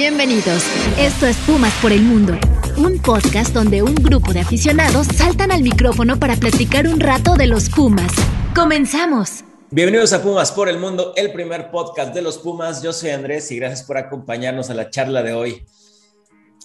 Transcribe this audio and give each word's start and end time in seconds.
Bienvenidos. 0.00 0.64
Esto 0.98 1.26
es 1.26 1.36
Pumas 1.46 1.74
por 1.82 1.92
el 1.92 2.00
Mundo, 2.00 2.32
un 2.78 3.02
podcast 3.02 3.52
donde 3.52 3.82
un 3.82 3.94
grupo 3.94 4.32
de 4.32 4.40
aficionados 4.40 5.06
saltan 5.06 5.52
al 5.52 5.62
micrófono 5.62 6.18
para 6.18 6.36
platicar 6.36 6.86
un 6.88 7.00
rato 7.00 7.34
de 7.36 7.46
los 7.46 7.68
Pumas. 7.68 8.10
¡Comenzamos! 8.54 9.44
Bienvenidos 9.70 10.14
a 10.14 10.22
Pumas 10.22 10.52
por 10.52 10.70
el 10.70 10.78
Mundo, 10.78 11.12
el 11.16 11.34
primer 11.34 11.70
podcast 11.70 12.14
de 12.14 12.22
los 12.22 12.38
Pumas. 12.38 12.82
Yo 12.82 12.94
soy 12.94 13.10
Andrés 13.10 13.50
y 13.50 13.56
gracias 13.56 13.82
por 13.82 13.98
acompañarnos 13.98 14.70
a 14.70 14.74
la 14.74 14.88
charla 14.88 15.22
de 15.22 15.34
hoy. 15.34 15.66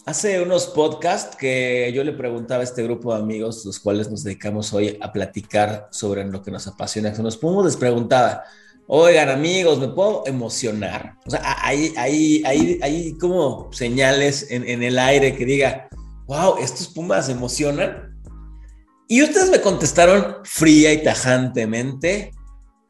Hace 0.06 0.42
unos 0.42 0.68
podcasts 0.68 1.36
que 1.36 1.92
yo 1.94 2.06
le 2.06 2.14
preguntaba 2.14 2.62
a 2.62 2.64
este 2.64 2.84
grupo 2.84 3.14
de 3.14 3.20
amigos, 3.20 3.66
los 3.66 3.82
cuales 3.82 4.10
nos 4.10 4.24
dedicamos 4.24 4.72
hoy 4.72 4.98
a 5.02 5.12
platicar 5.12 5.90
sobre 5.92 6.24
lo 6.24 6.42
que 6.42 6.52
nos 6.52 6.68
apasiona. 6.68 7.12
Con 7.12 7.26
los 7.26 7.36
Pumas 7.36 7.66
les 7.66 7.76
preguntaba, 7.76 8.46
Oigan, 8.88 9.30
amigos, 9.30 9.80
me 9.80 9.88
puedo 9.88 10.24
emocionar. 10.28 11.16
O 11.26 11.32
sea, 11.32 11.42
hay, 11.64 11.92
hay, 11.98 12.44
hay, 12.46 12.80
hay 12.84 13.18
como 13.18 13.72
señales 13.74 14.52
en, 14.52 14.68
en, 14.68 14.84
el 14.84 15.00
aire 15.00 15.36
que 15.36 15.44
diga, 15.44 15.90
wow, 16.28 16.58
estos 16.60 16.90
Pumas 16.90 17.28
emocionan. 17.30 18.16
Y 19.08 19.24
ustedes 19.24 19.50
me 19.50 19.60
contestaron 19.60 20.38
fría 20.44 20.94
y 20.94 21.04
tajantemente, 21.04 22.32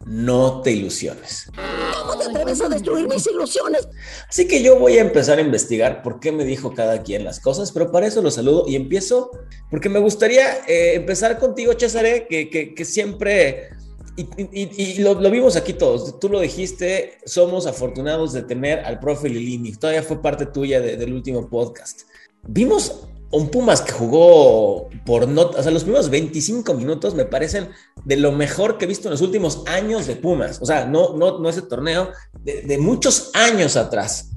no 0.06 0.62
te 0.62 0.72
ilusiones. 0.72 1.50
¿Cómo 1.98 2.18
te 2.18 2.26
atreves 2.26 2.62
a 2.62 2.68
destruir 2.68 3.08
mis 3.08 3.26
ilusiones? 3.28 3.88
Así 4.30 4.48
que 4.48 4.62
yo 4.62 4.78
voy 4.78 4.98
a 4.98 5.02
empezar 5.02 5.38
a 5.38 5.42
investigar 5.42 6.04
por 6.04 6.20
qué 6.20 6.34
me 6.34 6.44
dijo 6.44 6.74
cada 6.74 7.04
quien 7.04 7.24
las 7.24 7.40
cosas, 7.40 7.72
pero 7.72 7.92
para 7.92 8.06
eso 8.06 8.22
lo 8.22 8.32
saludo 8.32 8.66
y 8.68 8.76
empiezo 8.76 9.32
porque 9.72 9.88
me 9.88 10.00
gustaría 10.00 10.58
eh, 10.68 10.96
empezar 10.96 11.40
contigo, 11.40 11.74
César, 11.78 12.28
que, 12.28 12.50
que, 12.50 12.76
que 12.76 12.86
siempre 12.86 13.75
y, 14.18 15.00
lo, 15.00 15.16
vimos 15.30 15.56
aquí 15.56 15.74
todos, 15.74 16.20
tú 16.20 16.30
lo 16.30 16.40
dijiste, 16.40 17.18
somos 17.26 17.68
afortunados 17.68 18.32
de 18.34 18.44
tener 18.44 18.80
al 18.80 19.00
profe 19.00 19.28
Lilini, 19.30 19.74
todavía 19.74 20.04
fue 20.04 20.22
parte 20.22 20.46
tuya 20.46 20.80
del 20.80 21.14
último 21.14 21.50
podcast. 21.50 22.04
Vimos 22.48 23.08
un 23.32 23.50
Pumas 23.50 23.82
que 23.82 23.92
jugó 23.92 24.90
por 25.06 25.28
notas, 25.28 25.60
o 25.60 25.64
sea, 25.64 25.72
los 25.72 25.84
primeros 25.84 26.10
25 26.10 26.74
minutos 26.76 27.16
me 27.16 27.26
parecen 27.26 27.70
de 28.06 28.16
lo 28.16 28.32
mejor 28.32 28.78
que 28.78 28.86
he 28.86 28.88
visto 28.88 29.10
en 29.10 29.12
los 29.12 29.22
últimos 29.22 29.64
años 29.66 30.08
de 30.08 30.16
Pumas, 30.16 30.62
o 30.62 30.66
sea, 30.66 30.86
no, 30.86 31.18
no, 31.18 31.40
no 31.40 31.50
ese 31.50 31.64
torneo, 31.64 32.12
de, 32.42 32.78
muchos 32.78 33.32
años 33.34 33.76
atrás. 33.76 34.32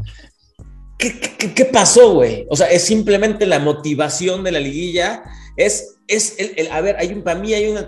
¿Qué, 0.98 1.20
qué, 1.20 1.55
qué 1.55 1.64
pasó, 1.67 2.14
güey? 2.14 2.47
O 2.50 2.56
sea, 2.56 2.69
es 2.69 2.83
simplemente 2.83 3.47
la 3.47 3.61
motivación 3.61 4.42
de 4.42 4.50
la 4.50 4.58
liguilla 4.58 5.22
es, 5.56 5.97
es 6.09 6.37
el, 6.39 6.73
a 6.73 6.81
ver, 6.81 6.97
hay 6.98 7.12
un, 7.12 7.23
para 7.23 7.39
mí 7.39 7.53
hay 7.53 7.69
un 7.70 7.78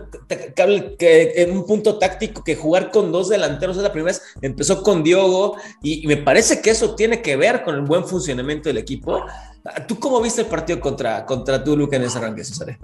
cable 0.54 0.94
que 0.96 1.48
un 1.50 1.66
punto 1.66 1.98
táctico 1.98 2.44
que 2.44 2.54
jugar 2.54 2.90
con 2.90 3.10
dos 3.10 3.30
delanteros 3.30 3.78
es 3.78 3.82
la 3.82 3.92
primera 3.92 4.12
vez, 4.12 4.22
empezó 4.42 4.82
con 4.82 5.02
Diogo 5.02 5.56
y, 5.82 6.06
me 6.06 6.18
parece 6.18 6.60
que 6.60 6.70
eso 6.70 6.94
tiene 6.94 7.22
que 7.22 7.36
ver 7.36 7.64
con 7.64 7.74
el 7.74 7.80
buen 7.80 8.04
funcionamiento 8.04 8.68
del 8.68 8.78
equipo. 8.78 9.24
¿Tú 9.88 9.98
cómo 9.98 10.20
viste 10.20 10.42
el 10.42 10.48
partido 10.48 10.80
contra, 10.80 11.24
contra 11.24 11.64
Toluca 11.64 11.96
en 11.96 12.04
ese 12.04 12.18
arranque, 12.18 12.44
César? 12.44 12.78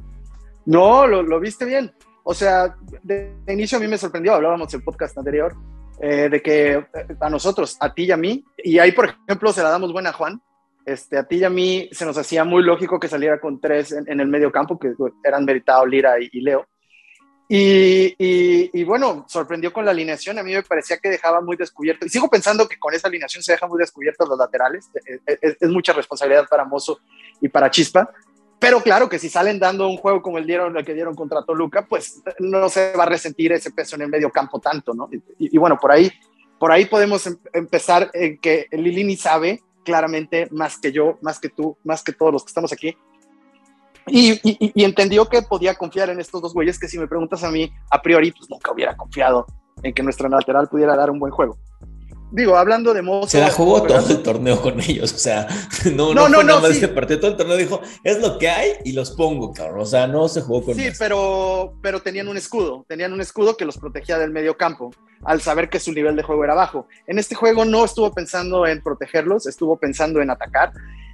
No, 0.64 1.06
lo, 1.06 1.22
lo, 1.22 1.38
viste 1.38 1.64
bien. 1.64 1.92
O 2.24 2.34
sea, 2.34 2.74
de, 3.02 3.36
inicio 3.48 3.78
a 3.78 3.80
mí 3.80 3.86
me 3.86 3.98
sorprendió, 3.98 4.34
hablábamos 4.34 4.72
el 4.72 4.82
podcast 4.82 5.16
anterior, 5.18 5.54
eh, 6.00 6.28
de 6.30 6.42
que 6.42 6.72
eh, 6.72 6.86
a 7.20 7.28
nosotros, 7.28 7.76
a 7.78 7.92
ti 7.92 8.04
y 8.04 8.10
a 8.10 8.16
mí, 8.16 8.44
y 8.58 8.78
ahí 8.78 8.92
por 8.92 9.14
ejemplo 9.26 9.52
se 9.52 9.62
la 9.62 9.70
damos 9.70 9.92
buena 9.92 10.10
a 10.10 10.12
Juan, 10.14 10.40
este, 10.86 11.18
a 11.18 11.24
ti 11.24 11.38
y 11.38 11.44
a 11.44 11.50
mí 11.50 11.88
se 11.92 12.06
nos 12.06 12.16
hacía 12.16 12.44
muy 12.44 12.62
lógico 12.62 13.00
que 13.00 13.08
saliera 13.08 13.40
con 13.40 13.60
tres 13.60 13.90
en, 13.92 14.20
el 14.20 14.28
medio 14.28 14.52
campo, 14.52 14.78
que 14.78 14.94
eran 15.24 15.44
Meritado, 15.44 15.84
Lira 15.84 16.14
y, 16.20 16.40
Leo. 16.40 16.66
Y, 17.48 18.14
y, 18.18 18.84
bueno, 18.84 19.24
sorprendió 19.28 19.72
con 19.72 19.84
la 19.84 19.90
alineación. 19.90 20.38
A 20.38 20.42
mí 20.42 20.52
me 20.52 20.62
parecía 20.62 20.98
que 20.98 21.10
dejaba 21.10 21.40
muy 21.40 21.56
descubierto. 21.56 22.06
Y 22.06 22.08
sigo 22.08 22.28
pensando 22.28 22.68
que 22.68 22.78
con 22.78 22.94
esa 22.94 23.08
alineación 23.08 23.42
se 23.42 23.52
dejan 23.52 23.68
muy 23.68 23.78
descubiertos 23.78 24.28
los 24.28 24.38
laterales. 24.38 24.88
Es, 25.26 25.56
es, 25.60 25.70
mucha 25.70 25.92
responsabilidad 25.92 26.46
para 26.48 26.64
Mozo 26.64 27.00
y 27.40 27.48
para 27.48 27.70
Chispa. 27.70 28.08
Pero 28.58 28.80
claro 28.80 29.08
que 29.08 29.18
si 29.18 29.28
salen 29.28 29.58
dando 29.58 29.88
un 29.88 29.96
juego 29.96 30.22
como 30.22 30.38
el, 30.38 30.46
dieron, 30.46 30.76
el 30.76 30.84
que 30.84 30.94
dieron 30.94 31.14
contra 31.14 31.44
Toluca, 31.44 31.86
pues 31.86 32.22
no 32.38 32.68
se 32.68 32.92
va 32.96 33.04
a 33.04 33.08
resentir 33.08 33.52
ese 33.52 33.70
peso 33.70 33.96
en 33.96 34.02
el 34.02 34.08
medio 34.08 34.30
campo 34.30 34.60
tanto, 34.60 34.94
¿no? 34.94 35.08
Y, 35.38 35.58
bueno, 35.58 35.78
por 35.78 35.92
ahí, 35.92 36.10
por 36.58 36.72
ahí 36.72 36.86
podemos 36.86 37.26
em, 37.26 37.36
empezar 37.52 38.10
en 38.14 38.38
que 38.38 38.66
Lilini 38.72 39.16
sabe 39.16 39.62
claramente 39.86 40.48
más 40.50 40.78
que 40.78 40.92
yo, 40.92 41.16
más 41.22 41.38
que 41.38 41.48
tú, 41.48 41.78
más 41.84 42.02
que 42.02 42.12
todos 42.12 42.32
los 42.32 42.44
que 42.44 42.48
estamos 42.48 42.72
aquí. 42.72 42.96
Y, 44.08 44.84
entendió 44.84 45.28
que 45.28 45.42
podía 45.42 45.74
confiar 45.74 46.10
en 46.10 46.20
estos 46.20 46.42
dos 46.42 46.52
güeyes 46.52 46.78
que 46.78 46.88
si 46.88 46.98
me 46.98 47.08
preguntas 47.08 47.42
a 47.42 47.50
mí, 47.50 47.72
a 47.90 48.02
priori, 48.02 48.32
pues 48.32 48.50
nunca 48.50 48.72
hubiera 48.72 48.96
confiado 48.96 49.46
en 49.82 49.94
que 49.94 50.02
nuestro 50.02 50.28
lateral 50.28 50.68
pudiera 50.68 50.96
dar 50.96 51.10
un 51.10 51.18
buen 51.18 51.32
juego 51.32 51.58
digo, 52.30 52.56
hablando 52.56 52.92
de 52.92 53.02
mozo. 53.02 53.28
Se 53.28 53.40
la 53.40 53.50
jugó 53.50 53.82
todo 53.82 54.08
el 54.08 54.22
torneo 54.22 54.60
con 54.60 54.80
ellos, 54.80 55.12
o 55.12 55.18
sea, 55.18 55.46
no, 55.94 56.14
no, 56.14 56.28
no, 56.28 56.42
no, 56.42 56.60
no 56.60 56.66
este 56.66 56.88
partido, 56.88 57.20
todo 57.20 57.30
el 57.32 57.36
torneo 57.36 57.56
dijo, 57.56 57.80
es 58.04 58.20
lo 58.20 58.38
que 58.38 58.48
hay 58.48 58.72
y 58.84 58.92
los 58.92 59.12
pongo, 59.12 59.52
cabrón, 59.52 59.80
o 59.80 59.86
sea, 59.86 60.06
no 60.06 60.28
se 60.28 60.42
jugó 60.42 60.64
con 60.64 60.74
Sí, 60.74 60.88
pero, 60.98 61.74
pero 61.82 62.00
tenían 62.00 62.28
un 62.28 62.36
escudo, 62.36 62.84
tenían 62.88 63.12
un 63.12 63.20
escudo 63.20 63.56
que 63.56 63.64
los 63.64 63.78
protegía 63.78 64.18
del 64.18 64.30
medio 64.30 64.56
campo, 64.56 64.92
al 65.24 65.40
saber 65.40 65.68
que 65.68 65.80
su 65.80 65.92
nivel 65.92 66.16
de 66.16 66.22
juego 66.22 66.44
era 66.44 66.54
bajo. 66.54 66.86
En 67.06 67.18
este 67.18 67.34
juego 67.34 67.64
no 67.64 67.84
estuvo 67.84 68.12
pensando 68.12 68.66
en 68.66 68.82
protegerlos, 68.82 69.46
estuvo 69.46 69.76
pensando 69.76 70.20
en 70.20 70.30
atacar. 70.30 70.72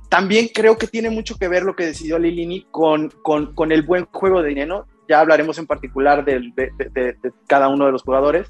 También 0.08 0.48
creo 0.52 0.76
que 0.76 0.86
tiene 0.86 1.08
mucho 1.08 1.36
que 1.38 1.48
ver 1.48 1.62
lo 1.62 1.74
que 1.74 1.86
decidió 1.86 2.18
Lilini 2.18 2.66
con, 2.70 3.10
con, 3.22 3.54
con 3.54 3.72
el 3.72 3.82
buen 3.82 4.06
juego 4.06 4.42
de 4.42 4.50
dinero. 4.50 4.86
Ya 5.08 5.20
hablaremos 5.20 5.58
en 5.58 5.66
particular 5.66 6.24
de, 6.24 6.52
de, 6.54 6.70
de, 6.76 7.12
de 7.14 7.32
cada 7.46 7.68
uno 7.68 7.86
de 7.86 7.92
los 7.92 8.02
jugadores 8.02 8.48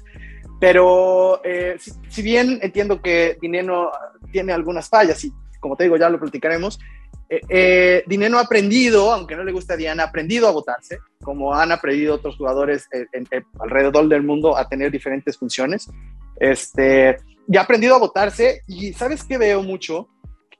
pero 0.63 1.41
eh, 1.43 1.75
si, 2.07 2.21
bien 2.21 2.57
entiendo 2.61 3.01
que 3.01 3.37
Dineno 3.41 3.91
tiene 4.31 4.53
algunas 4.53 4.87
fallas 4.87 5.21
y 5.25 5.33
como 5.59 5.75
te 5.75 5.83
digo, 5.83 5.97
ya 5.97 6.09
lo 6.09 6.21
platicaremos, 6.21 6.79
eh, 7.27 7.41
eh, 7.49 8.03
Dineno 8.07 8.37
ha 8.37 8.43
aprendido, 8.43 9.11
aunque 9.11 9.35
no 9.35 9.43
le 9.43 9.51
guste 9.51 9.73
a 9.73 9.75
Diana, 9.75 10.03
ha 10.03 10.05
aprendido 10.05 10.47
a 10.47 10.51
votarse, 10.51 10.99
como 11.21 11.53
han 11.53 11.73
aprendido 11.73 12.15
otros 12.15 12.37
jugadores 12.37 12.87
alrededor 13.59 14.07
del 14.07 14.23
mundo 14.23 14.55
a 14.55 14.69
tener 14.69 14.89
diferentes 14.89 15.37
funciones. 15.37 15.89
Este, 16.37 17.17
y 17.45 17.57
ha 17.57 17.61
aprendido 17.63 17.95
a 17.95 17.99
votarse 17.99 18.61
y 18.65 18.93
¿sabes 18.93 19.25
qué 19.25 19.37
veo 19.37 19.63
mucho? 19.63 20.07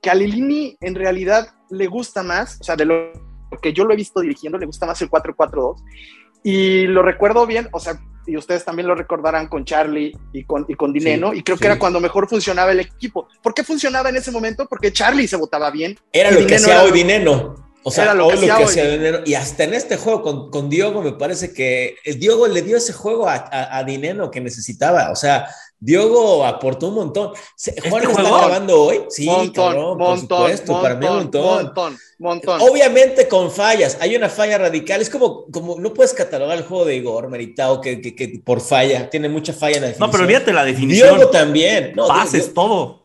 Que 0.02 0.10
a 0.10 0.14
Lilini 0.14 0.76
en 0.82 0.96
realidad 0.96 1.48
le 1.70 1.86
gusta 1.86 2.22
más, 2.22 2.60
o 2.60 2.64
sea, 2.64 2.76
de 2.76 2.84
lo 2.84 3.10
que 3.62 3.72
yo 3.72 3.86
lo 3.86 3.94
he 3.94 3.96
visto 3.96 4.20
dirigiendo, 4.20 4.58
le 4.58 4.66
gusta 4.66 4.84
más 4.84 5.00
el 5.00 5.08
4-4-2. 5.08 5.76
Y 6.46 6.86
lo 6.86 7.02
recuerdo 7.02 7.46
bien, 7.46 7.68
o 7.72 7.80
sea, 7.80 7.98
y 8.26 8.36
ustedes 8.36 8.64
también 8.66 8.86
lo 8.86 8.94
recordarán 8.94 9.48
con 9.48 9.64
Charlie 9.64 10.16
y 10.32 10.44
con, 10.44 10.66
y 10.68 10.74
con 10.74 10.92
Dineno, 10.92 11.32
y 11.32 11.42
creo 11.42 11.56
que 11.56 11.66
era 11.66 11.78
cuando 11.78 12.00
mejor 12.00 12.28
funcionaba 12.28 12.70
el 12.72 12.80
equipo. 12.80 13.28
¿Por 13.42 13.54
qué 13.54 13.64
funcionaba 13.64 14.10
en 14.10 14.16
ese 14.16 14.30
momento? 14.30 14.66
Porque 14.66 14.92
Charlie 14.92 15.26
se 15.26 15.36
votaba 15.36 15.70
bien. 15.70 15.98
Era 16.12 16.30
lo 16.30 16.46
que 16.46 16.56
hacía 16.56 16.82
hoy 16.82 16.92
Dineno. 16.92 17.54
O 17.82 17.90
sea, 17.90 18.14
lo, 18.14 18.28
que, 18.28 18.36
lo 18.36 18.56
que 18.56 18.64
hacía 18.64 18.90
Dineno. 18.90 19.18
Y 19.24 19.34
hasta 19.34 19.64
en 19.64 19.74
este 19.74 19.96
juego 19.96 20.22
con, 20.22 20.50
con 20.50 20.68
Diogo 20.68 21.02
me 21.02 21.12
parece 21.12 21.54
que 21.54 21.96
el 22.04 22.18
Diogo 22.18 22.46
le 22.46 22.62
dio 22.62 22.76
ese 22.76 22.92
juego 22.92 23.26
a, 23.26 23.34
a, 23.34 23.78
a 23.78 23.84
Dineno 23.84 24.30
que 24.30 24.40
necesitaba. 24.42 25.10
O 25.10 25.16
sea, 25.16 25.48
Diogo 25.84 26.46
aportó 26.46 26.88
un 26.88 26.94
montón. 26.94 27.32
¿Este 27.58 27.90
Juan 27.90 28.02
está 28.04 28.22
grabando 28.22 28.84
hoy. 28.84 29.02
Sí, 29.10 29.26
montón, 29.26 29.98
montón, 29.98 30.50
montón, 30.50 30.80
para 30.80 30.94
mí 30.94 31.06
un 31.06 31.14
montón. 31.14 31.98
Montón, 32.18 32.60
Obviamente 32.62 33.28
con 33.28 33.50
fallas. 33.50 33.98
Hay 34.00 34.16
una 34.16 34.30
falla 34.30 34.56
radical. 34.56 35.02
Es 35.02 35.10
como, 35.10 35.44
como 35.50 35.78
no 35.78 35.92
puedes 35.92 36.14
catalogar 36.14 36.56
el 36.56 36.64
juego 36.64 36.86
de 36.86 36.96
Igor 36.96 37.28
Meritao 37.28 37.82
que, 37.82 38.00
que, 38.00 38.16
que 38.16 38.40
por 38.42 38.62
falla. 38.62 39.10
Tiene 39.10 39.28
mucha 39.28 39.52
falla 39.52 39.76
en 39.76 39.82
la 39.82 39.88
definición. 39.88 40.08
No, 40.08 40.10
pero 40.10 40.24
olvídate 40.24 40.52
la 40.54 40.64
definición. 40.64 41.18
Diogo 41.18 41.30
también. 41.30 41.92
No, 41.94 42.08
Pases, 42.08 42.54
todo. 42.54 43.04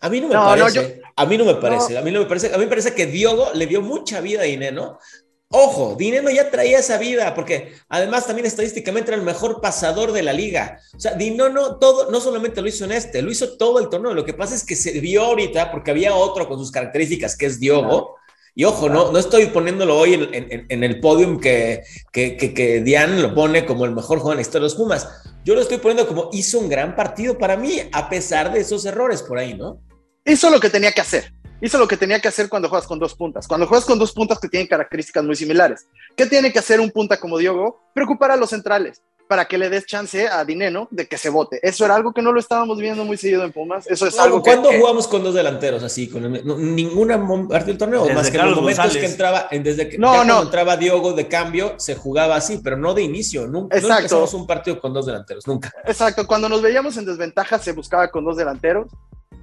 A 0.00 0.08
mí 0.08 0.20
no 0.20 0.28
me 0.28 0.34
parece. 0.34 1.02
A 1.16 1.26
mí 1.26 1.36
no 1.36 1.44
me 1.44 1.54
parece. 1.56 1.98
A 1.98 2.02
mí 2.02 2.12
no 2.12 2.20
me 2.20 2.26
parece. 2.26 2.54
A 2.54 2.58
mí 2.58 2.64
me 2.64 2.70
parece 2.70 2.94
que 2.94 3.06
Diogo 3.06 3.50
le 3.52 3.66
dio 3.66 3.82
mucha 3.82 4.20
vida 4.20 4.42
a 4.42 4.44
Dineno. 4.44 5.00
Ojo, 5.48 5.94
Dineno 5.96 6.28
ya 6.28 6.50
traía 6.50 6.80
esa 6.80 6.98
vida, 6.98 7.32
porque 7.34 7.72
además 7.88 8.26
también 8.26 8.46
estadísticamente 8.46 9.10
era 9.10 9.16
el 9.16 9.24
mejor 9.24 9.60
pasador 9.60 10.10
de 10.10 10.24
la 10.24 10.32
liga. 10.32 10.80
O 10.94 10.98
sea, 10.98 11.14
Dineno 11.14 11.76
todo, 11.76 12.10
no 12.10 12.20
solamente 12.20 12.60
lo 12.60 12.68
hizo 12.68 12.84
en 12.84 12.92
este, 12.92 13.22
lo 13.22 13.30
hizo 13.30 13.56
todo 13.56 13.78
el 13.78 13.88
torneo. 13.88 14.12
Lo 14.12 14.24
que 14.24 14.34
pasa 14.34 14.56
es 14.56 14.64
que 14.64 14.74
se 14.74 14.98
vio 15.00 15.22
ahorita, 15.22 15.70
porque 15.70 15.92
había 15.92 16.16
otro 16.16 16.48
con 16.48 16.58
sus 16.58 16.72
características, 16.72 17.36
que 17.36 17.46
es 17.46 17.60
Diogo. 17.60 18.16
Y 18.56 18.64
ojo, 18.64 18.88
no, 18.88 19.12
no 19.12 19.18
estoy 19.18 19.46
poniéndolo 19.46 19.96
hoy 19.96 20.14
en, 20.14 20.82
el 20.82 20.98
podium 20.98 21.38
que, 21.38 21.82
que, 22.10 22.36
que, 22.36 22.80
Diane 22.80 23.20
lo 23.20 23.34
pone 23.34 23.66
como 23.66 23.84
el 23.84 23.92
mejor 23.92 24.18
jugador 24.18 24.32
en 24.32 24.38
la 24.38 24.42
historia 24.42 24.66
de 24.66 24.72
los 24.72 24.74
Pumas. 24.74 25.08
Yo 25.44 25.54
lo 25.54 25.60
estoy 25.60 25.76
poniendo 25.76 26.08
como 26.08 26.30
hizo 26.32 26.58
un 26.58 26.68
gran 26.68 26.96
partido 26.96 27.38
para 27.38 27.56
mí, 27.56 27.82
a 27.92 28.08
pesar 28.08 28.52
de 28.52 28.60
esos 28.60 28.84
errores 28.86 29.22
por 29.22 29.38
ahí, 29.38 29.54
¿no? 29.54 29.78
Hizo 30.24 30.50
lo 30.50 30.58
que 30.58 30.70
tenía 30.70 30.90
que 30.90 31.02
hacer 31.02 31.36
hizo 31.60 31.78
lo 31.78 31.88
que 31.88 31.96
tenía 31.96 32.20
que 32.20 32.28
hacer 32.28 32.48
cuando 32.48 32.68
juegas 32.68 32.86
con 32.86 32.98
dos 32.98 33.14
puntas. 33.14 33.46
Cuando 33.46 33.66
juegas 33.66 33.84
con 33.84 33.98
dos 33.98 34.12
puntas 34.12 34.38
que 34.38 34.48
tienen 34.48 34.66
características 34.66 35.24
muy 35.24 35.36
similares. 35.36 35.86
¿Qué 36.16 36.26
tiene 36.26 36.52
que 36.52 36.58
hacer 36.58 36.80
un 36.80 36.90
punta 36.90 37.18
como 37.18 37.38
Diogo? 37.38 37.90
Preocupar 37.94 38.30
a 38.30 38.36
los 38.36 38.50
centrales 38.50 39.02
para 39.28 39.46
que 39.46 39.58
le 39.58 39.68
des 39.68 39.86
chance 39.86 40.28
a 40.28 40.44
Dineno 40.44 40.88
de 40.90 41.06
que 41.06 41.18
se 41.18 41.28
vote. 41.28 41.58
Eso 41.62 41.84
era 41.84 41.94
algo 41.94 42.12
que 42.12 42.22
no 42.22 42.32
lo 42.32 42.40
estábamos 42.40 42.78
viendo 42.78 43.04
muy 43.04 43.16
seguido 43.16 43.44
en 43.44 43.52
Pumas. 43.52 43.86
Eso 43.86 44.06
es 44.06 44.18
algo 44.18 44.42
¿Cuándo 44.42 44.70
jugamos 44.72 45.08
con 45.08 45.22
dos 45.22 45.34
delanteros 45.34 45.82
así? 45.82 46.08
Con 46.08 46.32
ninguna 46.32 47.18
parte 47.48 47.66
del 47.66 47.78
torneo, 47.78 48.08
más 48.10 48.30
que 48.30 48.38
en 48.38 48.46
los 48.46 48.56
momentos 48.56 48.96
que 48.96 49.06
entraba, 49.06 49.48
desde 49.50 49.88
que 49.88 49.98
no, 49.98 50.24
no. 50.24 50.42
entraba 50.42 50.76
Diogo 50.76 51.12
de 51.12 51.28
cambio, 51.28 51.74
se 51.78 51.94
jugaba 51.94 52.36
así, 52.36 52.60
pero 52.62 52.76
no 52.76 52.94
de 52.94 53.02
inicio. 53.02 53.46
Nunca, 53.46 53.76
Exacto. 53.76 54.28
un 54.34 54.46
partido 54.46 54.80
con 54.80 54.92
dos 54.92 55.06
delanteros, 55.06 55.46
nunca. 55.46 55.72
Exacto, 55.84 56.26
cuando 56.26 56.48
nos 56.48 56.62
veíamos 56.62 56.96
en 56.96 57.04
desventaja 57.04 57.58
se 57.58 57.72
buscaba 57.72 58.10
con 58.10 58.24
dos 58.24 58.36
delanteros 58.36 58.88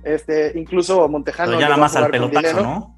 Este, 0.04 0.52
incluso 0.60 1.08
Montejano. 1.08 1.52
Pero 1.52 1.60
ya 1.62 1.66
nada 1.68 1.76
a 1.76 1.80
más 1.80 1.96
al 1.96 2.10
pelotazo. 2.12 2.62
¿no? 2.62 2.96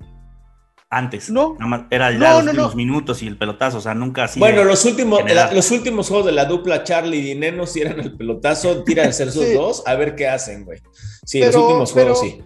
Antes. 0.89 1.29
No. 1.29 1.53
Nada 1.59 1.67
más 1.67 1.81
era 1.89 2.11
ya 2.11 2.17
No, 2.17 2.25
los 2.25 2.43
no, 2.45 2.51
últimos 2.51 2.71
no. 2.71 2.75
minutos 2.77 3.21
y 3.23 3.27
el 3.27 3.37
pelotazo, 3.37 3.79
o 3.79 3.81
sea, 3.81 3.93
nunca 3.95 4.25
así. 4.25 4.39
Bueno, 4.39 4.63
los 4.63 4.85
últimos, 4.85 5.23
la- 5.29 5.51
los 5.51 5.69
últimos 5.71 6.07
juegos 6.07 6.27
de 6.27 6.31
la 6.31 6.45
dupla 6.45 6.83
Charlie 6.83 7.17
y 7.17 7.21
Dineno 7.21 7.65
si 7.65 7.81
eran 7.81 7.99
el 7.99 8.15
pelotazo, 8.15 8.83
tiran 8.83 9.11
ser 9.13 9.31
sus 9.31 9.45
Sí. 9.45 9.53
dos, 9.53 9.83
a 9.87 9.95
ver 9.95 10.15
qué 10.15 10.27
hacen, 10.27 10.63
güey. 10.63 10.79
Sí, 11.25 11.39
Pero- 11.39 11.51
los 11.51 11.61
últimos 11.63 11.91
juegos 11.91 12.19
pero- 12.21 12.31
sí. 12.31 12.41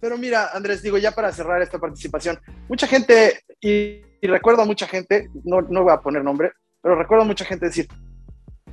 Pero 0.00 0.18
mira, 0.18 0.48
Andrés, 0.52 0.82
digo, 0.82 0.98
ya 0.98 1.12
para 1.12 1.32
cerrar 1.32 1.62
esta 1.62 1.78
participación, 1.78 2.38
mucha 2.68 2.86
gente, 2.86 3.40
y, 3.60 4.02
y 4.20 4.26
recuerdo 4.26 4.60
a 4.62 4.66
mucha 4.66 4.86
gente, 4.86 5.30
no, 5.44 5.62
no 5.62 5.82
voy 5.82 5.92
a 5.94 6.00
poner 6.02 6.22
nombre, 6.22 6.52
pero 6.82 6.94
recuerdo 6.94 7.24
a 7.24 7.26
mucha 7.26 7.46
gente 7.46 7.66
decir, 7.66 7.88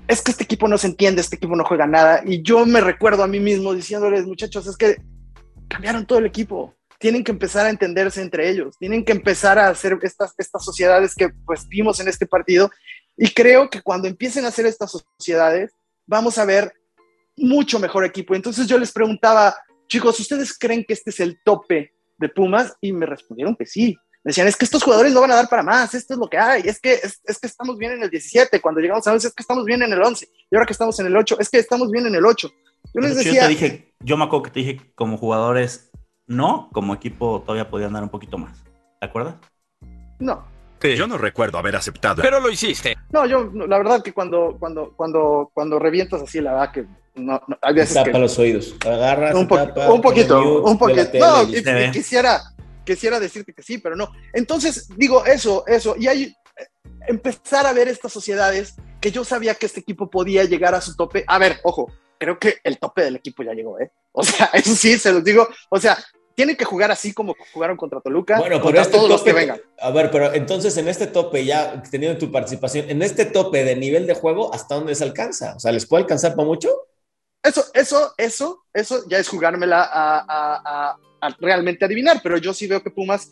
es 0.10 0.22
que 0.22 0.32
este 0.32 0.44
equipo 0.44 0.68
no 0.68 0.78
se 0.78 0.88
entiende, 0.88 1.22
este 1.22 1.38
equipo 1.38 1.56
no 1.56 1.64
juega 1.64 1.88
nada, 1.88 2.22
y 2.26 2.42
yo 2.42 2.66
me 2.66 2.82
recuerdo 2.82 3.24
a 3.24 3.28
mí 3.28 3.40
mismo 3.40 3.74
diciéndoles, 3.74 4.26
muchachos, 4.26 4.68
es 4.68 4.76
que 4.76 4.98
cambiaron 5.72 6.06
todo 6.06 6.20
el 6.20 6.26
equipo, 6.26 6.76
tienen 7.00 7.24
que 7.24 7.32
empezar 7.32 7.66
a 7.66 7.70
entenderse 7.70 8.22
entre 8.22 8.50
ellos, 8.50 8.78
tienen 8.78 9.04
que 9.04 9.12
empezar 9.12 9.58
a 9.58 9.70
hacer 9.70 9.98
estas, 10.04 10.34
estas 10.38 10.64
sociedades 10.64 11.16
que 11.16 11.30
pues 11.46 11.68
vimos 11.68 12.00
en 12.00 12.08
este 12.08 12.28
partido, 12.28 12.70
y 13.18 13.34
creo 13.34 13.70
que 13.70 13.82
cuando 13.82 14.08
empiecen 14.08 14.46
a 14.46 14.50
hacer 14.50 14.66
estas 14.66 14.92
sociedades, 14.92 15.74
vamos 16.06 16.38
a 16.38 16.46
ver 16.46 16.74
mucho 17.38 17.80
mejor 17.80 18.06
equipo. 18.06 18.36
Entonces 18.36 18.68
yo 18.68 18.78
les 18.78 18.92
preguntaba, 18.92 19.56
chicos, 19.88 20.20
¿ustedes 20.20 20.58
creen 20.58 20.86
que 20.86 20.94
este 20.94 21.10
es 21.10 21.20
el 21.20 21.40
tope 21.44 21.94
de 22.18 22.30
Pumas? 22.30 22.74
Y 22.82 22.94
me 22.94 23.06
respondieron 23.06 23.56
que 23.56 23.66
sí. 23.66 23.98
Me 24.24 24.30
decían, 24.30 24.48
es 24.48 24.56
que 24.56 24.66
estos 24.66 24.84
jugadores 24.84 25.12
no 25.14 25.22
van 25.22 25.32
a 25.32 25.36
dar 25.36 25.50
para 25.50 25.64
más, 25.64 25.94
esto 25.96 26.14
es 26.14 26.20
lo 26.20 26.28
que 26.28 26.38
hay, 26.38 26.62
es 26.66 26.80
que, 26.80 26.94
es, 26.94 27.20
es 27.24 27.40
que 27.40 27.48
estamos 27.48 27.76
bien 27.78 27.94
en 27.94 28.04
el 28.04 28.10
17, 28.10 28.62
cuando 28.62 28.80
llegamos 28.80 29.08
a 29.08 29.14
11, 29.14 29.28
es 29.28 29.34
que 29.34 29.42
estamos 29.42 29.66
bien 29.66 29.82
en 29.82 29.92
el 29.92 30.02
11, 30.02 30.28
y 30.52 30.56
ahora 30.56 30.68
que 30.68 30.74
estamos 30.74 31.00
en 31.00 31.08
el 31.08 31.18
8, 31.18 31.38
es 31.40 31.50
que 31.50 31.58
estamos 31.58 31.90
bien 31.90 32.06
en 32.06 32.14
el 32.14 32.24
8. 32.24 32.52
Yo 32.94 33.02
les 33.02 33.16
decía, 33.16 33.34
Yo 33.34 33.42
te 33.42 33.48
dije, 33.48 33.94
yo 34.00 34.18
me 34.18 34.26
acuerdo 34.26 34.44
que 34.44 34.52
te 34.52 34.60
dije 34.62 34.92
como 34.96 35.18
jugadores 35.18 35.92
no, 36.28 36.70
como 36.72 36.94
equipo 36.94 37.42
todavía 37.46 37.70
podían 37.70 37.94
dar 37.94 38.04
un 38.04 38.10
poquito 38.10 38.38
más. 38.38 38.64
¿Te 39.00 39.06
acuerdas? 39.06 39.36
no, 40.20 40.50
Sí. 40.82 40.96
Yo 40.96 41.06
no 41.06 41.20
recuerdo 41.20 41.60
haber 41.60 41.76
aceptado. 41.76 42.24
Pero 42.24 42.40
lo 42.40 42.50
hiciste. 42.50 42.98
no, 43.12 43.28
yo, 43.28 43.46
no, 43.54 43.68
la 43.68 43.78
verdad 43.78 44.02
que 44.02 44.14
cuando, 44.14 44.58
cuando, 44.60 44.94
cuando, 44.96 45.52
cuando 45.54 45.78
revientas 45.78 46.24
así, 46.24 46.42
la 46.42 46.54
verdad 46.54 46.72
que 46.72 46.86
no, 47.14 47.40
no 47.48 47.58
hay 47.62 47.76
veces 47.76 47.94
Tapa 47.94 48.14
que... 48.14 48.18
los 48.18 48.40
oídos. 48.40 48.76
Agarras, 48.84 49.36
un, 49.36 49.48
poqui- 49.48 49.68
tapa, 49.68 49.92
un 49.94 50.02
poquito, 50.02 50.42
mute, 50.42 50.70
un 50.72 50.78
poquito. 50.80 51.20
No, 51.20 51.44
y- 51.44 51.58
y 51.58 51.92
quisiera, 51.92 52.42
quisiera 52.84 53.20
decirte 53.20 53.54
que 53.54 53.62
sí, 53.62 53.78
pero 53.78 53.96
no. 53.96 54.10
Entonces, 54.34 54.90
digo 54.98 55.24
eso, 55.24 55.64
eso. 55.68 55.96
Y 56.00 56.08
hay 56.08 56.24
eh, 56.24 56.68
empezar 57.08 57.68
a 57.68 57.74
ver 57.74 57.88
estas 57.88 58.12
sociedades 58.12 58.74
que 59.00 59.12
yo 59.12 59.24
sabía 59.24 59.54
que 59.54 59.68
este 59.68 59.82
equipo 59.82 60.10
podía 60.10 60.46
llegar 60.46 60.74
a 60.74 60.82
su 60.82 60.96
tope. 60.96 61.24
A 61.28 61.38
ver, 61.38 61.60
ojo, 61.64 61.92
creo 62.22 62.38
que 62.38 62.60
el 62.64 62.78
tope 62.78 63.02
del 63.02 63.16
equipo 63.16 63.42
ya 63.42 63.54
llegó, 63.54 63.80
¿eh? 63.80 63.92
O 64.12 64.24
sea, 64.24 64.46
eso 64.54 64.76
sí, 64.76 64.98
se 65.00 65.12
los 65.12 65.24
digo. 65.24 65.48
O 65.70 65.80
sea, 65.80 65.98
tienen 66.36 66.56
que 66.56 66.66
jugar 66.66 66.92
así 66.92 67.14
como 67.14 67.36
jugaron 67.52 67.76
contra 67.78 68.00
Toluca, 68.00 68.38
Bueno, 68.38 68.58
pero 68.58 68.64
contra 68.64 68.82
este 68.84 68.94
todos 68.96 69.10
los 69.10 69.24
que 69.24 69.34
vengan. 69.34 69.60
a 69.80 69.90
ver, 69.90 70.12
pero 70.12 70.32
entonces 70.34 70.78
en 70.78 70.88
este 70.88 71.08
tope, 71.08 71.44
ya 71.44 71.82
teniendo 71.90 72.20
tu 72.20 72.32
participación, 72.32 72.90
en 72.92 73.02
este 73.02 73.26
tope 73.26 73.64
de 73.66 73.76
nivel 73.76 74.06
de 74.06 74.14
juego, 74.14 74.54
¿hasta 74.54 74.76
dónde 74.76 74.94
se 74.94 75.04
alcanza? 75.04 75.56
O 75.56 75.60
sea, 75.60 75.72
¿les 75.72 75.86
puede 75.88 76.04
alcanzar 76.04 76.36
para 76.36 76.48
mucho? 76.48 76.70
Eso, 77.44 77.66
eso, 77.74 78.14
eso, 78.18 78.64
eso 78.72 79.04
ya 79.10 79.18
es 79.18 79.28
jugármela 79.28 79.82
a, 79.84 80.20
a- 80.20 80.62
a- 80.92 80.98
a 81.22 81.38
realmente 81.40 81.86
adivinar, 81.86 82.20
pero 82.22 82.38
yo 82.38 82.54
sí 82.54 82.68
veo 82.68 82.84
que 82.84 82.92
Pumas, 82.92 83.32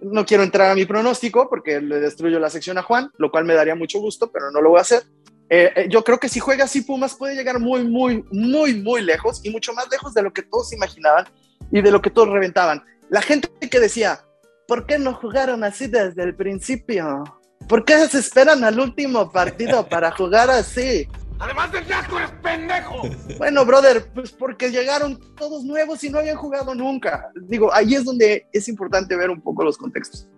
no 0.00 0.24
quiero 0.26 0.42
entrar 0.42 0.70
a 0.70 0.74
mi 0.74 0.84
pronóstico 0.86 1.48
porque 1.48 1.80
le 1.80 2.00
destruyo 2.00 2.40
la 2.40 2.50
sección 2.50 2.76
a 2.78 2.82
Juan, 2.82 3.10
lo 3.18 3.30
cual 3.30 3.44
me 3.44 3.54
daría 3.54 3.74
mucho 3.74 4.00
gusto, 4.00 4.32
pero 4.32 4.50
no 4.50 4.60
lo 4.62 4.70
voy 4.70 4.78
a 4.78 4.82
hacer. 4.82 5.02
Eh, 5.48 5.72
eh, 5.76 5.86
yo 5.90 6.02
creo 6.02 6.18
que 6.18 6.28
si 6.28 6.40
juega 6.40 6.64
así, 6.64 6.80
Pumas 6.80 7.14
puede 7.14 7.34
llegar 7.34 7.58
muy, 7.58 7.84
muy, 7.84 8.24
muy, 8.30 8.74
muy 8.74 9.02
lejos 9.02 9.40
y 9.44 9.50
mucho 9.50 9.72
más 9.74 9.86
lejos 9.90 10.14
de 10.14 10.22
lo 10.22 10.32
que 10.32 10.42
todos 10.42 10.72
imaginaban 10.72 11.26
y 11.70 11.82
de 11.82 11.90
lo 11.90 12.00
que 12.00 12.10
todos 12.10 12.28
reventaban. 12.28 12.82
La 13.10 13.20
gente 13.20 13.48
que 13.70 13.80
decía, 13.80 14.24
¿por 14.66 14.86
qué 14.86 14.98
no 14.98 15.14
jugaron 15.14 15.64
así 15.64 15.86
desde 15.86 16.22
el 16.22 16.34
principio? 16.34 17.24
¿Por 17.68 17.84
qué 17.84 18.06
se 18.08 18.18
esperan 18.18 18.64
al 18.64 18.78
último 18.80 19.30
partido 19.30 19.86
para 19.90 20.10
jugar 20.12 20.50
así? 20.50 21.08
Además 21.38 21.72
de 21.72 21.78
asco, 21.92 22.18
eres 22.18 22.30
pendejo. 22.42 23.02
Bueno, 23.36 23.64
brother, 23.66 24.06
pues 24.14 24.30
porque 24.30 24.70
llegaron 24.70 25.18
todos 25.34 25.64
nuevos 25.64 26.02
y 26.04 26.08
no 26.08 26.18
habían 26.18 26.36
jugado 26.36 26.72
nunca. 26.72 27.30
Digo, 27.34 27.74
ahí 27.74 27.94
es 27.94 28.04
donde 28.04 28.46
es 28.52 28.68
importante 28.68 29.16
ver 29.16 29.28
un 29.28 29.40
poco 29.40 29.64
los 29.64 29.76
contextos. 29.76 30.28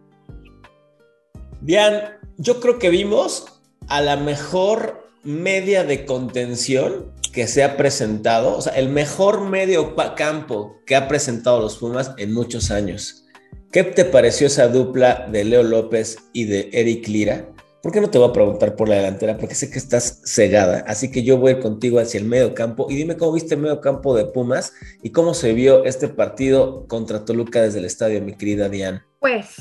Dian, 1.60 2.18
yo 2.38 2.58
creo 2.58 2.78
que 2.78 2.88
vimos 2.88 3.62
a 3.88 4.00
la 4.00 4.16
mejor 4.16 5.08
media 5.22 5.84
de 5.84 6.04
contención 6.04 7.12
que 7.32 7.46
se 7.48 7.64
ha 7.64 7.76
presentado, 7.76 8.56
o 8.56 8.60
sea, 8.60 8.74
el 8.74 8.88
mejor 8.88 9.40
medio 9.48 9.94
campo 10.16 10.76
que 10.86 10.94
ha 10.94 11.08
presentado 11.08 11.60
los 11.60 11.78
Pumas 11.78 12.12
en 12.16 12.32
muchos 12.32 12.70
años. 12.70 13.24
¿Qué 13.72 13.82
te 13.82 14.04
pareció 14.04 14.46
esa 14.46 14.68
dupla 14.68 15.26
de 15.32 15.44
Leo 15.44 15.64
López 15.64 16.18
y 16.32 16.44
de 16.44 16.70
Eric 16.72 17.08
Lira? 17.08 17.48
¿Por 17.82 17.92
qué 17.92 18.00
no 18.00 18.08
te 18.08 18.18
voy 18.18 18.28
a 18.28 18.32
preguntar 18.32 18.76
por 18.76 18.88
la 18.88 18.94
delantera? 18.94 19.36
Porque 19.36 19.56
sé 19.56 19.68
que 19.68 19.78
estás 19.78 20.22
cegada, 20.24 20.84
así 20.86 21.10
que 21.10 21.22
yo 21.22 21.38
voy 21.38 21.58
contigo 21.58 21.98
hacia 21.98 22.20
el 22.20 22.26
medio 22.26 22.54
campo 22.54 22.86
y 22.88 22.94
dime 22.94 23.16
cómo 23.16 23.32
viste 23.32 23.56
el 23.56 23.60
medio 23.60 23.80
campo 23.80 24.16
de 24.16 24.26
Pumas 24.26 24.72
y 25.02 25.10
cómo 25.10 25.34
se 25.34 25.52
vio 25.54 25.84
este 25.84 26.08
partido 26.08 26.86
contra 26.86 27.24
Toluca 27.24 27.62
desde 27.62 27.80
el 27.80 27.84
estadio, 27.84 28.22
mi 28.22 28.36
querida 28.36 28.68
Dian. 28.68 29.02
Pues 29.18 29.56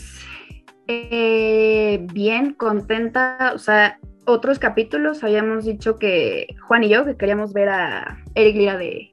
eh, 0.88 2.06
bien, 2.14 2.54
contenta. 2.54 3.52
O 3.56 3.60
sea, 3.60 4.00
otros 4.26 4.60
capítulos 4.60 5.24
habíamos 5.24 5.66
dicho 5.66 5.98
que 5.98 6.56
Juan 6.68 6.84
y 6.84 6.90
yo 6.90 7.06
que 7.06 7.18
queríamos 7.18 7.54
ver 7.54 7.70
a 7.70 8.24
Eric 8.36 8.56
Lira 8.56 8.78
de, 8.78 9.12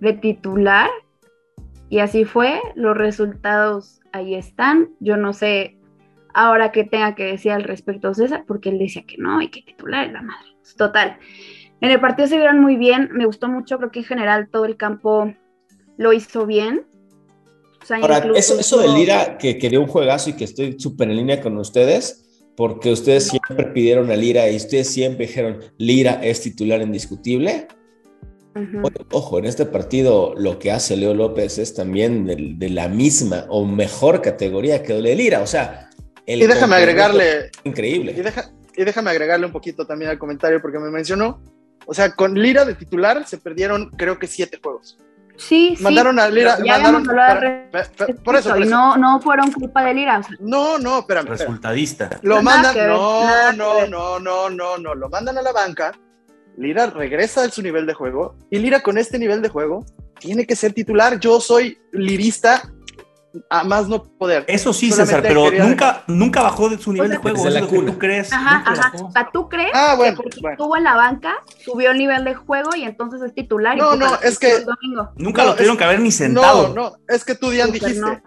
de 0.00 0.12
titular. 0.12 0.90
Y 1.88 1.98
así 1.98 2.24
fue. 2.24 2.60
Los 2.74 2.96
resultados 2.96 4.00
ahí 4.12 4.34
están. 4.34 4.90
Yo 5.00 5.16
no 5.16 5.32
sé 5.32 5.78
ahora 6.32 6.72
qué 6.72 6.84
tenga 6.84 7.14
que 7.14 7.24
decir 7.24 7.52
al 7.52 7.62
respecto 7.62 8.14
César, 8.14 8.44
porque 8.46 8.70
él 8.70 8.78
decía 8.78 9.04
que 9.06 9.16
no 9.18 9.40
y 9.40 9.48
que 9.48 9.62
titular 9.62 10.06
es 10.06 10.12
la 10.12 10.22
madre. 10.22 10.48
Total. 10.76 11.18
En 11.80 11.90
el 11.90 12.00
partido 12.00 12.28
se 12.28 12.36
vieron 12.36 12.60
muy 12.60 12.76
bien. 12.76 13.10
Me 13.12 13.26
gustó 13.26 13.48
mucho. 13.48 13.78
Creo 13.78 13.90
que 13.90 14.00
en 14.00 14.06
general 14.06 14.48
todo 14.50 14.64
el 14.64 14.76
campo 14.76 15.32
lo 15.96 16.12
hizo 16.12 16.46
bien. 16.46 16.86
O 17.82 17.86
sea, 17.86 17.98
Ahora, 17.98 18.18
eso, 18.34 18.58
eso 18.58 18.80
de 18.80 18.88
Lira, 18.88 19.36
que 19.36 19.58
quería 19.58 19.78
un 19.78 19.86
juegazo 19.86 20.30
y 20.30 20.32
que 20.32 20.44
estoy 20.44 20.78
súper 20.80 21.10
en 21.10 21.16
línea 21.16 21.42
con 21.42 21.58
ustedes, 21.58 22.23
porque 22.56 22.92
ustedes 22.92 23.28
siempre 23.28 23.66
pidieron 23.74 24.10
a 24.10 24.16
Lira 24.16 24.48
y 24.50 24.56
ustedes 24.56 24.88
siempre 24.88 25.26
dijeron, 25.26 25.60
Lira 25.78 26.20
es 26.24 26.40
titular 26.40 26.80
indiscutible. 26.82 27.66
Ujú. 28.54 28.86
Oye, 28.86 28.94
Ojo, 29.10 29.38
en 29.40 29.46
este 29.46 29.66
partido 29.66 30.34
lo 30.36 30.58
que 30.60 30.70
hace 30.70 30.96
Leo 30.96 31.14
López 31.14 31.58
es 31.58 31.74
también 31.74 32.24
de, 32.26 32.54
de 32.56 32.70
la 32.70 32.88
misma 32.88 33.46
o 33.48 33.64
mejor 33.64 34.22
categoría 34.22 34.82
que 34.82 34.94
de 34.94 35.14
Lira. 35.16 35.42
O 35.42 35.46
sea, 35.46 35.90
el 36.26 36.42
Y 36.42 36.46
déjame 36.46 36.76
agregarle, 36.76 37.46
es 37.46 37.50
increíble. 37.64 38.14
y, 38.16 38.20
deja- 38.22 38.52
y 38.76 38.84
déjame 38.84 39.10
agregarle 39.10 39.46
un 39.46 39.52
poquito 39.52 39.84
también 39.86 40.10
al 40.12 40.18
comentario 40.18 40.62
porque 40.62 40.78
me 40.78 40.90
mencionó. 40.90 41.42
O 41.86 41.92
sea, 41.94 42.14
con 42.14 42.34
Lira 42.34 42.64
de 42.64 42.74
titular 42.74 43.26
se 43.26 43.38
perdieron 43.38 43.90
creo 43.96 44.18
que 44.18 44.26
siete 44.28 44.60
juegos. 44.62 44.96
Sí, 45.36 45.74
sí. 45.76 45.82
Mandaron 45.82 46.18
a 46.20 46.28
Lira, 46.28 46.58
Ya 46.64 46.78
mandaron, 46.78 47.04
para- 47.04 47.68
por 48.24 48.36
eso, 48.36 48.50
por 48.50 48.58
y 48.60 48.62
eso. 48.62 48.70
no, 48.70 48.96
no 48.96 49.20
fueron 49.20 49.50
culpa 49.50 49.82
de 49.84 49.94
Lira. 49.94 50.18
O 50.20 50.22
sea, 50.22 50.36
No, 50.40 50.78
no, 50.78 51.00
espérame. 51.00 51.26
Resultadista. 51.26 52.10
Lo 52.22 52.36
Nada 52.40 52.42
mandan, 52.42 52.74
ver, 52.74 52.88
no, 52.90 53.52
no, 53.52 53.86
no, 53.86 54.20
no, 54.20 54.48
no, 54.50 54.78
no, 54.78 54.94
lo 54.94 55.08
mandan 55.08 55.38
a 55.38 55.42
la 55.42 55.52
banca. 55.52 55.92
Lira 56.56 56.86
regresa 56.86 57.42
a 57.44 57.48
su 57.50 57.62
nivel 57.62 57.84
de 57.86 57.94
juego 57.94 58.36
y 58.50 58.58
Lira 58.60 58.80
con 58.80 58.96
este 58.96 59.18
nivel 59.18 59.42
de 59.42 59.48
juego 59.48 59.84
tiene 60.20 60.46
que 60.46 60.54
ser 60.54 60.72
titular. 60.72 61.18
Yo 61.18 61.40
soy 61.40 61.78
lirista 61.90 62.70
a 63.50 63.64
más 63.64 63.88
no 63.88 64.02
poder. 64.02 64.44
Eso 64.46 64.72
sí, 64.72 64.90
Solamente 64.90 65.28
César, 65.28 65.50
pero 65.50 65.66
nunca, 65.68 66.04
nunca 66.06 66.42
bajó 66.42 66.68
de 66.68 66.78
su 66.78 66.92
nivel 66.92 67.08
sea, 67.08 67.16
de 67.18 67.22
juego. 67.22 67.48
es 67.48 67.60
lo 67.60 67.68
que 67.68 67.78
tú 67.92 67.98
crees. 67.98 68.32
ajá, 68.32 68.62
ajá. 68.66 68.90
bajó. 68.92 69.06
O 69.06 69.10
sea, 69.10 69.30
¿tú 69.32 69.48
crees 69.48 69.70
Ah, 69.74 69.94
bueno, 69.96 70.16
que 70.16 70.22
porque 70.22 70.40
bueno. 70.40 70.54
estuvo 70.54 70.76
en 70.76 70.84
la 70.84 70.94
banca, 70.94 71.34
subió 71.64 71.90
el 71.90 71.98
nivel 71.98 72.24
de 72.24 72.34
juego 72.34 72.70
y 72.76 72.84
entonces 72.84 73.20
es 73.22 73.34
titular? 73.34 73.76
y 73.76 73.80
No, 73.80 73.90
puta, 73.92 74.06
no, 74.10 74.14
es 74.22 74.38
que- 74.38 74.52
el 74.56 74.64
domingo? 74.64 75.10
Nunca 75.16 75.42
No, 75.42 75.48
lo 75.48 75.54
tuvieron 75.56 75.74
es- 75.74 75.78
que 75.78 75.84
haber 75.84 76.00
ni 76.00 76.12
sentado. 76.12 76.68
No, 76.68 76.74
no, 76.90 76.96
es 77.08 77.24
que 77.24 77.34
tú, 77.34 77.50
Dian, 77.50 77.72
dijiste. 77.72 78.22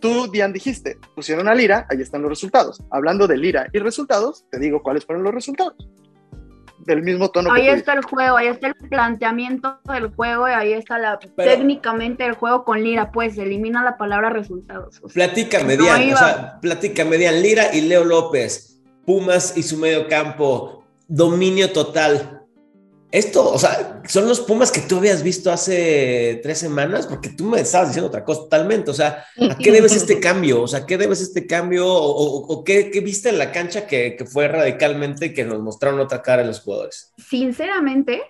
Tú, 0.00 0.30
Dian, 0.30 0.52
dijiste, 0.52 0.98
pusieron 1.14 1.46
a 1.46 1.54
Lira, 1.54 1.86
ahí 1.90 2.00
están 2.00 2.22
los 2.22 2.30
resultados. 2.30 2.82
Hablando 2.90 3.26
de 3.26 3.36
Lira 3.36 3.66
y 3.70 3.78
resultados, 3.80 4.46
te 4.50 4.58
digo 4.58 4.82
cuáles 4.82 5.04
fueron 5.04 5.22
los 5.24 5.34
resultados. 5.34 5.74
Del 6.86 7.02
mismo 7.02 7.30
tono 7.30 7.52
Ahí 7.52 7.62
que 7.64 7.70
tú 7.70 7.76
está 7.76 7.92
el 7.94 8.02
juego, 8.02 8.36
ahí 8.36 8.48
está 8.48 8.66
el 8.68 8.74
planteamiento 8.74 9.78
del 9.84 10.08
juego 10.14 10.48
y 10.48 10.52
ahí 10.52 10.72
está 10.72 10.98
la 10.98 11.18
Pero- 11.18 11.50
técnicamente 11.50 12.24
el 12.26 12.34
juego 12.34 12.64
con 12.64 12.82
Lira, 12.82 13.10
pues 13.12 13.38
elimina 13.38 13.82
la 13.82 13.96
palabra 13.96 14.30
resultados. 14.30 15.00
o 15.02 15.08
sea, 15.08 15.26
Platícame, 15.26 15.76
No 15.76 15.84
Dian, 15.84 16.12
o 16.12 16.16
sea, 16.16 16.58
platícame, 16.60 17.16
Dian, 17.16 17.42
Lira 17.42 17.74
y 17.74 17.82
Leo 17.82 18.04
López, 18.04 18.80
Pumas 19.06 19.56
y 19.56 19.62
su 19.62 19.76
medio 19.78 20.08
campo, 20.08 20.84
dominio 21.08 21.72
total. 21.72 22.33
Esto, 23.14 23.48
o 23.52 23.58
sea, 23.58 24.02
son 24.06 24.26
los 24.28 24.40
Pumas 24.40 24.72
que 24.72 24.80
tú 24.80 24.96
habías 24.98 25.22
visto 25.22 25.52
hace 25.52 26.40
tres 26.42 26.58
semanas, 26.58 27.06
porque 27.06 27.28
tú 27.30 27.44
me 27.44 27.60
estabas 27.60 27.88
diciendo 27.88 28.08
otra 28.08 28.24
cosa 28.24 28.40
totalmente. 28.42 28.90
O 28.90 28.94
sea, 28.94 29.24
¿a 29.50 29.56
qué 29.56 29.70
debes 29.70 29.94
este 29.94 30.18
cambio? 30.20 30.62
O 30.62 30.66
sea, 30.66 30.84
¿qué 30.84 30.98
debes 30.98 31.20
este 31.20 31.46
cambio? 31.46 31.86
¿O, 31.86 31.96
o- 32.10 32.46
o 32.54 32.64
qué, 32.64 32.90
qué 32.90 33.00
viste 33.00 33.28
en 33.28 33.38
la 33.38 33.52
cancha 33.52 33.86
que, 33.86 34.16
que 34.16 34.24
fue 34.26 34.48
radicalmente 34.48 35.32
que 35.32 35.44
nos 35.44 35.60
mostraron 35.62 36.00
otra 36.00 36.22
cara 36.22 36.42
a 36.42 36.46
los 36.46 36.60
jugadores? 36.60 37.12
sinceramente, 37.16 38.22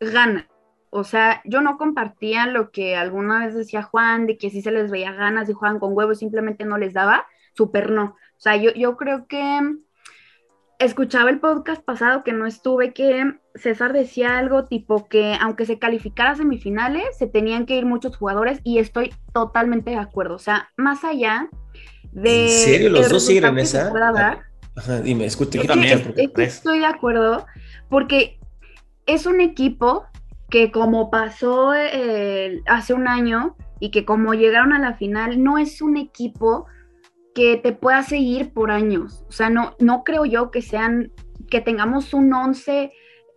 gana. 0.00 0.48
O 0.90 1.04
sea, 1.04 1.42
yo 1.44 1.60
no 1.60 1.76
compartía 1.76 2.46
lo 2.46 2.70
que 2.70 2.96
alguna 2.96 3.44
vez 3.44 3.54
decía 3.54 3.82
Juan, 3.82 4.26
de 4.26 4.38
que 4.38 4.50
si 4.50 4.62
se 4.62 4.70
les 4.70 4.90
veía 4.90 5.12
ganas 5.12 5.48
y 5.48 5.52
juegan 5.52 5.78
con 5.80 5.92
huevos, 5.96 6.18
simplemente 6.20 6.64
no 6.64 6.78
les 6.78 6.94
daba, 6.94 7.26
súper 7.54 7.90
no. 7.90 8.04
O 8.36 8.40
sea, 8.40 8.56
yo, 8.56 8.72
yo 8.72 8.96
creo 8.96 9.26
que 9.26 9.60
escuchaba 10.78 11.30
el 11.30 11.40
podcast 11.40 11.82
pasado 11.82 12.22
que 12.22 12.32
no 12.32 12.46
estuve, 12.46 12.92
que 12.92 13.32
César 13.54 13.92
decía 13.92 14.38
algo 14.38 14.66
tipo 14.66 15.08
que 15.08 15.34
aunque 15.40 15.66
se 15.66 15.78
calificara 15.78 16.30
a 16.30 16.36
semifinales, 16.36 17.04
se 17.18 17.26
tenían 17.26 17.66
que 17.66 17.76
ir 17.76 17.84
muchos 17.84 18.16
jugadores 18.16 18.60
y 18.62 18.78
estoy 18.78 19.12
totalmente 19.32 19.90
de 19.90 19.96
acuerdo. 19.96 20.36
O 20.36 20.38
sea, 20.38 20.68
más 20.76 21.02
allá 21.04 21.48
de... 22.12 22.44
¿En 22.44 22.48
serio? 22.50 22.90
¿Los 22.90 23.08
dos 23.08 23.26
siguen 23.26 23.54
se 23.56 23.62
esa? 23.62 23.90
dar, 23.90 24.42
Ajá, 24.76 25.00
dime, 25.00 25.24
escucha. 25.24 25.52
Yo 25.58 25.62
es 25.62 25.62
que- 25.62 25.68
también, 25.68 25.98
es- 25.98 26.04
porque 26.06 26.22
es 26.22 26.28
que 26.28 26.34
tres. 26.34 26.54
estoy 26.56 26.78
de 26.78 26.86
acuerdo 26.86 27.46
porque 27.88 28.38
es 29.06 29.26
un 29.26 29.40
equipo 29.40 30.04
que 30.50 30.70
como 30.70 31.10
pasó 31.10 31.74
eh, 31.74 32.62
hace 32.66 32.94
un 32.94 33.08
año 33.08 33.56
y 33.80 33.90
que 33.90 34.04
como 34.04 34.34
llegaron 34.34 34.72
a 34.72 34.78
la 34.78 34.94
final, 34.94 35.42
no 35.42 35.58
es 35.58 35.82
un 35.82 35.96
equipo 35.96 36.66
que 37.38 37.56
te 37.56 37.72
pueda 37.72 38.02
seguir 38.02 38.52
por 38.52 38.72
años. 38.72 39.22
O 39.28 39.32
sea, 39.32 39.48
no, 39.48 39.76
no 39.78 40.02
creo 40.02 40.24
yo 40.24 40.50
que 40.50 40.60
sean, 40.60 41.12
que 41.48 41.60
tengamos 41.60 42.12
un 42.12 42.32
11 42.34 42.90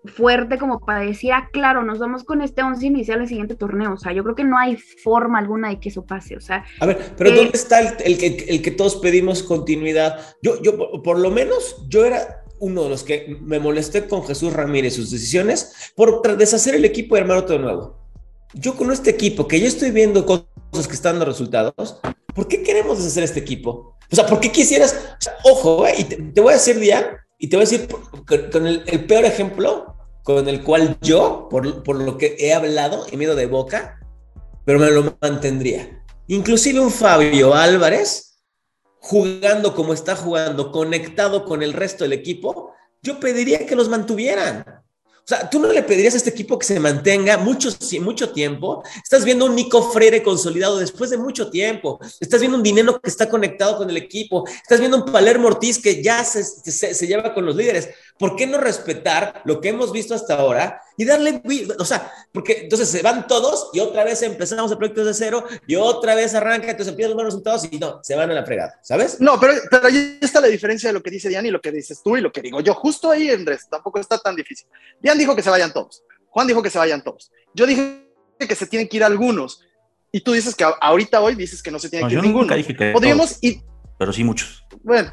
fuerte 0.06 0.58
como 0.58 0.80
para 0.80 1.02
decir, 1.02 1.32
ah, 1.34 1.50
claro, 1.54 1.84
nos 1.84 2.00
vamos 2.00 2.24
con 2.24 2.42
este 2.42 2.64
11 2.64 2.84
inicial 2.88 3.22
el 3.22 3.28
siguiente 3.28 3.54
torneo. 3.56 3.94
O 3.94 3.98
sea, 3.98 4.12
yo 4.12 4.24
creo 4.24 4.34
que 4.36 4.44
no 4.44 4.58
hay 4.58 4.76
forma 4.78 5.38
alguna 5.38 5.70
de 5.70 5.80
que 5.80 5.90
eso 5.90 6.04
pase. 6.04 6.36
O 6.36 6.42
sea, 6.42 6.66
A 6.80 6.88
ver, 6.88 6.98
pero 7.16 7.30
Eh, 7.30 7.36
¿dónde 7.36 7.52
está 7.54 7.80
el, 7.80 7.94
el 8.04 8.18
que, 8.18 8.46
el 8.50 8.64
que 8.64 8.72
todos 8.72 8.96
pedimos 8.96 9.44
continuidad? 9.44 10.20
Yo, 10.42 10.60
yo, 10.64 10.76
por- 10.76 11.04
por 11.04 11.20
lo 11.20 11.30
menos, 11.30 11.86
yo 11.88 12.04
era 12.04 12.44
uno 12.60 12.82
de 12.86 12.90
los 12.90 13.04
que 13.04 13.38
me 13.42 13.60
molesté 13.60 14.08
con 14.08 14.24
Jesús 14.26 14.52
Ramírez 14.54 14.96
sus 14.96 15.12
decisiones 15.12 15.94
por 15.96 16.24
deshacer 16.38 16.74
el 16.74 16.86
equipo 16.86 17.16
y 17.16 17.20
armar 17.20 17.38
otro 17.38 17.60
nuevo. 17.60 18.00
Yo 18.56 18.76
con 18.76 18.92
este 18.92 19.12
equipo, 19.12 19.48
que 19.48 19.60
yo 19.60 19.68
estoy 19.68 19.92
viendo 19.92 20.26
cosas 20.26 20.88
que 20.88 20.94
están 20.96 21.14
dando 21.14 21.26
resultados, 21.26 22.00
¿por 22.34 22.48
qué 22.48 22.64
queremos 22.64 22.98
deshacer 22.98 23.24
este 23.24 23.40
equipo? 23.40 23.98
O 24.12 24.16
sea, 24.16 24.26
¿por 24.26 24.40
qué 24.40 24.52
quisieras? 24.52 24.94
o 24.94 25.22
sea, 25.22 25.34
ojo, 25.44 25.88
eh, 25.88 25.96
y 25.98 26.04
te, 26.04 26.16
te 26.18 26.42
voy 26.42 26.52
a 26.52 26.58
decir, 26.58 26.80
Dian, 26.80 27.06
y 27.38 27.48
te 27.48 27.56
voy 27.56 27.66
a 27.66 27.70
decir 27.70 27.88
con, 27.88 28.50
con 28.52 28.68
el, 28.68 28.84
el 28.88 29.06
peor 29.06 29.26
ejemplo 29.26 29.92
con 30.24 30.48
el 30.48 30.64
cual 30.64 30.98
yo, 31.02 31.48
por, 31.50 31.84
por 31.84 32.02
lo 32.02 32.18
que 32.18 32.36
he 32.40 32.54
hablado 32.54 33.06
he 33.12 33.16
ido 33.16 33.36
de 33.36 33.48
boca, 33.48 34.00
pero 34.66 34.80
me 34.80 34.92
lo 34.92 35.18
mantendría. 35.20 36.04
Inclusive 36.28 36.80
un 36.80 36.92
Fabio 36.92 37.54
Álvarez 37.54 38.40
jugando 39.00 39.74
como 39.76 39.94
está 39.94 40.16
jugando, 40.16 40.72
conectado 40.72 41.46
con 41.46 41.64
el 41.64 41.74
resto 41.74 42.04
del 42.04 42.14
equipo, 42.14 42.72
yo 43.02 43.20
pediría 43.20 43.66
que 43.66 43.76
los 43.76 43.90
mantuvieran. 43.90 44.64
O 45.24 45.28
sea, 45.28 45.50
tú 45.50 45.60
no 45.60 45.72
le 45.72 45.84
pedirías 45.84 46.16
a 46.16 46.18
este 46.18 46.32
equipo 46.32 46.58
que 46.58 46.66
se 46.66 46.80
mantenga 46.80 47.38
mucho, 47.38 47.70
mucho 48.02 48.32
tiempo. 48.32 48.84
Estás 49.04 49.24
viendo 49.24 49.46
un 49.46 49.56
Nico 49.56 49.92
Freire 49.92 50.24
consolidado 50.24 50.80
después 50.80 51.10
de 51.10 51.18
mucho 51.18 51.50
tiempo. 51.50 52.00
Estás 52.20 52.40
viendo 52.40 52.58
un 52.58 52.64
Dineno 52.64 53.00
que 53.00 53.10
está 53.10 53.30
conectado 53.30 53.78
con 53.78 53.90
el 53.90 53.98
equipo. 53.98 54.48
Estás 54.48 54.80
viendo 54.80 54.98
un 54.98 55.06
Palermo 55.06 55.48
Ortiz 55.48 55.80
que 55.80 56.04
ya 56.04 56.24
se, 56.24 56.44
se 56.44 57.08
lleva 57.08 57.34
con 57.34 57.46
los 57.46 57.56
líderes. 57.56 57.90
¿Por 58.22 58.36
qué 58.36 58.46
no 58.46 58.60
respetar 58.60 59.42
lo 59.46 59.60
que 59.60 59.70
hemos 59.70 59.92
visto 59.92 60.14
hasta 60.14 60.36
ahora 60.36 60.80
y 60.96 61.06
darle, 61.06 61.42
o 61.80 61.86
sea, 61.86 62.14
porque 62.32 62.60
entonces 62.62 62.88
se 62.88 63.02
van 63.02 63.26
todos 63.26 63.72
y 63.74 63.80
otra 63.80 64.04
vez 64.04 64.22
empezamos 64.22 64.72
el 64.72 64.78
proyecto 64.78 65.04
de 65.04 65.16
cero 65.16 65.44
y 65.66 65.76
otra 65.76 66.14
vez 66.14 66.36
arranca, 66.36 66.70
entonces 66.70 66.90
empiezan 66.90 67.10
los 67.10 67.16
buenos 67.16 67.34
resultados 67.34 67.68
y 67.72 67.80
no, 67.80 68.00
se 68.04 68.16
van 68.16 68.30
a 68.30 68.34
la 68.36 68.46
fregada, 68.46 68.80
¿sabes? 68.84 69.20
No, 69.20 69.40
pero, 69.40 69.54
pero 69.72 69.88
ahí 69.88 70.20
está 70.22 70.40
la 70.40 70.50
diferencia 70.50 70.90
de 70.90 70.94
lo 70.94 71.02
que 71.02 71.10
dice 71.10 71.30
Diane 71.30 71.48
y 71.48 71.52
lo 71.52 71.60
que 71.60 71.72
dices 71.72 72.04
tú 72.04 72.16
y 72.16 72.22
lo 72.22 72.32
que 72.32 72.42
digo 72.42 72.62
yo. 72.62 72.76
Justo 72.76 73.10
ahí, 73.10 73.32
Andrés, 73.32 73.68
tampoco 73.68 74.00
está 74.00 74.20
tan 74.20 74.36
difícil. 74.36 74.68
Diane 75.02 75.20
dijo 75.20 75.36
que 75.36 75.42
se 75.42 75.50
vayan 75.50 75.74
todos. 75.74 76.04
Juan 76.30 76.46
dijo 76.46 76.62
que 76.62 76.70
se 76.70 76.78
vayan 76.78 77.04
todos. 77.04 77.32
Yo 77.56 77.66
dije 77.66 78.08
que 78.40 78.56
se 78.56 78.68
tienen 78.68 78.88
que 78.88 78.98
ir 78.98 79.04
algunos. 79.04 79.64
Y 80.12 80.22
tú 80.22 80.34
dices 80.34 80.54
que 80.54 80.64
ahorita 80.80 81.22
hoy 81.22 81.34
dices 81.34 81.64
que 81.64 81.72
no 81.72 81.80
se 81.80 81.90
tienen 81.90 82.04
No, 82.04 82.10
que 82.10 82.14
ir 82.14 82.20
yo 82.20 82.22
ninguno. 82.22 82.44
nunca 82.44 82.56
dije 82.56 82.76
que 82.76 82.92
Podríamos 82.92 83.30
todos, 83.30 83.44
ir. 83.44 83.62
Pero 83.98 84.14
sí 84.14 84.24
muchos. 84.24 84.64
Bueno, 84.84 85.12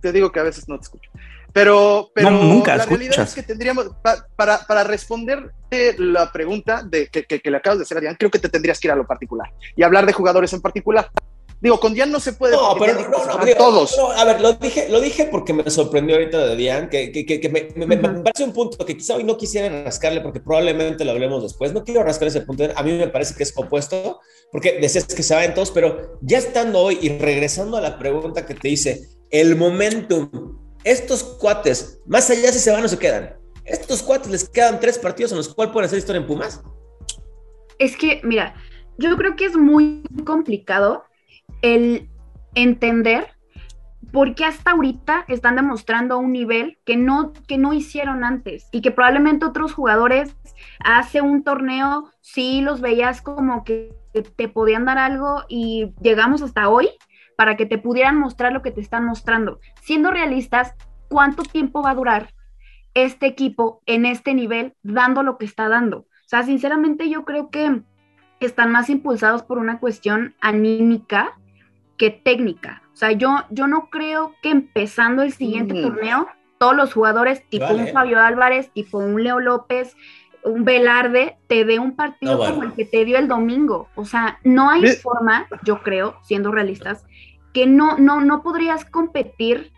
te 0.00 0.10
digo 0.10 0.32
que 0.32 0.40
a 0.40 0.42
veces 0.42 0.68
no 0.68 0.76
te 0.76 0.82
escucho. 0.82 1.10
Pero, 1.52 2.10
pero 2.14 2.30
No, 2.30 2.42
nunca 2.44 2.76
la 2.76 2.84
realidad 2.84 3.10
escuchas. 3.12 3.28
es 3.30 3.34
que 3.34 3.42
tendríamos, 3.42 3.90
pa- 4.02 4.26
para, 4.36 4.58
para 4.66 4.84
responderte 4.84 5.96
la 5.98 6.30
pregunta 6.32 6.82
de, 6.82 7.08
que, 7.08 7.24
que- 7.24 7.40
que 7.40 7.50
le 7.50 7.56
acabas 7.56 7.78
de 7.78 7.82
hacer 7.84 7.98
a 7.98 8.00
Diane, 8.00 8.16
creo 8.18 8.30
que 8.30 8.38
te 8.38 8.48
tendrías 8.48 8.78
que 8.78 8.88
ir 8.88 8.92
a 8.92 8.96
lo 8.96 9.06
particular 9.06 9.50
y 9.76 9.82
hablar 9.82 10.06
de 10.06 10.12
jugadores 10.12 10.52
en 10.52 10.60
particular. 10.60 11.10
Digo, 11.60 11.80
con 11.80 11.92
Diane 11.92 12.12
no 12.12 12.20
se 12.20 12.34
puede. 12.34 12.54
No, 12.54 12.76
pero 12.78 12.94
no, 12.94 13.00
no, 13.38 13.44
digo, 13.44 13.56
todos. 13.58 13.96
no, 13.98 14.12
a 14.12 14.24
ver, 14.24 14.40
lo 14.40 14.52
dije, 14.52 14.88
lo 14.88 15.00
dije 15.00 15.24
porque 15.24 15.52
me 15.52 15.68
sorprendió 15.68 16.14
ahorita 16.14 16.38
de 16.46 16.54
Diane, 16.54 16.88
que, 16.88 17.10
que, 17.10 17.26
que, 17.26 17.40
que 17.40 17.48
me, 17.48 17.68
me- 17.74 17.96
me 17.96 18.08
Ujú. 18.08 18.22
parece 18.22 18.44
un 18.44 18.52
punto 18.52 18.86
que 18.86 18.96
quizá 18.96 19.16
hoy 19.16 19.24
no 19.24 19.36
quisiera 19.36 19.82
rascarle 19.82 20.20
porque 20.20 20.38
probablemente 20.38 21.04
lo 21.04 21.10
hablemos 21.10 21.42
después. 21.42 21.72
No 21.72 21.82
quiero 21.82 22.04
rascar 22.04 22.28
ese 22.28 22.42
punto, 22.42 22.64
a 22.76 22.82
mí 22.84 22.92
me 22.92 23.08
parece 23.08 23.34
que 23.34 23.42
es 23.42 23.52
opuesto, 23.56 24.20
porque 24.52 24.78
decías 24.80 25.04
que 25.06 25.22
se 25.24 25.34
vayan 25.34 25.54
todos, 25.54 25.72
pero 25.72 26.18
ya 26.20 26.38
estando 26.38 26.78
hoy 26.78 26.98
y 27.02 27.08
regresando 27.18 27.76
a 27.76 27.80
la 27.80 27.98
pregunta 27.98 28.46
que 28.46 28.54
te 28.54 28.68
hice, 28.68 29.08
el 29.30 29.56
momentum, 29.56 30.30
estos 30.84 31.22
cuates, 31.22 32.00
más 32.06 32.30
allá 32.30 32.52
si 32.52 32.58
se 32.58 32.70
van 32.70 32.84
o 32.84 32.88
se 32.88 32.98
quedan, 32.98 33.36
estos 33.64 34.02
cuates 34.02 34.30
les 34.30 34.48
quedan 34.48 34.80
tres 34.80 34.98
partidos 34.98 35.32
en 35.32 35.38
los 35.38 35.54
cuales 35.54 35.72
pueden 35.72 35.86
hacer 35.86 35.98
historia 35.98 36.20
en 36.20 36.26
Pumas. 36.26 36.62
Es 37.78 37.96
que, 37.96 38.20
mira, 38.24 38.54
yo 38.96 39.16
creo 39.16 39.36
que 39.36 39.44
es 39.44 39.56
muy 39.56 40.02
complicado 40.24 41.04
el 41.62 42.08
entender 42.54 43.28
por 44.12 44.34
qué 44.34 44.44
hasta 44.44 44.70
ahorita 44.70 45.24
están 45.28 45.56
demostrando 45.56 46.18
un 46.18 46.32
nivel 46.32 46.78
que 46.84 46.96
no, 46.96 47.32
que 47.46 47.58
no 47.58 47.72
hicieron 47.74 48.24
antes 48.24 48.68
y 48.72 48.80
que 48.80 48.90
probablemente 48.90 49.44
otros 49.44 49.74
jugadores 49.74 50.34
hace 50.80 51.20
un 51.20 51.44
torneo 51.44 52.10
sí 52.20 52.60
los 52.62 52.80
veías 52.80 53.20
como 53.20 53.64
que 53.64 53.94
te 54.36 54.48
podían 54.48 54.86
dar 54.86 54.98
algo 54.98 55.44
y 55.48 55.92
llegamos 56.00 56.42
hasta 56.42 56.68
hoy 56.68 56.88
para 57.38 57.56
que 57.56 57.66
te 57.66 57.78
pudieran 57.78 58.18
mostrar 58.18 58.52
lo 58.52 58.62
que 58.62 58.72
te 58.72 58.80
están 58.80 59.04
mostrando. 59.04 59.60
Siendo 59.80 60.10
realistas, 60.10 60.74
¿cuánto 61.08 61.44
tiempo 61.44 61.82
va 61.82 61.92
a 61.92 61.94
durar 61.94 62.34
este 62.94 63.26
equipo 63.26 63.80
en 63.86 64.06
este 64.06 64.34
nivel 64.34 64.74
dando 64.82 65.22
lo 65.22 65.38
que 65.38 65.44
está 65.44 65.68
dando? 65.68 65.98
O 65.98 66.26
sea, 66.28 66.42
sinceramente 66.42 67.08
yo 67.08 67.24
creo 67.24 67.48
que 67.50 67.82
están 68.40 68.72
más 68.72 68.90
impulsados 68.90 69.44
por 69.44 69.58
una 69.58 69.78
cuestión 69.78 70.34
anímica 70.40 71.38
que 71.96 72.10
técnica. 72.10 72.82
O 72.92 72.96
sea, 72.96 73.12
yo, 73.12 73.44
yo 73.50 73.68
no 73.68 73.88
creo 73.88 74.34
que 74.42 74.50
empezando 74.50 75.22
el 75.22 75.32
siguiente 75.32 75.74
Mm. 75.74 75.82
torneo, 75.82 76.28
todos 76.58 76.74
los 76.74 76.92
jugadores, 76.92 77.48
tipo 77.48 77.66
Vale. 77.66 77.84
un 77.84 77.88
Fabio 77.92 78.20
Álvarez, 78.20 78.72
tipo 78.72 78.98
un 78.98 79.22
Leo 79.22 79.38
López, 79.38 79.96
un 80.44 80.64
Velarde, 80.64 81.36
te 81.46 81.64
dé 81.64 81.78
un 81.78 81.94
partido 81.96 82.32
No, 82.32 82.38
bueno. 82.38 82.54
como 82.54 82.66
el 82.68 82.74
que 82.74 82.84
te 82.84 83.04
dio 83.04 83.18
el 83.18 83.28
domingo. 83.28 83.88
O 83.94 84.04
sea, 84.04 84.38
no 84.44 84.70
hay 84.70 84.86
forma, 84.96 85.46
yo 85.64 85.82
creo, 85.82 86.16
siendo 86.22 86.52
realistas, 86.52 87.04
que 87.52 87.66
no, 87.66 87.98
no, 87.98 88.20
no 88.20 88.42
podrías 88.42 88.84
competir 88.84 89.72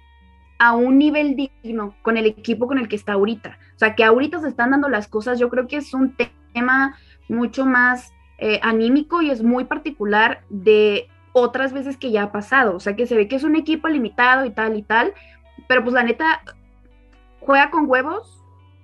a 0.59 0.75
un 0.75 0.99
nivel 0.99 1.37
digno 1.37 1.95
con 2.03 2.17
el 2.17 2.27
equipo 2.27 2.67
con 2.67 2.79
el 2.79 2.89
que 2.89 2.97
está 2.97 3.15
ahorita. 3.15 3.59
O 3.75 3.79
sea, 3.79 3.95
que 3.95 4.05
ahorita 4.05 4.41
se 4.41 4.49
están 4.49 4.73
dando 4.73 4.89
las 4.89 5.09
cosas, 5.09 5.39
yo 5.39 5.49
creo 5.49 5.67
que 5.67 5.77
es 5.77 5.95
un 5.95 6.15
tema 6.53 6.97
mucho 7.29 7.65
más 7.65 8.13
eh, 8.39 8.61
anímico 8.63 9.23
y 9.23 9.31
es 9.31 9.43
muy 9.43 9.65
particular 9.65 10.43
de 10.51 11.09
otras 11.33 11.73
veces 11.73 11.97
que 11.97 12.11
ya 12.11 12.25
ha 12.25 12.33
pasado. 12.33 12.77
O 12.77 12.81
sea, 12.81 12.97
que 12.97 13.07
se 13.07 13.17
ve 13.17 13.29
que 13.29 13.37
es 13.37 13.45
un 13.45 13.57
equipo 13.57 13.89
limitado 13.89 14.45
y 14.45 14.51
tal 14.51 14.77
y 14.77 14.83
tal, 14.83 15.15
pero 15.67 15.83
pues 15.83 15.95
la 15.95 16.03
neta 16.03 16.43
juega 17.41 17.71
con 17.71 17.89
huevos, 17.89 18.40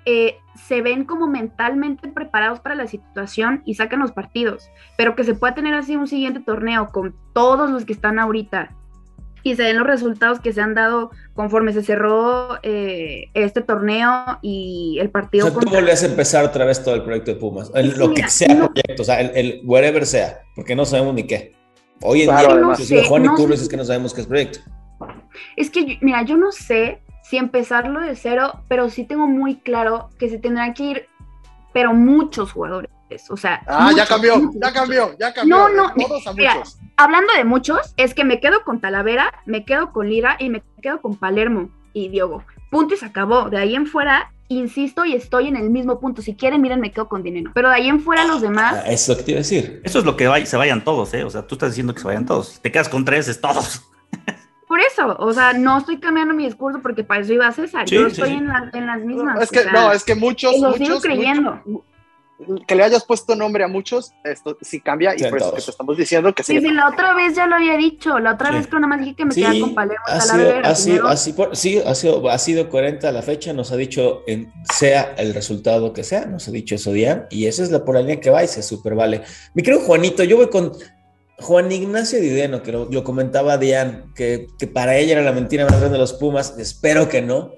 eh, 0.06 0.38
se 0.54 0.80
ven 0.82 1.04
como 1.04 1.26
mentalmente 1.26 2.08
preparados 2.08 2.60
para 2.60 2.74
la 2.74 2.86
situación 2.86 3.62
y 3.66 3.74
sacan 3.74 4.00
los 4.00 4.12
partidos, 4.12 4.70
pero 4.96 5.14
que 5.16 5.24
se 5.24 5.34
pueda 5.34 5.54
tener 5.54 5.74
así 5.74 5.96
un 5.96 6.06
siguiente 6.06 6.40
torneo 6.40 6.88
con 6.92 7.14
todos 7.34 7.68
los 7.70 7.84
que 7.84 7.92
están 7.92 8.18
ahorita 8.18 8.72
y 9.42 9.54
se 9.54 9.62
den 9.64 9.78
los 9.78 9.86
resultados 9.86 10.40
que 10.40 10.52
se 10.52 10.60
han 10.60 10.74
dado 10.74 11.10
conforme 11.34 11.72
se 11.72 11.82
cerró 11.82 12.58
eh, 12.64 13.30
este 13.34 13.60
torneo 13.60 14.38
y 14.42 14.98
el 15.00 15.08
O 15.08 15.12
partido 15.12 15.50
sea, 15.50 15.58
tú 15.60 15.68
volvías 15.70 16.02
a 16.02 16.06
empezar 16.06 16.44
otra 16.44 16.64
vez 16.64 16.82
todo 16.82 16.94
el 16.96 17.02
proyecto 17.04 17.32
de 17.32 17.36
Pumas, 17.38 17.70
el- 17.74 17.92
Sí, 17.92 17.98
lo 17.98 18.08
mira, 18.08 18.24
que 18.24 18.30
sea 18.30 18.54
no- 18.54 18.66
proyecto, 18.72 19.02
o 19.02 19.04
sea, 19.04 19.20
el, 19.20 19.30
el 19.36 19.60
wherever 19.64 20.04
sea, 20.06 20.40
porque 20.56 20.74
no 20.74 20.84
sabemos 20.84 21.14
ni 21.14 21.24
qué. 21.24 21.52
Hoy 22.02 22.22
en 22.22 22.28
Claro, 22.28 22.54
día, 22.54 22.60
No 22.60 22.74
sé, 22.74 23.04
Juan 23.04 23.24
y 23.24 23.26
no 23.28 23.34
tú 23.36 23.42
sé. 23.42 23.48
lo 23.48 23.52
dices 23.54 23.68
que 23.68 23.76
no 23.76 23.84
sabemos 23.84 24.12
qué 24.14 24.20
es 24.20 24.26
proyecto. 24.26 24.58
Es 25.56 25.70
que, 25.70 25.98
mira, 26.02 26.22
yo 26.24 26.36
no 26.36 26.50
sé 26.52 27.02
si 27.28 27.36
empezarlo 27.38 28.00
de 28.00 28.14
cero, 28.16 28.60
pero 28.68 28.88
sí 28.90 29.04
tengo 29.04 29.26
muy 29.26 29.56
claro 29.56 30.10
que 30.18 30.28
se 30.28 30.38
tendrán 30.38 30.74
que 30.74 30.82
ir, 30.84 31.06
pero 31.72 31.92
muchos 31.92 32.52
jugadores. 32.52 32.90
O 33.30 33.36
sea, 33.36 33.62
Ah, 33.66 33.92
ya 33.96 34.04
cambió, 34.06 34.36
muchos, 34.38 34.60
ya 34.60 34.72
cambió, 34.72 35.16
ya 35.18 35.32
cambió. 35.32 35.56
No, 35.56 35.68
de 35.68 35.74
no, 35.76 35.92
todos 36.08 36.26
a 36.26 36.32
mira, 36.32 36.54
muchos. 36.56 36.78
Hablando 36.96 37.32
de 37.36 37.44
muchos, 37.44 37.94
es 37.96 38.14
que 38.14 38.24
me 38.24 38.40
quedo 38.40 38.64
con 38.64 38.80
Talavera, 38.80 39.32
me 39.44 39.64
quedo 39.64 39.92
con 39.92 40.08
Lira 40.08 40.36
y 40.40 40.48
me 40.50 40.62
quedo 40.82 41.00
con 41.00 41.14
Palermo 41.16 41.68
y 41.92 42.08
Diogo. 42.08 42.42
Punto 42.70 42.94
y 42.94 42.96
se 42.96 43.06
acabó. 43.06 43.48
De 43.48 43.58
ahí 43.58 43.74
en 43.76 43.86
fuera, 43.86 44.32
insisto 44.48 45.04
y 45.04 45.14
estoy 45.14 45.46
en 45.48 45.56
el 45.56 45.70
mismo 45.70 46.00
punto. 46.00 46.20
Si 46.20 46.34
quieren, 46.34 46.60
miren, 46.62 46.80
me 46.80 46.90
quedo 46.90 47.08
con 47.08 47.22
dinero. 47.22 47.52
Pero 47.54 47.68
de 47.68 47.76
ahí 47.76 47.88
en 47.88 48.00
fuera, 48.00 48.24
los 48.24 48.40
demás, 48.40 48.82
Ah, 48.84 48.90
eso 48.90 49.12
es 49.12 49.16
lo 49.16 49.16
que 49.18 49.22
te 49.24 49.30
iba 49.32 49.38
a 49.38 49.42
decir. 49.42 49.80
Eso 49.84 49.98
es 50.00 50.04
lo 50.04 50.16
que 50.16 50.28
vay- 50.28 50.46
se 50.46 50.56
vayan 50.56 50.82
todos, 50.82 51.14
¿eh? 51.14 51.22
O 51.24 51.30
sea, 51.30 51.46
tú 51.46 51.54
estás 51.54 51.70
diciendo 51.70 51.94
que 51.94 52.00
se 52.00 52.06
vayan 52.06 52.26
todos. 52.26 52.48
Si 52.48 52.60
te 52.60 52.72
quedas 52.72 52.88
con 52.88 53.04
tres, 53.04 53.28
es 53.28 53.40
todos. 53.40 53.82
Por 54.76 54.80
eso, 54.80 55.16
o 55.18 55.32
sea, 55.32 55.52
no 55.54 55.78
estoy 55.78 55.98
cambiando 55.98 56.34
mi 56.34 56.44
discurso 56.44 56.80
porque 56.82 57.02
para 57.02 57.20
eso 57.22 57.32
iba 57.32 57.50
César. 57.52 57.88
Sí, 57.88 57.94
Yo 57.94 58.02
sí, 58.02 58.12
estoy 58.12 58.28
sí. 58.30 58.34
En, 58.36 58.48
la- 58.48 58.70
en 58.74 58.86
las 58.86 59.00
mismas. 59.00 59.34
No, 59.36 59.40
es 59.40 59.48
o 59.48 59.52
que, 59.52 59.62
sea, 59.62 59.72
no, 59.72 59.92
es 59.92 60.04
que 60.04 60.14
muchos, 60.14 60.52
y 60.54 60.60
lo 60.60 60.68
muchos, 60.70 60.86
sigo 60.86 61.00
creyendo. 61.00 61.60
muchos- 61.64 61.86
que 62.68 62.74
le 62.74 62.82
hayas 62.84 63.02
puesto 63.06 63.34
nombre 63.34 63.64
a 63.64 63.68
muchos, 63.68 64.12
esto 64.22 64.58
sí 64.60 64.82
cambia 64.82 65.14
y 65.16 65.22
por 65.30 65.38
eso 65.38 65.54
que 65.54 65.62
te 65.62 65.70
estamos 65.70 65.96
diciendo 65.96 66.34
que 66.34 66.42
Sí, 66.42 66.60
sí. 66.60 66.66
sí, 66.66 66.70
la 66.70 66.90
otra 66.90 67.14
vez 67.14 67.34
ya 67.34 67.46
lo 67.46 67.54
había 67.54 67.78
dicho. 67.78 68.18
La 68.18 68.34
otra 68.34 68.48
Sí. 68.50 68.56
vez 68.56 68.66
que 68.66 68.78
nomás 68.78 69.00
dije 69.00 69.14
que 69.14 69.24
me 69.24 69.32
Sí, 69.32 69.40
quedaba 69.40 69.58
con 69.60 69.74
Palermo 69.74 70.04
ha 70.06 70.20
sido, 70.20 70.60
ha 70.62 70.74
sido, 70.74 71.06
ha 71.08 71.16
sido- 71.16 71.36
por- 71.36 71.56
sí, 71.56 71.78
ha 71.86 71.94
sido, 71.94 72.28
ha 72.30 72.36
sido 72.36 72.68
coherente 72.68 73.06
a 73.06 73.12
la 73.12 73.22
fecha, 73.22 73.54
nos 73.54 73.72
ha 73.72 73.76
dicho, 73.76 74.20
en- 74.26 74.52
sea 74.70 75.14
el 75.16 75.32
resultado 75.32 75.94
que 75.94 76.04
sea, 76.04 76.26
nos 76.26 76.46
ha 76.46 76.50
dicho 76.50 76.74
eso 76.74 76.92
Dian, 76.92 77.24
y 77.30 77.46
esa 77.46 77.62
es 77.62 77.70
la 77.70 77.82
por 77.86 77.94
la 77.94 78.02
línea 78.02 78.20
que 78.20 78.28
va 78.28 78.44
y 78.44 78.48
se 78.48 78.62
super 78.62 78.94
vale. 78.94 79.22
Mi 79.54 79.62
querido 79.62 79.82
Juanito, 79.84 80.22
yo 80.22 80.36
voy 80.36 80.50
con 80.50 80.72
Juan 81.38 81.70
Ignacio 81.70 82.20
Dideno, 82.20 82.62
que 82.62 82.72
lo, 82.72 83.04
comentaba 83.04 83.58
Dian, 83.58 84.12
que, 84.14 84.46
que 84.58 84.66
para 84.66 84.96
ella 84.96 85.12
era 85.12 85.22
la 85.22 85.32
mentira 85.32 85.64
más 85.64 85.78
grande 85.78 85.94
de 85.94 85.98
los 85.98 86.14
Pumas, 86.14 86.54
espero 86.58 87.08
que 87.08 87.22
no. 87.22 87.52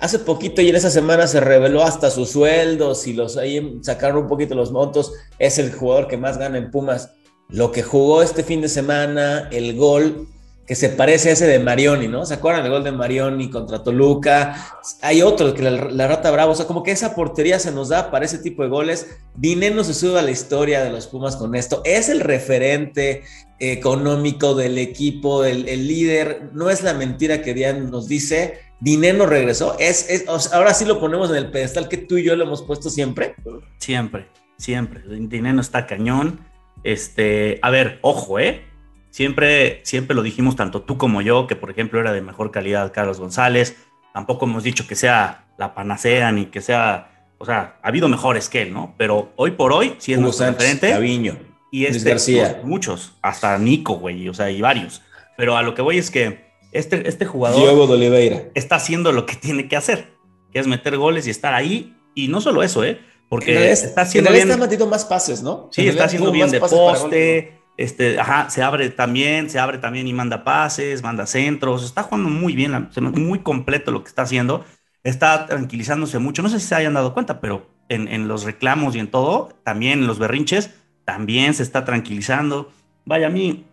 Hace 0.00 0.18
poquito 0.18 0.62
y 0.62 0.70
en 0.70 0.76
esa 0.76 0.90
semana 0.90 1.26
se 1.26 1.40
reveló 1.40 1.82
hasta 1.82 2.10
sus 2.10 2.30
sueldos 2.30 3.06
y 3.06 3.12
los 3.12 3.36
ahí 3.36 3.78
sacaron 3.82 4.22
un 4.22 4.28
poquito 4.28 4.54
los 4.54 4.72
montos. 4.72 5.12
Es 5.38 5.58
el 5.58 5.72
jugador 5.72 6.08
que 6.08 6.16
más 6.16 6.38
gana 6.38 6.56
en 6.56 6.70
Pumas. 6.70 7.10
Lo 7.48 7.70
que 7.70 7.82
jugó 7.82 8.22
este 8.22 8.42
fin 8.42 8.62
de 8.62 8.68
semana, 8.68 9.48
el 9.52 9.76
gol 9.76 10.26
que 10.70 10.76
se 10.76 10.88
parece 10.88 11.30
a 11.30 11.32
ese 11.32 11.48
de 11.48 11.58
Marioni, 11.58 12.06
¿no? 12.06 12.24
¿Se 12.24 12.34
acuerdan 12.34 12.62
del 12.62 12.70
gol 12.70 12.84
de 12.84 12.92
Marioni 12.92 13.50
contra 13.50 13.82
Toluca? 13.82 14.54
Hay 15.02 15.20
otro, 15.20 15.52
que 15.52 15.62
la, 15.68 16.06
Rata 16.06 16.30
Bravo, 16.30 16.52
o 16.52 16.54
sea, 16.54 16.68
como 16.68 16.84
que 16.84 16.92
esa 16.92 17.16
portería 17.16 17.58
se 17.58 17.72
nos 17.72 17.88
da 17.88 18.12
para 18.12 18.24
ese 18.24 18.38
tipo 18.38 18.62
de 18.62 18.68
goles. 18.68 19.18
Dineno 19.34 19.82
se 19.82 19.94
sube 19.94 20.20
a 20.20 20.22
la 20.22 20.30
historia 20.30 20.84
de 20.84 20.90
los 20.90 21.08
Pumas 21.08 21.34
con 21.34 21.56
esto. 21.56 21.82
Es 21.84 22.08
el 22.08 22.20
referente 22.20 23.24
económico 23.58 24.54
del 24.54 24.78
equipo, 24.78 25.44
el, 25.44 25.68
el 25.68 25.88
líder. 25.88 26.50
No 26.52 26.70
es 26.70 26.84
la 26.84 26.94
mentira 26.94 27.42
que 27.42 27.52
Dian 27.52 27.90
nos 27.90 28.06
dice. 28.06 28.60
Dineno 28.78 29.26
regresó. 29.26 29.76
Es, 29.80 30.08
es- 30.08 30.24
ahora 30.52 30.72
sí 30.72 30.84
lo 30.84 31.00
ponemos 31.00 31.30
en 31.30 31.36
el 31.36 31.50
pedestal 31.50 31.88
que 31.88 31.96
tú 31.96 32.16
y 32.16 32.22
yo 32.22 32.36
lo 32.36 32.44
hemos 32.44 32.62
puesto 32.62 32.90
siempre. 32.90 33.34
Siempre, 33.78 34.28
siempre. 34.56 35.02
Dinero 35.08 35.60
está 35.60 35.88
cañón. 35.88 36.38
Este, 36.84 37.58
a 37.60 37.70
ver, 37.70 37.98
ojo, 38.02 38.38
¿eh? 38.38 38.69
Siempre, 39.10 39.80
siempre 39.84 40.14
lo 40.14 40.22
dijimos 40.22 40.56
tanto 40.56 40.82
tú 40.82 40.96
como 40.96 41.20
yo, 41.20 41.46
que 41.46 41.56
por 41.56 41.70
ejemplo 41.70 42.00
era 42.00 42.12
de 42.12 42.22
mejor 42.22 42.50
calidad 42.50 42.92
Carlos 42.92 43.18
González. 43.20 43.76
Tampoco 44.14 44.46
hemos 44.46 44.62
dicho 44.62 44.86
que 44.86 44.94
sea 44.96 45.46
la 45.58 45.74
panacea 45.74 46.30
ni 46.32 46.46
que 46.46 46.60
sea, 46.60 47.26
o 47.38 47.44
sea, 47.44 47.78
ha 47.82 47.88
habido 47.88 48.08
mejores 48.08 48.48
que 48.48 48.62
él, 48.62 48.72
¿no? 48.72 48.94
Pero 48.96 49.32
hoy 49.36 49.52
por 49.52 49.72
hoy 49.72 49.94
sí 49.98 50.12
es 50.12 50.18
Hugo 50.18 50.26
nuestro 50.26 50.46
Sánchez, 50.46 50.60
referente. 50.60 50.90
Gaviño. 50.90 51.36
Y 51.72 51.84
Luis 51.84 51.96
este, 51.96 52.10
García. 52.10 52.60
muchos, 52.64 53.12
hasta 53.22 53.56
Nico, 53.58 53.94
güey, 53.94 54.28
o 54.28 54.34
sea, 54.34 54.50
y 54.50 54.60
varios. 54.60 55.02
Pero 55.36 55.56
a 55.56 55.62
lo 55.62 55.74
que 55.74 55.82
voy 55.82 55.98
es 55.98 56.10
que 56.10 56.50
este, 56.72 57.08
este 57.08 57.26
jugador 57.26 57.60
Diogo 57.60 57.86
de 57.86 57.92
Oliveira. 57.94 58.42
está 58.54 58.76
haciendo 58.76 59.12
lo 59.12 59.26
que 59.26 59.34
tiene 59.36 59.68
que 59.68 59.76
hacer, 59.76 60.08
que 60.52 60.58
es 60.60 60.66
meter 60.66 60.96
goles 60.96 61.26
y 61.26 61.30
estar 61.30 61.54
ahí. 61.54 61.94
Y 62.14 62.28
no 62.28 62.40
solo 62.40 62.62
eso, 62.64 62.84
¿eh? 62.84 63.00
Porque 63.28 63.52
En 63.52 63.58
realidad- 63.58 63.84
está 63.84 64.00
en 64.02 64.06
haciendo 64.08 64.30
realidad 64.30 64.46
bien. 64.46 64.54
está 64.54 64.64
metiendo 64.66 64.86
más 64.88 65.04
pases, 65.04 65.42
¿no? 65.42 65.68
Sí, 65.70 65.82
En 65.82 65.88
está 65.90 66.04
haciendo 66.04 66.32
bien 66.32 66.50
de 66.50 66.58
poste. 66.60 67.59
Este, 67.80 68.20
ajá, 68.20 68.50
se 68.50 68.62
abre 68.62 68.90
también, 68.90 69.48
se 69.48 69.58
abre 69.58 69.78
también 69.78 70.06
y 70.06 70.12
manda 70.12 70.44
pases, 70.44 71.02
manda 71.02 71.24
centros. 71.24 71.82
Está 71.82 72.02
jugando 72.02 72.28
muy 72.28 72.54
bien, 72.54 72.90
muy 73.14 73.38
completo 73.38 73.90
lo 73.90 74.02
que 74.02 74.08
está 74.10 74.20
haciendo. 74.20 74.66
Está 75.02 75.46
tranquilizándose 75.46 76.18
mucho. 76.18 76.42
No 76.42 76.50
sé 76.50 76.60
si 76.60 76.66
se 76.66 76.74
hayan 76.74 76.92
dado 76.92 77.14
cuenta, 77.14 77.40
pero 77.40 77.70
en, 77.88 78.06
en 78.08 78.28
los 78.28 78.44
reclamos 78.44 78.94
y 78.96 78.98
en 78.98 79.10
todo, 79.10 79.48
también 79.64 80.00
en 80.00 80.06
los 80.06 80.18
berrinches, 80.18 80.74
también 81.06 81.54
se 81.54 81.62
está 81.62 81.86
tranquilizando. 81.86 82.70
Vaya, 83.06 83.28
a 83.28 83.30
mí, 83.30 83.64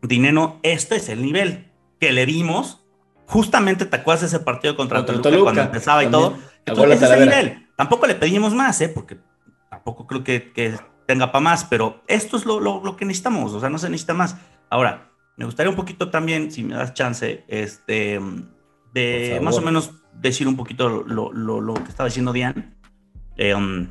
Dineno, 0.00 0.58
este 0.62 0.96
es 0.96 1.10
el 1.10 1.20
nivel 1.20 1.70
que 2.00 2.12
le 2.12 2.24
dimos. 2.24 2.86
Justamente 3.26 3.84
te 3.84 3.94
acuerdas 3.94 4.22
de 4.22 4.28
ese 4.28 4.40
partido 4.40 4.74
contra, 4.74 5.00
Contra 5.00 5.16
Toluca, 5.16 5.30
Toluca, 5.30 5.44
cuando 5.44 5.60
empezaba 5.64 6.02
y 6.02 6.06
también. 6.06 6.32
todo. 6.32 6.40
A 6.40 6.70
Entonces, 6.70 7.02
ese 7.02 7.04
es 7.04 7.20
el 7.20 7.28
nivel. 7.28 7.68
Tampoco 7.76 8.06
le 8.06 8.14
pedimos 8.14 8.54
más, 8.54 8.80
¿eh? 8.80 8.88
Porque 8.88 9.18
tampoco 9.68 10.06
creo 10.06 10.24
que, 10.24 10.50
que 10.50 10.74
tenga 11.12 11.32
para 11.32 11.42
más, 11.42 11.64
pero 11.64 12.02
esto 12.06 12.36
es 12.36 12.46
lo, 12.46 12.60
lo- 12.60 12.80
lo 12.84 12.96
que 12.96 13.04
necesitamos, 13.04 13.52
o 13.52 13.58
sea, 13.60 13.68
no 13.68 13.78
se 13.78 13.90
necesita 13.90 14.14
más. 14.14 14.36
Ahora, 14.68 15.10
me 15.36 15.44
gustaría 15.44 15.70
un 15.70 15.76
poquito 15.76 16.08
también, 16.08 16.50
si 16.52 16.62
me 16.62 16.74
das 16.74 16.94
chance, 16.94 17.44
este, 17.48 18.20
de 18.94 19.40
más 19.42 19.56
o 19.56 19.60
menos 19.62 19.90
decir 20.14 20.46
un 20.46 20.56
poquito 20.56 20.88
lo, 20.88 21.32
lo- 21.32 21.60
lo 21.60 21.74
que 21.74 21.88
estaba 21.88 22.08
diciendo 22.08 22.32
Diane. 22.32 22.74
Eh, 23.36 23.54
um, 23.54 23.88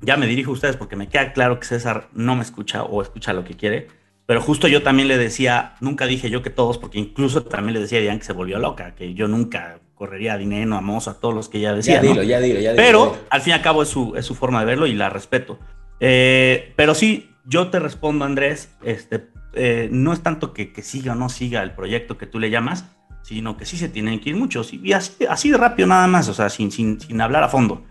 ya 0.00 0.16
me 0.16 0.26
dirijo 0.26 0.50
a 0.50 0.54
ustedes 0.54 0.76
porque 0.76 0.96
me 0.96 1.08
queda 1.08 1.32
claro 1.32 1.58
que 1.58 1.66
César 1.66 2.08
no 2.12 2.34
me 2.34 2.42
escucha 2.42 2.82
o 2.82 3.00
escucha 3.00 3.32
lo 3.32 3.44
que 3.44 3.54
quiere, 3.56 3.86
pero 4.26 4.40
justo 4.40 4.68
yo 4.68 4.82
también 4.82 5.08
le 5.08 5.16
decía, 5.16 5.74
nunca 5.80 6.06
dije 6.06 6.28
yo 6.30 6.42
que 6.42 6.50
todos, 6.50 6.76
porque 6.78 6.98
incluso 6.98 7.44
también 7.44 7.74
le 7.74 7.80
decía 7.80 7.98
a 7.98 8.02
Diane 8.02 8.18
que 8.18 8.24
se 8.26 8.32
volvió 8.34 8.58
loca, 8.58 8.94
que 8.94 9.14
yo 9.14 9.28
nunca 9.28 9.78
correría 9.94 10.32
a 10.34 10.38
Dineno, 10.38 10.76
a 10.76 10.80
Mozo, 10.80 11.10
a 11.10 11.20
todos 11.20 11.32
los 11.34 11.48
que 11.48 11.58
ella 11.58 11.72
decía. 11.74 12.02
Ya 12.02 12.14
¿no? 12.14 12.22
ya 12.22 12.40
dilo, 12.40 12.58
ya 12.60 12.72
dilo. 12.72 12.82
Pero 12.82 13.04
ya 13.06 13.10
dilo. 13.12 13.26
al 13.30 13.40
fin 13.40 13.50
y 13.52 13.54
al 13.54 13.62
cabo 13.62 13.82
es 13.84 13.88
su, 13.88 14.14
es 14.16 14.26
su 14.26 14.34
forma 14.34 14.58
de 14.60 14.66
verlo 14.66 14.86
y 14.86 14.94
la 14.94 15.08
respeto. 15.10 15.58
Eh, 16.04 16.72
pero 16.74 16.96
sí, 16.96 17.30
yo 17.44 17.68
te 17.70 17.78
respondo, 17.78 18.24
Andrés, 18.24 18.74
este, 18.82 19.28
eh, 19.54 19.88
no 19.92 20.12
es 20.12 20.20
tanto 20.20 20.52
que, 20.52 20.72
que 20.72 20.82
siga 20.82 21.12
o 21.12 21.14
no 21.14 21.28
siga 21.28 21.62
el 21.62 21.76
proyecto 21.76 22.18
que 22.18 22.26
tú 22.26 22.40
le 22.40 22.50
llamas, 22.50 22.86
sino 23.22 23.56
que 23.56 23.64
sí 23.66 23.76
se 23.76 23.88
tienen 23.88 24.18
que 24.18 24.30
ir 24.30 24.36
muchos. 24.36 24.72
Y, 24.74 24.92
así, 24.92 25.24
así 25.26 25.50
de 25.50 25.58
rápido 25.58 25.86
nada 25.86 26.08
más, 26.08 26.28
o 26.28 26.34
sea, 26.34 26.50
sin, 26.50 26.72
sin, 26.72 27.00
sin 27.00 27.20
hablar 27.20 27.44
a 27.44 27.48
fondo. 27.48 27.84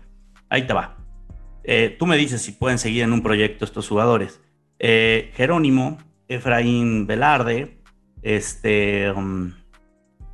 Ahí 0.50 0.66
te 0.66 0.74
va. 0.74 0.98
Eh, 1.64 1.96
tú 1.98 2.04
me 2.06 2.18
dices 2.18 2.42
si 2.42 2.52
pueden 2.52 2.78
seguir 2.78 3.02
en 3.02 3.14
un 3.14 3.22
proyecto 3.22 3.64
estos 3.64 3.88
jugadores. 3.88 4.42
Eh, 4.78 5.30
Jerónimo, 5.34 5.96
Efraín 6.28 7.06
Velarde, 7.06 7.78
este... 8.20 9.10
um, 9.10 9.54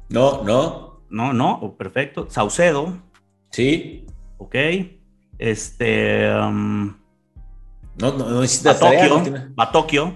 No, 0.09 0.43
no. 0.43 1.05
no, 1.11 1.33
no, 1.33 1.59
oh, 1.63 1.77
perfecto. 1.77 2.27
Saucedo, 2.29 3.01
Sí. 3.53 4.05
ok. 4.39 4.57
Este... 5.39 6.29
um, 6.35 6.98
No, 8.01 8.13
no, 8.13 8.29
no 8.29 8.45
hiciste 8.45 8.69
la 8.69 8.79
tarea. 8.79 9.01
Batokio, 9.09 9.17
no 9.19 9.23
tiene- 9.23 9.47
Batokio, 9.55 10.15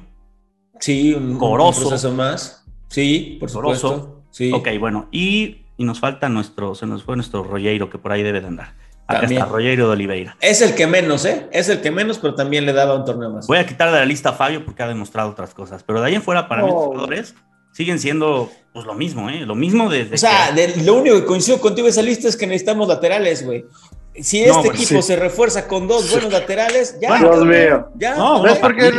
Sí, 0.80 1.14
un, 1.14 1.38
proceso 1.38 2.10
más. 2.10 2.64
Sí, 2.88 3.36
por 3.38 3.52
Corozo. 3.52 3.88
supuesto. 3.88 4.22
Sí. 4.30 4.50
Ok, 4.52 4.68
bueno, 4.80 5.08
y, 5.12 5.64
y 5.76 5.84
nos 5.84 6.00
falta 6.00 6.28
nuestro, 6.28 6.74
se 6.74 6.86
nos 6.86 7.04
fue 7.04 7.14
nuestro 7.16 7.44
Rollero 7.44 7.88
que 7.88 7.98
por 7.98 8.10
ahí 8.12 8.22
debe 8.22 8.40
de 8.40 8.46
andar. 8.48 8.74
Acá 9.06 9.20
También. 9.20 9.42
está, 9.42 9.52
Rollero 9.52 9.86
de 9.86 9.92
Oliveira. 9.92 10.36
Es 10.40 10.60
el 10.62 10.74
que 10.74 10.86
menos, 10.86 11.24
¿eh? 11.24 11.48
Es 11.52 11.68
el 11.68 11.80
que 11.80 11.90
menos, 11.90 12.18
pero 12.18 12.34
también 12.34 12.66
le 12.66 12.72
daba 12.72 12.94
un 12.96 13.04
torneo 13.04 13.30
más. 13.30 13.46
Voy 13.46 13.58
a 13.58 13.66
quitar 13.66 13.92
de 13.92 13.98
la 13.98 14.04
lista 14.04 14.30
a 14.30 14.32
Fabio 14.32 14.64
porque 14.64 14.82
ha 14.82 14.88
demostrado 14.88 15.30
otras 15.30 15.54
cosas, 15.54 15.82
pero 15.84 16.00
de 16.00 16.06
ahí 16.08 16.14
en 16.14 16.22
fuera 16.22 16.48
para 16.48 16.62
mí 16.62 16.68
los 16.68 16.76
Oh. 16.78 16.86
jugadores 16.86 17.34
siguen 17.72 17.98
siendo 17.98 18.50
pues 18.72 18.86
lo 18.86 18.94
mismo, 18.94 19.28
¿eh? 19.30 19.40
Lo 19.46 19.54
mismo 19.54 19.88
desde 19.90 20.14
o 20.14 20.18
sea, 20.18 20.52
que- 20.54 20.66
de- 20.68 20.82
lo 20.84 20.94
único 20.94 21.16
que 21.16 21.24
coincido 21.26 21.60
contigo 21.60 21.86
esa 21.88 22.00
lista 22.02 22.26
es 22.28 22.36
que 22.36 22.46
necesitamos 22.46 22.88
laterales, 22.88 23.44
güey. 23.44 23.66
Si 24.20 24.38
este 24.40 24.48
No, 24.50 24.58
bueno, 24.58 24.72
equipo 24.74 25.00
sí. 25.00 25.08
se 25.08 25.16
refuerza 25.16 25.66
con 25.66 25.88
dos 25.88 26.10
buenos 26.10 26.32
laterales, 26.32 26.96
ya. 27.00 27.08
Bueno, 27.08 27.24
Dios 27.24 27.38
cabrón, 27.40 27.48
mío. 27.48 27.88
Ya. 27.96 28.14
No, 28.16 28.42
No 28.42 28.46
es 28.48 28.54
no, 28.54 28.60
porque. 28.60 28.92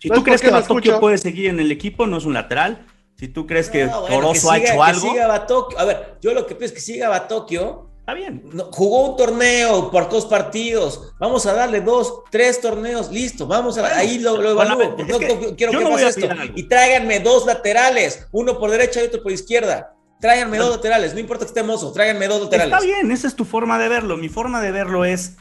si 0.00 0.08
no 0.08 0.14
tú 0.14 0.20
es 0.20 0.24
crees 0.24 0.40
que 0.40 0.46
no 0.50 0.52
Batokio 0.54 1.00
puede 1.00 1.18
seguir 1.18 1.50
en 1.50 1.60
el 1.60 1.70
equipo, 1.70 2.06
no 2.06 2.16
es 2.18 2.24
un 2.24 2.34
lateral. 2.34 2.86
Si 3.16 3.28
tú 3.28 3.46
crees 3.46 3.70
que 3.70 3.84
No, 3.86 4.00
bueno, 4.02 4.16
Corozo 4.16 4.48
que 4.48 4.54
ha 4.54 4.58
hecho 4.58 4.72
que 4.74 4.80
algo, 4.80 5.10
siga 5.12 5.26
Batokio. 5.28 5.78
A 5.78 5.84
ver, 5.84 6.18
yo 6.20 6.34
lo 6.34 6.46
que 6.46 6.54
pido 6.54 6.66
es 6.66 6.72
que 6.72 6.80
siga 6.80 7.08
Batokio. 7.08 7.90
está 8.00 8.14
bien. 8.14 8.42
No, 8.52 8.64
jugó 8.72 9.10
un 9.10 9.16
torneo 9.16 9.90
por 9.90 10.08
dos 10.10 10.26
partidos. 10.26 11.12
Vamos 11.20 11.46
a 11.46 11.52
darle 11.54 11.80
dos, 11.80 12.22
tres 12.30 12.60
torneos, 12.60 13.10
listo. 13.12 13.46
Vamos 13.46 13.78
a 13.78 13.96
ahí 13.98 14.18
lo, 14.18 14.36
lo 14.40 14.54
bueno, 14.56 14.74
evalúo. 14.74 14.96
es 14.98 15.08
No, 15.08 15.18
que 15.18 15.28
no, 15.28 15.56
quiero 15.56 15.72
yo 15.72 15.78
que 15.78 15.84
no 15.84 15.90
pase 15.92 16.08
esto. 16.08 16.30
algo. 16.30 16.54
Y 16.56 16.64
tráiganme 16.64 17.20
dos 17.20 17.46
laterales, 17.46 18.26
uno 18.32 18.58
por 18.58 18.70
derecha 18.70 19.00
y 19.02 19.06
otro 19.06 19.22
por 19.22 19.30
izquierda. 19.32 19.94
Tráiganme 20.20 20.56
dos 20.58 20.70
laterales, 20.70 21.12
no 21.14 21.20
importa 21.20 21.44
que 21.44 21.48
esté 21.48 21.62
mozo, 21.62 21.92
tráiganme 21.92 22.26
dos 22.28 22.42
laterales. 22.42 22.72
Está 22.72 22.84
bien, 22.84 23.10
esa 23.10 23.26
es 23.28 23.34
tu 23.36 23.44
forma 23.44 23.78
de 23.78 23.88
verlo. 23.88 24.16
Mi 24.16 24.28
forma 24.28 24.60
de 24.60 24.72
verlo 24.72 25.04
es 25.04 25.36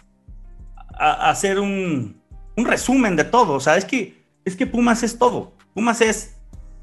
a- 0.97 1.29
hacer 1.29 1.59
un, 1.59 2.21
un 2.57 2.65
resumen 2.65 3.15
de 3.15 3.23
todo. 3.23 3.53
O 3.53 3.59
sea, 3.59 3.77
es 3.77 3.85
que, 3.85 4.25
es 4.45 4.55
que 4.55 4.67
Pumas 4.67 5.03
es 5.03 5.17
todo. 5.17 5.53
Pumas 5.73 6.01
es 6.01 6.35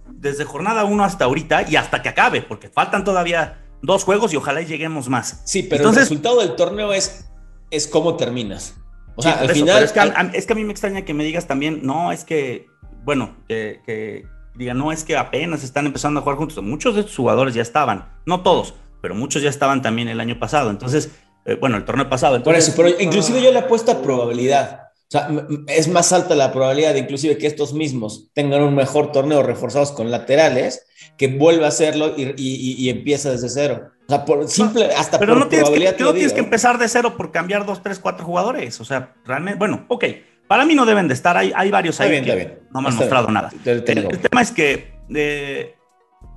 desde 0.09 0.45
jornada 0.45 0.85
1 0.85 1.05
hasta 1.05 1.25
ahorita 1.27 1.69
y 1.69 1.77
hasta 1.77 2.03
que 2.03 2.09
acabe, 2.09 2.43
porque 2.43 2.69
faltan 2.69 3.05
todavía 3.05 3.63
dos 3.83 4.05
juegos 4.05 4.33
y 4.33 4.37
ojalá 4.37 4.61
lleguemos 4.63 5.09
más. 5.09 5.43
Sí, 5.45 5.63
pero 5.63 5.77
Entonces- 5.83 6.03
el 6.05 6.09
resultado 6.09 6.41
del 6.41 6.57
torneo 6.57 6.93
es, 6.93 7.27
es 7.71 7.87
cómo 7.87 8.17
terminas. 8.17 8.75
O 9.17 9.23
sea, 9.23 9.35
Sí, 9.35 9.39
al 9.41 9.45
eso, 9.47 9.55
final. 9.55 9.83
es, 9.83 9.93
que 9.93 10.01
a, 10.01 10.05
a- 10.05 10.31
es 10.33 10.47
que 10.47 10.53
a 10.53 10.57
mí 10.57 10.65
me 10.65 10.73
extraña 10.73 11.03
que 11.03 11.13
me 11.15 11.25
digas 11.25 11.47
también, 11.47 11.81
no, 11.83 12.13
es 12.13 12.25
que, 12.25 12.67
bueno, 13.05 13.37
que, 13.49 13.83
que 13.85 14.25
diga, 14.55 14.75
no, 14.75 14.93
es 14.93 15.05
que 15.05 15.17
apenas 15.17 15.65
están 15.65 15.87
empezando 15.87 16.21
a 16.21 16.23
jugar 16.23 16.39
juntos. 16.39 16.63
Muchos 16.63 16.95
de 16.95 17.01
estos 17.01 17.17
jugadores 17.17 17.55
ya 17.55 17.63
estaban, 17.63 18.09
no 18.27 18.43
todos, 18.43 18.75
pero 19.01 19.15
muchos 19.15 19.43
ya 19.43 19.51
estaban 19.51 19.83
también 19.83 20.09
el 20.09 20.21
año 20.21 20.39
pasado. 20.39 20.71
Entonces, 20.71 21.11
eh, 21.47 21.57
bueno, 21.61 21.77
el 21.77 21.85
torneo 21.85 22.09
pasado. 22.09 22.35
Por 22.43 22.55
Entonces, 22.55 22.69
eso, 22.69 22.77
pero 22.77 23.01
inclusive 23.01 23.43
yo 23.43 23.53
le 23.53 23.61
apuesto 23.61 23.93
a 23.93 24.03
probabilidad. 24.03 24.81
O 25.03 25.11
sea, 25.11 25.29
es 25.67 25.89
más 25.89 26.13
alta 26.13 26.37
la 26.37 26.53
probabilidad 26.53 26.93
de 26.93 27.01
inclusive 27.01 27.37
que 27.37 27.49
estos 27.49 27.73
mismos 27.73 28.29
tengan 28.33 28.63
un 28.63 28.77
mejor 28.77 29.11
torneo 29.11 29.43
reforzados 29.43 29.91
con 29.91 30.09
laterales, 30.09 30.87
que 31.17 31.27
vuelva 31.27 31.67
a 31.67 31.69
hacerlo 31.71 32.15
y, 32.17 32.33
y- 32.37 32.89
empieza 32.89 33.31
desde 33.33 33.49
cero. 33.49 33.91
O 34.07 34.09
sea, 34.09 34.25
por 34.25 34.47
simple, 34.49 34.87
hasta 34.95 35.19
Pero 35.19 35.33
por 35.33 35.41
no 35.43 35.49
tienes, 35.49 35.65
que, 35.69 35.75
probabilidad 35.75 35.99
no 35.99 36.13
tienes 36.13 36.31
digo, 36.31 36.35
que 36.35 36.41
empezar 36.45 36.79
de 36.79 36.87
cero 36.89 37.17
por 37.17 37.33
cambiar 37.33 37.67
dos, 37.67 37.83
tres, 37.83 37.99
cuatro 37.99 38.25
jugadores. 38.25 38.81
O 38.81 38.85
sea, 38.85 39.15
realmente, 39.25 39.59
bueno, 39.59 39.85
ok. 39.89 40.05
Para 40.51 40.65
mí 40.65 40.75
no 40.75 40.85
deben 40.85 41.07
de 41.07 41.15
estar. 41.15 41.37
Hay, 41.37 41.53
hay 41.55 41.71
varios 41.71 42.01
ahí 42.01 42.11
bien, 42.11 42.25
que 42.25 42.35
bien. 42.35 42.59
no 42.75 42.81
me 42.83 42.89
han 42.89 42.93
Está 42.95 43.05
mostrado 43.05 43.27
bien. 43.29 43.35
nada. 43.35 43.51
Te- 43.63 43.81
te 43.83 43.93
El, 43.93 43.99
el 44.11 44.19
tema 44.19 44.43
es 44.43 44.51
que 44.51 44.93
eh, 45.15 45.77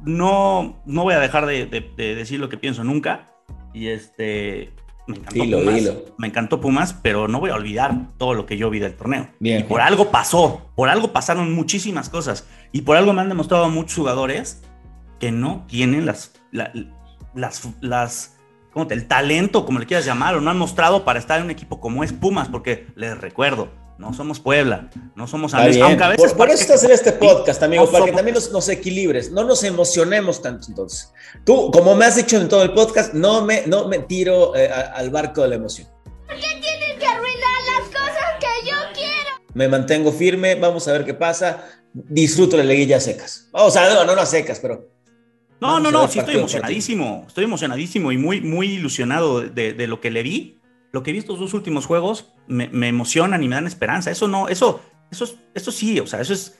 no, 0.05 0.83
no 0.85 1.01
voy 1.01 1.15
a 1.15 1.19
dejar 1.19 1.47
de, 1.47 1.65
de- 1.65 1.91
de 1.97 2.13
decir 2.13 2.39
lo 2.39 2.47
que 2.47 2.57
pienso 2.57 2.83
nunca. 2.83 3.31
Y 3.73 3.87
este 3.87 4.71
me 5.07 5.17
encantó 5.17 5.41
Pumas, 5.43 5.91
me 6.19 6.27
encantó 6.27 6.61
Pumas, 6.61 6.93
pero 7.01 7.27
no 7.27 7.39
voy 7.39 7.49
a 7.49 7.55
olvidar 7.55 7.91
todo 8.19 8.35
lo 8.35 8.45
que 8.45 8.55
yo 8.55 8.69
vi 8.69 8.77
del 8.77 8.93
torneo. 8.95 9.29
Bien, 9.39 9.61
y 9.61 9.63
por 9.63 9.81
algo 9.81 10.11
pasó, 10.11 10.69
por 10.75 10.89
algo 10.89 11.11
pasaron 11.11 11.51
muchísimas 11.53 12.07
cosas 12.07 12.47
y 12.71 12.81
por 12.83 12.95
algo 12.97 13.13
me 13.13 13.21
han 13.21 13.29
demostrado 13.29 13.67
muchos 13.69 13.97
jugadores 13.97 14.61
que 15.19 15.31
no 15.31 15.65
tienen 15.67 16.05
las, 16.05 16.33
las, 16.51 16.69
las, 17.81 18.37
¿cómo 18.71 18.85
te, 18.87 18.93
el 18.93 19.07
talento, 19.07 19.65
como 19.65 19.79
le 19.79 19.87
quieras 19.87 20.05
llamar, 20.05 20.35
o 20.35 20.41
no 20.41 20.51
han 20.51 20.57
mostrado 20.59 21.03
para 21.03 21.17
estar 21.19 21.39
en 21.39 21.45
un 21.45 21.51
equipo 21.51 21.79
como 21.79 22.03
es 22.03 22.13
Pumas, 22.13 22.47
porque 22.47 22.87
les 22.95 23.17
recuerdo, 23.17 23.69
no 23.97 24.13
somos 24.13 24.39
Puebla, 24.39 24.89
no 25.15 25.27
somos 25.27 25.53
Aunque 25.53 26.03
a 26.03 26.09
veces 26.09 26.33
por, 26.33 26.49
eso 26.49 26.61
estás 26.61 26.83
en 26.83 26.91
este 26.91 27.11
podcast, 27.11 27.61
amigo, 27.63 27.89
para 27.91 28.05
que 28.05 28.11
también 28.11 28.35
nos, 28.35 28.69
equilibres, 28.69 29.31
no 29.31 29.43
nos 29.43 29.63
emocionemos 29.63 30.41
tanto 30.41 30.67
entonces. 30.69 31.13
Tú, 31.45 31.71
como 31.71 31.95
me 31.95 32.05
has 32.05 32.15
dicho 32.15 32.39
en 32.39 32.49
todo 32.49 32.63
el 32.63 32.73
podcast, 32.73 33.13
no 33.13 33.45
me, 33.45 33.65
no 33.67 33.87
me 33.87 33.99
tiro 33.99 34.55
eh, 34.55 34.67
al 34.69 35.09
barco 35.09 35.43
de 35.43 35.49
la 35.49 35.55
emoción. 35.55 35.87
¿Por 36.25 36.35
qué 36.35 36.47
tienes 36.61 36.97
que 36.99 37.05
arruinar 37.05 37.61
las 37.79 37.87
cosas 37.89 38.25
que 38.39 38.69
yo 38.69 38.75
quiero? 38.93 39.29
Me 39.53 39.67
mantengo 39.67 40.11
firme, 40.11 40.55
vamos 40.55 40.87
a 40.87 40.93
ver 40.93 41.05
qué 41.05 41.13
pasa. 41.13 41.63
Disfruto 41.93 42.57
la 42.57 42.63
liguilla 42.63 42.99
secas. 42.99 43.49
O 43.51 43.69
sea, 43.69 43.93
no, 43.93 44.03
no, 44.03 44.15
no 44.15 44.25
secas, 44.25 44.59
pero 44.59 44.89
no, 45.63 45.79
no, 45.79 45.91
no, 45.91 46.07
sí 46.09 46.19
estoy 46.19 46.35
emocionadísimo, 46.35 47.23
estoy 47.25 47.45
emocionadísimo 47.45 48.11
y 48.11 48.17
muy, 48.17 48.41
muy 48.41 48.73
ilusionado 48.73 49.39
de, 49.39 49.71
de, 49.71 49.87
lo 49.87 50.01
que 50.01 50.11
le 50.11 50.21
vi 50.21 50.59
lo 50.93 51.01
que 51.01 51.09
he 51.09 51.13
visto 51.13 51.33
estos 51.33 51.47
dos 51.47 51.53
últimos 51.55 51.87
juegos 51.87 52.31
me, 52.47 52.69
emocionan 52.87 53.43
y 53.43 53.47
me 53.47 53.55
dan 53.55 53.65
esperanza. 53.65 54.11
Eso 54.11 54.27
no, 54.27 54.47
eso, 54.47 54.79
eso, 55.11 55.25
eso 55.53 55.71
sí, 55.71 55.99
o 55.99 56.05
sea, 56.05 56.21
eso 56.21 56.33
es 56.33 56.59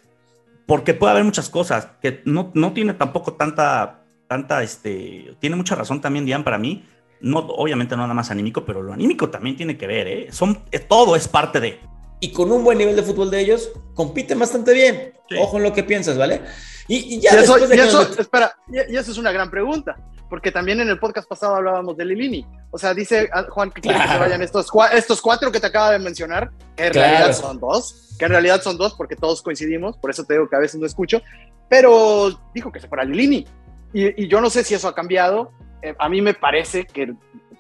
porque 0.65 0.95
puede 0.95 1.11
haber 1.11 1.23
muchas 1.23 1.49
cosas 1.49 1.89
que 2.01 2.21
no, 2.25 2.51
no 2.55 2.73
tiene 2.73 2.95
tampoco 2.95 3.33
tanta, 3.33 4.05
tanta, 4.27 4.63
este, 4.63 5.35
tiene 5.39 5.55
mucha 5.55 5.75
razón 5.75 6.01
también, 6.01 6.25
Diane, 6.25 6.43
para 6.43 6.57
mí. 6.57 6.83
No, 7.21 7.39
obviamente 7.39 7.95
no 7.95 8.01
nada 8.01 8.15
más 8.15 8.31
anímico, 8.31 8.65
pero 8.65 8.81
lo 8.81 8.91
anímico 8.91 9.29
también 9.29 9.55
tiene 9.55 9.77
que 9.77 9.87
ver, 9.87 10.07
¿eh? 10.07 10.27
Son, 10.31 10.63
eh, 10.71 10.79
todo 10.79 11.15
es 11.15 11.27
parte 11.27 11.59
de. 11.59 11.79
Y 12.19 12.31
con 12.31 12.51
un 12.51 12.63
buen 12.63 12.79
nivel 12.79 12.95
de 12.95 13.03
fútbol 13.03 13.29
de 13.29 13.39
ellos, 13.39 13.71
compiten 13.93 14.39
bastante 14.39 14.73
bien. 14.73 15.13
Ojo 15.39 15.57
en 15.57 15.63
lo 15.63 15.73
que 15.73 15.83
piensas, 15.83 16.17
¿vale? 16.17 16.41
Y, 16.87 17.19
ya 17.19 17.35
después 17.35 17.69
de 17.69 17.75
eso, 17.75 18.01
espera, 18.17 18.55
y, 18.67 18.95
eso 18.95 19.11
es 19.11 19.17
una 19.17 19.31
gran 19.31 19.49
pregunta 19.49 19.95
porque 20.33 20.51
también 20.51 20.79
en 20.79 20.89
el 20.89 20.97
podcast 20.97 21.29
pasado 21.29 21.57
hablábamos 21.57 21.95
de 21.95 22.05
Lilini. 22.05 22.43
O 22.71 22.79
sea, 22.79 22.95
dice 22.95 23.29
ah, 23.31 23.45
Juan 23.49 23.69
que 23.69 23.81
quiere 23.81 23.99
que 23.99 24.07
se 24.07 24.17
vayan 24.17 24.41
estos, 24.41 24.67
estos 24.91 25.21
cuatro 25.21 25.51
que 25.51 25.59
te 25.59 25.67
acaba 25.67 25.91
de 25.91 25.99
mencionar, 25.99 26.49
que 26.75 26.87
en 26.87 26.93
realidad 26.93 27.33
son 27.33 27.59
dos, 27.59 28.15
que 28.17 28.25
en 28.25 28.31
realidad 28.31 28.59
son 28.63 28.75
dos 28.75 28.95
porque 28.95 29.15
todos 29.15 29.43
coincidimos, 29.43 29.95
por 29.97 30.09
eso 30.09 30.23
te 30.23 30.33
digo 30.33 30.49
que 30.49 30.55
a 30.55 30.59
veces 30.59 30.79
no 30.79 30.87
escucho, 30.87 31.21
pero 31.69 32.31
dijo 32.51 32.71
que 32.71 32.79
se 32.79 32.87
fuera 32.87 33.03
Lilini. 33.03 33.45
Y, 33.93 34.23
y 34.23 34.27
yo 34.27 34.41
no 34.41 34.49
sé 34.49 34.63
si 34.63 34.73
eso 34.73 34.87
ha 34.87 34.95
cambiado. 34.95 35.51
Eh, 35.83 35.93
a 35.99 36.09
mí 36.09 36.19
me 36.19 36.33
parece 36.33 36.85
que, 36.85 37.13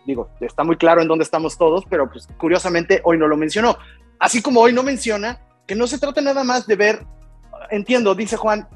digo, 0.07 0.31
está 0.39 0.63
muy 0.63 0.75
claro 0.75 1.01
en 1.01 1.07
dónde 1.07 1.25
estamos 1.25 1.59
todos, 1.59 1.85
pero 1.87 2.09
pues 2.09 2.27
curiosamente 2.39 3.01
hoy 3.03 3.19
no 3.19 3.27
lo 3.27 3.37
mencionó. 3.37 3.77
Así 4.17 4.41
como 4.41 4.61
hoy 4.61 4.73
no 4.73 4.81
menciona 4.81 5.39
que 5.67 5.75
no 5.75 5.85
se 5.85 5.99
trata 5.99 6.21
nada 6.21 6.43
más 6.43 6.65
de 6.65 6.75
ver, 6.75 7.05
entiendo, 7.69 8.15
dice 8.15 8.35
Juan, 8.35 8.67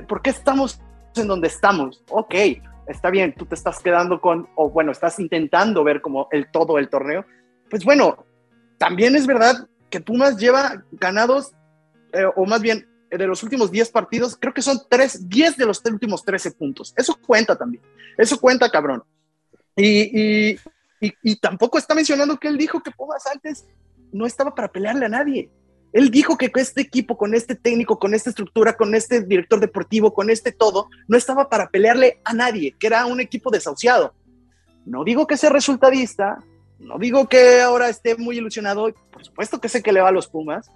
¿por 0.00 0.22
qué 0.22 0.30
estamos 0.30 0.80
en 1.16 1.26
donde 1.26 1.48
estamos? 1.48 2.02
Ok, 2.08 2.34
está 2.86 3.10
bien, 3.10 3.34
tú 3.34 3.46
te 3.46 3.54
estás 3.54 3.80
quedando 3.80 4.20
con, 4.20 4.48
o 4.54 4.70
bueno, 4.70 4.92
estás 4.92 5.18
intentando 5.18 5.84
ver 5.84 6.00
como 6.00 6.28
el 6.30 6.50
todo 6.50 6.78
el 6.78 6.88
torneo, 6.88 7.24
pues 7.68 7.84
bueno, 7.84 8.24
también 8.78 9.14
es 9.16 9.26
verdad 9.26 9.68
que 9.90 10.00
Pumas 10.00 10.36
lleva 10.36 10.84
ganados, 10.92 11.52
eh, 12.12 12.24
o 12.36 12.46
más 12.46 12.60
bien 12.62 12.88
de 13.10 13.26
los 13.26 13.42
últimos 13.42 13.70
10 13.70 13.90
partidos, 13.90 14.36
creo 14.40 14.54
que 14.54 14.62
son 14.62 14.80
3, 14.88 15.28
10 15.28 15.56
de 15.56 15.66
los 15.66 15.82
últimos 15.84 16.24
13 16.24 16.52
puntos. 16.52 16.94
Eso 16.96 17.18
cuenta 17.20 17.56
también, 17.56 17.82
eso 18.16 18.40
cuenta, 18.40 18.70
cabrón. 18.70 19.02
Y, 19.76 20.52
y, 20.52 20.58
y 21.00 21.36
tampoco 21.36 21.78
está 21.78 21.94
mencionando 21.94 22.38
que 22.38 22.48
él 22.48 22.56
dijo 22.56 22.82
que 22.82 22.90
Pumas 22.90 23.26
antes 23.26 23.66
no 24.12 24.26
estaba 24.26 24.54
para 24.54 24.68
pelearle 24.68 25.06
a 25.06 25.10
nadie. 25.10 25.50
Él 25.92 26.10
dijo 26.10 26.38
que 26.38 26.50
este 26.54 26.80
equipo, 26.80 27.16
con 27.16 27.34
este 27.34 27.54
técnico, 27.54 27.98
con 27.98 28.14
esta 28.14 28.30
estructura, 28.30 28.76
con 28.76 28.94
este 28.94 29.22
director 29.22 29.60
deportivo, 29.60 30.14
con 30.14 30.30
este 30.30 30.52
todo, 30.52 30.88
no 31.08 31.16
estaba 31.16 31.48
para 31.48 31.68
pelearle 31.68 32.20
a 32.24 32.32
nadie, 32.32 32.74
que 32.78 32.86
era 32.86 33.06
un 33.06 33.20
equipo 33.20 33.50
desahuciado. 33.50 34.14
No 34.86 35.04
digo 35.04 35.26
que 35.26 35.36
sea 35.36 35.50
resultadista, 35.50 36.42
no 36.78 36.98
digo 36.98 37.28
que 37.28 37.60
ahora 37.60 37.88
esté 37.88 38.16
muy 38.16 38.38
ilusionado, 38.38 38.92
por 39.10 39.24
supuesto 39.24 39.60
que 39.60 39.68
sé 39.68 39.82
que 39.82 39.92
le 39.92 40.00
va 40.00 40.08
a 40.08 40.12
los 40.12 40.28
Pumas, 40.28 40.70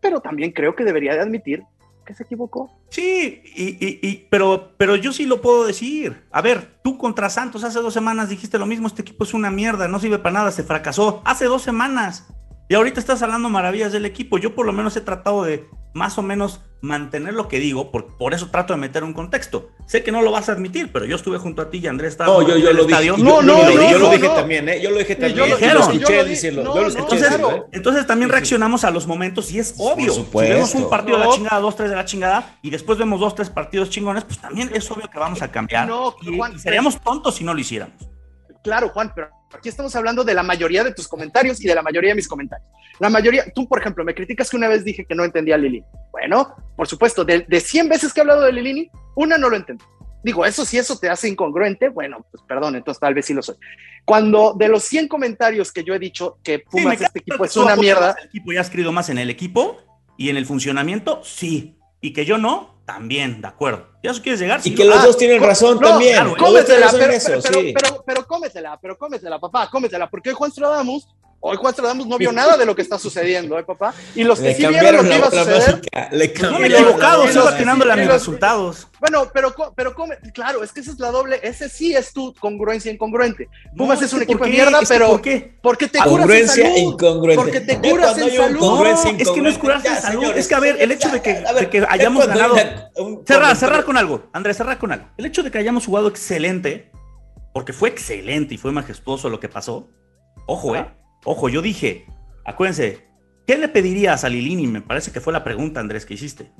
pero 0.00 0.20
también 0.20 0.52
creo 0.52 0.74
que 0.74 0.84
debería 0.84 1.14
de 1.14 1.20
admitir 1.20 1.62
que 2.08 2.14
se 2.14 2.22
equivocó. 2.22 2.70
Sí, 2.88 3.42
y, 3.54 4.26
pero, 4.30 4.72
pero 4.78 4.96
yo 4.96 5.12
sí 5.12 5.26
lo 5.26 5.42
puedo 5.42 5.66
decir. 5.66 6.24
A 6.30 6.40
ver, 6.40 6.80
tú 6.82 6.96
contra 6.96 7.28
Santos 7.28 7.64
hace 7.64 7.80
dos 7.80 7.92
semanas 7.92 8.30
dijiste 8.30 8.58
lo 8.58 8.64
mismo, 8.64 8.86
este 8.86 9.02
equipo 9.02 9.24
es 9.24 9.34
una 9.34 9.50
mierda, 9.50 9.88
no 9.88 10.00
sirve 10.00 10.18
para 10.18 10.32
nada, 10.32 10.50
se 10.50 10.64
fracasó. 10.64 11.20
Hace 11.26 11.44
dos 11.44 11.60
semanas. 11.60 12.26
Y 12.68 12.74
ahorita 12.74 13.00
estás 13.00 13.22
hablando 13.22 13.48
maravillas 13.48 13.92
del 13.92 14.04
equipo. 14.04 14.38
Yo 14.38 14.54
por 14.54 14.66
lo 14.66 14.72
menos 14.72 14.96
he 14.96 15.00
tratado 15.00 15.42
de 15.44 15.66
más 15.94 16.18
o 16.18 16.22
menos 16.22 16.60
mantener 16.80 17.34
lo 17.34 17.48
que 17.48 17.58
digo, 17.58 17.90
por, 17.90 18.16
por 18.16 18.34
eso 18.34 18.50
trato 18.50 18.72
de 18.72 18.78
meter 18.78 19.02
un 19.02 19.14
contexto. 19.14 19.70
Sé 19.86 20.04
que 20.04 20.12
no 20.12 20.22
lo 20.22 20.30
vas 20.30 20.48
a 20.48 20.52
admitir, 20.52 20.92
pero 20.92 21.06
yo 21.06 21.16
estuve 21.16 21.38
junto 21.38 21.62
a 21.62 21.70
ti 21.70 21.78
y 21.78 21.86
Andrés 21.86 22.12
estaba 22.12 22.32
no, 22.32 22.46
yo, 22.46 22.56
yo 22.56 22.72
lo 22.72 22.82
estadio. 22.82 23.14
Dije, 23.14 23.24
no, 23.24 23.42
no, 23.42 23.70
yo, 23.70 23.90
yo, 23.90 23.98
lo 23.98 24.10
dije 24.10 24.28
también, 24.28 24.68
¿eh? 24.68 24.80
Yo 24.80 24.90
lo 24.90 24.98
dije 24.98 25.16
también. 25.16 25.36
Yo, 25.36 25.46
lo 25.46 25.80
escuché 25.80 26.24
decirlo. 26.24 26.86
entonces, 26.86 27.32
¿eh? 27.32 27.62
entonces 27.72 28.06
también 28.06 28.30
reaccionamos 28.30 28.84
a 28.84 28.90
los 28.90 29.06
momentos 29.06 29.50
y 29.50 29.58
es 29.58 29.74
obvio. 29.78 30.12
Si 30.12 30.26
vemos 30.32 30.74
un 30.74 30.90
partido 30.90 31.18
de 31.18 31.24
la 31.24 31.32
chingada, 31.32 31.60
dos, 31.60 31.74
tres 31.74 31.90
de 31.90 31.96
la 31.96 32.04
chingada, 32.04 32.58
y 32.62 32.70
después 32.70 32.98
vemos 32.98 33.18
dos, 33.18 33.34
tres 33.34 33.50
partidos 33.50 33.90
chingones, 33.90 34.24
pues 34.24 34.38
también 34.38 34.70
es 34.72 34.88
obvio 34.90 35.08
que 35.10 35.18
vamos 35.18 35.40
a 35.42 35.50
cambiar. 35.50 35.90
y 36.20 36.58
seríamos 36.58 37.00
tontos 37.00 37.34
si 37.34 37.44
no 37.44 37.54
lo 37.54 37.60
hiciéramos. 37.60 37.96
Claro, 38.62 38.90
Juan, 38.90 39.12
pero 39.14 39.30
aquí 39.52 39.68
estamos 39.68 39.94
hablando 39.96 40.24
de 40.24 40.34
la 40.34 40.42
mayoría 40.42 40.84
de 40.84 40.92
tus 40.92 41.08
comentarios 41.08 41.62
y 41.62 41.66
de 41.66 41.74
la 41.74 41.82
mayoría 41.82 42.10
de 42.10 42.16
mis 42.16 42.28
comentarios. 42.28 42.68
La 42.98 43.10
mayoría, 43.10 43.44
tú, 43.54 43.68
por 43.68 43.80
ejemplo, 43.80 44.04
me 44.04 44.14
criticas 44.14 44.50
que 44.50 44.56
una 44.56 44.68
vez 44.68 44.84
dije 44.84 45.04
que 45.04 45.14
no 45.14 45.24
entendía 45.24 45.54
a 45.54 45.58
Lilini. 45.58 45.84
Bueno, 46.10 46.54
por 46.76 46.88
supuesto, 46.88 47.24
de, 47.24 47.40
de 47.40 47.60
100 47.60 47.88
veces 47.88 48.12
que 48.12 48.20
he 48.20 48.22
hablado 48.22 48.42
de 48.42 48.52
Lilini, 48.52 48.90
una 49.14 49.38
no 49.38 49.48
lo 49.48 49.56
entendí. 49.56 49.84
Digo, 50.22 50.44
eso 50.44 50.64
si 50.64 50.78
eso 50.78 50.98
te 50.98 51.08
hace 51.08 51.28
incongruente, 51.28 51.88
bueno, 51.88 52.26
pues 52.30 52.42
perdón, 52.46 52.74
entonces 52.74 53.00
tal 53.00 53.14
vez 53.14 53.26
sí 53.26 53.34
lo 53.34 53.42
soy. 53.42 53.56
Cuando 54.04 54.54
de 54.54 54.68
los 54.68 54.82
100 54.84 55.06
comentarios 55.06 55.70
que 55.72 55.84
yo 55.84 55.94
he 55.94 55.98
dicho 55.98 56.38
que 56.42 56.58
Pumas, 56.58 57.00
este 57.00 57.20
equipo 57.20 57.44
es 57.44 57.56
una 57.56 57.76
mierda. 57.76 58.16
El 58.18 58.26
equipo 58.26 58.52
ya 58.52 58.60
has 58.60 58.66
escrito 58.66 58.90
más 58.90 59.08
en 59.10 59.18
el 59.18 59.30
equipo 59.30 59.78
y 60.16 60.30
en 60.30 60.36
el 60.36 60.46
funcionamiento, 60.46 61.22
sí. 61.22 61.76
Y 62.00 62.12
que 62.12 62.24
yo 62.24 62.36
no, 62.36 62.77
también, 62.88 63.42
de 63.42 63.46
acuerdo. 63.46 63.86
¿Ya 64.02 64.12
eso 64.12 64.22
quieres 64.22 64.40
llegar? 64.40 64.62
y 64.64 64.74
que 64.74 64.82
los 64.82 65.02
dos 65.02 65.18
tienen 65.18 65.42
razón 65.42 65.78
también. 65.78 66.14
Claro, 66.14 66.34
cómetela, 66.38 66.88
pero, 66.90 67.12
pero, 67.18 67.60
pero, 67.74 68.04
pero, 68.06 68.26
cómetela, 68.26 68.78
pero 68.80 68.96
cómetela, 68.96 69.38
papá, 69.38 69.68
cómetela, 69.70 70.08
porque 70.08 70.32
Juan 70.32 70.50
Stradamus 70.50 71.06
Hoy 71.40 71.56
Juan 71.56 71.72
Stradamus 71.72 72.06
no 72.08 72.18
vio 72.18 72.32
nada 72.32 72.56
de 72.56 72.66
lo 72.66 72.74
que 72.74 72.82
está 72.82 72.98
sucediendo, 72.98 73.56
¿eh, 73.58 73.62
papá? 73.62 73.94
Y 74.16 74.24
los 74.24 74.40
que 74.40 74.54
sí 74.54 74.66
vieron 74.66 74.96
lo 74.96 75.02
que 75.08 75.16
iba 75.16 75.28
a 75.28 75.30
suceder. 75.30 75.80
Le 76.10 76.34
no 76.42 76.58
me 76.58 76.66
he 76.66 76.70
equivocado, 76.72 77.28
sigo 77.28 77.46
atinándole 77.46 77.92
a 77.92 77.96
mis 77.96 78.08
resultados. 78.08 78.88
Bueno, 78.98 79.30
pero, 79.32 79.54
pero 79.76 79.94
claro, 80.34 80.64
es 80.64 80.72
que 80.72 80.80
esa 80.80 80.90
es 80.90 80.98
la 80.98 81.12
doble, 81.12 81.38
ese 81.44 81.68
sí 81.68 81.94
es 81.94 82.12
tu 82.12 82.34
congruencia 82.34 82.90
incongruente. 82.90 83.48
Pumas 83.76 84.02
es 84.02 84.12
un 84.12 84.22
equipo 84.22 84.44
de 84.44 84.50
mierda, 84.50 84.80
pero. 84.88 85.08
¿Por 85.08 85.22
qué? 85.22 85.56
Porque 85.62 85.86
te 85.86 86.00
curas 86.00 86.28
en 86.28 86.48
salud. 86.48 86.76
incongruente. 86.76 87.42
Porque 87.42 87.60
te 87.60 87.78
curas 87.78 88.18
en 88.18 88.36
salud. 88.36 88.86
es 89.18 89.30
que 89.30 89.40
no 89.40 89.48
es 89.48 89.58
curarse 89.58 89.88
en 89.88 89.96
salud. 89.96 90.36
Es 90.36 90.48
que, 90.48 90.54
a 90.56 90.60
ver, 90.60 90.76
el 90.80 90.90
hecho 90.90 91.08
de 91.08 91.22
que, 91.22 91.34
de 91.34 91.70
que 91.70 91.86
hayamos 91.88 92.26
ganado. 92.26 92.56
Cerrar, 93.24 93.56
cerrar 93.56 93.84
con 93.84 93.96
algo. 93.96 94.28
Andrés, 94.32 94.56
cerrar 94.56 94.78
con 94.78 94.90
algo. 94.90 95.06
El 95.16 95.26
hecho 95.26 95.44
de 95.44 95.52
que 95.52 95.58
hayamos 95.58 95.86
jugado 95.86 96.08
excelente, 96.08 96.90
porque 97.54 97.72
fue 97.72 97.90
excelente 97.90 98.54
y 98.54 98.58
fue 98.58 98.72
majestuoso 98.72 99.28
lo 99.30 99.38
que 99.38 99.48
pasó. 99.48 99.88
Ojo, 100.46 100.74
¿eh? 100.74 100.86
Ojo, 101.30 101.50
yo 101.50 101.60
dije, 101.60 102.06
acuérdense, 102.42 103.06
¿qué 103.46 103.58
le 103.58 103.68
pedirías 103.68 104.24
a 104.24 104.30
Lilini? 104.30 104.66
Me 104.66 104.80
parece 104.80 105.12
que 105.12 105.20
fue 105.20 105.30
la 105.30 105.44
pregunta, 105.44 105.78
Andrés, 105.78 106.06
que 106.06 106.14
hiciste. 106.14 106.50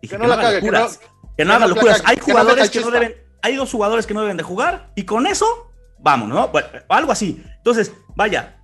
Dije, 0.00 0.16
que, 0.16 0.22
no, 0.24 0.32
haga 0.32 0.52
locuras. 0.52 1.00
Que 1.36 1.44
no, 1.44 1.52
haga 1.54 1.66
locuras. 1.66 2.02
Hay 2.04 2.18
jugadores 2.18 2.70
que 2.70 2.80
no 2.80 2.92
deben, 2.92 3.16
hay 3.42 3.56
dos 3.56 3.72
jugadores 3.72 4.06
que 4.06 4.14
no 4.14 4.20
deben 4.20 4.36
de 4.36 4.44
jugar 4.44 4.92
y 4.94 5.02
con 5.02 5.26
eso, 5.26 5.72
vamos, 5.98 6.28
¿no? 6.28 6.46
Bueno, 6.48 6.68
algo 6.88 7.10
así. 7.10 7.42
Entonces, 7.56 7.92
vaya, 8.14 8.60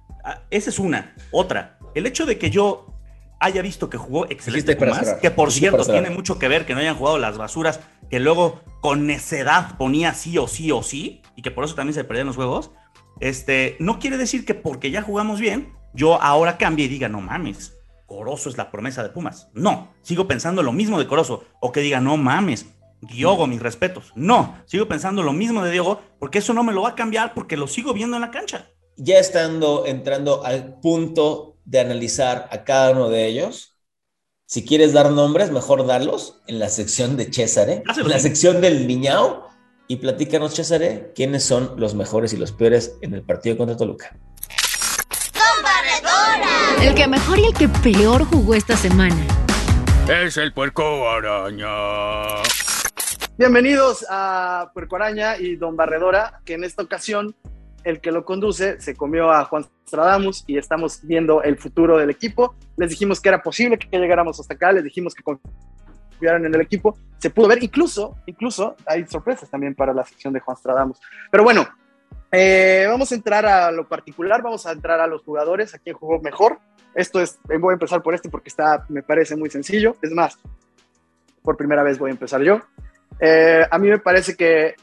esa 0.49 0.71
es 0.71 0.79
una. 0.79 1.17
Otra, 1.33 1.81
el 1.97 2.07
hecho 2.07 2.25
de 2.25 2.39
que 2.39 2.51
yo 2.51 2.95
haya 3.41 3.61
visto 3.61 3.91
que 3.91 3.99
jugó 3.99 4.27
excelente 4.31 4.77
más, 4.87 5.15
que 5.15 5.33
por 5.33 5.51
cierto 5.51 5.85
tiene 5.85 6.11
mucho 6.11 6.39
que 6.39 6.47
ver 6.47 6.67
que 6.67 6.75
no 6.75 6.81
hayan 6.81 6.97
jugado 6.97 7.19
las 7.19 7.37
basuras 7.37 7.81
que 8.11 8.21
luego 8.21 8.61
con 8.81 9.07
necedad 9.07 9.77
ponía 9.77 10.15
sí 10.15 10.39
o 10.39 10.47
sí 10.47 10.71
o 10.71 10.85
sí 10.85 11.23
y 11.35 11.43
que 11.43 11.51
por 11.51 11.65
eso 11.65 11.75
también 11.75 11.95
se 11.95 12.05
perdían 12.05 12.29
los 12.29 12.37
juegos. 12.37 12.71
Este, 13.21 13.77
no 13.81 13.99
quiere 13.99 14.17
decir 14.17 14.45
que 14.45 14.55
porque 14.55 14.91
ya 14.91 15.03
jugamos 15.03 15.41
bien, 15.41 15.73
yo 15.95 16.21
ahora 16.23 16.59
cambie 16.59 16.87
y 16.87 16.89
diga, 16.89 17.09
no 17.09 17.21
mames, 17.21 17.75
Corozo 18.07 18.49
es 18.49 18.57
la 18.57 18.71
promesa 18.71 19.03
de 19.03 19.11
Pumas. 19.11 19.49
No, 19.53 19.93
sigo 20.03 20.27
pensando 20.27 20.63
lo 20.63 20.73
mismo 20.73 20.99
de 20.99 21.07
Corozo. 21.07 21.45
O 21.61 21.73
que 21.73 21.81
diga, 21.81 22.01
no 22.01 22.17
mames, 22.17 22.67
Diogo, 23.01 23.47
mis 23.47 23.61
respetos. 23.61 24.13
No, 24.17 24.57
sigo 24.65 24.89
pensando 24.89 25.23
lo 25.23 25.33
mismo 25.33 25.63
de 25.63 25.71
Diogo, 25.71 26.01
porque 26.19 26.39
eso 26.39 26.55
no 26.55 26.65
me 26.65 26.73
lo 26.73 26.83
va 26.83 26.91
a 26.91 26.95
cambiar 26.95 27.35
porque 27.35 27.57
lo 27.57 27.69
sigo 27.69 27.93
viendo 27.93 28.17
en 28.17 28.23
la 28.23 28.31
cancha. 28.31 28.71
Ya 28.97 29.19
estando 29.19 29.87
entrando 29.87 30.45
al 30.45 30.81
punto 30.81 31.59
de 31.65 31.81
analizar 31.81 32.49
a 32.51 32.65
cada 32.65 32.93
uno 32.93 33.11
de 33.11 33.27
ellos, 33.27 33.77
si 34.47 34.65
quieres 34.65 34.95
dar 34.95 35.11
nombres, 35.11 35.51
mejor 35.51 35.87
darlos 35.87 36.41
en 36.47 36.59
la 36.59 36.71
sección 36.71 37.17
de 37.19 37.31
César, 37.31 37.69
¿eh? 37.69 37.83
en 37.87 38.09
la 38.09 38.19
sección 38.19 38.63
del 38.63 38.87
Niñao 38.87 39.48
y 39.91 39.97
platícanos, 39.97 40.55
César, 40.55 40.83
quiénes 41.15 41.45
son 41.45 41.73
los 41.79 41.95
mejores 41.95 42.35
y 42.35 42.37
los 42.37 42.53
peores 42.53 42.99
en 43.01 43.15
el 43.15 43.23
partido 43.23 43.57
contra 43.57 43.75
Toluca. 43.75 44.15
El 46.83 46.95
que 46.95 47.09
mejor 47.09 47.39
y 47.39 47.47
el 47.47 47.55
que 47.55 47.69
peor 47.69 48.25
jugó 48.27 48.55
esta 48.55 48.77
semana. 48.77 49.17
Es 50.07 50.37
el 50.37 50.53
puerco 50.53 51.09
araña. 51.09 52.43
Bienvenidos 53.39 54.05
a 54.11 54.71
Puerco 54.75 54.97
Araña 54.97 55.39
y 55.39 55.57
Don 55.57 55.75
Barredora, 55.75 56.41
que 56.45 56.55
en 56.55 56.65
esta 56.65 56.83
ocasión 56.83 57.35
el 57.85 58.01
que 58.01 58.13
lo 58.13 58.25
conduce 58.25 58.81
se 58.81 58.95
comió 58.95 59.31
a 59.31 59.45
Juan 59.47 59.67
Stradamus 59.87 60.45
y 60.47 60.59
estamos 60.59 61.01
viendo 61.03 61.43
el 61.43 61.57
futuro 61.57 61.97
del 61.97 62.11
equipo. 62.11 62.55
Les 62.77 62.91
dijimos 62.91 63.21
que 63.21 63.31
era 63.31 63.43
posible 63.43 63.79
que 63.79 63.97
llegáramos 63.97 64.39
hasta 64.39 64.53
acá, 64.53 64.73
les 64.73 64.85
dijimos 64.85 65.15
que 65.15 65.23
confiaran 66.19 66.45
en 66.45 66.55
el 66.55 66.61
equipo. 66.61 66.99
Se 67.19 67.31
pudo 67.31 67.49
ver, 67.49 67.63
incluso, 67.63 68.17
incluso 68.27 68.77
hay 68.87 69.07
sorpresas 69.07 69.49
también 69.49 69.75
para 69.75 69.93
la 69.93 70.05
sección 70.05 70.33
de 70.33 70.41
Juan 70.41 70.57
Stradamus. 70.57 70.99
Pero 71.31 71.45
bueno, 71.45 71.67
eh, 72.33 72.87
vamos 72.89 73.13
a 73.13 73.15
entrar 73.15 73.47
a 73.47 73.71
lo 73.71 73.89
particular, 73.89 74.43
vamos 74.43 74.67
a 74.67 74.73
entrar 74.73 75.01
a 75.01 75.07
los 75.07 75.23
jugadores, 75.23 75.75
a 75.75 75.79
quién 75.79 75.97
jugó 75.97 76.21
mejor. 76.21 76.59
Esto 76.95 77.21
es, 77.21 77.39
eh, 77.49 77.59
voy 77.59 77.73
a 77.73 77.75
empezar 77.75 78.03
por 78.03 78.15
este 78.15 78.29
porque 78.29 78.49
está, 78.49 78.85
me 78.89 79.03
parece 79.03 79.37
muy 79.37 79.51
sencillo. 79.51 79.97
Es 80.03 80.11
más, 80.11 80.39
por 81.43 81.57
primera 81.57 81.83
vez 81.83 81.99
voy 81.99 82.11
a 82.11 82.13
empezar 82.15 82.43
yo. 82.43 82.61
Eh, 83.21 83.65
a 83.71 83.79
mí 83.79 83.89
me 83.89 83.99
parece 83.99 84.37
que 84.37 84.75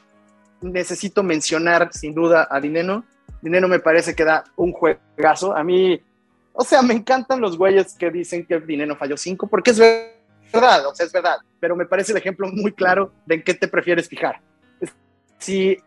necesito 0.62 1.24
mencionar 1.24 1.90
sin 1.94 2.14
duda 2.14 2.48
a 2.50 2.60
Dineno. 2.60 3.06
Dineno 3.42 3.68
me 3.68 3.80
parece 3.80 4.16
que 4.16 4.24
da 4.24 4.44
un 4.56 4.72
juegazo. 4.72 5.56
A 5.56 5.64
mí, 5.64 6.02
o 6.54 6.64
sea, 6.64 6.82
me 6.82 6.94
encantan 6.94 7.42
los 7.42 7.58
güeyes 7.58 7.96
que 7.98 8.10
dicen 8.10 8.46
que 8.46 8.60
Dineno 8.60 8.96
falló 8.96 9.18
cinco, 9.18 9.48
porque 9.48 9.72
es 9.72 9.80
verdad, 9.80 10.15
o 10.54 10.96
sea, 10.96 11.06
es 11.06 11.12
verdad. 11.12 11.38
Pero 11.60 11.76
me 11.76 11.86
parece 11.86 12.12
el 12.12 12.18
ejemplo 12.18 12.48
muy 12.52 12.72
claro 12.72 13.12
de 13.26 13.36
en 13.36 13.44
qué 13.44 13.54
te 13.54 13.68
prefieres 13.68 14.08
fijar. 14.08 14.40
Si 15.38 15.78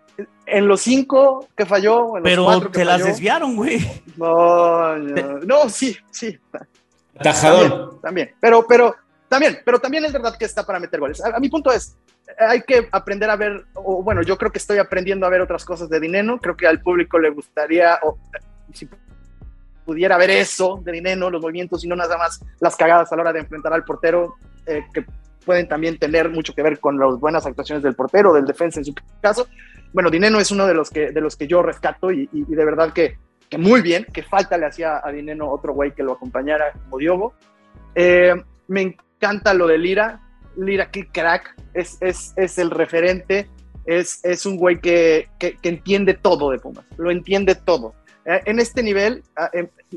en 0.46 0.66
los 0.66 0.80
cinco 0.80 1.46
que 1.56 1.64
falló, 1.64 2.16
en 2.16 2.22
los 2.22 2.30
Pero 2.30 2.44
cuatro 2.44 2.70
que 2.70 2.78
te 2.80 2.84
las 2.84 3.00
falló- 3.00 3.06
desviaron, 3.06 3.56
güey. 3.56 4.02
No, 4.16 4.96
no, 4.98 5.38
no, 5.40 5.68
sí, 5.68 5.96
sí. 6.10 6.38
Tajador. 7.22 7.68
También, 7.70 8.00
también. 8.02 8.34
Pero, 8.40 8.66
pero, 8.66 8.94
también, 9.28 9.58
pero 9.64 9.78
también 9.78 10.04
es 10.04 10.12
verdad 10.12 10.36
que 10.38 10.44
está 10.44 10.64
para 10.66 10.78
meter 10.80 11.00
goles. 11.00 11.24
A, 11.24 11.36
a 11.36 11.40
mi 11.40 11.48
punto 11.48 11.70
es, 11.72 11.96
hay 12.38 12.62
que 12.62 12.88
aprender 12.92 13.30
a 13.30 13.36
ver, 13.36 13.64
o 13.74 14.02
bueno, 14.02 14.22
yo 14.22 14.36
creo 14.36 14.50
que 14.52 14.58
estoy 14.58 14.78
aprendiendo 14.78 15.26
a 15.26 15.30
ver 15.30 15.40
otras 15.40 15.64
cosas 15.64 15.88
de 15.88 16.00
Dineno. 16.00 16.38
Creo 16.40 16.56
que 16.56 16.66
al 16.66 16.80
público 16.82 17.18
le 17.18 17.30
gustaría, 17.30 17.98
o 18.02 18.18
si 18.72 18.88
pudiera 19.84 20.16
ver 20.18 20.30
eso 20.30 20.80
de 20.84 20.92
Dineno, 20.92 21.30
los 21.30 21.40
movimientos 21.40 21.84
y 21.84 21.88
no 21.88 21.96
nada 21.96 22.18
más 22.18 22.40
las 22.60 22.76
cagadas 22.76 23.10
a 23.12 23.16
la 23.16 23.22
hora 23.22 23.32
de 23.32 23.40
enfrentar 23.40 23.72
al 23.72 23.84
portero, 23.84 24.36
eh, 24.68 24.84
que 24.92 25.04
pueden 25.44 25.66
también 25.66 25.98
tener 25.98 26.28
mucho 26.28 26.54
que 26.54 26.62
ver 26.62 26.78
con 26.78 26.98
las 26.98 27.18
buenas 27.18 27.46
actuaciones 27.46 27.82
del 27.82 27.94
portero, 27.94 28.34
del 28.34 28.44
defensa 28.44 28.80
en 28.80 28.84
su 28.84 28.94
caso. 29.20 29.48
Bueno, 29.92 30.10
Dineno 30.10 30.38
es 30.38 30.50
uno 30.50 30.66
de 30.66 30.74
los 30.74 30.90
que, 30.90 31.10
de 31.10 31.20
los 31.20 31.36
que 31.36 31.46
yo 31.46 31.62
rescato 31.62 32.12
y, 32.12 32.28
de 32.32 32.64
verdad 32.64 32.92
que, 32.92 33.16
que 33.48 33.56
muy 33.56 33.80
bien, 33.80 34.04
que 34.12 34.22
falta 34.22 34.58
le 34.58 34.66
hacía 34.66 35.00
a 35.02 35.10
Dineno 35.10 35.50
otro 35.50 35.72
güey 35.72 35.92
que 35.92 36.02
lo 36.02 36.12
acompañara 36.12 36.72
como 36.72 36.98
Diogo. 36.98 37.34
Eh, 37.94 38.34
me 38.66 38.82
encanta 38.82 39.54
lo 39.54 39.66
de 39.66 39.78
Lira. 39.78 40.20
Lira, 40.56 40.90
qué 40.90 41.08
crack. 41.08 41.54
Es, 41.72 41.96
es, 42.00 42.34
es 42.36 42.58
el 42.58 42.70
referente. 42.70 43.48
Es, 43.86 44.22
es 44.24 44.44
un 44.44 44.58
güey 44.58 44.80
que, 44.80 45.30
que, 45.38 45.56
que 45.56 45.68
entiende 45.70 46.12
todo 46.12 46.50
de 46.50 46.58
Pumas. 46.58 46.84
Lo 46.98 47.10
entiende 47.10 47.54
todo. 47.54 47.94
Eh, 48.28 48.42
en 48.44 48.60
este 48.60 48.82
nivel, 48.82 49.22
ah, 49.36 49.50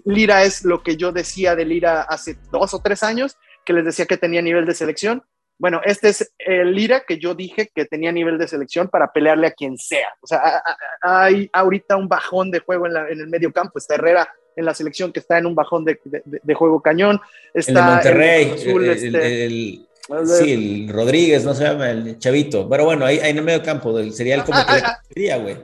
Lira 0.05 0.43
es 0.43 0.63
lo 0.63 0.81
que 0.81 0.95
yo 0.95 1.12
decía 1.12 1.53
de 1.53 1.65
Lira 1.65 2.03
hace 2.03 2.38
dos 2.49 2.73
o 2.73 2.79
tres 2.79 3.03
años, 3.03 3.36
que 3.65 3.74
les 3.74 3.86
decía 3.86 4.06
que 4.06 4.17
tenía 4.17 4.41
nivel 4.41 4.65
de 4.65 4.74
selección. 4.74 5.24
Bueno, 5.58 5.80
este 5.86 6.10
es 6.10 6.34
el 6.39 6.74
Lira 6.74 7.02
que 7.08 7.19
yo 7.19 7.36
dije 7.36 7.69
que 7.74 7.86
tenía 7.86 8.12
nivel 8.12 8.38
de 8.39 8.47
selección 8.47 8.88
para 8.88 9.12
pelearle 9.13 9.45
a 9.47 9.52
quien 9.52 9.78
sea. 9.78 10.08
O 10.21 10.28
sea, 10.28 10.63
hay 11.02 11.50
ahorita 11.54 11.95
un 11.97 12.08
bajón 12.08 12.50
de 12.50 12.60
juego 12.60 12.88
en, 12.88 12.93
la- 12.93 13.10
en 13.10 13.19
el 13.19 13.28
medio 13.28 13.52
campo. 13.54 13.78
Está 13.78 13.93
Herrera 13.95 14.28
en 14.56 14.65
la 14.65 14.74
selección 14.74 15.13
que 15.13 15.19
está 15.19 15.38
en 15.38 15.45
un 15.45 15.54
bajón 15.54 15.86
de, 15.86 16.00
de- 16.04 16.24
de 16.41 16.54
juego 16.56 16.82
cañón. 16.82 17.21
El 17.54 17.63
de 17.65 17.71
Está 17.71 17.86
Monterrey, 17.86 18.52
Azul, 18.56 18.84
el, 18.86 18.89
este, 18.91 19.08
el- 19.45 19.88
el- 20.10 20.28
sí, 20.28 20.52
el 20.88 20.89
Rodríguez, 20.93 21.45
no 21.45 21.54
se 21.54 21.63
llama, 21.65 21.91
el 21.91 22.17
Chavito. 22.17 22.67
Pero 22.67 22.86
bueno, 22.86 23.06
ahí, 23.06 23.19
ahí 23.19 23.30
en 23.30 23.38
el 23.38 23.43
medio 23.43 23.62
campo 23.62 24.02
sería 24.12 24.36
el 24.36 24.43
como 24.43 24.58
Ah, 24.58 25.00
que 25.13 25.32
ah, 25.32 25.38
güey. 25.38 25.58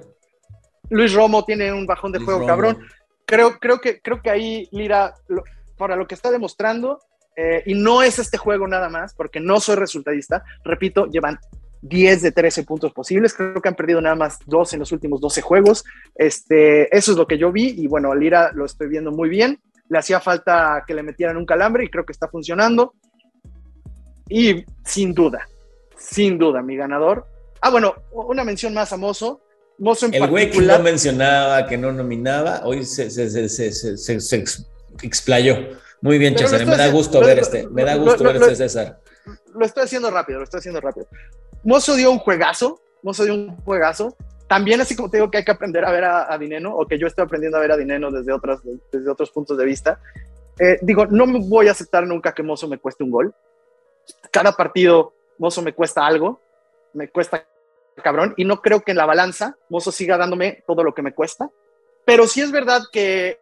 Luis 0.90 1.12
Romo 1.14 1.44
tiene 1.44 1.74
un 1.74 1.86
bajón 1.88 2.12
de 2.12 2.20
Luis 2.20 2.26
juego 2.26 2.40
Romo. 2.42 2.48
cabrón. 2.48 2.88
Creo, 3.26 3.58
creo, 3.60 3.80
que, 3.82 4.00
creo 4.00 4.22
que 4.22 4.30
ahí 4.30 4.70
Lira, 4.72 5.16
lo- 5.28 5.44
para 5.76 5.96
lo 5.96 6.08
que 6.08 6.16
está 6.16 6.32
demostrando, 6.32 7.02
eh, 7.38 7.62
y 7.67 7.76
no 7.76 8.02
es 8.04 8.19
este 8.19 8.38
juego 8.38 8.67
nada 8.67 8.89
más, 8.89 9.13
porque 9.13 9.39
no 9.39 9.60
soy 9.60 9.76
resultadista, 9.76 10.43
repito, 10.65 11.06
llevan 11.06 11.39
10 11.84 12.23
de 12.23 12.32
13 12.32 12.63
puntos 12.63 12.91
posibles, 12.91 13.34
creo 13.36 13.62
que 13.62 13.69
han 13.69 13.76
perdido 13.76 14.02
nada 14.02 14.15
más 14.15 14.39
dos 14.47 14.73
en 14.73 14.80
los 14.80 14.91
últimos 14.91 15.21
12 15.21 15.41
juegos. 15.43 15.86
Este, 16.15 16.93
eso 16.97 17.12
es 17.12 17.17
lo 17.17 17.28
que 17.28 17.38
yo 17.38 17.52
vi, 17.52 17.76
y 17.78 17.88
bueno, 17.88 18.13
Lira 18.15 18.52
lo 18.54 18.65
estoy 18.65 18.88
viendo 18.89 19.12
muy 19.12 19.30
bien. 19.30 19.60
Le 19.88 20.00
hacía 20.00 20.19
falta 20.19 20.84
que 20.86 20.93
le 20.95 21.04
metieran 21.04 21.38
un 21.38 21.45
calambre 21.45 21.86
y 21.86 21.89
creo 21.89 22.06
que 22.06 22.12
está 22.12 22.28
funcionando. 22.28 22.93
Y 24.28 24.65
sin 24.84 25.13
duda, 25.13 25.47
sin 25.97 26.38
duda, 26.38 26.62
mi 26.62 26.76
ganador. 26.76 27.28
Ah, 27.62 27.69
bueno, 27.69 27.93
una 28.12 28.43
mención 28.43 28.73
más 28.73 28.91
a 28.91 28.97
Mozo. 28.97 29.41
Mozo 29.80 30.08
en 30.08 30.15
El 30.15 30.28
güey 30.28 30.50
que 30.50 30.60
no 30.60 30.80
mencionaba, 30.80 31.67
que 31.67 31.78
no 31.78 31.91
nominaba, 31.93 32.62
hoy 32.65 32.84
se, 32.84 33.10
se, 33.10 33.30
se, 33.30 33.47
se, 33.47 33.71
se- 33.71 33.95
se- 33.97 34.19
se 34.19 34.36
ex- 34.36 34.67
explayó. 35.04 35.56
Muy 36.02 36.18
bien, 36.18 36.38
César. 36.38 36.66
Me 36.66 36.78
da 36.78 36.90
gusto 36.90 37.20
lo- 37.22 37.28
ver 37.28 37.40
este. 37.40 37.68
Me 37.70 37.84
da 37.84 37.96
gusto 37.96 38.24
ver 38.24 38.36
este 38.38 38.56
César. 38.56 39.00
lo 39.54 39.66
estoy 39.66 39.84
haciendo 39.84 40.10
rápido, 40.12 40.40
lo 40.40 40.44
estoy 40.44 40.60
haciendo 40.60 40.80
rápido. 40.82 41.08
Mozo 41.64 41.96
dio 41.96 42.12
un 42.12 42.20
juegazo, 42.20 42.80
Mozo 43.02 43.24
dio 43.24 43.34
un 43.34 43.56
juegazo. 43.58 44.16
También 44.48 44.80
así 44.80 44.96
como 44.96 45.10
te 45.10 45.18
digo 45.18 45.30
que 45.30 45.40
hay 45.40 45.44
que 45.44 45.52
aprender 45.52 45.84
a 45.84 45.92
ver 45.92 46.04
a, 46.06 46.32
a 46.32 46.38
Dineno, 46.38 46.74
o 46.76 46.88
que 46.88 46.98
yo 46.98 47.08
estoy 47.08 47.26
aprendiendo 47.26 47.58
a 47.58 47.62
ver 47.62 47.72
a 47.72 47.78
Dineno 47.78 48.12
desde, 48.12 48.32
otras, 48.32 48.60
desde 48.92 49.10
otros 49.10 49.32
puntos 49.32 49.58
de 49.58 49.66
vista. 49.66 50.00
Eh, 50.60 50.80
digo, 50.82 51.06
no 51.08 51.26
me 51.28 51.40
voy 51.40 51.68
a 51.68 51.72
aceptar 51.72 52.08
nunca 52.08 52.34
que 52.34 52.44
Mozo 52.44 52.68
me 52.68 52.78
cueste 52.78 53.04
un 53.04 53.12
gol. 53.12 53.34
Cada 54.32 54.54
partido 54.54 55.14
Mozo 55.38 55.62
me 55.62 55.74
cuesta 55.74 56.06
algo, 56.06 56.42
me 56.94 57.10
cuesta 57.10 57.46
cabrón, 58.04 58.34
y 58.38 58.46
no 58.46 58.62
creo 58.62 58.82
que 58.82 58.92
en 58.92 58.98
la 58.98 59.06
balanza 59.08 59.58
Mozo 59.70 59.92
siga 59.92 60.18
dándome 60.18 60.64
todo 60.68 60.84
lo 60.84 60.94
que 60.94 61.02
me 61.02 61.14
cuesta. 61.14 61.50
Pero 62.06 62.26
sí 62.28 62.42
es 62.42 62.52
verdad 62.52 62.84
que 62.92 63.40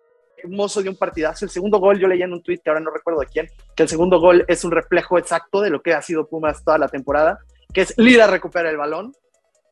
Mozo 0.48 0.82
dio 0.82 0.92
un 0.92 0.98
partidazo. 0.98 1.46
El 1.46 1.52
segundo 1.52 1.80
gol, 1.80 2.00
yo 2.00 2.08
leía 2.08 2.26
en 2.26 2.34
un 2.34 2.44
tweet 2.44 2.60
que 2.64 2.70
ahora 2.70 2.80
no 2.82 2.92
recuerdo 2.92 3.20
de 3.22 3.28
quién, 3.28 3.48
que 3.76 3.84
el 3.84 3.90
segundo 3.90 4.20
gol 4.20 4.46
es 4.48 4.64
un 4.64 4.72
reflejo 4.72 5.18
exacto 5.18 5.62
de 5.62 5.70
lo 5.70 5.82
que 5.82 5.94
ha 5.94 6.02
sido 6.02 6.28
Pumas 6.28 6.64
toda 6.64 6.78
la 6.78 6.88
temporada, 6.88 7.40
que 7.74 7.82
es 7.82 7.94
Lira 7.98 8.28
recupera 8.28 8.70
el 8.70 8.78
balón, 8.78 9.14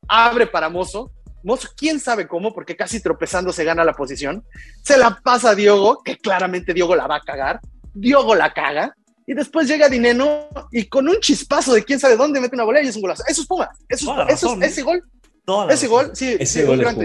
abre 0.07 0.47
para 0.47 0.69
Mozo. 0.69 1.11
Mozo, 1.43 1.67
quién 1.75 1.99
sabe 1.99 2.27
cómo, 2.27 2.53
porque 2.53 2.75
casi 2.75 3.01
tropezando 3.01 3.51
se 3.51 3.65
gana 3.65 3.83
la 3.83 3.93
posición. 3.93 4.45
Se 4.81 4.97
la 4.97 5.19
pasa 5.23 5.49
a 5.51 5.55
Diogo, 5.55 6.01
que 6.03 6.17
claramente 6.17 6.73
Diogo 6.73 6.95
la 6.95 7.05
va 7.07 7.17
a 7.17 7.21
cagar. 7.21 7.59
Diogo 7.93 8.33
la 8.35 8.53
caga. 8.53 8.95
Y 9.25 9.33
después 9.33 9.67
llega 9.67 9.87
Dineno 9.89 10.47
y 10.71 10.85
con 10.87 11.07
un 11.07 11.17
chispazo 11.19 11.73
de 11.73 11.83
quién 11.83 11.99
sabe 11.99 12.17
dónde 12.17 12.39
mete 12.41 12.55
una 12.55 12.63
bola 12.65 12.81
y 12.81 12.87
es 12.87 12.95
un 12.95 13.01
golazo. 13.03 13.23
Eso 13.27 13.41
es 13.41 13.47
Pumas. 13.47 13.69
Eso, 13.89 14.21
es- 14.27 14.33
eso 14.35 14.53
es- 14.55 14.61
¿eh? 14.61 14.65
ese 14.65 14.81
gol, 14.83 15.03
ese 15.69 15.85
razón. 15.85 15.89
gol, 15.89 16.11
sí, 16.15 16.35
Ese 16.39 16.61
sí, 16.61 16.65
gol 16.65 16.81
es. 16.81 16.97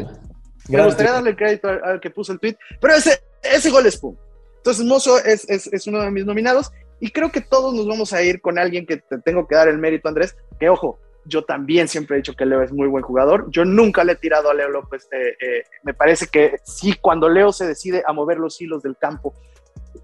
Me 0.69 0.85
gustaría 0.85 1.13
darle 1.13 1.31
el 1.31 1.37
crédito 1.37 1.69
al, 1.69 1.83
al 1.85 2.01
que 2.01 2.11
puso 2.11 2.33
el 2.33 2.39
tweet, 2.41 2.57
pero 2.81 2.95
ese, 2.95 3.21
ese 3.43 3.71
gol 3.71 3.87
es 3.87 3.97
pum. 3.97 4.17
Entonces, 4.57 4.85
Mozo 4.85 5.19
es, 5.25 5.49
es, 5.49 5.87
uno 5.87 6.03
de 6.03 6.11
mis 6.11 6.27
nominados 6.27 6.71
y 7.01 7.11
creo 7.11 7.31
que 7.31 7.41
todos 7.41 7.75
nos 7.75 7.87
vamos 7.87 8.13
a 8.13 8.23
ir 8.23 8.41
con 8.41 8.59
alguien 8.59 8.87
que 8.87 8.99
te 8.99 9.19
tengo 9.19 9.47
que 9.47 9.55
dar 9.55 9.69
el 9.69 9.79
mérito, 9.79 10.09
Andrés, 10.09 10.37
que 10.59 10.69
ojo, 10.69 10.99
yo 11.25 11.45
también 11.45 11.89
siempre 11.89 12.17
he 12.17 12.21
dicho 12.21 12.35
que 12.35 12.47
Leo 12.47 12.63
es 12.63 12.73
muy 12.73 12.89
buen 12.89 13.05
jugador. 13.05 13.47
Yo 13.51 13.65
nunca 13.65 14.03
le 14.03 14.13
he 14.13 14.17
tirado 14.17 14.51
a 14.51 14.55
Leo 14.55 14.69
López. 14.69 15.09
eh, 15.13 15.37
eh, 15.41 15.65
me 15.85 15.95
parece 15.95 16.27
que 16.27 16.59
sí, 16.65 16.95
cuando 17.01 17.29
Leo 17.29 17.53
se 17.53 17.67
decide 17.67 18.03
a 18.07 18.13
mover 18.13 18.39
los 18.39 18.61
hilos 18.61 18.83
del 18.83 18.97
campo, 18.97 19.35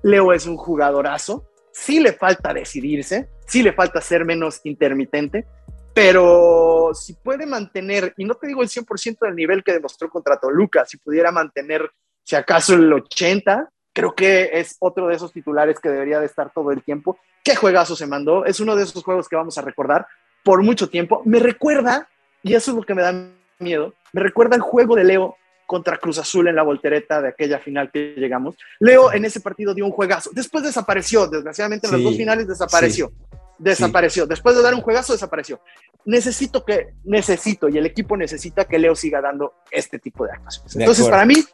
Leo 0.03 0.33
es 0.33 0.47
un 0.47 0.57
jugadorazo. 0.57 1.47
Sí 1.73 1.99
le 1.99 2.13
falta 2.13 2.55
decidirse, 2.55 3.29
sí 3.47 3.63
le 3.63 3.73
falta 3.73 4.01
ser 4.01 4.25
menos 4.25 4.61
intermitente, 4.65 5.47
pero 5.95 6.91
si 6.93 7.15
puede 7.15 7.47
mantener, 7.47 8.13
y 8.17 8.25
no 8.25 8.35
te 8.35 8.49
digo 8.49 8.63
el 8.63 8.69
100% 8.69 9.19
del 9.21 9.37
nivel 9.37 9.63
que 9.63 9.73
demostró 9.73 10.09
contra 10.11 10.39
Toluca, 10.39 10.85
si 10.85 10.99
pudiera 10.99 11.33
mantener, 11.33 11.91
si 12.25 12.37
acaso 12.37 12.75
el 12.75 12.93
80, 12.93 13.69
creo 13.93 14.15
que 14.15 14.51
es 14.55 14.77
otro 14.81 15.07
de 15.07 15.15
esos 15.15 15.33
titulares 15.33 15.79
que 15.79 15.89
debería 15.89 16.21
de 16.21 16.27
estar 16.27 16.51
todo 16.53 16.73
el 16.73 16.83
tiempo. 16.83 17.19
¿Qué 17.43 17.55
juegazo 17.55 17.95
se 17.95 18.07
mandó? 18.07 18.45
Es 18.45 18.61
uno 18.61 18.75
de 18.75 18.83
esos 18.83 19.05
juegos 19.05 19.29
que 19.29 19.37
vamos 19.37 19.57
a 19.59 19.63
recordar 19.63 20.07
por 20.43 20.63
mucho 20.63 20.89
tiempo. 20.89 21.23
Me 21.25 21.39
recuerda, 21.39 22.09
y 22.43 22.55
eso 22.55 22.73
es 22.73 22.77
lo 22.77 22.83
que 22.83 22.95
me 22.95 23.03
da 23.03 23.15
miedo, 23.59 23.95
me 24.13 24.23
recuerda 24.23 24.57
el 24.57 24.63
juego 24.63 24.97
de 24.97 25.05
Leo 25.05 25.37
contra 25.67 25.97
Cruz 25.97 26.19
Azul 26.19 26.49
en 26.49 26.57
la 26.57 26.63
voltereta 26.63 27.23
de 27.23 27.29
aquella 27.29 27.59
final 27.59 27.91
que 27.91 28.15
llegamos. 28.17 28.57
Leo 28.81 29.13
en 29.13 29.25
ese 29.25 29.41
partido 29.41 29.75
dio 29.75 29.85
un 29.87 29.93
juegazo. 29.93 30.31
Después 30.33 30.65
desapareció, 30.65 31.27
desgraciadamente 31.27 31.87
en 31.87 31.93
las 31.93 32.01
Sí, 32.01 32.05
dos 32.05 32.17
finales 32.17 32.47
desapareció. 32.47 33.13
Desapareció. 33.59 34.27
Después 34.27 34.57
de 34.57 34.63
dar 34.63 34.75
un 34.75 34.83
juegazo, 34.83 35.13
desapareció. 35.13 35.61
Necesito 36.05 36.65
que, 36.65 36.95
necesito, 37.05 37.69
y 37.69 37.79
el 37.79 37.87
equipo 37.87 38.17
necesita 38.17 38.67
que 38.67 38.79
Leo 38.79 38.95
siga 38.95 39.21
dando 39.21 39.55
este 39.71 39.99
tipo 39.99 40.27
de 40.27 40.33
actuaciones. 40.33 40.75
De 40.75 40.83
Entonces, 40.83 41.07
acuerdo. 41.07 41.17
para 41.17 41.27
mí, 41.27 41.45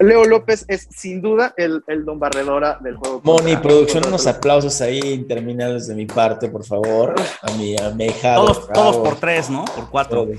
Leo 0.00 0.24
López 0.24 0.64
es 0.68 0.88
sin 0.90 1.22
duda 1.22 1.54
el, 1.56 1.82
el 1.86 2.04
don 2.04 2.18
barredora 2.18 2.78
del 2.82 2.96
juego. 2.96 3.20
Moni, 3.22 3.56
producción, 3.56 4.04
unos 4.06 4.26
aplausos 4.26 4.80
ahí 4.80 4.98
interminables 5.00 5.86
de 5.86 5.94
mi 5.94 6.06
parte, 6.06 6.48
por 6.48 6.64
favor. 6.64 7.14
A 7.42 7.52
mi 7.52 7.76
amejado. 7.80 8.46
Todos, 8.46 8.68
todos 8.72 8.96
por 8.96 9.16
tres, 9.20 9.50
¿no? 9.50 9.64
Por 9.64 9.90
cuatro. 9.90 10.26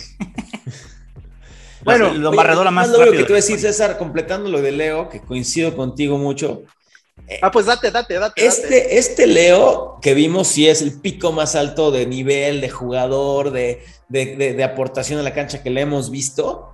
Bueno, 1.84 2.10
Oye, 2.10 2.18
lo 2.18 2.32
barredora 2.32 2.72
más 2.72 2.90
lo 2.90 2.98
que 2.98 3.18
te 3.18 3.24
voy 3.26 3.34
a 3.34 3.36
decir, 3.36 3.60
César, 3.60 4.00
completando 4.00 4.50
lo 4.50 4.60
de 4.60 4.72
Leo, 4.72 5.08
que 5.08 5.22
coincido 5.22 5.76
contigo 5.76 6.18
mucho. 6.18 6.64
Ah, 7.44 7.52
pues 7.52 7.68
date, 7.68 7.92
date, 7.92 8.16
date. 8.16 8.42
date. 8.42 8.44
Este, 8.48 8.98
este 8.98 9.28
Leo 9.28 10.00
que 10.02 10.16
vimos 10.16 10.48
sí 10.48 10.68
es 10.68 10.82
el 10.82 11.00
pico 11.00 11.32
más 11.32 11.56
alto 11.56 11.92
de 11.92 12.08
nivel, 12.08 12.60
de 12.60 12.70
jugador, 12.72 13.52
de, 13.52 13.84
de, 14.10 14.36
de- 14.36 14.54
de 14.54 14.64
aportación 14.64 15.20
a 15.20 15.24
la 15.24 15.34
cancha 15.36 15.62
que 15.62 15.70
le 15.70 15.82
hemos 15.82 16.10
visto, 16.10 16.72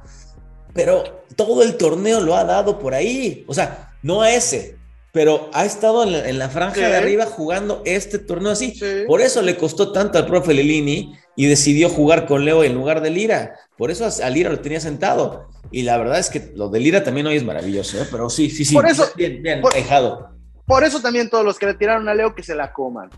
pero 0.73 1.23
todo 1.35 1.63
el 1.63 1.77
torneo 1.77 2.19
lo 2.19 2.35
ha 2.35 2.43
dado 2.43 2.79
por 2.79 2.93
ahí. 2.93 3.43
O 3.47 3.53
sea, 3.53 3.93
no 4.03 4.21
a 4.21 4.31
ese, 4.33 4.77
pero 5.11 5.49
ha 5.53 5.65
estado 5.65 6.03
en 6.03 6.11
la, 6.13 6.29
en 6.29 6.39
la 6.39 6.49
franja 6.49 6.75
Sí. 6.75 6.81
de 6.81 6.95
arriba 6.95 7.25
jugando 7.25 7.81
este 7.85 8.17
torneo 8.19 8.51
así. 8.51 8.71
Sí. 8.75 9.03
Por 9.07 9.21
eso 9.21 9.41
le 9.41 9.57
costó 9.57 9.91
tanto 9.91 10.17
al 10.17 10.25
profe 10.25 10.53
Lilini 10.53 11.13
y 11.35 11.45
decidió 11.47 11.89
jugar 11.89 12.25
con 12.27 12.45
Leo 12.45 12.63
en 12.63 12.73
lugar 12.73 13.01
de 13.01 13.09
Lira. 13.09 13.55
Por 13.77 13.91
eso 13.91 14.05
a 14.23 14.29
Lira 14.29 14.49
lo 14.49 14.59
tenía 14.59 14.79
sentado. 14.79 15.47
Y 15.71 15.83
la 15.83 15.97
verdad 15.97 16.19
es 16.19 16.29
que 16.29 16.51
lo 16.55 16.69
de 16.69 16.79
Lira 16.79 17.03
también 17.03 17.27
hoy 17.27 17.35
es 17.37 17.43
maravilloso, 17.45 18.01
¿eh? 18.01 18.05
pero 18.11 18.29
sí, 18.29 18.49
sí, 18.49 18.65
sí. 18.65 18.73
Por 18.75 18.87
eso- 18.87 19.09
bien, 19.15 19.41
bien, 19.41 19.61
por- 19.61 19.73
dejado. 19.73 20.29
Por 20.65 20.83
eso 20.83 21.01
también 21.01 21.29
todos 21.29 21.43
los 21.45 21.57
que 21.57 21.65
le 21.65 21.73
tiraron 21.73 22.07
a 22.07 22.13
Leo 22.13 22.33
que 22.35 22.43
se 22.43 22.55
la 22.55 22.71
coman. 22.71 23.09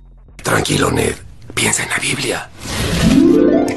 Tranquilo, 0.44 0.92
Ned. 0.92 1.14
Piensa 1.54 1.84
en 1.84 1.90
la 1.90 1.98
Biblia. 2.00 2.50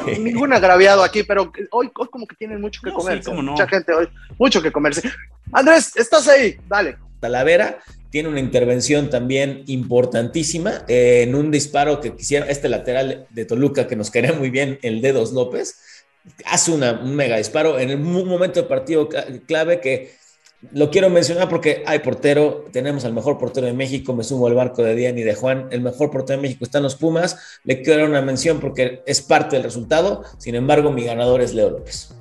Ningún 0.19 0.53
agraviado 0.53 1.03
aquí, 1.03 1.23
pero 1.23 1.53
hoy, 1.71 1.91
hoy 1.95 2.09
como 2.11 2.27
que 2.27 2.37
tienen 2.37 2.61
mucho 2.61 2.81
que 2.83 2.91
No, 2.91 3.01
sí, 3.01 3.21
no. 3.33 3.43
Mucha 3.53 3.67
gente 3.69 3.93
hoy, 3.93 4.09
mucho 4.39 4.63
que 4.63 4.71
comerse. 4.73 5.03
Andrés, 5.53 5.95
estás 5.97 6.27
ahí, 6.29 6.57
dale. 6.69 6.97
Talavera 7.21 7.79
tiene 8.11 8.29
una 8.29 8.41
intervención 8.41 9.11
también 9.11 9.63
importantísima 9.67 10.85
eh, 10.89 11.23
en 11.27 11.35
un 11.35 11.51
disparo 11.51 12.01
que 12.01 12.15
quisiera 12.15 12.47
este 12.47 12.69
lateral 12.69 13.27
de 13.31 13.45
Toluca 13.45 13.87
que 13.87 13.97
nos 13.97 14.11
caería 14.11 14.33
muy 14.33 14.51
bien, 14.51 14.79
el 14.83 15.01
Dedos 15.03 15.33
López, 15.33 16.05
hace 16.45 16.71
una, 16.73 16.93
un 16.93 17.15
mega 17.15 17.37
disparo 17.37 17.79
en 17.79 17.91
un 17.91 18.27
momento 18.29 18.63
de 18.63 18.69
partido 18.69 19.09
cla- 19.09 19.41
clave 19.47 19.81
que 19.81 20.15
lo 20.73 20.91
quiero 20.91 21.11
mencionar 21.11 21.49
porque 21.49 21.83
hay 21.87 21.99
portero, 22.01 22.65
tenemos 22.73 23.05
al 23.05 23.13
mejor 23.13 23.39
portero 23.39 23.67
de 23.67 23.73
México, 23.73 24.15
me 24.15 24.25
sumo 24.25 24.47
al 24.47 24.55
barco 24.55 24.83
de 24.83 24.95
Diana 24.95 25.21
y 25.21 25.23
de 25.23 25.35
Juan, 25.35 25.69
el 25.71 25.81
mejor 25.81 26.11
portero 26.11 26.39
de 26.39 26.43
México 26.43 26.65
está 26.65 26.79
en 26.79 26.85
los 26.85 26.97
Pumas, 26.97 27.37
le 27.65 27.83
quiero 27.83 28.01
dar 28.01 28.09
una 28.11 28.23
mención 28.23 28.59
porque 28.61 29.03
es 29.07 29.21
parte 29.23 29.57
del 29.57 29.65
resultado, 29.65 30.25
sin 30.39 30.55
embargo 30.55 30.91
mi 30.91 31.05
ganador 31.05 31.41
es 31.41 31.55
Leo 31.55 31.71
López. 31.71 32.15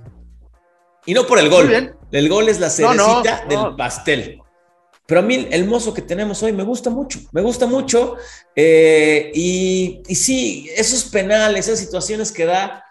Y 1.06 1.14
no 1.14 1.26
por 1.28 1.40
el 1.40 1.50
gol, 1.50 1.96
el 2.12 2.30
gol 2.30 2.50
es 2.50 2.60
la 2.60 2.68
No, 2.80 2.94
no, 2.94 3.06
cerecita 3.24 3.46
no. 3.46 3.68
del 3.68 3.76
pastel. 3.76 4.42
Pero 5.08 5.20
a 5.20 5.24
mí 5.24 5.48
el 5.52 5.66
mozo 5.66 5.94
que 5.94 6.02
tenemos 6.02 6.42
hoy 6.42 6.52
me 6.52 6.64
gusta 6.64 6.90
mucho, 6.90 7.20
me 7.32 7.42
gusta 7.42 7.68
mucho. 7.68 8.16
eh, 8.56 9.32
y, 9.36 10.02
y 10.08 10.16
sí, 10.16 10.68
esos 10.76 11.04
penales, 11.06 11.68
esas 11.68 11.80
situaciones 11.80 12.32
que 12.32 12.46
da, 12.46 12.85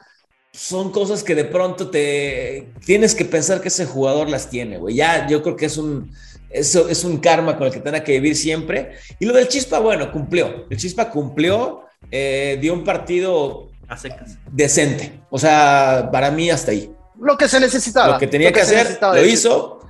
son 0.55 0.93
cosas 0.93 1.25
que 1.25 1.35
de 1.35 1.45
pronto 1.45 1.91
te 1.91 2.69
tienes 2.87 3.15
que 3.15 3.25
pensar 3.25 3.61
que 3.61 3.69
ese 3.69 3.87
jugador 3.87 4.31
las 4.31 4.49
tiene, 4.49 4.79
güey. 4.79 4.95
Ya 4.95 5.27
yo 5.27 5.43
creo 5.43 5.57
que 5.57 5.67
es 5.67 5.77
un, 5.77 6.13
eso 6.49 6.89
es 6.89 7.03
un 7.03 7.19
karma 7.19 7.57
con 7.59 7.67
el 7.67 7.73
que 7.73 7.81
tendrá 7.81 8.05
que 8.05 8.13
vivir 8.13 8.37
siempre. 8.37 8.93
Y 9.19 9.27
lo 9.27 9.35
del 9.35 9.49
Chispa, 9.49 9.81
bueno, 9.81 10.13
cumplió. 10.13 10.67
El 10.71 10.77
Chispa 10.77 11.11
cumplió, 11.11 11.83
eh, 12.11 12.57
dio 12.61 12.73
un 12.73 12.85
partido 12.85 13.69
A 13.89 13.97
secas. 13.97 14.39
decente. 14.53 15.21
O 15.29 15.39
sea, 15.41 16.09
para 16.13 16.31
mí 16.31 16.49
hasta 16.51 16.71
ahí. 16.71 16.89
Lo 17.21 17.37
que 17.37 17.49
se 17.49 17.59
necesitaba. 17.59 18.13
Lo 18.15 18.19
que 18.19 18.29
tenía 18.29 18.53
que 18.53 18.65
se 18.65 18.79
hacer, 18.81 18.99
lo 19.03 19.25
hizo. 19.25 19.81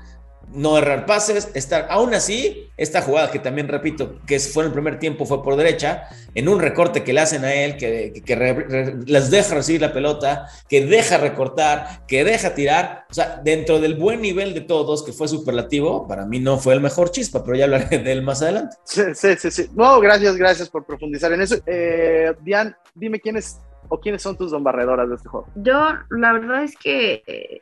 No 0.55 0.79
errar 0.79 1.05
pases, 1.05 1.51
estar. 1.55 1.88
Aún 1.90 2.14
así, 2.14 2.71
esta 2.77 3.03
jugada 3.03 3.31
que 3.31 3.38
también 3.40 3.67
repito, 3.69 4.21
que 4.27 4.38
fue 4.38 4.62
en 4.62 4.69
el 4.69 4.73
primer 4.73 4.99
tiempo, 4.99 5.27
fue 5.27 5.43
por 5.43 5.57
derecha, 5.57 6.05
en 6.35 6.49
un 6.49 6.61
recorte 6.61 7.03
que 7.03 7.12
le 7.12 7.21
hacen 7.21 7.45
a 7.45 7.53
él, 7.53 7.77
que, 7.77 8.12
que- 8.14 8.23
que 8.23 8.35
re- 8.37 8.53
re- 8.53 8.95
les 9.07 9.31
deja 9.31 9.55
recibir 9.55 9.81
la 9.81 9.93
pelota, 9.93 10.47
que 10.69 10.87
deja 10.87 11.19
recortar, 11.19 12.07
que 12.07 12.25
deja 12.25 12.55
tirar. 12.55 13.05
O 13.11 13.14
sea, 13.14 13.40
dentro 13.43 13.81
del 13.81 13.97
buen 13.97 14.21
nivel 14.23 14.55
de 14.55 14.61
todos, 14.61 15.03
que 15.05 15.12
fue 15.12 15.27
superlativo, 15.29 16.07
para 16.07 16.25
mí 16.25 16.38
no 16.38 16.57
fue 16.59 16.75
el 16.75 16.81
mejor 16.81 17.11
chispa, 17.11 17.43
pero 17.45 17.57
ya 17.57 17.64
hablaré 17.64 17.99
de 17.99 18.12
él 18.12 18.23
más 18.23 18.40
adelante. 18.40 18.77
Sí, 18.85 19.03
sí, 19.14 19.35
sí, 19.37 19.51
sí. 19.51 19.67
No, 19.75 19.99
gracias, 20.01 20.37
gracias 20.37 20.69
por 20.71 20.85
profundizar 20.85 21.33
en 21.33 21.40
eso. 21.43 21.57
Eh, 21.67 22.33
Diane, 22.43 22.75
dime 22.95 23.19
quiénes 23.19 23.59
o 23.88 23.99
quiénes 24.01 24.23
son 24.23 24.37
tus 24.37 24.51
dombarredoras 24.51 25.09
de 25.09 25.17
este 25.17 25.29
juego. 25.29 25.47
Yo, 25.57 25.88
la 26.11 26.33
verdad 26.33 26.62
es 26.64 26.77
que, 26.77 27.23
eh, 27.27 27.61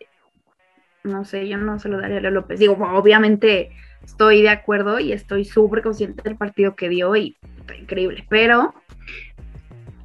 no 1.04 1.24
sé, 1.24 1.48
yo 1.48 1.58
no 1.58 1.78
se 1.78 1.88
lo 1.88 2.00
daría 2.00 2.18
a 2.18 2.20
Leo 2.20 2.30
López. 2.30 2.58
Digo, 2.58 2.74
obviamente 2.74 3.70
estoy 4.04 4.42
de 4.42 4.50
acuerdo 4.50 4.98
y 4.98 5.12
estoy 5.12 5.44
súper 5.44 5.82
consciente 5.82 6.22
del 6.22 6.36
partido 6.36 6.74
que 6.76 6.88
dio 6.88 7.14
y 7.16 7.36
está 7.58 7.76
increíble, 7.76 8.26
pero 8.28 8.74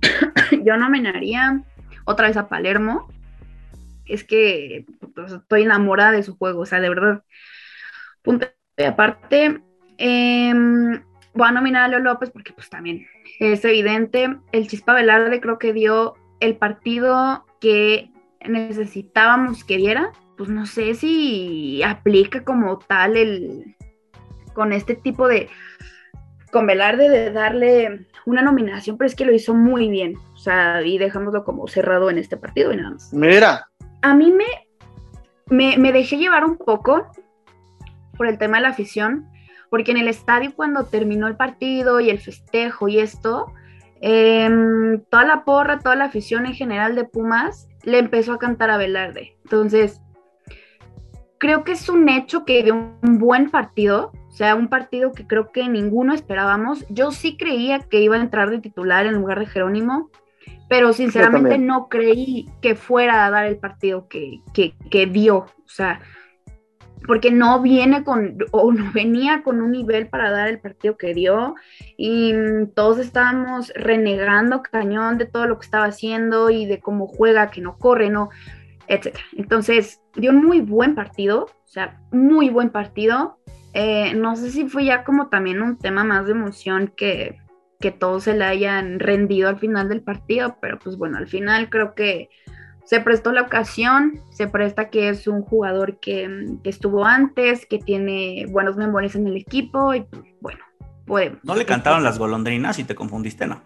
yo 0.63 0.77
nominaría 0.77 1.63
otra 2.05 2.27
vez 2.27 2.37
a 2.37 2.49
Palermo. 2.49 3.11
Es 4.05 4.23
que 4.23 4.85
pues, 5.15 5.33
estoy 5.33 5.63
enamorada 5.63 6.13
de 6.13 6.23
su 6.23 6.37
juego, 6.37 6.61
o 6.61 6.65
sea, 6.65 6.79
de 6.79 6.89
verdad. 6.89 7.23
Punto 8.21 8.47
y 8.77 8.83
aparte, 8.83 9.59
em, 9.97 11.01
voy 11.33 11.47
a 11.47 11.51
nominar 11.51 11.83
a 11.83 11.87
Leo 11.87 11.99
López 11.99 12.29
porque 12.29 12.53
pues 12.53 12.69
también 12.69 13.07
es 13.39 13.65
evidente. 13.65 14.37
El 14.51 14.67
Chispa 14.67 14.93
Velarde 14.93 15.41
creo 15.41 15.57
que 15.57 15.73
dio 15.73 16.13
el 16.39 16.55
partido 16.55 17.45
que 17.59 18.11
necesitábamos 18.47 19.63
que 19.63 19.77
diera. 19.77 20.11
Pues 20.37 20.49
no 20.49 20.65
sé 20.65 20.93
si 20.93 21.81
aplica 21.83 22.43
como 22.43 22.77
tal 22.77 23.17
el 23.17 23.75
con 24.53 24.73
este 24.73 24.95
tipo 24.95 25.27
de 25.27 25.49
con 26.51 26.65
Velarde 26.65 27.09
de 27.09 27.31
darle 27.31 28.07
una 28.25 28.41
nominación, 28.41 28.97
pero 28.97 29.07
es 29.07 29.15
que 29.15 29.25
lo 29.25 29.33
hizo 29.33 29.53
muy 29.53 29.89
bien. 29.89 30.15
O 30.33 30.37
sea, 30.37 30.81
y 30.81 30.97
dejámoslo 30.97 31.43
como 31.43 31.67
cerrado 31.67 32.09
en 32.09 32.17
este 32.17 32.37
partido 32.37 32.71
y 32.73 32.77
nada 32.77 32.91
más. 32.91 33.13
Mira, 33.13 33.67
A 34.01 34.13
mí 34.13 34.31
me, 34.31 34.45
me, 35.49 35.77
me 35.77 35.91
dejé 35.91 36.17
llevar 36.17 36.45
un 36.45 36.57
poco 36.57 37.07
por 38.17 38.27
el 38.27 38.37
tema 38.37 38.57
de 38.57 38.63
la 38.63 38.69
afición, 38.69 39.29
porque 39.69 39.91
en 39.91 39.97
el 39.97 40.07
estadio 40.07 40.53
cuando 40.55 40.85
terminó 40.85 41.27
el 41.27 41.37
partido 41.37 41.99
y 41.99 42.09
el 42.09 42.19
festejo 42.19 42.87
y 42.87 42.99
esto, 42.99 43.53
em, 44.01 45.01
toda 45.09 45.25
la 45.25 45.43
porra, 45.45 45.79
toda 45.79 45.95
la 45.95 46.05
afición 46.05 46.45
en 46.45 46.53
general 46.53 46.95
de 46.95 47.05
Pumas 47.05 47.67
le 47.83 47.99
empezó 47.99 48.33
a 48.33 48.39
cantar 48.39 48.69
a 48.69 48.77
Velarde. 48.77 49.37
Entonces, 49.43 50.01
creo 51.37 51.63
que 51.63 51.73
es 51.73 51.89
un 51.89 52.09
hecho 52.09 52.45
que 52.45 52.63
dio 52.63 52.75
un 52.75 53.17
buen 53.17 53.49
partido, 53.49 54.11
o 54.27 54.31
sea, 54.31 54.55
un 54.55 54.67
partido 54.67 55.11
que 55.11 55.25
creo 55.25 55.51
que 55.51 55.67
ninguno 55.67 56.13
esperábamos. 56.13 56.85
Yo 56.89 57.11
sí 57.11 57.37
creía 57.37 57.79
que 57.79 58.01
iba 58.01 58.15
a 58.15 58.21
entrar 58.21 58.49
de 58.49 58.59
titular 58.59 59.05
en 59.05 59.15
lugar 59.15 59.39
de 59.39 59.47
Jerónimo, 59.47 60.09
pero 60.69 60.93
sinceramente 60.93 61.57
no 61.57 61.87
creí 61.87 62.49
que 62.61 62.75
fuera 62.75 63.25
a 63.25 63.29
dar 63.31 63.45
el 63.45 63.57
partido 63.57 64.07
que, 64.07 64.41
que, 64.53 64.75
que 64.91 65.05
dio, 65.05 65.37
o 65.37 65.67
sea, 65.69 66.01
porque 67.05 67.31
no 67.31 67.61
viene 67.61 68.03
con, 68.03 68.37
o 68.51 68.71
no 68.71 68.91
venía 68.91 69.43
con 69.43 69.61
un 69.61 69.71
nivel 69.71 70.07
para 70.07 70.29
dar 70.29 70.49
el 70.49 70.59
partido 70.59 70.97
que 70.97 71.13
dio, 71.13 71.55
y 71.95 72.33
todos 72.75 72.99
estábamos 72.99 73.71
renegando 73.75 74.61
cañón 74.61 75.17
de 75.17 75.25
todo 75.25 75.47
lo 75.47 75.57
que 75.57 75.65
estaba 75.65 75.85
haciendo 75.85 76.49
y 76.49 76.65
de 76.65 76.79
cómo 76.79 77.07
juega, 77.07 77.49
que 77.49 77.61
no 77.61 77.77
corre, 77.77 78.09
no, 78.09 78.29
etcétera. 78.87 79.23
Entonces, 79.35 80.01
dio 80.15 80.31
un 80.31 80.43
muy 80.43 80.61
buen 80.61 80.95
partido, 80.95 81.45
o 81.45 81.67
sea, 81.67 81.99
muy 82.11 82.49
buen 82.49 82.69
partido. 82.69 83.37
Eh, 83.73 84.13
no 84.15 84.35
sé 84.35 84.51
si 84.51 84.67
fue 84.67 84.85
ya 84.85 85.03
como 85.03 85.27
también 85.27 85.61
un 85.61 85.77
tema 85.77 86.03
más 86.03 86.25
de 86.25 86.31
emoción 86.31 86.93
que, 86.95 87.37
que 87.79 87.91
todos 87.91 88.23
se 88.23 88.35
le 88.35 88.45
hayan 88.45 88.99
rendido 88.99 89.49
al 89.49 89.59
final 89.59 89.89
del 89.89 90.01
partido, 90.01 90.57
pero 90.61 90.79
pues 90.79 90.97
bueno, 90.97 91.17
al 91.17 91.27
final 91.27 91.69
creo 91.69 91.93
que 91.93 92.29
se 92.85 93.01
prestó 93.01 93.33
la 93.33 93.41
ocasión, 93.41 94.21
se 94.31 94.47
presta 94.47 94.89
que 94.89 95.09
es 95.09 95.27
un 95.27 95.41
jugador 95.41 95.99
que, 95.99 96.57
que 96.63 96.69
estuvo 96.69 97.05
antes, 97.05 97.65
que 97.65 97.79
tiene 97.79 98.45
buenos 98.49 98.77
memorias 98.77 99.15
en 99.15 99.27
el 99.27 99.35
equipo 99.35 99.93
y 99.93 100.01
pues, 100.01 100.23
bueno, 100.39 100.63
podemos. 101.05 101.43
No 101.43 101.55
le 101.55 101.65
cantaron 101.65 102.03
las 102.03 102.17
golondrinas 102.17 102.79
y 102.79 102.85
te 102.85 102.95
confundiste, 102.95 103.45
¿no? 103.45 103.61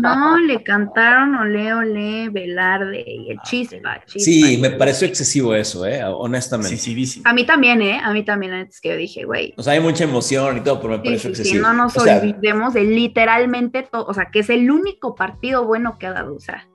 No, 0.00 0.38
le 0.46 0.62
cantaron 0.62 1.34
Ole 1.36 1.72
Ole, 1.72 2.28
Velarde 2.30 3.02
y 3.06 3.30
el 3.30 3.38
Ah, 3.38 3.42
Chispa, 3.44 4.00
Chispa. 4.06 4.18
Sí, 4.24 4.58
me 4.60 4.70
pareció 4.70 5.06
excesivo 5.06 5.54
eso, 5.54 5.86
¿eh? 5.86 6.02
honestamente. 6.04 6.76
Sí, 6.76 7.06
sí. 7.06 7.22
A 7.24 7.32
mí 7.32 7.44
también, 7.44 7.80
¿eh? 7.82 8.00
A 8.02 8.12
mí 8.12 8.24
también, 8.24 8.52
antes 8.52 8.80
que 8.80 8.90
yo 8.90 8.96
dije, 8.96 9.24
güey. 9.24 9.54
O 9.56 9.62
sea, 9.62 9.72
hay 9.74 9.80
mucha 9.80 10.04
emoción 10.04 10.58
y 10.58 10.60
todo, 10.60 10.80
pero 10.80 10.98
me 10.98 10.98
Sí, 10.98 11.04
pareció 11.04 11.30
sí, 11.30 11.36
sí, 11.36 11.40
excesivo. 11.42 11.66
no 11.68 11.72
nos 11.74 11.96
O 11.96 12.00
sea, 12.00 12.18
olvidemos 12.18 12.74
de 12.74 12.84
literalmente 12.84 13.82
todo, 13.90 14.04
o 14.06 14.14
sea, 14.14 14.26
que 14.30 14.40
es 14.40 14.50
el 14.50 14.70
único 14.70 15.14
partido 15.14 15.64
bueno 15.64 15.96
que 15.98 16.06
ha 16.06 16.12
dado, 16.12 16.34
o 16.34 16.40
sea, 16.40 16.66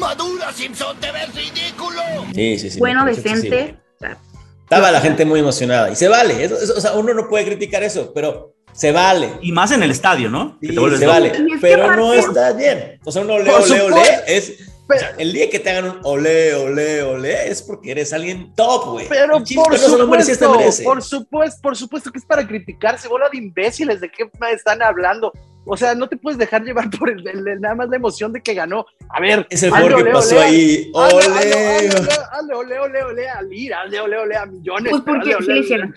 ¡Madura, 0.00 0.50
Simpson! 0.52 0.96
¡Te 0.98 1.12
ves 1.12 1.34
ridículo! 1.34 2.00
sí, 2.34 2.58
sí, 2.58 2.70
sí, 2.70 2.78
bueno, 2.78 3.04
decente, 3.04 3.60
excesivo. 3.60 3.78
o 3.96 3.98
sea, 4.00 4.16
Estaba 4.64 4.90
la 4.90 5.00
gente 5.00 5.24
muy 5.24 5.40
emocionada 5.40 5.90
y 5.90 5.96
se 5.96 6.08
vale. 6.08 6.42
eso- 6.44 6.58
eso- 6.60 6.74
o 6.76 6.80
sea, 6.80 6.92
uno 6.94 7.14
no 7.14 7.28
puede 7.28 7.44
criticar 7.44 7.82
eso, 7.82 8.12
pero 8.14 8.54
se 8.72 8.90
vale. 8.92 9.30
Y 9.42 9.52
más 9.52 9.70
en 9.72 9.82
el 9.82 9.90
estadio, 9.90 10.28
¿no? 10.30 10.58
Que 10.60 10.68
Sí, 10.68 10.74
te 10.74 10.80
vuelves 10.80 11.00
se 11.00 11.06
vale, 11.06 11.28
es 11.28 11.34
que 11.34 11.44
pero 11.60 11.94
no 11.96 12.12
está 12.12 12.52
bien. 12.52 12.98
O 13.04 13.12
sea, 13.12 13.22
un 13.22 13.30
ole, 13.30 13.50
ole, 13.50 13.80
ole 13.82 14.02
es. 14.26 14.54
o 14.88 14.98
sea, 14.98 15.14
el 15.18 15.32
día 15.32 15.48
que 15.48 15.60
te 15.60 15.70
hagan 15.70 15.84
un 15.90 16.00
ole, 16.02 16.54
ole, 16.54 17.02
ole 17.02 17.48
es 17.48 17.62
porque 17.62 17.92
eres 17.92 18.12
alguien 18.12 18.52
top, 18.56 18.86
güey. 18.92 19.06
pero 19.08 19.34
por 19.34 19.68
no 19.68 19.74
este 19.74 20.34
supuesto, 20.34 20.50
merece. 20.56 20.82
por 20.82 21.02
supuesto, 21.02 21.60
por 21.62 21.76
supuesto 21.76 22.10
que 22.10 22.18
es 22.18 22.24
para 22.26 22.46
criticarse, 22.46 23.06
bola 23.08 23.28
de 23.30 23.38
imbéciles, 23.38 24.00
¿de 24.00 24.10
qué 24.10 24.24
me 24.40 24.50
están 24.52 24.82
hablando? 24.82 25.32
O 25.66 25.76
sea, 25.76 25.94
no 25.94 26.08
te 26.08 26.16
puedes 26.16 26.38
dejar 26.38 26.62
llevar 26.62 26.90
por 26.90 27.08
el, 27.10 27.26
el- 27.26 27.60
nada 27.60 27.74
más 27.74 27.88
la 27.88 27.96
emoción 27.96 28.32
de 28.32 28.40
que 28.42 28.54
ganó. 28.54 28.84
A 29.08 29.20
ver, 29.20 29.46
Es 29.50 29.62
el 29.62 29.72
hazle 29.72 29.82
jugador 29.86 29.96
que 29.96 30.02
ole, 30.02 30.12
pasó 30.12 30.36
ole, 30.36 30.44
ahí. 30.44 30.90
¡Ole! 30.92 32.54
ole, 32.54 32.78
ole, 32.78 33.02
ole 33.02 33.28
a 33.28 33.42
Lira, 33.42 33.82
hazle, 33.82 34.00
ole, 34.00 34.18
ole 34.18 34.36
a 34.36 34.46
millones. 34.46 34.90
Pues 34.90 35.02
porque 35.02 35.36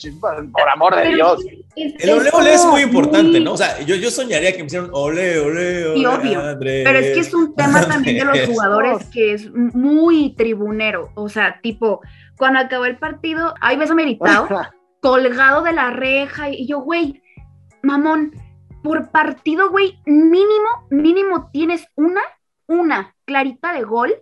sí 0.01 0.11
Por 0.20 0.70
amor 0.70 0.95
de 0.95 1.09
Dios. 1.09 1.39
es- 1.76 1.93
El 2.03 2.09
ole 2.11 2.30
ole 2.34 2.53
es 2.53 2.65
muy 2.65 2.82
importante, 2.82 3.39
¿no? 3.39 3.53
O 3.53 3.57
sea, 3.57 3.80
yo, 3.82 3.95
yo 3.95 4.09
soñaría 4.09 4.51
que 4.53 4.59
me 4.59 4.65
hicieran 4.68 4.89
ole, 4.93 5.39
ole, 5.39 5.86
ole. 5.88 5.95
Sí, 5.99 6.05
obvio. 6.05 6.39
Andrés. 6.41 6.84
Pero 6.86 6.99
es 6.99 7.13
que 7.13 7.20
es 7.20 7.34
un 7.34 7.55
tema 7.55 7.86
también 7.88 8.18
de 8.20 8.26
los 8.26 8.39
jugadores 8.47 9.05
que 9.13 9.34
es 9.34 9.51
muy 9.53 10.34
tribunero. 10.36 11.11
O 11.15 11.30
sea, 11.30 11.59
tipo, 11.61 12.01
cuando 12.38 12.59
acabó 12.59 12.86
el 12.86 12.97
partido, 12.97 13.53
ahí 13.61 13.78
ves 13.78 13.91
a 13.91 13.95
Meritao 13.95 14.47
colgado 14.99 15.61
de 15.63 15.74
la 15.74 15.91
reja 15.91 16.49
y 16.49 16.68
yo, 16.68 16.80
güey, 16.80 17.22
mamón, 17.84 18.32
por 18.88 19.10
partido, 19.10 19.70
güey, 19.70 20.00
mínimo, 20.06 20.88
mínimo 20.90 21.50
tienes 21.52 21.86
una, 21.96 22.22
una 22.68 23.14
clarita 23.26 23.74
de 23.74 23.84
gol 23.84 24.14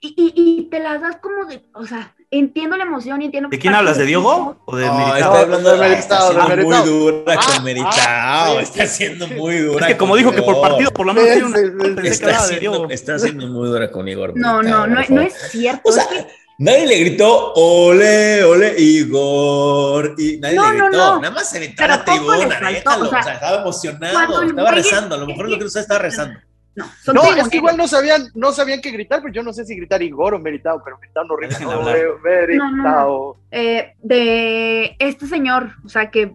y, 0.00 0.08
y- 0.16 0.32
y 0.34 0.62
te 0.70 0.80
las 0.80 1.00
das 1.00 1.16
como 1.18 1.44
de, 1.44 1.62
o 1.74 1.86
sea, 1.86 2.14
entiendo 2.32 2.76
la 2.76 2.84
emoción 2.84 3.22
y 3.22 3.26
entiendo 3.26 3.48
¿De 3.50 3.56
que 3.56 3.60
quién 3.62 3.74
hablas? 3.74 3.98
¿De 3.98 4.06
Diogo 4.06 4.56
o 4.64 4.76
de 4.76 4.86
No, 4.86 5.14
está 5.14 5.40
hablando 5.40 5.70
de 5.72 5.78
Meritao, 5.78 6.30
Está 6.32 6.32
siendo 6.32 6.42
muy 6.48 6.56
Meritao. 6.56 6.86
dura 6.86 7.34
Ah, 7.38 7.52
con 7.54 7.64
Meritao. 7.64 7.92
ah, 7.98 8.56
está 8.60 8.86
sí, 8.86 8.96
siendo 8.96 9.28
muy 9.28 9.58
dura. 9.58 9.86
Es 9.86 9.92
que 9.92 9.98
como 9.98 10.16
dijo 10.16 10.32
que 10.32 10.42
por 10.42 10.60
partido 10.60 10.90
por 10.90 11.06
lo 11.06 11.14
menos 11.14 11.30
tiene 11.30 11.70
una... 11.70 12.02
Está 12.02 12.38
siendo, 12.40 12.88
está 12.90 13.16
muy 13.36 13.68
dura 13.68 13.90
con 13.92 14.08
Igor. 14.08 14.32
No, 14.34 14.62
no, 14.62 14.86
no, 14.86 15.00
no 15.08 15.20
es 15.20 15.34
cierto. 15.50 15.82
O 15.84 15.92
sea, 15.92 16.02
es 16.04 16.08
que- 16.08 16.26
nadie 16.58 16.86
le 16.86 16.98
gritó 17.00 17.52
ole, 17.54 18.44
ole, 18.44 18.74
Igor. 18.78 20.14
Y 20.18 20.38
nadie 20.38 20.56
No, 20.56 20.72
le 20.72 20.78
gritó. 20.82 20.96
no. 20.96 21.20
Nada 21.20 21.34
más 21.34 21.50
se 21.50 21.58
gritó 21.60 21.86
la 21.86 22.04
tribuna, 22.04 22.60
déjalo. 22.70 23.04
o 23.04 23.06
O 23.08 23.10
sea, 23.10 23.34
estaba 23.34 23.60
emocionado, 23.62 24.42
el 24.42 24.48
estaba 24.50 24.70
rezando. 24.70 25.14
A 25.14 25.18
lo 25.18 25.26
mejor 25.26 25.48
lo 25.48 25.58
que 25.58 25.64
usted 25.64 25.80
estaba 25.80 26.00
rezando. 26.00 26.38
no, 26.74 26.86
No, 27.12 27.34
es 27.36 27.48
que 27.48 27.56
igual 27.58 27.76
no 27.76 27.86
sabían, 27.88 28.28
no 28.34 28.52
sabían 28.52 28.80
qué 28.80 28.90
gritar, 28.90 29.20
pero 29.20 29.32
yo 29.32 29.42
no 29.42 29.52
sé 29.52 29.64
si 29.64 29.76
gritar 29.76 30.02
Igor 30.02 30.34
o 30.34 30.38
Meritao, 30.38 30.82
pero 30.84 30.98
Meritao 30.98 31.24
no 31.24 31.36
No. 31.36 32.18
Meritao. 32.22 32.70
No, 32.70 32.70
no, 32.70 33.36
eh, 33.50 33.94
de 34.02 34.96
este 34.98 35.26
señor, 35.26 35.72
o 35.84 35.88
sea, 35.88 36.10
que 36.10 36.32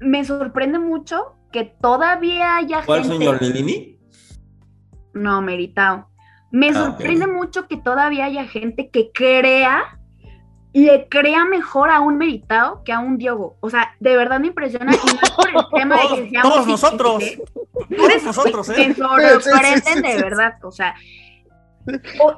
me 0.00 0.24
sorprende 0.24 0.78
mucho 0.78 1.36
que 1.52 1.64
todavía 1.80 2.56
haya 2.56 2.82
¿Cuál 2.84 3.02
gente... 3.02 3.16
señor 3.18 3.40
Lilini? 3.40 3.98
No, 5.14 5.40
Meritao. 5.40 6.10
Me 6.54 6.68
Ah, 6.68 6.72
sorprende 6.74 7.24
ok. 7.24 7.32
mucho 7.32 7.66
que 7.66 7.76
todavía 7.76 8.26
haya 8.26 8.46
gente 8.46 8.88
que 8.88 9.10
crea, 9.12 9.98
le 10.72 11.08
crea 11.08 11.44
mejor 11.46 11.90
a 11.90 12.00
un 12.00 12.16
Meritao 12.16 12.84
que 12.84 12.92
a 12.92 13.00
un 13.00 13.18
Diogo. 13.18 13.56
O 13.60 13.70
sea, 13.70 13.96
de 13.98 14.16
verdad 14.16 14.38
me 14.38 14.46
impresiona. 14.48 14.92
Y 14.92 14.96
no 14.96 15.20
es 15.20 15.30
por 15.32 15.48
el 15.48 15.54
tema 15.74 15.96
de 15.96 16.08
que 16.22 16.30
seamos 16.30 16.52
todos 16.52 16.66
nosotros. 16.68 17.22
¿eh? 17.24 17.42
Todos 17.96 18.22
nosotros, 18.22 18.68
¿eh? 18.70 18.94
sorprenden 18.94 20.02
de 20.02 20.22
verdad. 20.22 20.54
O 20.62 20.70
sea, 20.70 20.94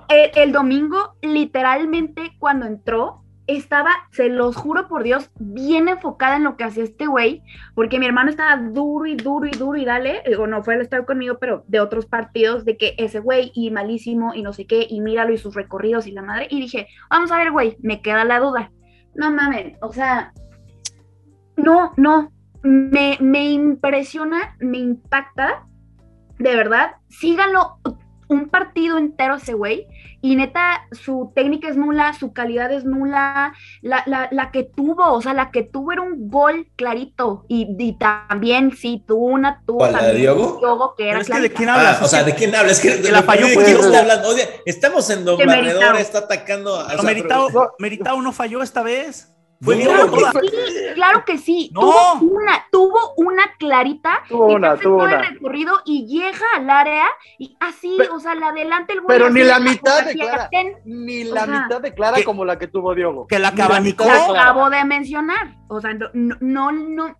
el, 0.08 0.30
el 0.34 0.52
domingo, 0.52 1.16
literalmente, 1.20 2.32
cuando 2.38 2.64
entró, 2.64 3.22
estaba, 3.46 3.90
se 4.10 4.28
los 4.28 4.56
juro 4.56 4.88
por 4.88 5.02
Dios, 5.02 5.30
bien 5.38 5.88
enfocada 5.88 6.36
en 6.36 6.44
lo 6.44 6.56
que 6.56 6.64
hacía 6.64 6.84
este 6.84 7.06
güey, 7.06 7.42
porque 7.74 7.98
mi 7.98 8.06
hermano 8.06 8.30
estaba 8.30 8.56
duro 8.56 9.06
y 9.06 9.14
duro 9.14 9.46
y 9.46 9.52
duro 9.52 9.78
y 9.78 9.84
dale, 9.84 10.22
digo, 10.26 10.46
no 10.46 10.62
fue 10.62 10.74
el 10.74 10.80
estar 10.80 11.04
conmigo, 11.04 11.38
pero 11.38 11.64
de 11.68 11.80
otros 11.80 12.06
partidos, 12.06 12.64
de 12.64 12.76
que 12.76 12.94
ese 12.98 13.20
güey 13.20 13.52
y 13.54 13.70
malísimo 13.70 14.34
y 14.34 14.42
no 14.42 14.52
sé 14.52 14.66
qué, 14.66 14.86
y 14.88 15.00
míralo 15.00 15.32
y 15.32 15.38
sus 15.38 15.54
recorridos 15.54 16.06
y 16.06 16.12
la 16.12 16.22
madre, 16.22 16.48
y 16.50 16.60
dije, 16.60 16.88
vamos 17.08 17.30
a 17.30 17.38
ver, 17.38 17.52
güey, 17.52 17.76
me 17.80 18.02
queda 18.02 18.24
la 18.24 18.40
duda. 18.40 18.72
No 19.14 19.32
mames, 19.32 19.78
o 19.80 19.92
sea, 19.92 20.32
no, 21.56 21.92
no, 21.96 22.32
me, 22.62 23.16
me 23.20 23.50
impresiona, 23.50 24.56
me 24.60 24.78
impacta, 24.78 25.66
de 26.38 26.54
verdad, 26.54 26.96
síganlo 27.08 27.78
un 28.28 28.48
partido 28.48 28.98
entero 28.98 29.36
ese 29.36 29.54
güey, 29.54 29.86
y 30.32 30.36
neta, 30.36 30.86
su 30.92 31.32
técnica 31.34 31.68
es 31.68 31.76
nula, 31.76 32.12
su 32.12 32.32
calidad 32.32 32.72
es 32.72 32.84
nula, 32.84 33.52
la, 33.82 34.02
la, 34.06 34.28
la 34.30 34.50
que 34.50 34.64
tuvo, 34.64 35.12
o 35.12 35.22
sea, 35.22 35.34
la 35.34 35.50
que 35.50 35.62
tuvo 35.62 35.92
era 35.92 36.02
un 36.02 36.28
gol 36.30 36.68
clarito, 36.76 37.44
y, 37.48 37.68
y 37.78 37.96
también, 37.98 38.76
sí, 38.76 39.04
tuvo 39.06 39.26
una, 39.26 39.62
tuvo 39.66 39.78
¿Cuál, 39.78 39.92
la 39.92 39.98
de 39.98 40.06
también 40.08 40.22
Diogo? 40.34 40.94
que 40.96 41.08
era 41.10 41.20
es 41.20 41.28
que 41.28 41.40
de 41.40 41.52
quién 41.52 41.68
hablas. 41.68 41.98
Ah, 42.00 42.04
o 42.04 42.08
sea, 42.08 42.24
¿de 42.24 42.34
quién 42.34 42.54
hablas? 42.54 42.72
Es 42.72 42.80
que, 42.96 43.02
que 43.02 43.12
la 43.12 43.22
falló 43.22 43.46
¿de 43.46 43.54
fue 43.54 43.64
quién 43.64 43.76
Diogo. 43.76 43.88
está 43.92 44.00
hablando? 44.00 44.28
Oye, 44.28 44.48
estamos 44.66 45.08
en 45.10 45.18
De 45.24 45.24
doblador, 45.32 45.96
está 45.96 46.18
atacando 46.18 46.76
a. 46.76 46.86
O 46.86 46.88
sea, 46.90 47.02
Meritao, 47.02 47.46
pero- 47.48 47.74
Meritao 47.78 48.20
no 48.22 48.32
falló 48.32 48.62
esta 48.62 48.82
vez. 48.82 49.32
Fue 49.62 49.76
No, 49.76 49.90
Diogo 49.90 50.16
Claro 50.16 50.40
que 50.40 50.48
sí, 50.48 50.74
claro 50.94 51.24
que 51.24 51.38
sí. 51.38 51.70
No. 51.72 51.80
Tuvo 51.80 52.20
una, 52.36 52.66
tuvo 52.70 53.14
una 53.16 53.42
clarita 53.58 54.22
Tuvo 54.28 54.48
que 54.48 54.54
una, 54.54 54.76
tuvo 54.76 54.98
todo 54.98 55.06
una. 55.06 55.20
el 55.20 55.34
recorrido 55.34 55.80
y 55.86 56.06
llega 56.06 56.44
al 56.56 56.68
área 56.68 57.06
y 57.38 57.56
así, 57.60 57.94
Pero- 57.96 58.16
o 58.16 58.20
sea, 58.20 58.34
la 58.34 58.48
adelante 58.48 58.92
el 58.92 59.00
güey. 59.00 59.16
Pero 59.18 59.30
ni 59.30 59.42
la 59.42 59.58
mitad 59.58 60.04
de 60.04 60.12
Clara. 60.12 60.48
ten, 60.50 60.74
Ni 60.84 61.26
O 61.28 61.34
la 61.34 61.44
sea, 61.46 61.62
mitad 61.62 61.80
de 61.80 61.94
Clara 61.94 62.16
que- 62.18 62.24
como 62.24 62.44
la 62.44 62.58
que 62.58 62.66
tuvo 62.68 62.94
Diogo. 62.94 63.26
que 63.26 63.38
la 63.38 63.54
cabanicó. 63.54 64.04
de 64.04 64.10
la 64.10 64.24
acabo 64.42 64.68
de 64.68 64.84
mencionar. 64.84 65.54
O 65.68 65.80
sea, 65.80 65.92
no, 66.12 66.72
no, 66.72 67.16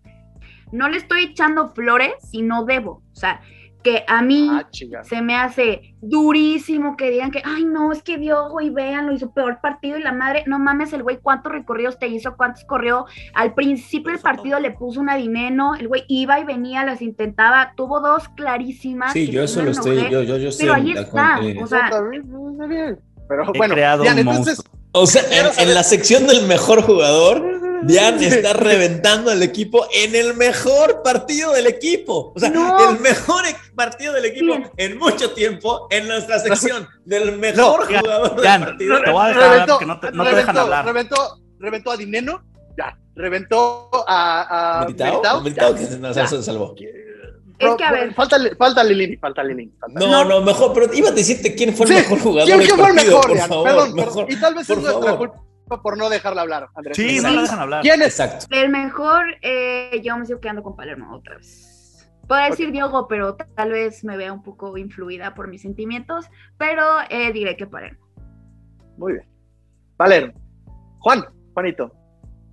no 0.71 0.89
le 0.89 0.97
estoy 0.97 1.23
echando 1.23 1.69
flores 1.69 2.13
si 2.29 2.41
no 2.43 2.65
debo. 2.65 3.01
O 3.13 3.15
sea, 3.15 3.41
que 3.87 4.03
a 4.05 4.21
mí 4.21 4.49
Ah, 4.51 4.67
se 5.03 5.21
me 5.21 5.35
hace 5.35 5.95
durísimo 6.01 6.97
que 6.97 7.09
digan 7.09 7.31
que, 7.31 7.41
ay, 7.45 7.63
no, 7.63 7.93
es 7.93 8.03
que 8.03 8.17
dio, 8.17 8.49
güey, 8.49 8.69
véanlo, 8.69 9.13
hizo 9.13 9.31
peor 9.31 9.59
partido 9.61 9.97
y 9.97 10.03
la 10.03 10.11
madre, 10.11 10.43
no 10.45 10.59
mames, 10.59 10.91
el 10.91 11.03
güey, 11.03 11.19
¿cuántos 11.21 11.53
recorridos 11.53 11.97
te 11.97 12.07
hizo? 12.07 12.35
¿Cuántos 12.35 12.65
corrió? 12.65 13.05
Al 13.33 13.53
principio 13.53 14.11
del 14.11 14.19
partido 14.19 14.59
le 14.59 14.71
puso 14.71 14.99
una 14.99 15.15
dinero, 15.15 15.75
el 15.79 15.87
güey 15.87 16.03
iba 16.09 16.37
y 16.37 16.43
venía, 16.43 16.83
las 16.83 17.01
intentaba, 17.01 17.73
tuvo 17.77 18.01
dos 18.01 18.27
clarísimas. 18.29 19.13
Sí, 19.13 19.29
yo 19.29 19.43
eso 19.43 19.61
lo 19.61 19.71
estoy. 19.71 20.09
Yo, 20.11 20.21
yo, 20.21 20.37
yo. 20.37 20.49
Pero 20.59 20.73
ahí 20.73 20.91
está, 20.91 21.39
o 21.61 21.67
sea, 21.67 21.89
He 23.53 23.69
creado 23.69 24.03
Diana, 24.03 24.21
un 24.21 24.27
entonces, 24.27 24.57
monstruo. 24.57 24.77
O 24.91 25.07
sea, 25.07 25.23
en 25.57 25.73
la 25.73 25.83
sección 25.83 26.27
del 26.27 26.45
mejor 26.45 26.81
jugador, 26.81 27.41
Dian 27.83 28.21
está 28.23 28.53
reventando 28.53 29.31
al 29.31 29.41
equipo 29.43 29.87
en 29.93 30.15
el 30.15 30.35
mejor 30.35 31.01
partido 31.03 31.53
del 31.53 31.67
equipo. 31.67 32.33
O 32.35 32.39
sea, 32.39 32.49
No. 32.49 32.89
el 32.91 32.99
mejor 32.99 33.45
e- 33.45 33.55
partido 33.75 34.13
del 34.13 34.25
equipo 34.25 34.55
en 34.77 34.97
mucho 34.97 35.31
tiempo 35.31 35.87
en 35.89 36.07
nuestra 36.07 36.39
sección 36.39 36.87
del 37.05 37.37
mejor 37.37 37.89
ya, 37.91 37.99
jugador 37.99 38.35
del 38.41 38.59
partido. 38.61 39.01
te 39.03 39.11
voy 39.11 39.25
a 39.25 39.27
dejar 39.27 39.43
hablar 39.43 39.67
porque 39.67 39.85
no 39.85 39.99
te, 39.99 40.11
no 40.11 40.23
te 40.23 40.29
dejan 40.29 40.45
reventó, 40.55 40.61
hablar. 40.61 40.85
Reventó, 40.85 41.39
reventó 41.59 41.91
a 41.91 41.97
Dineno, 41.97 42.43
ya. 42.77 42.97
Reventó 43.15 43.89
a, 44.07 44.81
a 44.81 44.85
¿Militao? 44.85 45.21
Que 45.75 45.97
no, 45.97 46.11
Ya. 46.13 46.27
se 46.27 46.43
salvó. 46.43 46.75
Es 47.59 47.75
que, 47.75 47.83
a 47.83 47.91
ver. 47.91 48.13
Falta, 48.13 48.37
falta 48.55 48.83
Lilini, 48.83 49.17
falta 49.17 49.43
Lilini. 49.43 49.71
falta 49.79 49.99
No, 49.99 50.23
no, 50.23 50.41
mejor, 50.41 50.73
pero 50.73 50.93
iba 50.93 51.09
a 51.09 51.11
decirte 51.11 51.55
quién 51.55 51.75
fue 51.75 51.87
el 51.87 51.91
Sí, 51.91 51.97
mejor 51.97 52.19
jugador 52.19 52.45
¿Quién, 52.47 52.77
fue 52.77 52.87
el 52.89 52.93
mejor, 52.93 53.27
por 53.27 53.37
favor, 53.39 53.63
Perdón, 53.63 53.93
mejor, 53.95 54.13
perdón. 54.13 54.25
Y 54.29 54.35
tal 54.39 54.53
vez 54.53 54.67
por 54.67 54.77
es 54.77 54.83
nuestra 54.83 55.17
culpa 55.17 55.43
por 55.67 55.97
no 55.97 56.09
dejarla 56.09 56.41
hablar, 56.41 56.69
Andrés. 56.75 56.97
Sí, 56.97 57.19
no 57.21 57.31
la 57.31 57.41
dejan 57.41 57.59
hablar. 57.59 57.81
¿Quién 57.81 58.01
es? 58.01 58.19
Exacto. 58.19 58.45
El 58.49 58.69
mejor, 58.69 59.25
eh, 59.41 60.01
yo 60.03 60.17
me 60.17 60.25
sigo 60.25 60.39
quedando 60.39 60.63
con 60.63 60.75
Palermo 60.75 61.15
otra 61.15 61.37
vez. 61.37 62.09
Puedo 62.27 62.43
decir 62.43 62.71
Diogo, 62.71 63.07
pero 63.07 63.35
tal 63.35 63.71
vez 63.71 64.03
me 64.03 64.17
vea 64.17 64.33
un 64.33 64.43
poco 64.43 64.77
influida 64.77 65.33
por 65.33 65.47
mis 65.47 65.61
sentimientos, 65.61 66.25
pero 66.57 66.83
eh, 67.09 67.31
diré 67.31 67.55
que 67.55 67.67
Palermo. 67.67 68.05
Muy 68.97 69.13
bien. 69.13 69.25
Valer. 69.97 70.33
Juan, 70.99 71.25
Juanito. 71.53 71.91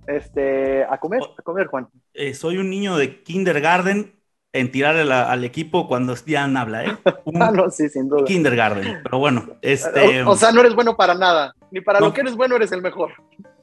Este, 0.07 0.83
a 0.83 0.97
comer, 0.99 1.19
a 1.37 1.41
comer, 1.41 1.67
Juan. 1.67 1.87
Eh, 2.13 2.33
soy 2.33 2.57
un 2.57 2.69
niño 2.69 2.95
de 2.95 3.23
kindergarten 3.23 4.14
en 4.55 4.71
tirar 4.71 4.95
al, 4.95 5.11
al 5.11 5.43
equipo 5.43 5.87
cuando 5.87 6.15
Dian 6.15 6.55
habla, 6.57 6.85
¿eh? 6.85 6.97
Un 7.25 7.41
Ah, 7.41 7.51
no, 7.51 7.69
sí, 7.69 7.89
sin 7.89 8.07
duda. 8.09 8.23
kindergarten. 8.25 9.01
Pero 9.03 9.19
bueno, 9.19 9.45
este. 9.61 10.23
O, 10.23 10.31
o 10.31 10.35
sea, 10.35 10.51
no 10.51 10.61
eres 10.61 10.73
bueno 10.75 10.95
para 10.95 11.13
nada. 11.13 11.53
Ni 11.71 11.81
para 11.81 11.99
No. 11.99 12.07
lo 12.07 12.13
que 12.13 12.21
eres 12.21 12.35
bueno 12.35 12.55
eres 12.55 12.71
el 12.71 12.81
mejor. 12.81 13.11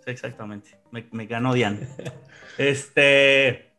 Exactamente. 0.07 0.79
Me, 0.91 1.07
me 1.13 1.27
ganó 1.27 1.55
Dian. 1.55 1.81
Este. 2.59 3.73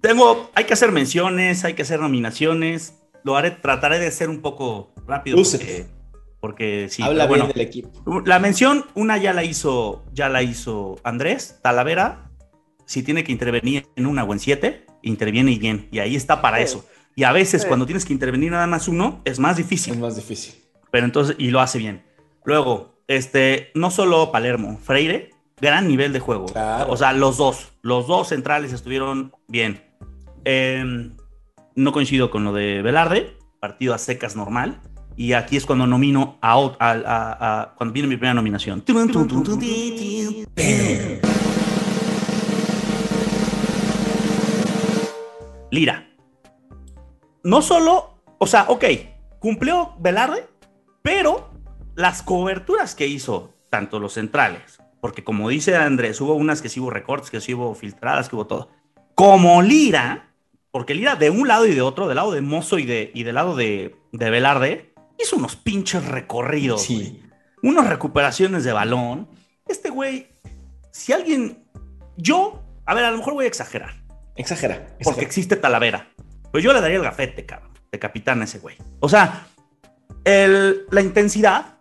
Tengo. 0.00 0.50
Hay 0.54 0.64
que 0.64 0.72
hacer 0.74 0.92
menciones, 0.92 1.64
hay 1.64 1.74
que 1.74 1.82
hacer 1.82 2.00
nominaciones. 2.00 2.94
Lo 3.24 3.36
haré, 3.36 3.50
trataré 3.50 3.98
de 3.98 4.10
ser 4.10 4.30
un 4.30 4.40
poco 4.40 4.94
rápido. 5.06 5.36
Porque, 5.36 5.86
porque 6.40 6.86
sí. 6.88 7.02
Habla 7.02 7.26
bueno, 7.26 7.44
bien 7.46 7.54
del 7.56 7.66
equipo. 7.66 8.22
La 8.24 8.38
mención, 8.38 8.86
una 8.94 9.18
ya 9.18 9.32
la 9.32 9.44
hizo, 9.44 10.04
ya 10.12 10.28
la 10.28 10.42
hizo 10.42 10.96
Andrés 11.04 11.58
Talavera. 11.62 12.30
Si 12.86 13.02
tiene 13.02 13.22
que 13.24 13.32
intervenir 13.32 13.86
en 13.96 14.06
una 14.06 14.24
o 14.24 14.32
en 14.32 14.38
siete, 14.40 14.86
interviene 15.02 15.52
y 15.52 15.58
bien. 15.58 15.88
Y 15.90 15.98
ahí 15.98 16.16
está 16.16 16.40
para 16.42 16.58
Sí. 16.58 16.64
eso. 16.64 16.84
Y 17.16 17.24
a 17.24 17.32
veces 17.32 17.62
Sí. 17.62 17.68
cuando 17.68 17.86
tienes 17.86 18.04
que 18.04 18.12
intervenir 18.12 18.50
nada 18.52 18.66
más 18.66 18.88
uno, 18.88 19.20
es 19.24 19.38
más 19.38 19.56
difícil. 19.56 19.94
Es 19.94 19.98
más 20.00 20.16
difícil. 20.16 20.54
Pero 20.90 21.04
entonces, 21.04 21.36
y 21.38 21.50
lo 21.50 21.60
hace 21.60 21.78
bien. 21.78 22.02
Luego, 22.44 23.00
este, 23.08 23.70
no 23.74 23.90
solo 23.90 24.30
Palermo, 24.32 24.78
Freire, 24.82 25.30
gran 25.60 25.86
nivel 25.88 26.12
de 26.12 26.20
juego. 26.20 26.46
Claro. 26.46 26.90
O 26.90 26.96
sea, 26.96 27.12
los 27.12 27.36
dos, 27.36 27.68
los 27.82 28.06
dos 28.06 28.28
centrales 28.28 28.72
estuvieron 28.72 29.32
bien. 29.48 29.82
Eh, 30.44 31.10
no 31.74 31.92
coincido 31.92 32.30
con 32.30 32.44
lo 32.44 32.52
de 32.52 32.82
Velarde, 32.82 33.36
partido 33.60 33.92
a 33.94 33.98
secas 33.98 34.36
normal. 34.36 34.80
Y 35.16 35.34
aquí 35.34 35.56
es 35.56 35.66
cuando 35.66 35.86
nomino 35.86 36.38
a, 36.40 36.56
ot- 36.56 36.76
a- 36.78 36.92
a- 36.92 37.60
a- 37.62 37.74
cuando 37.74 37.92
viene 37.92 38.08
mi 38.08 38.16
primera 38.16 38.32
nominación. 38.34 38.82
Lira. 45.70 46.06
no 47.42 47.62
solo, 47.62 48.22
o 48.38 48.46
sea, 48.46 48.66
ok, 48.68 48.84
cumplió 49.38 49.94
Velarde, 49.98 50.46
pero 51.02 51.50
las 51.94 52.22
coberturas 52.22 52.94
que 52.94 53.06
hizo, 53.06 53.54
tanto 53.70 53.98
los 53.98 54.14
centrales, 54.14 54.78
porque 55.00 55.24
como 55.24 55.48
dice 55.48 55.74
Andrés, 55.76 56.20
hubo 56.20 56.34
unas 56.34 56.60
que 56.60 56.68
sí 56.68 56.80
hubo 56.80 56.90
recortes, 56.90 57.30
que 57.30 57.40
sí 57.40 57.54
hubo 57.54 57.74
filtradas, 57.74 58.28
que 58.28 58.36
hubo 58.36 58.46
todo, 58.46 58.68
como 59.14 59.62
Lira, 59.62 60.28
porque 60.70 60.94
Lira 60.94 61.16
de 61.16 61.30
un 61.30 61.48
lado 61.48 61.66
y 61.66 61.74
de 61.74 61.80
otro, 61.82 62.08
del 62.08 62.16
lado 62.16 62.32
de 62.32 62.42
Mozo 62.42 62.78
y, 62.78 62.84
de, 62.84 63.10
y 63.14 63.22
del 63.22 63.34
lado 63.36 63.56
de, 63.56 63.96
de 64.12 64.30
Velarde, 64.30 64.92
hizo 65.18 65.36
unos 65.36 65.56
pinches 65.56 66.04
recorridos, 66.06 66.82
Sí. 66.82 67.22
unas 67.62 67.88
recuperaciones 67.88 68.64
de 68.64 68.72
balón. 68.72 69.28
Este 69.66 69.88
güey, 69.90 70.28
si 70.92 71.12
alguien, 71.12 71.64
yo, 72.16 72.62
a 72.86 72.94
ver, 72.94 73.04
a 73.04 73.10
lo 73.10 73.16
mejor 73.18 73.34
voy 73.34 73.46
a 73.46 73.48
exagerar, 73.48 73.99
Exagera. 74.36 74.76
porque 74.86 74.96
exagera. 75.00 75.26
existe 75.26 75.56
Talavera. 75.56 76.08
Pues 76.52 76.64
yo 76.64 76.72
le 76.72 76.80
daría 76.80 76.96
el 76.96 77.02
gafete, 77.02 77.46
cabrón, 77.46 77.70
de 77.92 77.98
capitán 77.98 78.40
a 78.40 78.44
ese 78.44 78.58
güey. 78.58 78.76
O 79.00 79.08
sea, 79.08 79.46
el- 80.24 80.86
la 80.90 81.00
intensidad, 81.00 81.74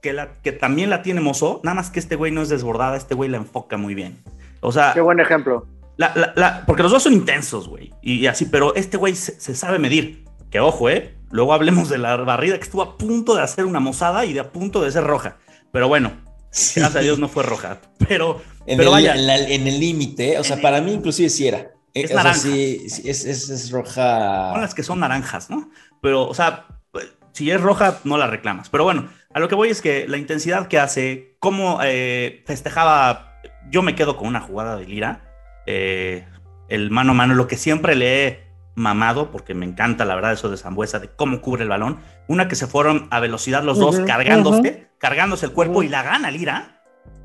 que, 0.00 0.12
la, 0.12 0.32
que 0.42 0.52
también 0.52 0.90
la 0.90 1.02
tiene 1.02 1.20
Mozo, 1.20 1.60
nada 1.62 1.76
más 1.76 1.90
que 1.90 2.00
este 2.00 2.16
güey 2.16 2.32
no 2.32 2.42
es 2.42 2.48
desbordada, 2.48 2.96
este 2.96 3.14
güey 3.14 3.30
la 3.30 3.36
enfoca 3.36 3.76
muy 3.76 3.94
bien. 3.94 4.18
O 4.60 4.72
sea, 4.72 4.92
Qué 4.94 5.00
buen 5.00 5.20
ejemplo. 5.20 5.66
la- 5.96 6.12
la- 6.16 6.32
la- 6.36 6.66
porque 6.66 6.82
los 6.82 6.90
dos 6.92 7.02
son 7.04 7.12
intensos, 7.12 7.68
güey. 7.68 7.92
Y, 8.02 8.14
y 8.20 8.26
así, 8.26 8.46
pero 8.46 8.74
este 8.74 8.96
güey 8.96 9.14
se, 9.14 9.38
se 9.40 9.54
sabe 9.54 9.78
medir. 9.78 10.24
Que 10.50 10.60
ojo, 10.60 10.90
¿eh? 10.90 11.14
Luego 11.30 11.54
hablemos 11.54 11.88
de 11.88 11.96
la 11.98 12.14
barrida 12.16 12.56
que 12.58 12.64
estuvo 12.64 12.82
a 12.82 12.98
punto 12.98 13.34
de 13.34 13.42
hacer 13.42 13.64
una 13.64 13.80
mozada 13.80 14.26
y 14.26 14.34
de 14.34 14.40
a 14.40 14.52
punto 14.52 14.82
de 14.82 14.90
ser 14.92 15.04
roja. 15.04 15.38
Pero 15.72 15.88
bueno, 15.88 16.12
Sí. 16.52 16.80
gracias 16.80 16.96
a 17.00 17.04
Dios 17.04 17.18
no 17.18 17.28
fue 17.28 17.42
roja. 17.42 17.80
Pero, 18.06 18.42
En, 18.66 18.76
pero 18.76 18.90
el, 18.90 18.92
vaya, 18.94 19.14
en, 19.14 19.26
la- 19.26 19.38
en 19.38 19.66
el 19.66 19.80
límite, 19.80 20.38
o 20.38 20.44
sea, 20.44 20.56
En 20.56 20.62
para 20.62 20.78
el- 20.78 20.84
mí 20.84 20.92
inclusive 20.92 21.28
sí 21.30 21.48
era. 21.48 21.58
Eh, 21.94 22.02
Es 22.04 22.04
o 22.04 22.08
sea, 22.08 22.16
naranja. 22.18 22.38
sí, 22.40 22.88
sí, 22.88 23.08
es, 23.08 23.24
es, 23.24 23.48
es 23.48 23.70
roja. 23.70 24.50
son 24.52 24.60
las 24.60 24.74
que 24.74 24.82
son 24.82 25.00
naranjas, 25.00 25.50
¿no? 25.50 25.70
Pero, 26.00 26.28
o 26.28 26.34
sea, 26.34 26.66
si 27.32 27.50
es 27.50 27.60
roja, 27.60 27.98
no 28.04 28.18
la 28.18 28.26
reclamas. 28.26 28.68
Pero 28.68 28.84
bueno, 28.84 29.08
a 29.32 29.40
lo 29.40 29.48
que 29.48 29.54
voy 29.54 29.70
es 29.70 29.80
que 29.80 30.06
la 30.06 30.18
intensidad 30.18 30.68
que 30.68 30.78
hace, 30.78 31.36
cómo 31.40 31.80
eh, 31.82 32.42
festejaba, 32.46 33.40
yo 33.70 33.80
me 33.82 33.94
quedo 33.94 34.16
con 34.18 34.28
una 34.28 34.40
jugada 34.40 34.76
de 34.76 34.84
Lira, 34.86 35.24
eh, 35.66 36.26
el 36.68 36.90
mano 36.90 37.12
a 37.12 37.14
mano, 37.14 37.34
lo 37.34 37.46
que 37.48 37.56
siempre 37.56 37.94
le 37.94 38.26
he 38.26 38.40
mamado, 38.74 39.30
porque 39.30 39.54
me 39.54 39.66
encanta 39.66 40.04
la 40.04 40.14
verdad 40.14 40.32
eso 40.32 40.48
de 40.50 40.56
Zambuesa, 40.56 40.98
de 40.98 41.08
cómo 41.08 41.40
cubre 41.40 41.62
el 41.62 41.68
balón, 41.68 41.98
una 42.28 42.48
que 42.48 42.56
se 42.56 42.66
fueron 42.66 43.06
a 43.10 43.20
velocidad 43.20 43.62
los 43.62 43.78
dos, 43.78 44.00
cargándose, 44.00 44.88
cargándose 45.02 45.44
el 45.44 45.52
cuerpo 45.52 45.82
y 45.82 45.88
la 45.88 46.02
gana 46.02 46.30
Lira. 46.30 46.80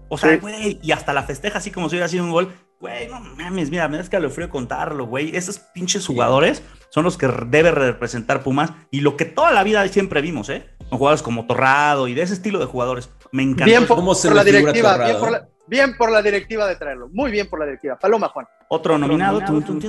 O 0.09 0.17
sea, 0.17 0.32
Sí. 0.32 0.38
güey, 0.38 0.80
y 0.82 0.91
hasta 0.91 1.13
la 1.13 1.23
festeja 1.23 1.59
así 1.59 1.71
como 1.71 1.88
si 1.89 1.95
hubiera 1.95 2.07
sido 2.09 2.23
un 2.25 2.32
gol. 2.32 2.51
Güey, 2.80 3.07
no 3.07 3.19
mames, 3.19 3.69
mira, 3.71 3.88
me 3.88 3.97
da 3.97 4.03
escalofrío 4.03 4.49
contarlo, 4.49 5.05
güey. 5.07 5.36
Esos 5.36 5.59
pinches 5.59 6.05
jugadores 6.05 6.61
son 6.89 7.03
los 7.03 7.17
que 7.17 7.28
debe 7.47 7.71
representar 7.71 8.43
Pumas 8.43 8.71
y 8.91 9.01
lo 9.01 9.15
que 9.17 9.25
toda 9.25 9.51
la 9.51 9.63
vida 9.63 9.88
siempre 9.88 10.21
vimos, 10.21 10.49
¿eh? 10.49 10.67
Con 10.89 10.97
jugadores 10.99 11.21
como 11.23 11.45
Torrado 11.47 12.07
y 12.07 12.13
de 12.13 12.21
ese 12.23 12.34
estilo 12.34 12.59
de 12.59 12.65
jugadores. 12.65 13.09
Me 13.32 13.43
encantó. 13.43 13.65
Bien 13.65 13.86
por, 13.88 13.97
¿Cómo 13.97 14.15
se 14.15 14.28
por 14.30 14.38
la 14.38 14.43
directiva, 14.43 14.91
Torrado? 14.93 15.09
bien 15.09 15.19
por 15.19 15.32
la, 15.32 15.47
bien 15.67 15.97
por 15.97 16.11
la 16.11 16.21
directiva 16.21 16.67
de 16.67 16.75
traerlo. 16.75 17.09
Muy 17.11 17.32
bien 17.32 17.49
por 17.49 17.59
la 17.59 17.65
directiva. 17.65 17.97
Paloma, 17.99 18.30
Juan. 18.30 18.47
Otro 18.69 18.97
nominado. 18.97 19.41
tun, 19.41 19.84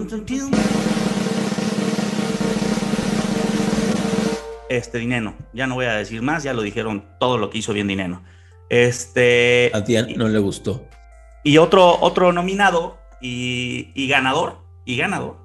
Este, 4.69 4.99
Dineno. 4.99 5.35
Ya 5.53 5.67
no 5.67 5.75
voy 5.75 5.87
a 5.87 5.95
decir 5.95 6.23
más, 6.23 6.43
ya 6.43 6.53
lo 6.53 6.63
dijeron 6.63 7.05
todo 7.19 7.39
lo 7.39 7.51
que 7.51 7.59
hizo 7.59 7.73
bien 7.73 7.89
Dineno. 7.89 8.23
Este. 8.69 9.71
A 9.75 9.83
Tian 9.85 10.09
no 10.17 10.29
le 10.29 10.39
gustó. 10.39 10.87
Y 11.45 11.59
otro, 11.59 11.99
otro 12.01 12.33
nominado 12.33 12.99
y, 13.21 13.91
y 13.95 14.09
ganador, 14.09 14.59
y 14.85 14.97
ganador, 14.97 15.39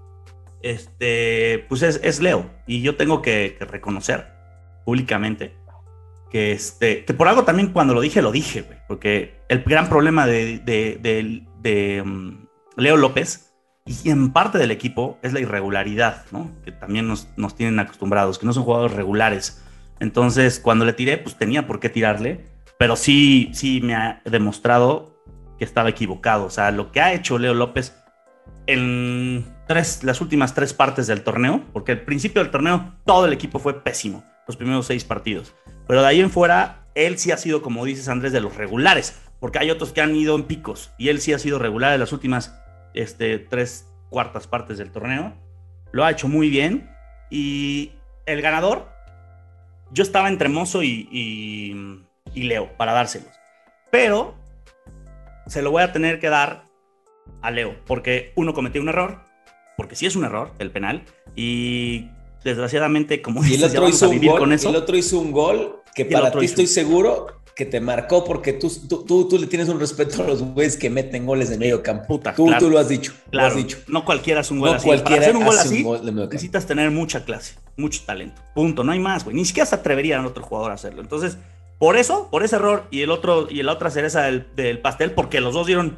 este, 0.62 1.66
pues 1.70 1.82
es, 1.84 2.00
es 2.04 2.20
Leo. 2.22 2.50
Y 2.68 2.82
yo 2.82 2.96
tengo 2.96 3.22
que, 3.22 3.56
que 3.58 3.66
reconocer 3.66 4.28
públicamente 4.86 5.56
que, 6.32 6.52
este, 6.52 7.06
que 7.06 7.14
por 7.14 7.28
algo 7.28 7.44
también 7.44 7.70
cuando 7.70 7.94
lo 7.94 8.02
dije, 8.02 8.22
lo 8.22 8.32
dije, 8.32 8.64
güey. 8.64 8.78
Porque 8.88 9.36
el 9.50 9.64
gran 9.64 9.88
problema 9.88 10.26
de, 10.26 10.60
de, 10.60 10.98
de- 11.02 11.44
de, 11.62 12.02
um, 12.02 12.46
Leo 12.76 12.98
López 12.98 13.53
y 13.86 14.10
en 14.10 14.32
parte 14.32 14.58
del 14.58 14.72
equipo 14.72 15.20
es 15.22 15.34
la 15.34 15.42
irregularidad, 15.42 16.26
¿no? 16.32 16.52
Que 16.64 16.72
también 16.72 17.08
nos, 17.08 17.28
nos 17.36 17.56
tienen 17.56 17.80
acostumbrados, 17.80 18.40
que 18.40 18.46
no 18.46 18.54
son 18.54 18.64
jugadores 18.64 18.96
regulares. 18.96 19.62
Entonces, 20.00 20.60
cuando 20.60 20.86
le 20.86 20.94
tiré, 20.94 21.18
pues 21.18 21.38
tenía 21.38 21.68
por 21.68 21.80
qué 21.80 21.90
tirarle, 21.90 22.46
pero 22.78 22.96
sí, 22.96 23.52
sí 23.54 23.82
me 23.82 23.96
ha 23.96 24.22
demostrado 24.26 25.22
que 25.58 25.66
estaba 25.66 25.90
equivocado. 25.90 26.46
O 26.46 26.50
sea, 26.50 26.72
lo 26.72 26.92
que 26.92 27.02
ha 27.02 27.14
hecho 27.14 27.38
Leo 27.38 27.54
López 27.54 27.96
en 28.68 29.46
tres, 29.68 30.04
las 30.04 30.22
últimas 30.22 30.54
tres 30.54 30.74
partes 30.74 31.08
del 31.08 31.24
torneo, 31.24 31.64
porque 31.74 31.92
al 31.94 32.02
principio 32.02 32.42
del 32.42 32.52
torneo 32.52 32.96
todo 33.06 33.26
el 33.26 33.34
equipo 33.34 33.60
fue 33.60 33.84
pésimo, 33.84 34.24
los 34.48 34.56
primeros 34.56 34.86
seis 34.86 35.04
partidos. 35.04 35.54
Pero 35.88 36.02
de 36.02 36.08
ahí 36.08 36.22
en 36.22 36.32
fuera, 36.32 36.88
él 36.96 37.18
sí 37.18 37.32
ha 37.32 37.38
sido, 37.38 37.62
como 37.62 37.84
dices 37.84 38.08
Andrés, 38.08 38.32
de 38.32 38.40
los 38.40 38.56
regulares, 38.56 39.20
porque 39.42 39.60
hay 39.60 39.72
otros 39.72 39.92
que 39.92 40.00
han 40.00 40.16
ido 40.16 40.36
en 40.36 40.44
picos, 40.44 40.92
y 40.98 41.10
él 41.10 41.20
sí 41.20 41.34
ha 41.34 41.40
sido 41.40 41.60
regular 41.60 41.94
en 41.94 42.00
las 42.00 42.14
últimas 42.14 42.63
este, 42.94 43.40
tres 43.40 43.88
cuartas 44.10 44.48
partes 44.48 44.78
del 44.78 44.92
torneo. 44.92 45.34
Lo 45.92 46.04
ha 46.04 46.12
hecho 46.12 46.28
muy 46.28 46.50
bien. 46.50 46.90
Y 47.30 47.92
el 48.26 48.42
ganador, 48.42 48.88
yo 49.92 50.04
estaba 50.04 50.28
entre 50.30 50.50
Mozo 50.50 50.84
y, 50.84 51.08
y- 51.12 52.04
y 52.34 52.44
Leo 52.44 52.76
para 52.78 52.94
dárselos. 52.94 53.30
Pero 53.92 54.36
se 55.48 55.62
lo 55.62 55.72
voy 55.72 55.84
a 55.84 55.92
tener 55.92 56.20
que 56.20 56.30
dar 56.30 56.64
a 57.42 57.52
Leo, 57.52 57.76
porque 57.86 58.32
uno 58.36 58.54
cometió 58.54 58.82
un 58.82 58.90
error, 58.90 59.20
porque 59.78 59.96
sí 59.96 60.06
es 60.06 60.16
un 60.16 60.26
error 60.26 60.52
el 60.60 60.72
penal, 60.72 61.04
y 61.36 62.10
desgraciadamente, 62.44 63.22
como 63.22 63.44
el 63.44 63.50
dices, 63.50 63.62
ya 63.62 63.68
otro 63.68 63.82
vamos 63.82 63.96
hizo 63.96 64.06
a 64.06 64.10
un 64.10 64.26
gol. 64.26 64.40
con 64.40 64.54
eso. 64.54 64.70
El 64.70 64.76
otro 64.76 64.98
hizo 64.98 65.20
un 65.20 65.32
gol 65.32 65.82
que 65.96 66.04
el 66.04 66.10
para 66.10 66.32
ti 66.32 66.46
estoy 66.46 66.68
seguro 66.68 67.42
que 67.56 67.66
te 67.66 67.80
marcó 67.80 68.24
porque 68.24 68.54
tú, 68.54 68.72
tú, 68.88 69.06
tú, 69.06 69.28
tú 69.28 69.38
le 69.38 69.48
tienes 69.48 69.70
un 69.70 69.80
respeto 69.80 70.24
a 70.24 70.28
los 70.28 70.42
güeyes 70.42 70.76
que 70.78 70.90
meten 70.90 71.26
goles 71.26 71.50
de 71.50 71.58
medio 71.58 71.84
campo. 71.84 72.08
Puta, 72.08 72.34
tú, 72.34 72.46
claro. 72.48 72.66
tú 72.66 72.70
lo 72.72 72.80
has 72.80 72.90
dicho. 72.90 73.14
Lo 73.32 73.42
has 73.44 73.56
dicho. 73.56 73.78
no 73.88 74.04
cualquiera 74.06 74.42
hace 74.42 74.54
un 74.54 74.60
gol 74.60 74.72
No 74.72 74.76
así. 74.78 74.88
Para 74.88 75.02
cualquiera 75.02 75.22
hacer 75.24 75.38
un 75.38 75.46
gol 75.46 75.58
así, 75.58 75.78
un 75.78 75.84
gol 75.84 75.98
de 75.98 76.12
medio 76.12 76.24
campo. 76.24 76.34
necesitas 76.34 76.66
tener 76.66 76.92
mucha 76.92 77.26
clase, 77.26 77.56
mucho 77.78 78.02
talento. 78.06 78.42
Punto, 78.56 78.84
no 78.84 78.92
hay 78.92 79.00
más, 79.00 79.24
güey. 79.24 79.36
Ni 79.36 79.46
siquiera 79.46 79.66
se 79.66 79.76
atrevería 79.76 80.20
a 80.20 80.26
otro 80.26 80.44
jugador 80.44 80.72
a 80.72 80.76
hacerlo. 80.76 81.02
Entonces, 81.02 81.38
por 81.78 81.98
eso, 81.98 82.30
por 82.32 82.44
ese 82.44 82.56
error 82.56 82.86
y 82.92 83.02
el 83.02 83.12
otro 83.12 83.48
y 83.50 83.62
la 83.62 83.74
otra 83.74 83.92
cereza 83.92 84.24
del, 84.24 84.48
del 84.56 84.80
pastel, 84.80 85.12
porque 85.12 85.42
los 85.42 85.54
dos 85.54 85.68
dieron 85.68 85.98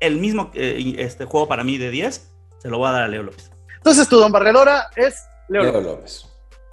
el 0.00 0.16
mismo 0.16 0.50
eh, 0.54 0.94
este 0.98 1.24
juego 1.24 1.48
para 1.48 1.64
mí 1.64 1.78
de 1.78 1.90
10, 1.90 2.30
se 2.58 2.68
lo 2.68 2.78
voy 2.78 2.88
a 2.88 2.92
dar 2.92 3.02
a 3.04 3.08
Leo 3.08 3.22
López. 3.22 3.50
Entonces, 3.76 4.08
tu 4.08 4.16
don 4.18 4.32
Barredora 4.32 4.88
es 4.96 5.24
Leo, 5.48 5.62
Leo 5.62 5.72
López. 5.72 5.86
López. 5.86 6.27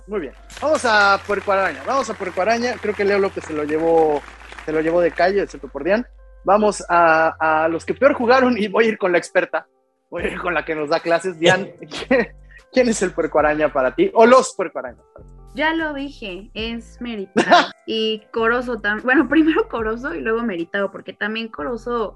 Muy 0.08 0.20
bien. 0.20 0.34
Vamos 0.62 0.86
a 0.86 1.20
Puerco 1.26 1.52
Araña. 1.52 1.82
Vamos 1.86 2.10
a 2.10 2.14
Puerco 2.14 2.42
Araña. 2.42 2.76
Creo 2.82 2.94
que 2.94 3.06
Leo 3.06 3.20
López 3.20 3.44
se 3.46 3.54
lo 3.54 3.64
llevó, 3.64 4.22
se 4.66 4.72
lo 4.72 4.82
llevó 4.82 5.02
de 5.02 5.12
calle, 5.12 5.42
excepto 5.42 5.68
por 5.68 5.84
Dian. 5.84 6.06
Vamos 6.44 6.84
a, 6.88 7.64
a 7.64 7.68
los 7.68 7.86
que 7.86 7.96
peor 7.96 8.14
jugaron 8.14 8.58
y 8.58 8.68
voy 8.68 8.86
a 8.86 8.88
ir 8.90 8.98
con 8.98 9.12
la 9.12 9.18
experta. 9.18 9.68
Voy 10.10 10.24
a 10.24 10.28
ir 10.28 10.40
con 10.40 10.54
la 10.54 10.64
que 10.64 10.76
nos 10.76 10.90
da 10.90 11.00
clases. 11.00 11.40
Dian, 11.40 11.72
¿quién 12.72 12.90
es 12.90 13.02
el 13.02 13.12
Puerco 13.12 13.40
Araña 13.40 13.74
para 13.74 13.96
ti? 13.96 14.12
O 14.14 14.26
los 14.26 14.54
Puerco 14.56 14.80
ti? 14.80 15.24
Ya 15.56 15.74
lo 15.74 15.94
dije, 15.94 16.52
es 16.54 17.00
meritado. 17.02 17.72
y 17.86 18.20
Corozo 18.32 18.80
también. 18.80 19.06
Bueno, 19.06 19.28
primero 19.28 19.68
Corozo 19.70 20.14
y 20.14 20.22
luego 20.22 20.44
meritado, 20.44 20.92
porque 20.92 21.14
también 21.14 21.48
Corozo. 21.48 22.16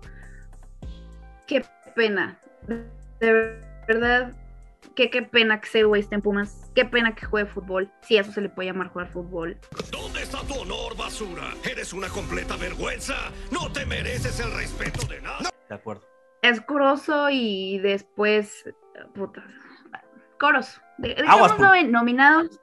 Qué 1.47 1.65
pena. 1.95 2.37
De 3.19 3.57
verdad, 3.87 4.33
que 4.95 5.09
qué 5.09 5.21
pena 5.21 5.61
que 5.61 5.67
ese 5.67 5.83
güey 5.83 6.01
esté 6.01 6.15
en 6.15 6.21
Pumas. 6.21 6.71
Qué 6.75 6.85
pena 6.85 7.15
que 7.15 7.25
juegue 7.25 7.49
fútbol. 7.49 7.91
Si 8.01 8.17
eso 8.17 8.31
se 8.31 8.41
le 8.41 8.49
puede 8.49 8.69
llamar 8.69 8.89
jugar 8.89 9.09
fútbol. 9.11 9.57
¿Dónde 9.91 10.23
está 10.23 10.39
tu 10.43 10.55
honor, 10.55 10.95
basura? 10.97 11.53
Eres 11.69 11.93
una 11.93 12.09
completa 12.09 12.55
vergüenza. 12.57 13.15
No 13.51 13.71
te 13.71 13.85
mereces 13.85 14.39
el 14.39 14.51
respeto 14.53 15.05
de 15.07 15.21
nada. 15.21 15.49
De 15.67 15.75
acuerdo. 15.75 16.03
Es 16.41 16.61
Corozo 16.61 17.29
y 17.29 17.79
después. 17.79 18.65
Puta. 19.13 19.43
Corozo. 20.39 20.81
De, 20.97 21.15
Aguas, 21.27 21.53
en 21.77 21.91
nominados. 21.91 22.59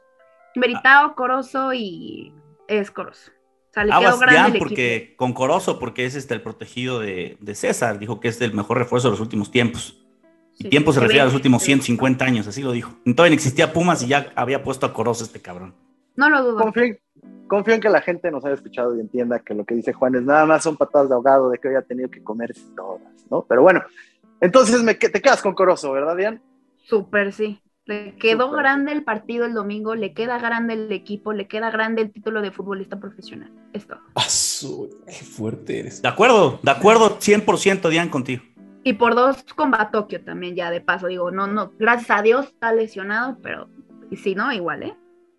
Meritado, 0.55 1.15
Corozo 1.15 1.73
y. 1.75 2.33
Es 2.69 2.91
Corozo. 2.91 3.31
O 3.31 3.73
sea, 3.73 3.85
le 3.85 3.91
quedó 3.91 3.99
Aguas 3.99 4.21
grande 4.21 4.35
Dian, 4.53 4.69
el 4.69 4.73
equipo. 4.73 5.17
con 5.17 5.33
Corozo, 5.35 5.79
porque 5.79 6.07
es 6.07 6.15
este 6.15 6.35
el 6.35 6.43
protegido 6.43 7.01
de, 7.01 7.37
de 7.41 7.55
César. 7.55 7.99
Dijo 7.99 8.21
que 8.21 8.29
es 8.29 8.41
el 8.41 8.55
mejor 8.55 8.79
refuerzo 8.79 9.09
de 9.09 9.13
los 9.13 9.21
últimos 9.21 9.51
tiempos. 9.51 10.06
Y 10.59 10.65
Sí, 10.65 10.69
tiempo 10.71 10.93
se 10.93 11.01
refiere 11.01 11.21
a 11.21 11.25
los 11.27 11.35
últimos 11.35 11.63
150 11.63 12.25
años, 12.25 12.47
así 12.47 12.63
lo 12.63 12.73
dijo. 12.73 12.93
No 13.05 13.25
existía 13.25 13.73
Pumas 13.73 14.03
y 14.03 14.09
ya 14.09 14.33
había 14.35 14.63
puesto 14.63 14.87
a 14.87 14.93
Corozo 14.93 15.25
este 15.25 15.41
cabrón. 15.41 15.75
No 16.17 16.31
lo 16.31 16.43
dudo. 16.43 16.59
Confío 16.59 16.85
en, 16.85 16.99
confío 17.47 17.75
en 17.75 17.81
que 17.81 17.91
la 17.91 18.01
gente 18.01 18.31
nos 18.31 18.45
haya 18.45 18.55
escuchado 18.55 18.97
y 18.97 19.01
entienda 19.01 19.41
que 19.41 19.55
lo 19.55 19.65
que 19.65 19.75
dice 19.75 19.93
Juan 19.93 20.15
es 20.15 20.23
nada 20.23 20.47
más 20.47 20.63
son 20.63 20.77
patadas 20.77 21.09
de 21.11 21.15
ahogado 21.15 21.51
de 21.51 21.59
que 21.59 21.69
hoy 21.69 21.75
ha 21.75 21.83
tenido 21.83 22.11
que 22.11 22.23
comerse 22.23 22.63
todas, 22.75 23.27
¿no? 23.31 23.45
Pero 23.47 23.63
bueno, 23.63 23.83
entonces 24.41 24.83
me, 24.83 24.95
te 24.95 25.21
quedas 25.21 25.43
con 25.43 25.55
Corozo, 25.55 25.93
¿verdad, 25.93 26.17
Dian? 26.17 26.43
Súper, 26.85 27.33
sí. 27.33 27.61
Le 27.85 28.17
quedó 28.17 28.51
grande 28.51 28.91
el 28.91 29.05
partido 29.05 29.45
el 29.45 29.55
domingo, 29.55 29.95
le 29.95 30.13
queda 30.13 30.39
grande 30.39 30.75
el 30.75 30.91
equipo, 30.91 31.33
le 31.33 31.47
queda 31.47 31.71
grande 31.71 32.03
el 32.03 32.11
título 32.11 32.43
de 32.43 32.51
futbolista 32.51 32.99
profesional. 32.99 33.53
Es 33.73 33.87
todo. 33.87 34.01
Ah, 34.17 34.27
qué 35.07 35.25
fuerte 35.25 35.79
eres. 35.79 36.03
De 36.03 36.09
acuerdo, 36.09 36.59
de 36.63 36.71
acuerdo, 36.73 37.21
100% 37.21 37.89
Dian 37.89 38.09
contigo. 38.09 38.43
Y 38.87 38.93
por 38.93 39.17
dos 39.17 39.43
con 39.57 39.73
Batokio 39.73 40.23
también, 40.23 40.55
ya 40.55 40.71
de 40.71 40.81
paso. 40.81 41.09
Digo, 41.09 41.33
no, 41.33 41.49
no, 41.49 41.73
gracias 41.77 42.09
a 42.17 42.23
Dios 42.23 42.47
está 42.47 42.73
lesionado, 42.73 43.37
pero 43.43 43.69
Y 44.13 44.17
si 44.17 44.37
no, 44.37 44.53
igual, 44.53 44.85
¿eh? 44.85 44.95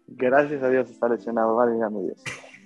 Gracias 0.05 0.61
a 0.61 0.69
Dios 0.69 0.89
está 0.89 1.07
lesionado, 1.07 1.55
vale, 1.55 1.71
mi 1.89 2.03
Dios. 2.07 2.21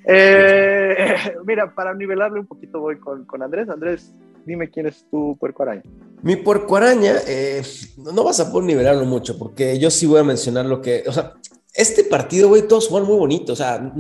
Eh, 0.06 1.36
mira, 1.46 1.76
para 1.76 1.94
nivelarle 1.94 2.40
un 2.40 2.48
poquito 2.48 2.80
voy 2.80 2.98
con, 2.98 3.26
con, 3.26 3.44
Andrés. 3.44 3.70
Andrés, 3.70 4.16
dime 4.44 4.72
quién 4.72 4.88
es 4.88 5.06
tu 5.12 5.38
puerco 5.38 5.62
araña. 5.62 5.84
Mi 6.24 6.36
puerco 6.36 6.78
araña, 6.78 7.14
eh, 7.28 7.62
no 7.98 8.24
vas 8.24 8.40
a 8.40 8.52
poder 8.52 8.66
nivelarlo 8.66 9.06
mucho, 9.06 9.38
porque 9.38 9.78
yo 9.78 9.92
sí 9.92 10.08
voy 10.08 10.22
a 10.22 10.24
mencionar 10.24 10.66
lo 10.66 10.82
que, 10.82 11.04
o 11.06 11.12
sea, 11.12 11.34
este 11.76 12.06
partido, 12.06 12.50
güey, 12.50 12.68
todos 12.68 12.88
jugaron 12.88 13.08
muy 13.08 13.20
bonito, 13.20 13.54
o 13.54 13.56
sea, 13.56 13.94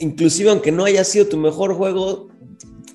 inclusive 0.00 0.50
aunque 0.50 0.72
no 0.72 0.86
haya 0.86 1.04
sido 1.04 1.28
tu 1.28 1.36
mejor 1.36 1.74
juego, 1.74 2.30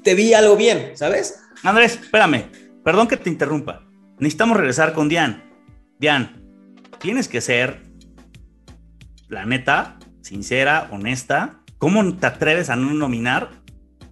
te 0.04 0.16
vi 0.16 0.34
algo 0.34 0.58
bien, 0.58 0.92
¿sabes? 0.96 1.40
Andrés, 1.64 1.98
espérame, 2.02 2.50
perdón 2.84 3.08
que 3.08 3.18
te 3.18 3.30
interrumpa. 3.30 3.84
Necesitamos 4.20 4.58
regresar 4.58 4.94
con 4.94 5.10
Dian. 5.10 5.44
Dian, 6.00 6.42
tienes 7.00 7.28
que 7.28 7.42
ser, 7.42 7.82
la 9.28 9.46
neta, 9.46 9.98
sincera, 10.22 10.88
honesta. 10.92 11.62
¿Cómo 11.78 12.16
te 12.16 12.28
atreves 12.28 12.70
a 12.70 12.76
no 12.76 12.94
nominar 12.94 13.50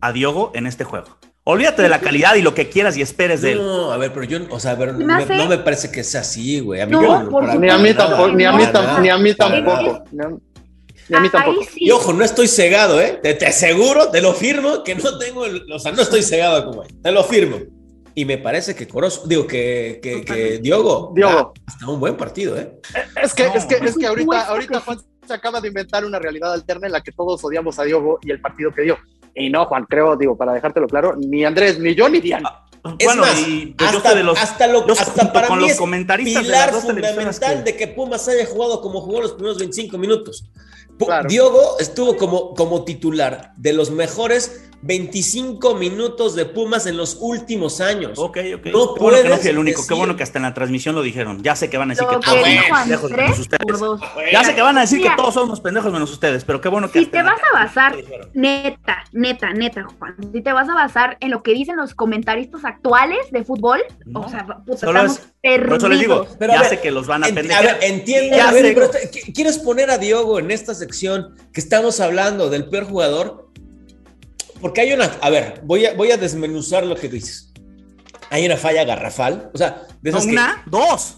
a 0.02 0.12
Diogo 0.12 0.52
en 0.56 0.66
este 0.66 0.84
juego? 0.84 1.20
Olvídate 1.44 1.82
de 1.82 1.90
la 1.90 2.00
calidad 2.00 2.36
y 2.36 2.42
lo 2.42 2.54
que 2.54 2.70
quieras 2.70 2.96
y 2.98 3.02
esperes 3.02 3.42
de 3.42 3.54
él. 3.54 3.58
No, 3.58 3.92
a 3.92 3.98
ver, 3.98 4.14
pero 4.14 4.24
yo, 4.26 4.40
o 4.52 4.60
sea, 4.60 4.78
pero 4.78 4.94
me, 4.94 5.06
no 5.06 5.48
me 5.48 5.58
parece 5.58 5.92
que 5.92 6.04
sea 6.04 6.22
así, 6.22 6.60
güey. 6.60 6.82
A 6.82 6.86
mí 6.86 6.92
no, 6.92 7.24
no 7.24 7.56
ni, 7.60 7.70
a 7.70 7.78
mí 7.78 7.94
tampoco, 7.94 8.28
ni 8.30 8.46
a 8.46 8.52
mí 8.52 8.66
tampoco, 8.72 9.02
ni 9.02 9.10
a 9.10 9.18
mí 9.18 9.34
tampoco. 9.34 10.04
Ni 10.12 11.18
a 11.18 11.20
mí 11.20 11.30
tampoco. 11.30 11.62
Y 11.76 11.90
ojo, 11.90 12.14
no 12.14 12.24
estoy 12.24 12.48
cegado, 12.48 13.02
¿eh? 13.02 13.20
Te, 13.24 13.34
te, 13.34 13.48
aseguro, 13.48 14.10
te 14.12 14.22
lo 14.22 14.34
firmo, 14.34 14.84
que 14.84 14.94
no 14.94 15.18
tengo, 15.18 15.46
el, 15.46 15.66
o 15.72 15.80
sea, 15.80 15.92
no 15.92 16.04
estoy 16.04 16.22
cegado 16.22 16.66
como 16.66 16.84
él. 16.84 16.90
Te 17.02 17.12
lo 17.12 17.24
firmo. 17.24 17.58
Y 18.20 18.26
me 18.26 18.38
parece 18.38 18.76
que 18.76 18.86
Corozo, 18.86 19.26
digo, 19.28 19.48
que, 19.48 20.02
que, 20.04 20.26
que 20.26 20.58
Diogo, 20.58 21.14
Diogo. 21.16 21.54
hasta 21.66 21.88
un 21.88 22.02
buen 22.02 22.18
partido, 22.18 22.60
¿eh? 22.60 22.78
Es 23.24 23.34
que, 23.34 23.46
es 23.46 23.64
que, 23.64 23.76
es 23.76 23.98
que 23.98 24.08
ahorita, 24.08 24.42
ahorita 24.48 24.82
Juan 24.82 25.00
se 25.26 25.34
acaba 25.34 25.62
de 25.62 25.70
inventar 25.70 26.04
una 26.04 26.20
realidad 26.20 26.52
alterna 26.52 26.88
en 26.88 26.92
la 26.92 27.00
que 27.00 27.14
todos 27.14 27.42
odiamos 27.46 27.80
a 27.80 27.84
Diogo 27.84 28.20
y 28.22 28.32
el 28.32 28.42
partido 28.42 28.74
que 28.74 28.82
dio. 28.82 28.98
Y 29.34 29.50
no, 29.50 29.66
Juan, 29.68 29.86
creo, 29.86 30.18
digo, 30.18 30.36
para 30.36 30.52
dejártelo 30.52 30.88
claro, 30.88 31.16
ni 31.16 31.46
Andrés, 31.46 31.80
ni 31.80 31.96
yo, 31.96 32.10
ni 32.10 32.20
Diana. 32.20 32.66
Es 32.98 33.06
bueno, 33.06 33.22
más, 33.22 33.40
y 33.40 33.68
pues 33.68 33.90
hasta, 33.90 34.14
de 34.14 34.24
los, 34.24 34.38
hasta, 34.38 34.68
lo, 34.68 34.92
hasta 34.92 35.32
para 35.32 35.48
con 35.48 35.60
mí 35.60 35.70
los 35.70 35.78
comentaristas 35.78 36.44
pilar 36.44 36.74
de 36.74 36.82
fundamental 36.82 37.58
que... 37.64 37.72
de 37.72 37.78
que 37.78 37.88
Pumas 37.88 38.28
haya 38.28 38.46
jugado 38.48 38.82
como 38.82 39.00
jugó 39.00 39.22
los 39.22 39.32
primeros 39.32 39.60
25 39.60 39.98
minutos. 39.98 40.44
Claro. 41.06 41.30
Diogo 41.30 41.80
estuvo 41.80 42.18
como, 42.18 42.54
como 42.54 42.84
titular 42.84 43.54
de 43.56 43.74
los 43.74 43.92
mejores 43.92 44.70
25 44.82 45.76
minutos 45.76 46.36
de 46.36 46.46
Pumas 46.46 46.86
en 46.86 46.96
los 46.96 47.18
últimos 47.20 47.82
años. 47.82 48.18
Ok, 48.18 48.38
ok. 48.56 48.66
No 48.68 48.94
Qué 48.94 49.02
bueno 49.02 49.22
que 49.22 49.30
no 49.30 49.38
fui 49.38 49.50
el 49.50 49.58
único. 49.58 49.86
Qué 49.86 49.94
bueno 49.94 50.16
que 50.16 50.24
hasta 50.24 50.40
en 50.40 50.44
la 50.44 50.54
transmisión 50.54 50.96
lo 50.96 51.02
dijeron. 51.02 51.44
Ya 51.44 51.56
sé 51.56 51.70
que 51.70 51.78
van 51.78 51.92
a 51.92 51.96
decir 51.96 52.08
que 52.08 52.16
todos 52.18 52.26
somos 52.26 52.80
pendejos 52.80 53.12
menos 53.12 53.40
ustedes. 53.40 54.32
Ya 54.32 54.44
sé 54.44 54.56
que 54.56 54.62
van 54.62 54.78
a 54.78 54.82
decir 54.82 55.02
que 55.02 55.10
todos 55.18 55.34
somos 55.34 55.60
pendejos 55.60 55.92
menos 55.92 56.12
ustedes, 56.12 56.46
pero 56.46 56.62
qué 56.62 56.70
bueno 56.70 56.90
que. 56.90 57.00
Si 57.00 57.06
te 57.08 57.22
vas 57.22 57.40
a 57.54 57.60
basar, 57.60 57.96
neta, 58.34 59.04
neta, 59.12 59.52
neta, 59.54 59.86
Juan, 59.98 60.16
si 60.32 60.42
te 60.42 60.54
vas 60.54 60.70
a 60.70 60.74
basar 60.74 61.18
en 61.20 61.32
lo 61.32 61.44
que 61.44 61.54
dicen 61.54 61.76
los 61.76 61.94
comentaristas 61.94 62.64
actuales 62.64 63.20
de 63.32 63.44
fútbol, 63.44 63.82
no. 64.06 64.22
o 64.22 64.30
sea, 64.30 64.46
puta, 64.46 64.74
estamos 64.74 65.20
es, 65.20 65.28
perdidos. 65.42 65.68
Por 65.68 65.78
eso 65.78 65.90
les 65.90 66.00
digo, 66.00 66.28
pero 66.38 66.54
ya 66.54 66.62
ver, 66.62 66.70
sé 66.70 66.80
que 66.80 66.92
los 66.92 67.08
van 67.08 67.24
a 67.24 67.28
pendejar. 67.28 67.68
A 67.68 67.74
ver, 67.74 67.84
entiendo. 67.84 68.38
Ya 68.38 68.50
a 68.50 68.52
ver, 68.52 68.74
pero 68.74 68.90
¿quieres 69.34 69.60
poner 69.60 69.92
a 69.92 69.98
Diogo 69.98 70.40
en 70.40 70.52
esta 70.52 70.74
sección 70.90 71.36
que 71.54 71.62
estamos 71.62 72.00
hablando 72.00 72.50
del 72.50 72.68
peor 72.68 72.86
jugador? 72.86 73.50
Porque 74.62 74.82
hay 74.82 74.94
una. 74.94 75.06
A 75.22 75.30
ver, 75.30 75.62
voy 75.64 75.86
a, 75.86 75.94
voy 75.94 76.12
a 76.12 76.18
desmenuzar 76.18 76.86
lo 76.86 76.96
que 76.96 77.08
dices. 77.08 77.54
Hay 78.30 78.46
una 78.46 78.58
falla 78.58 78.84
garrafal. 78.84 79.50
O 79.54 79.58
sea, 79.58 79.84
de 80.02 80.10
esas 80.10 80.26
¿Una? 80.26 80.62
Que, 80.64 80.70
¡Dos! 80.70 81.18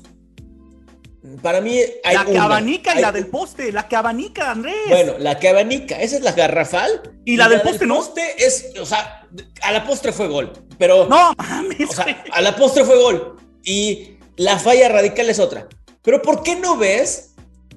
Para 1.41 1.61
mí 1.61 1.80
hay 2.03 2.15
La 2.15 2.26
que 2.26 2.32
una, 2.32 2.43
abanica 2.43 2.91
hay, 2.91 2.99
y 2.99 3.01
la 3.01 3.11
del 3.11 3.28
poste. 3.28 3.72
La 3.72 3.88
que 3.88 3.95
abanica, 3.95 4.51
Andrés. 4.51 4.76
Bueno, 4.89 5.13
la 5.19 5.39
que 5.39 5.49
abanica. 5.49 5.99
Esa 6.01 6.17
es 6.17 6.24
la 6.24 6.34
garrafal. 6.34 7.01
Y, 7.26 7.34
y 7.34 7.38
la, 7.38 7.47
del 7.47 7.61
poste, 7.61 7.80
del 7.80 7.88
¿no? 7.88 7.95
poste 7.95 8.45
es. 8.45 8.74
O 8.80 8.86
sea, 8.86 9.28
a 9.61 9.72
la 9.72 9.86
postre 9.86 10.11
fue 10.11 10.28
gol. 10.28 10.51
Pero. 10.78 11.07
No, 11.07 11.34
mames. 11.38 11.89
O 11.89 11.93
sea, 11.93 12.24
a 12.32 12.41
la 12.41 12.55
postre 12.55 12.84
fue 12.84 12.97
gol. 12.97 13.38
Y 13.63 14.17
la 14.38 14.59
falla 14.59 14.89
radical 14.89 15.30
es 15.30 15.39
otra. 15.39 15.67
Pero 16.01 16.22
¿por 16.22 16.43
qué 16.43 16.55
no 16.55 16.78
ves 16.78 17.30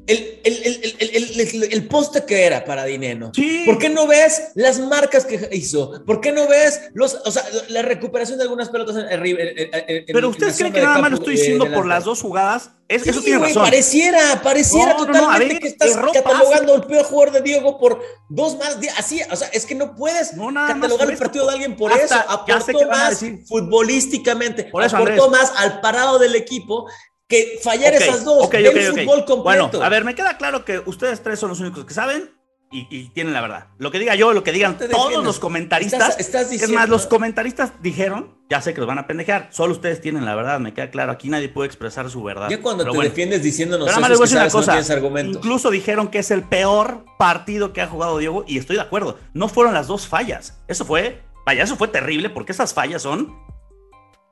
el, 0.06 0.40
el, 0.44 0.94
el, 0.98 1.72
el, 1.72 1.88
poste 1.88 2.24
que 2.26 2.44
era 2.44 2.64
para 2.64 2.84
Dineno. 2.84 3.32
Sí. 3.34 3.62
¿Por 3.64 3.78
qué 3.78 3.88
no 3.88 4.06
ves 4.06 4.52
las 4.54 4.78
marcas 4.78 5.24
que 5.24 5.48
hizo? 5.52 6.04
¿Por 6.04 6.20
qué 6.20 6.30
no 6.32 6.46
ves 6.46 6.90
los, 6.92 7.14
o 7.24 7.30
sea, 7.30 7.42
la 7.68 7.82
recuperación 7.82 8.38
de 8.38 8.44
algunas 8.44 8.68
pelotas 8.68 8.96
en, 8.96 9.26
en, 9.26 10.04
Pero 10.06 10.28
ustedes 10.28 10.56
creen 10.58 10.72
que 10.72 10.82
nada 10.82 10.98
más 10.98 11.10
lo 11.10 11.16
estoy 11.16 11.36
diciendo 11.36 11.70
por 11.72 11.86
las 11.86 12.04
dos 12.04 12.20
jugadas. 12.20 12.70
Es, 12.86 13.02
sí, 13.02 13.08
eso 13.10 13.22
tiene 13.22 13.38
wey, 13.38 13.48
razón. 13.48 13.64
Pareciera, 13.64 14.42
pareciera 14.42 14.92
No, 14.92 15.06
no, 15.06 15.06
no, 15.06 15.20
totalmente 15.20 15.54
ver, 15.54 15.62
que 15.62 15.68
estás 15.68 15.96
catalogando 16.12 16.74
al 16.74 16.86
peor 16.86 17.04
jugador 17.06 17.32
de 17.32 17.40
Diego 17.40 17.78
por 17.78 18.02
dos 18.28 18.58
más. 18.58 18.76
Así, 18.98 19.22
o 19.30 19.36
sea, 19.36 19.48
es 19.48 19.64
que 19.64 19.74
no 19.74 19.94
puedes 19.96 20.32
catalogar 20.32 21.10
el 21.10 21.16
partido 21.16 21.46
de 21.46 21.52
alguien 21.52 21.76
por 21.76 21.90
Hasta- 21.90 22.04
eso. 22.04 22.30
Aportó 22.30 22.88
más 22.90 23.24
futbolísticamente, 23.48 24.64
Por 24.64 24.84
eso, 24.84 24.96
aportó 24.96 25.24
Andrés. 25.24 25.48
más 25.48 25.52
al 25.56 25.80
parado 25.80 26.18
del 26.18 26.34
equipo 26.34 26.86
que 27.34 27.58
fallar 27.62 27.94
Ok, 27.94 28.00
esas 28.00 28.24
dos. 28.24 28.44
ok, 28.44 28.52
Ve 28.52 28.68
ok, 28.68 28.76
el 28.76 28.86
fútbol 28.92 29.24
completo. 29.24 29.68
Bueno, 29.70 29.84
a 29.84 29.88
ver, 29.88 30.04
me 30.04 30.14
queda 30.14 30.36
claro 30.36 30.64
que 30.64 30.80
ustedes 30.86 31.22
tres 31.22 31.38
son 31.38 31.48
los 31.50 31.60
únicos 31.60 31.84
que 31.84 31.94
saben 31.94 32.30
y, 32.72 32.88
y 32.90 33.08
tienen 33.10 33.32
la 33.32 33.40
verdad. 33.40 33.68
Lo 33.78 33.90
que 33.92 33.98
diga 34.00 34.14
yo, 34.16 34.32
lo 34.32 34.42
que 34.42 34.50
digan 34.50 34.76
No 34.80 34.88
todos 34.88 35.22
los 35.24 35.38
comentaristas. 35.38 36.00
Estás- 36.00 36.18
estás 36.20 36.42
es 36.42 36.50
diciendo- 36.50 36.74
más, 36.76 36.88
los 36.88 37.06
comentaristas 37.06 37.72
dijeron, 37.82 38.36
ya 38.50 38.60
sé 38.60 38.74
que 38.74 38.80
los 38.80 38.88
van 38.88 38.98
a 38.98 39.06
pendejear, 39.06 39.48
solo 39.52 39.72
ustedes 39.74 40.00
tienen 40.00 40.24
la 40.24 40.34
verdad, 40.34 40.58
me 40.58 40.74
queda 40.74 40.90
claro. 40.90 41.12
Aquí 41.12 41.28
nadie 41.28 41.48
puede 41.48 41.66
expresar 41.68 42.10
su 42.10 42.22
verdad. 42.24 42.48
Ya 42.50 42.60
cuando 42.60 42.82
Pero 42.82 42.92
te 42.92 42.96
bueno. 42.98 43.10
defiendes 43.10 43.42
diciéndonos 43.44 43.86
Pero 43.86 44.00
nada 44.00 44.08
más 44.16 44.20
es 44.20 44.32
una 44.32 44.44
no 44.46 44.50
cosa. 44.50 44.92
argumentos. 44.92 45.36
Incluso 45.36 45.70
dijeron 45.70 46.08
que 46.08 46.18
es 46.18 46.30
el 46.32 46.42
peor 46.42 47.04
partido 47.18 47.72
que 47.72 47.80
ha 47.80 47.86
jugado 47.86 48.18
Diego 48.18 48.44
y 48.48 48.58
estoy 48.58 48.74
de 48.76 48.82
acuerdo. 48.82 49.18
No 49.34 49.48
fueron 49.48 49.72
las 49.74 49.86
dos 49.86 50.08
fallas. 50.08 50.58
Eso 50.66 50.84
fue, 50.84 51.22
vaya, 51.46 51.62
eso 51.62 51.76
fue 51.76 51.86
terrible 51.88 52.28
porque 52.28 52.50
esas 52.52 52.74
fallas 52.74 53.02
son, 53.02 53.32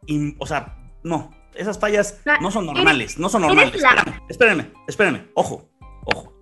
in- 0.07 0.37
o 0.41 0.47
sea, 0.47 0.77
no, 1.05 1.31
esas 1.55 1.79
fallas 1.79 2.21
no 2.41 2.51
son 2.51 2.67
normales, 2.67 3.19
no 3.19 3.29
son 3.29 3.43
normales. 3.43 3.75
Espérenme, 3.75 4.21
espérenme, 4.29 4.73
espérenme, 4.87 5.31
ojo, 5.35 5.69
ojo. 6.05 6.33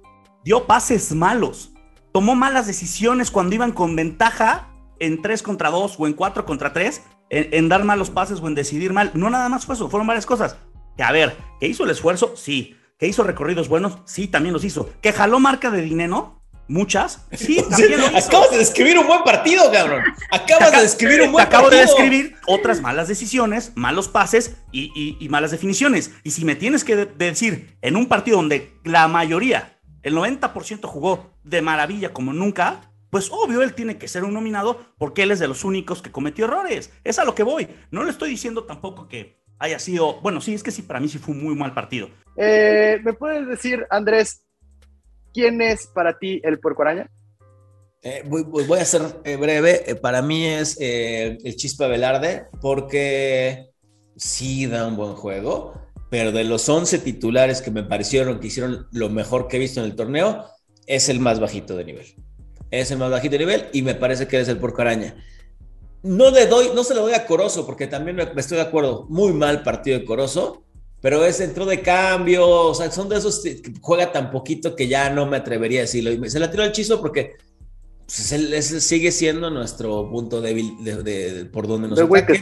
Dio 0.45 0.67
pases 0.67 1.13
malos, 1.13 1.73
tomó 2.13 2.35
malas 2.35 2.67
decisiones 2.67 3.31
cuando 3.31 3.55
iban 3.55 3.73
con 3.73 3.97
ventaja 3.97 4.69
en 4.99 5.23
3 5.23 5.43
contra 5.43 5.71
2 5.71 5.97
o 5.99 6.07
en 6.07 6.13
4 6.15 6.45
contra 6.45 6.73
3, 6.73 7.03
en, 7.31 7.49
en 7.53 7.69
dar 7.69 7.85
malos 7.85 8.11
pases 8.11 8.41
o 8.41 8.49
en 8.49 8.55
decidir 8.55 8.93
mal. 8.93 9.11
No 9.15 9.31
nada 9.31 9.49
más 9.49 9.67
fue 9.67 9.75
eso, 9.75 9.89
fueron 9.89 10.07
varias 10.07 10.27
cosas. 10.27 10.57
Que 10.97 11.03
a 11.03 11.13
ver, 11.13 11.37
que 11.59 11.67
hizo 11.67 11.85
el 11.85 11.91
esfuerzo, 11.91 12.35
sí. 12.37 12.77
Que 12.99 13.07
hizo 13.07 13.25
recorridos 13.25 13.69
buenos, 13.69 13.99
sí, 14.05 14.29
también 14.29 14.53
los 14.53 14.65
hizo. 14.65 14.91
Que 15.01 15.13
jaló 15.13 15.41
marca 15.41 15.71
de 15.71 15.81
dinero, 15.81 16.40
muchas, 16.71 17.27
sí, 17.33 17.63
también 17.71 18.01
lo 18.01 18.07
hizo. 18.17 18.29
Acabas 18.29 18.51
de 18.53 18.59
describir 18.59 18.99
un 18.99 19.07
buen 19.07 19.23
partido, 19.23 19.71
cabrón. 19.71 20.03
Acabas 20.31 20.73
de 20.73 20.83
describir 20.83 21.21
un 21.21 21.27
Te 21.27 21.33
buen 21.33 21.45
acabo 21.47 21.65
partido. 21.65 21.81
de 21.83 21.87
describir 21.87 22.37
otras 22.47 22.81
malas 22.81 23.09
decisiones, 23.09 23.73
malos 23.75 24.09
pases 24.09 24.57
y, 24.73 24.91
y- 24.95 25.17
y 25.25 25.29
malas 25.29 25.51
definiciones. 25.51 26.13
Y 26.25 26.31
si 26.31 26.45
me 26.45 26.55
tienes 26.57 26.85
que 26.85 26.97
de- 26.97 27.07
decir 27.07 27.77
en 27.83 27.97
un 27.97 28.07
partido 28.07 28.37
donde 28.39 28.73
la 28.85 29.07
mayoría, 29.09 29.79
el 30.03 30.15
90% 30.15 30.87
jugó 30.87 31.35
de 31.45 31.61
maravilla 31.63 32.13
como 32.13 32.33
nunca, 32.33 32.93
pues 33.11 33.29
obvio 33.33 33.63
él 33.63 33.75
tiene 33.75 33.99
que 33.99 34.07
ser 34.09 34.23
un 34.25 34.33
nominado 34.35 34.81
porque 34.97 35.25
él 35.25 35.33
es 35.33 35.41
de 35.41 35.49
los 35.49 35.65
únicos 35.65 36.01
que 36.01 36.13
cometió 36.13 36.45
errores. 36.45 36.93
Es 37.05 37.19
a 37.19 37.25
lo 37.25 37.35
que 37.35 37.43
voy. 37.43 37.69
No 37.91 38.05
le 38.05 38.11
estoy 38.11 38.31
diciendo 38.31 38.65
tampoco 38.65 39.09
que 39.09 39.41
haya 39.59 39.79
sido, 39.81 40.21
bueno, 40.21 40.41
sí, 40.41 40.55
es 40.55 40.63
que 40.63 40.71
sí, 40.71 40.83
para 40.83 41.01
mí 41.01 41.09
sí 41.09 41.19
fue 41.19 41.35
un 41.35 41.43
muy 41.43 41.55
mal 41.57 41.75
partido. 41.75 42.09
Eh, 42.37 42.99
¿Me 43.05 43.13
puedes 43.13 43.47
decir, 43.49 43.85
Andrés, 43.91 44.45
quién 45.33 45.61
es 45.63 45.87
para 45.89 46.19
ti 46.19 46.41
el 46.45 46.59
puerco 46.61 46.83
araña? 46.83 47.11
Eh, 48.03 48.23
voy, 48.27 48.45
voy- 48.45 48.79
a 48.79 48.85
ser 48.85 49.03
eh, 49.25 49.37
breve. 49.37 49.91
Eh, 49.91 49.95
para 49.95 50.23
mí 50.23 50.47
es 50.47 50.77
eh, 50.81 51.37
el 51.45 51.57
Chispa 51.57 51.87
Velarde, 51.87 52.47
porque 52.61 53.67
sí 54.17 54.67
da 54.67 54.87
un 54.87 54.97
buen 54.97 55.15
juego, 55.15 55.75
pero 56.11 56.33
de 56.33 56.45
los 56.45 56.69
11 56.69 56.99
titulares 56.99 57.61
que 57.63 57.71
me 57.71 57.85
parecieron 57.85 58.41
que 58.41 58.47
hicieron 58.49 58.87
lo 58.93 59.11
mejor 59.11 59.49
que 59.49 59.57
he 59.57 59.61
visto 59.61 59.81
en 59.81 59.87
el 59.87 59.97
torneo, 59.97 60.45
es 60.87 61.09
el 61.09 61.21
más 61.21 61.41
bajito 61.41 61.77
de 61.77 61.85
nivel. 61.85 62.07
Es 62.71 62.91
el 62.91 62.99
más 62.99 63.11
bajito 63.11 63.33
de 63.33 63.41
nivel 63.41 63.69
y 63.73 63.83
me 63.83 63.95
parece 63.95 64.27
que 64.29 64.41
es 64.41 64.49
el 64.49 64.59
porco 64.59 64.81
araña. 64.83 65.17
No 66.03 66.31
le 66.31 66.47
doy, 66.47 66.71
no 66.75 66.85
se 66.85 66.95
lo 66.95 67.03
doy 67.03 67.15
a 67.15 67.27
Corozo, 67.27 67.67
porque 67.67 67.87
también 67.87 68.17
me, 68.17 68.27
me 68.33 68.41
estoy 68.41 68.57
de 68.57 68.65
acuerdo. 68.65 69.07
Muy 69.11 69.33
mal 69.35 69.63
partido 69.63 69.99
de 69.99 70.05
Corozo, 70.05 70.65
pero 71.01 71.25
es 71.25 71.41
entró 71.41 71.67
de 71.67 71.81
cambio. 71.83 72.49
O 72.49 72.75
sea, 72.75 72.91
son 72.91 73.09
de 73.09 73.17
esos 73.17 73.41
que 73.43 73.73
juega 73.81 74.13
tan 74.13 74.31
poquito 74.31 74.75
que 74.77 74.89
ya 74.89 75.11
no 75.11 75.27
me 75.27 75.37
atrevería 75.39 75.81
a 75.81 75.83
decirlo. 75.83 76.11
Y 76.13 76.31
se 76.31 76.39
la 76.41 76.51
tiró 76.51 76.65
el 76.65 76.73
chizo 76.73 77.01
porque 77.01 77.37
pues, 78.07 78.33
él- 78.33 78.53
ese 78.55 78.81
sigue 78.81 79.13
siendo 79.13 79.51
nuestro 79.51 80.09
punto 80.11 80.41
débil 80.41 80.73
de, 80.85 81.03
de- 81.03 81.33
de- 81.33 81.45
por 81.47 81.67
donde 81.67 81.89
nos 81.89 81.99
ataquen. 82.21 82.37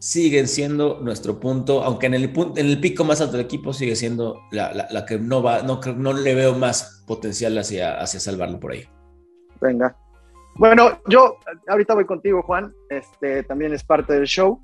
Siguen 0.00 0.46
siendo 0.46 1.00
nuestro 1.02 1.40
punto, 1.40 1.82
aunque 1.82 2.06
en 2.06 2.14
el, 2.14 2.30
punto, 2.32 2.60
en 2.60 2.66
el 2.66 2.80
pico 2.80 3.02
más 3.02 3.20
alto 3.20 3.36
del 3.36 3.46
equipo 3.46 3.72
sigue 3.72 3.96
siendo 3.96 4.40
la, 4.52 4.72
la- 4.72 4.86
la 4.90 5.04
que 5.04 5.18
no 5.18 5.42
va, 5.42 5.62
no, 5.62 5.80
no 5.96 6.12
le 6.12 6.34
veo 6.36 6.54
más 6.54 7.02
potencial 7.06 7.58
hacia, 7.58 7.98
hacia 8.00 8.20
salvarlo 8.20 8.60
por 8.60 8.72
ahí. 8.72 8.84
Venga. 9.60 9.96
Bueno, 10.54 11.00
yo 11.08 11.38
ahorita 11.68 11.94
voy 11.94 12.04
contigo, 12.04 12.42
Juan. 12.42 12.72
Este 12.90 13.42
también 13.44 13.72
es 13.74 13.82
parte 13.82 14.12
del 14.12 14.26
show. 14.26 14.60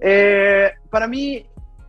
Eh, 0.00 0.70
para 0.90 1.08
mí, 1.08 1.44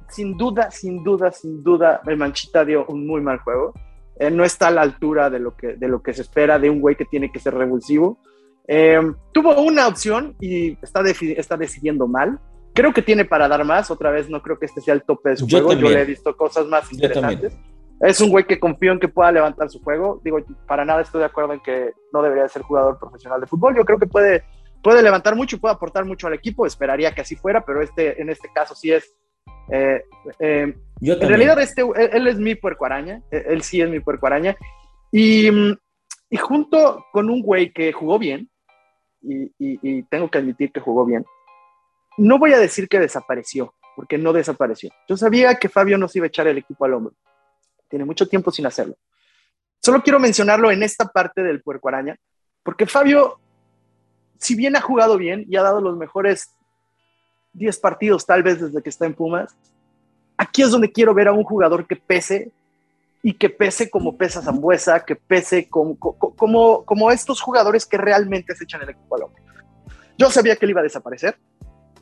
sin 0.10 0.38
duda, 0.38 0.72
sin 0.72 1.04
duda, 1.04 1.32
sin 1.32 1.64
duda, 1.64 2.02
el 2.06 2.18
Manchita 2.18 2.66
dio 2.66 2.86
un 2.88 3.06
muy 3.08 3.22
mal 3.22 3.40
juego. 3.40 3.74
eh, 4.20 4.30
no 4.30 4.44
está 4.44 4.68
a 4.68 4.72
la 4.72 4.82
altura 4.82 5.30
de 5.30 5.40
lo, 5.40 5.56
que, 5.56 5.76
de 5.78 5.88
lo 5.88 6.04
que 6.04 6.14
se 6.14 6.22
espera 6.22 6.60
de 6.60 6.70
un 6.70 6.82
güey 6.82 6.96
que 6.96 7.06
tiene 7.06 7.32
que 7.32 7.40
ser 7.40 7.56
revulsivo. 7.56 8.20
Eh, 8.68 9.00
tuvo 9.32 9.60
una 9.62 9.88
opción 9.88 10.36
y 10.40 10.78
está, 10.82 11.02
está 11.08 11.58
decidiendo 11.58 12.08
mal. 12.08 12.40
Creo 12.74 12.94
que 12.94 13.02
tiene 13.02 13.26
para 13.26 13.48
dar 13.48 13.64
más. 13.64 13.90
Otra 13.90 14.12
vez, 14.12 14.30
no 14.30 14.42
creo 14.42 14.60
que 14.60 14.66
este 14.66 14.82
sea 14.82 14.94
el 14.94 15.04
tope 15.04 15.30
de 15.32 15.38
su 15.38 15.48
juego. 15.48 15.74
Yo 15.74 15.90
le 15.90 16.02
he 16.02 16.06
visto 16.06 16.36
cosas 16.36 16.68
más 16.68 16.92
interesantes. 16.92 17.58
Es 18.02 18.22
un 18.22 18.30
güey 18.30 18.46
que 18.46 18.60
confío 18.60 18.92
en 18.92 19.00
que 19.00 19.08
pueda 19.08 19.32
levantar 19.32 19.70
su 19.70 19.82
juego. 19.82 20.22
Digo, 20.24 20.38
para 20.68 20.86
nada 20.86 21.02
estoy 21.02 21.20
de 21.20 21.26
acuerdo 21.26 21.54
en 21.54 21.62
que 21.62 21.92
no 22.14 22.22
debería 22.22 22.48
ser 22.48 22.62
jugador 22.62 23.00
profesional 23.00 23.42
de 23.42 23.48
fútbol. 23.48 23.76
Yo 23.76 23.84
creo 23.86 23.98
que 23.98 24.08
puede, 24.08 24.44
puede 24.84 25.02
levantar 25.02 25.36
mucho 25.36 25.56
y 25.56 25.60
puede 25.60 25.74
aportar 25.74 26.06
mucho 26.06 26.28
al 26.28 26.34
equipo. 26.34 26.66
Esperaría 26.66 27.14
que 27.14 27.22
así 27.22 27.36
fuera, 27.36 27.66
pero 27.66 27.82
este, 27.82 28.22
en 28.22 28.30
este 28.30 28.50
caso 28.54 28.76
sí 28.76 28.92
es. 28.92 29.16
Eh, 29.72 30.04
eh, 30.40 30.74
en 31.02 31.28
realidad, 31.28 31.60
este, 31.60 31.82
él, 31.82 32.28
es 32.28 32.38
mi 32.38 32.56
puerco 32.56 32.86
araña. 32.86 33.22
Él, 33.32 33.62
sí 33.62 33.82
es 33.82 33.90
mi 33.90 34.00
puerco 34.00 34.28
araña. 34.28 34.56
Y, 35.12 35.50
y 36.30 36.38
junto 36.38 37.06
con 37.12 37.30
un 37.30 37.42
güey 37.42 37.72
que 37.72 37.92
jugó 37.92 38.20
bien, 38.20 38.50
y, 39.22 39.52
y 39.58 40.04
tengo 40.04 40.30
que 40.30 40.38
admitir 40.38 40.72
que 40.72 40.80
jugó 40.80 41.06
bien, 41.06 41.26
no 42.18 42.38
voy 42.38 42.54
a 42.54 42.60
decir 42.60 42.88
que 42.88 43.00
desapareció, 43.00 43.74
porque 43.96 44.18
no 44.18 44.34
desapareció. 44.34 44.92
Yo 45.08 45.18
sabía 45.18 45.56
que 45.56 45.70
Fabio 45.70 45.98
no 45.98 46.08
se 46.08 46.20
iba 46.20 46.26
a 46.26 46.30
echar 46.30 46.48
el 46.48 46.58
equipo 46.58 46.86
al 46.86 46.94
hombro 46.94 47.14
tiene 47.90 48.06
mucho 48.06 48.28
tiempo 48.28 48.52
sin 48.52 48.66
hacerlo. 48.66 48.96
Solo 49.82 50.02
quiero 50.02 50.20
mencionarlo 50.20 50.72
en 50.72 50.84
esta 50.84 51.06
parte 51.06 51.44
del 51.44 51.62
puerco 51.62 51.90
araña, 51.90 52.16
porque 52.64 52.86
Fabio, 52.86 53.40
si 54.38 54.56
bien 54.56 54.76
ha 54.76 54.82
jugado 54.82 55.18
bien 55.18 55.46
y 55.50 55.58
ha 55.58 55.64
dado 55.64 55.82
los 55.82 55.98
mejores 55.98 56.56
10 57.60 57.78
partidos 57.80 58.26
tal 58.26 58.42
vez 58.42 58.60
desde 58.60 58.82
que 58.82 58.90
está 58.90 59.06
en 59.06 59.14
Pumas, 59.14 59.56
aquí 60.38 60.64
es 60.64 60.72
donde 60.72 60.92
quiero 60.92 61.14
ver 61.14 61.28
a 61.28 61.34
un 61.34 61.44
jugador 61.44 61.86
que 61.86 61.96
pese 61.96 62.52
y 63.22 63.34
que 63.34 63.50
pese 63.50 63.90
como 63.90 64.18
pesa 64.18 64.42
Zambuesa, 64.42 65.04
que 65.06 65.16
pese 65.16 65.68
como, 65.70 65.98
como, 65.98 66.86
como 66.86 67.12
estos 67.12 67.42
jugadores 67.42 67.86
que 67.86 67.98
realmente 67.98 68.56
se 68.56 68.64
echan 68.64 68.82
el 68.82 68.90
equipo 68.90 69.16
al 69.16 69.24
hombro. 69.24 69.44
Yo 70.18 70.32
sabía 70.32 70.56
que 70.56 70.66
él 70.66 70.72
iba 70.72 70.80
a 70.80 70.84
desaparecer, 70.84 71.38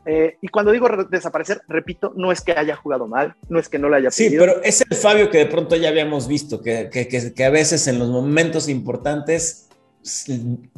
eh, 0.09 0.37
y 0.41 0.47
cuando 0.47 0.71
digo 0.71 0.87
desaparecer, 1.09 1.61
repito, 1.67 2.13
no 2.15 2.31
es 2.31 2.39
que 2.39 2.53
haya 2.53 2.77
jugado 2.77 3.07
mal, 3.07 3.35
no 3.49 3.59
es 3.59 3.67
que 3.67 3.77
no 3.77 3.89
lo 3.89 3.97
haya 3.97 4.09
pedido. 4.09 4.29
Sí, 4.29 4.37
pero 4.37 4.63
es 4.63 4.79
el 4.79 4.95
Fabio 4.95 5.29
que 5.29 5.39
de 5.39 5.47
pronto 5.47 5.75
ya 5.75 5.89
habíamos 5.89 6.29
visto, 6.29 6.61
que, 6.61 6.89
que, 6.89 7.33
que, 7.33 7.43
a 7.43 7.49
veces 7.49 7.87
en 7.87 7.99
los 7.99 8.07
momentos 8.07 8.69
importantes 8.69 9.67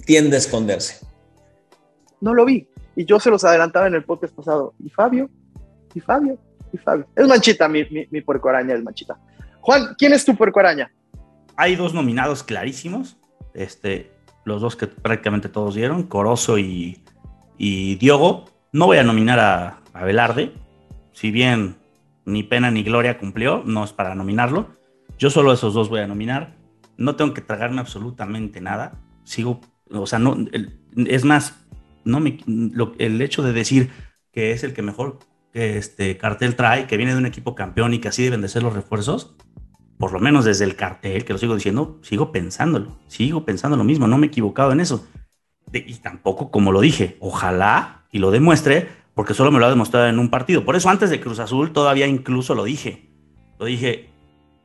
tiende 0.03 0.35
a 0.35 0.39
esconderse. 0.39 1.05
No 2.21 2.33
lo 2.33 2.43
vi. 2.43 2.67
Y 2.99 3.05
yo 3.05 3.17
se 3.17 3.29
los 3.29 3.45
adelantaba 3.45 3.87
en 3.87 3.95
el 3.95 4.03
podcast 4.03 4.35
pasado. 4.35 4.73
¿Y 4.83 4.89
Fabio? 4.89 5.29
¿Y 5.95 6.01
Fabio? 6.01 6.37
¿Y 6.73 6.77
Fabio? 6.77 7.07
Es 7.15 7.25
manchita, 7.29 7.69
mi, 7.69 7.85
mi, 7.85 8.05
mi 8.11 8.19
puerco 8.19 8.49
araña 8.49 8.75
es 8.75 8.83
manchita. 8.83 9.17
Juan, 9.61 9.95
¿quién 9.97 10.11
es 10.11 10.25
tu 10.25 10.35
puerco 10.35 10.59
araña? 10.59 10.91
Hay 11.55 11.77
dos 11.77 11.93
nominados 11.93 12.43
clarísimos. 12.43 13.15
Este, 13.53 14.11
los 14.43 14.61
dos 14.61 14.75
que 14.75 14.87
prácticamente 14.87 15.47
todos 15.47 15.75
dieron, 15.75 16.03
Corozo 16.03 16.59
y, 16.59 17.01
y 17.57 17.95
Diogo 17.95 18.43
no 18.73 18.87
voy 18.87 18.97
a 18.97 19.03
nominar 19.03 19.39
a, 19.39 20.03
Velarde, 20.03 20.51
si 21.13 21.31
bien 21.31 21.77
ni 22.25 22.43
pena 22.43 22.69
ni 22.69 22.83
gloria 22.83 23.17
cumplió, 23.17 23.63
no 23.65 23.85
es 23.85 23.93
para 23.93 24.13
nominarlo. 24.13 24.75
Yo 25.17 25.29
solo 25.29 25.53
esos 25.53 25.73
dos 25.73 25.87
voy 25.87 26.01
a 26.01 26.07
nominar. 26.07 26.57
No 26.97 27.15
tengo 27.15 27.33
que 27.33 27.39
tragarme 27.39 27.79
absolutamente 27.79 28.59
nada. 28.59 28.99
Sigo, 29.23 29.61
o 29.89 30.05
sea, 30.05 30.19
no, 30.19 30.35
es 30.95 31.23
más, 31.23 31.65
no 32.03 32.19
me, 32.19 32.37
el 32.97 33.21
hecho 33.21 33.43
de 33.43 33.53
decir 33.53 33.89
que 34.31 34.51
es 34.51 34.63
el 34.63 34.73
que 34.73 34.81
mejor 34.81 35.19
este 35.53 36.17
cartel 36.17 36.55
trae, 36.55 36.87
que 36.87 36.97
viene 36.97 37.13
de 37.13 37.17
un 37.17 37.25
equipo 37.25 37.55
campeón 37.55 37.93
y 37.93 37.99
que 37.99 38.07
así 38.07 38.23
deben 38.23 38.41
de 38.41 38.49
ser 38.49 38.63
los 38.63 38.73
refuerzos, 38.73 39.35
por 39.97 40.13
lo 40.13 40.19
menos 40.19 40.45
desde 40.45 40.63
el 40.63 40.75
cartel, 40.75 41.25
que 41.25 41.33
lo 41.33 41.39
sigo 41.39 41.55
diciendo, 41.55 41.99
sigo 42.01 42.31
pensándolo, 42.31 42.97
sigo 43.07 43.43
pensando 43.43 43.75
lo 43.75 43.83
mismo, 43.83 44.07
no 44.07 44.17
me 44.17 44.27
he 44.27 44.29
equivocado 44.29 44.71
en 44.71 44.79
eso. 44.79 45.07
y 45.73 45.95
tampoco, 45.95 46.51
como 46.51 46.71
lo 46.71 46.81
dije, 46.81 47.17
ojalá 47.19 48.05
y 48.11 48.19
lo 48.19 48.31
demuestre, 48.31 48.87
porque 49.13 49.33
solo 49.33 49.51
me 49.51 49.59
lo 49.59 49.65
ha 49.65 49.69
demostrado 49.69 50.07
en 50.07 50.17
un 50.17 50.29
partido. 50.29 50.63
Por 50.63 50.75
eso 50.75 50.89
antes 50.89 51.09
de 51.09 51.19
Cruz 51.19 51.39
Azul 51.39 51.73
todavía 51.73 52.07
incluso 52.07 52.55
lo 52.55 52.63
dije. 52.63 53.09
Lo 53.59 53.65
dije, 53.65 54.09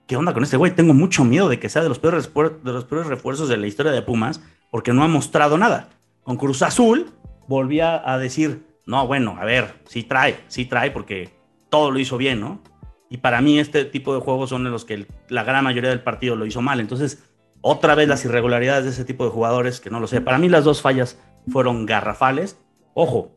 ¿qué 0.06 0.16
onda 0.16 0.32
con 0.32 0.44
este 0.44 0.56
güey? 0.56 0.74
Tengo 0.74 0.94
mucho 0.94 1.24
miedo 1.24 1.48
de 1.48 1.58
que 1.58 1.68
sea 1.68 1.82
de 1.82 1.88
los 1.88 1.98
peores, 1.98 2.30
de 2.32 2.72
los 2.72 2.84
peores 2.84 3.08
refuerzos 3.08 3.48
de 3.48 3.56
la 3.56 3.66
historia 3.66 3.90
de 3.90 4.02
Pumas, 4.02 4.40
porque 4.70 4.92
no 4.92 5.02
ha 5.02 5.08
mostrado 5.08 5.58
nada. 5.58 5.90
Con 6.22 6.36
Cruz 6.36 6.62
Azul 6.62 7.10
volvía 7.48 8.02
a 8.10 8.18
decir, 8.18 8.66
no, 8.86 9.06
bueno, 9.06 9.36
a 9.38 9.44
ver, 9.44 9.82
sí 9.86 10.02
trae, 10.02 10.40
sí 10.48 10.66
trae, 10.66 10.90
porque 10.90 11.30
todo 11.70 11.90
lo 11.90 11.98
hizo 11.98 12.16
bien, 12.16 12.40
¿no? 12.40 12.62
Y 13.10 13.18
para 13.18 13.40
mí 13.40 13.58
este 13.58 13.84
tipo 13.84 14.14
de 14.14 14.20
juegos 14.20 14.50
son 14.50 14.66
en 14.66 14.72
los 14.72 14.84
que 14.84 15.06
la 15.28 15.44
gran 15.44 15.64
mayoría 15.64 15.90
del 15.90 16.02
partido 16.02 16.36
lo 16.36 16.46
hizo 16.46 16.62
mal. 16.62 16.80
Entonces, 16.80 17.24
otra 17.60 17.94
vez 17.94 18.08
las 18.08 18.24
irregularidades 18.24 18.84
de 18.84 18.90
ese 18.90 19.04
tipo 19.04 19.24
de 19.24 19.30
jugadores, 19.30 19.80
que 19.80 19.90
no 19.90 20.00
lo 20.00 20.06
sé. 20.06 20.20
Para 20.20 20.38
mí 20.38 20.48
las 20.48 20.64
dos 20.64 20.82
fallas 20.82 21.20
fueron 21.48 21.86
garrafales 21.86 22.58
Ojo, 22.94 23.36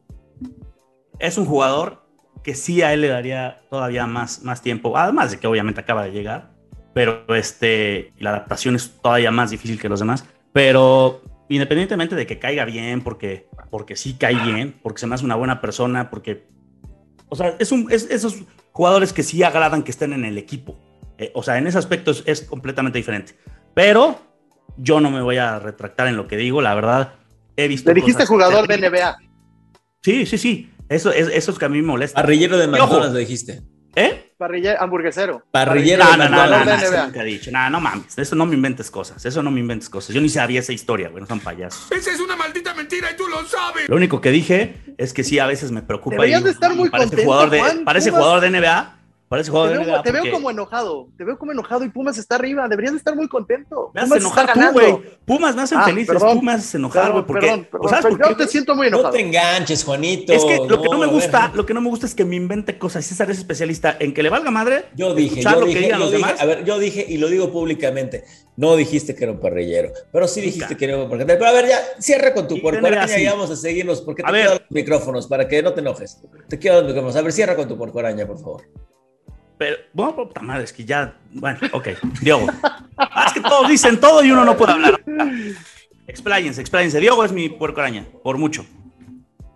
es 1.18 1.38
un 1.40 1.46
jugador 1.46 2.06
que 2.44 2.54
sí 2.54 2.84
a 2.84 2.94
él 2.94 3.02
le 3.02 3.08
daría 3.08 3.64
todavía 3.72 4.06
más, 4.06 4.44
más 4.44 4.62
tiempo, 4.62 4.96
además 4.96 5.32
de 5.32 5.40
que 5.40 5.48
obviamente 5.48 5.82
acaba 5.82 6.04
de 6.04 6.12
llegar, 6.12 6.52
pero 6.94 7.26
este, 7.36 8.14
la 8.20 8.30
adaptación 8.30 8.76
es 8.76 9.02
todavía 9.02 9.32
más 9.32 9.50
difícil 9.50 9.80
que 9.82 9.90
los 9.90 10.00
demás, 10.00 10.26
pero 10.54 11.22
independientemente 11.50 12.16
de 12.16 12.28
que 12.28 12.40
caiga 12.40 12.66
bien, 12.66 13.02
porque, 13.02 13.48
porque 13.70 13.96
sí 13.96 14.16
cae 14.20 14.36
bien, 14.36 14.80
porque 14.82 15.00
se 15.00 15.08
me 15.08 15.16
hace 15.16 15.26
una 15.26 15.36
buena 15.36 15.62
persona, 15.62 16.10
porque, 16.10 16.48
o 17.30 17.36
sea, 17.36 17.56
es, 17.60 17.72
un, 17.72 17.92
esos 17.92 18.44
jugadores 18.72 19.14
que 19.14 19.24
sí 19.24 19.44
agradan 19.44 19.84
que 19.84 19.92
estén 19.92 20.14
en 20.14 20.26
el 20.26 20.38
equipo, 20.38 20.78
eh, 21.18 21.32
o 21.34 21.44
sea, 21.44 21.58
en 21.58 21.68
ese 21.68 21.78
aspecto 21.78 22.12
es, 22.12 22.24
es 22.26 22.42
completamente 22.42 22.98
diferente, 22.98 23.34
pero 23.74 24.20
yo 24.78 25.00
no 25.00 25.10
me 25.10 25.22
voy 25.22 25.38
a 25.38 25.60
retractar 25.60 26.08
en 26.08 26.18
lo 26.18 26.28
que 26.28 26.38
digo, 26.38 26.62
la 26.62 26.76
verdad, 26.76 27.14
he 27.56 27.68
visto... 27.68 27.90
Le 27.90 27.96
dijiste 27.96 28.26
jugador 28.26 28.68
de 28.68 28.78
NBA. 28.78 29.18
Sí, 30.04 30.26
sí, 30.26 30.38
sí. 30.38 30.72
Eso 30.90 31.12
es, 31.12 31.28
eso 31.28 31.52
es 31.52 31.60
que 31.60 31.66
a 31.66 31.70
mí 31.70 31.82
me 31.82 31.88
molesta. 31.88 32.22
Parrillero 32.22 32.58
de 32.58 32.68
McDonald's, 32.68 33.14
lo 33.14 33.20
dijiste. 33.20 33.62
¿Eh? 33.96 34.27
Parrillero, 34.38 34.80
hamburguesero. 34.80 35.44
Parrillero 35.50 36.04
no, 36.04 36.18
no, 36.18 36.30
no, 36.30 36.48
no, 36.48 37.06
nunca 37.06 37.22
he 37.24 37.26
dicho. 37.26 37.50
No, 37.50 37.70
no 37.72 37.82
mames. 37.82 38.18
Eso 38.18 38.36
no 38.36 38.46
me 38.46 38.54
inventes 38.54 38.92
cosas. 38.92 39.26
Eso 39.26 39.42
no 39.42 39.50
me 39.50 39.60
inventes 39.60 39.90
cosas. 39.90 40.14
Yo 40.14 40.22
ni 40.22 40.30
sabía 40.30 40.60
esa 40.60 40.74
historia, 40.74 41.10
güey. 41.10 41.22
No 41.22 41.28
son 41.28 41.40
payasos. 41.40 41.92
Esa 41.92 42.12
es 42.12 42.20
una 42.20 42.36
maldita 42.36 42.76
mentira 42.76 43.12
y 43.12 43.16
tú 43.16 43.28
lo 43.28 43.44
sabes. 43.48 43.90
Lo 43.90 43.96
único 43.96 44.22
que 44.22 44.30
dije 44.30 44.76
es 44.98 45.14
que 45.14 45.24
sí, 45.24 45.40
a 45.40 45.48
veces 45.48 45.72
me 45.72 45.82
preocupa. 45.82 46.18
Deberías 46.18 46.44
de 46.44 46.52
estar 46.52 46.76
muy 46.76 46.90
parece 46.90 47.10
contento, 47.10 47.32
jugador 47.32 47.50
de, 47.50 47.60
Juan, 47.60 47.84
Parece 47.84 48.12
jugador 48.12 48.42
de 48.42 48.50
NBA 48.52 48.97
Parece 49.30 49.52
jugador 49.52 49.72
te 49.74 49.78
de 49.80 49.84
veo, 49.86 49.94
NBA 49.96 50.04
te 50.04 50.12
veo 50.14 50.22
porque 50.22 50.32
como 50.32 50.52
enojado, 50.52 51.10
te 51.18 51.24
veo 51.26 51.38
como 51.38 51.52
enojado 51.52 51.84
y 51.84 51.90
Pumas 51.90 52.18
está 52.18 52.36
arriba, 52.36 52.66
deberías 52.70 52.94
de 52.94 52.98
estar 53.00 53.14
muy 53.14 53.28
contento. 53.28 53.92
Me 53.94 54.00
hace 54.02 54.08
Pumas 54.10 54.22
enojar 54.24 54.54
tú, 54.54 54.72
güey. 54.72 54.98
Pumas 55.26 55.56
me 55.56 55.62
hacen 55.64 55.78
Ah, 55.80 55.84
felices, 55.86 56.08
perdón. 56.14 56.40
Pumas 56.40 56.44
me 56.44 56.52
hacen 56.62 56.80
enojar, 56.82 57.12
güey, 57.12 57.26
Perdón, 57.26 57.28
porque... 57.28 57.48
perdón, 57.48 57.68
perdón, 57.70 57.86
¿o 57.86 57.90
¿Sabes 57.90 58.06
pero 58.06 58.18
por 58.18 58.26
qué? 58.28 58.32
yo 58.34 58.38
te 58.38 58.48
siento 58.52 58.76
muy 58.76 58.90
No 58.90 59.00
enojado. 59.00 59.14
te 59.16 59.20
enganches, 59.22 59.84
Juanito. 59.84 60.32
Es 60.32 60.46
que 60.46 60.58
lo 60.66 60.82
que 60.82 60.88
no 60.90 60.98
me 60.98 61.08
gusta, 61.08 61.52
lo 61.54 61.66
que 61.66 61.74
no 61.74 61.82
me 61.82 61.90
gusta 61.90 62.06
es 62.06 62.16
que 62.16 62.24
me 62.24 62.38
invente 62.38 62.78
cosas. 62.78 63.06
César 63.06 63.30
es 63.30 63.38
especialista 63.40 63.98
en 64.00 64.14
que 64.14 64.24
le 64.24 64.30
valga 64.30 64.50
madre. 64.50 64.86
Yo 64.96 65.14
dije, 65.14 65.42
yo 65.42 65.52
lo 65.52 65.66
dije, 65.66 65.74
que 65.80 65.86
digan 65.86 66.00
yo 66.00 66.06
los 66.06 66.14
dije, 66.14 66.26
demás. 66.26 66.42
a 66.42 66.46
ver, 66.46 66.64
yo 66.64 66.80
dije 66.80 67.06
y 67.10 67.18
lo 67.18 67.28
digo 67.28 67.52
públicamente, 67.52 68.24
no 68.56 68.78
dijiste 68.78 69.14
que 69.14 69.26
era 69.26 69.34
un 69.34 69.42
parrillero, 69.42 69.92
pero 70.14 70.26
sí 70.30 70.40
dijiste 70.40 70.68
Nunca. 70.68 70.78
que 70.78 70.86
era 70.86 70.98
un 71.00 71.10
parrillero. 71.10 71.38
Pero 71.38 71.50
a 71.50 71.54
ver, 71.54 71.68
ya, 71.68 71.80
cierra 72.00 72.34
con 72.34 72.48
tu 72.48 72.56
Sí, 72.56 72.62
puerco 72.62 72.80
tendría 72.82 73.04
araña 73.04 73.20
y 73.20 73.26
así. 73.26 73.36
vamos 73.38 73.52
a 73.52 73.58
seguirnos, 73.58 74.02
porque 74.02 74.24
te 74.24 74.30
A 74.30 74.32
quiero 74.32 74.52
los 74.52 74.62
micrófonos 74.70 75.28
para 75.28 75.50
que 75.50 75.62
no 75.62 75.74
te 75.74 75.82
enojes. 75.82 76.22
Te 76.48 76.58
quiero 76.58 76.78
los 76.78 76.86
micrófonos. 76.86 77.16
A 77.18 77.22
ver, 77.22 77.34
cierra 77.34 77.58
con 77.58 77.68
tu 77.68 77.78
puerco 77.78 78.00
araña, 78.00 78.26
por 78.26 78.40
favor. 78.40 78.64
Pero, 79.58 79.78
bueno, 79.94 80.16
puta 80.16 80.42
madre, 80.42 80.64
es 80.66 80.74
que 80.74 80.86
ya. 80.86 81.18
Bueno, 81.32 81.60
ok. 81.74 81.88
Diogo. 82.22 82.48
Es 83.26 83.34
que 83.34 83.42
todos 83.42 83.68
dicen 83.68 84.00
todo 84.00 84.24
y 84.24 84.32
uno 84.32 84.46
no 84.46 84.56
puede 84.56 84.74
hablar. 84.74 85.02
Expláyense, 86.08 86.62
expláyense. 86.62 87.00
Diogo 87.00 87.26
es 87.26 87.32
mi 87.32 87.50
puerco 87.50 87.82
araña, 87.82 88.06
por 88.24 88.38
mucho. 88.38 88.66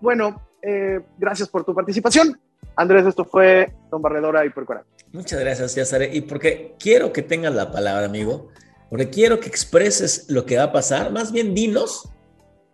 Bueno, 0.01 0.41
eh, 0.61 0.99
gracias 1.17 1.47
por 1.49 1.63
tu 1.63 1.73
participación. 1.73 2.39
Andrés, 2.75 3.05
esto 3.05 3.25
fue 3.25 3.73
Don 3.89 4.01
Barredora 4.01 4.45
y 4.45 4.49
Porcora. 4.49 4.83
Muchas 5.11 5.39
gracias, 5.39 5.73
César. 5.73 6.03
Y 6.11 6.21
porque 6.21 6.75
quiero 6.79 7.13
que 7.13 7.21
tengas 7.21 7.53
la 7.53 7.71
palabra, 7.71 8.05
amigo, 8.05 8.49
porque 8.89 9.09
quiero 9.09 9.39
que 9.39 9.47
expreses 9.47 10.25
lo 10.29 10.45
que 10.45 10.57
va 10.57 10.63
a 10.63 10.71
pasar, 10.71 11.11
más 11.11 11.31
bien 11.31 11.53
dinos 11.53 12.09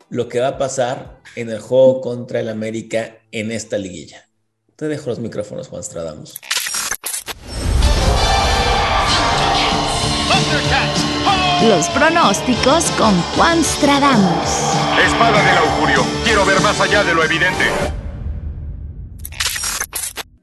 lo 0.10 0.30
que 0.30 0.40
va 0.40 0.50
a 0.50 0.58
pasar 0.58 1.20
en 1.36 1.50
el 1.50 1.60
juego 1.60 2.02
contra 2.02 2.40
el 2.40 2.50
América 2.50 3.18
en 3.32 3.52
esta 3.52 3.78
liguilla. 3.78 4.26
Te 4.76 4.88
dejo 4.88 5.10
los 5.10 5.20
micrófonos, 5.20 5.68
Juan 5.68 5.84
Stradamus. 5.84 6.40
Los 11.68 11.90
pronósticos 11.90 12.90
con 12.92 13.14
Juan 13.36 13.62
Stradamus. 13.64 14.74
Espada 15.06 15.44
del 15.44 15.58
augurio. 15.58 16.02
Quiero 16.24 16.46
ver 16.46 16.62
más 16.62 16.80
allá 16.80 17.04
de 17.04 17.14
lo 17.14 17.24
evidente. 17.24 17.66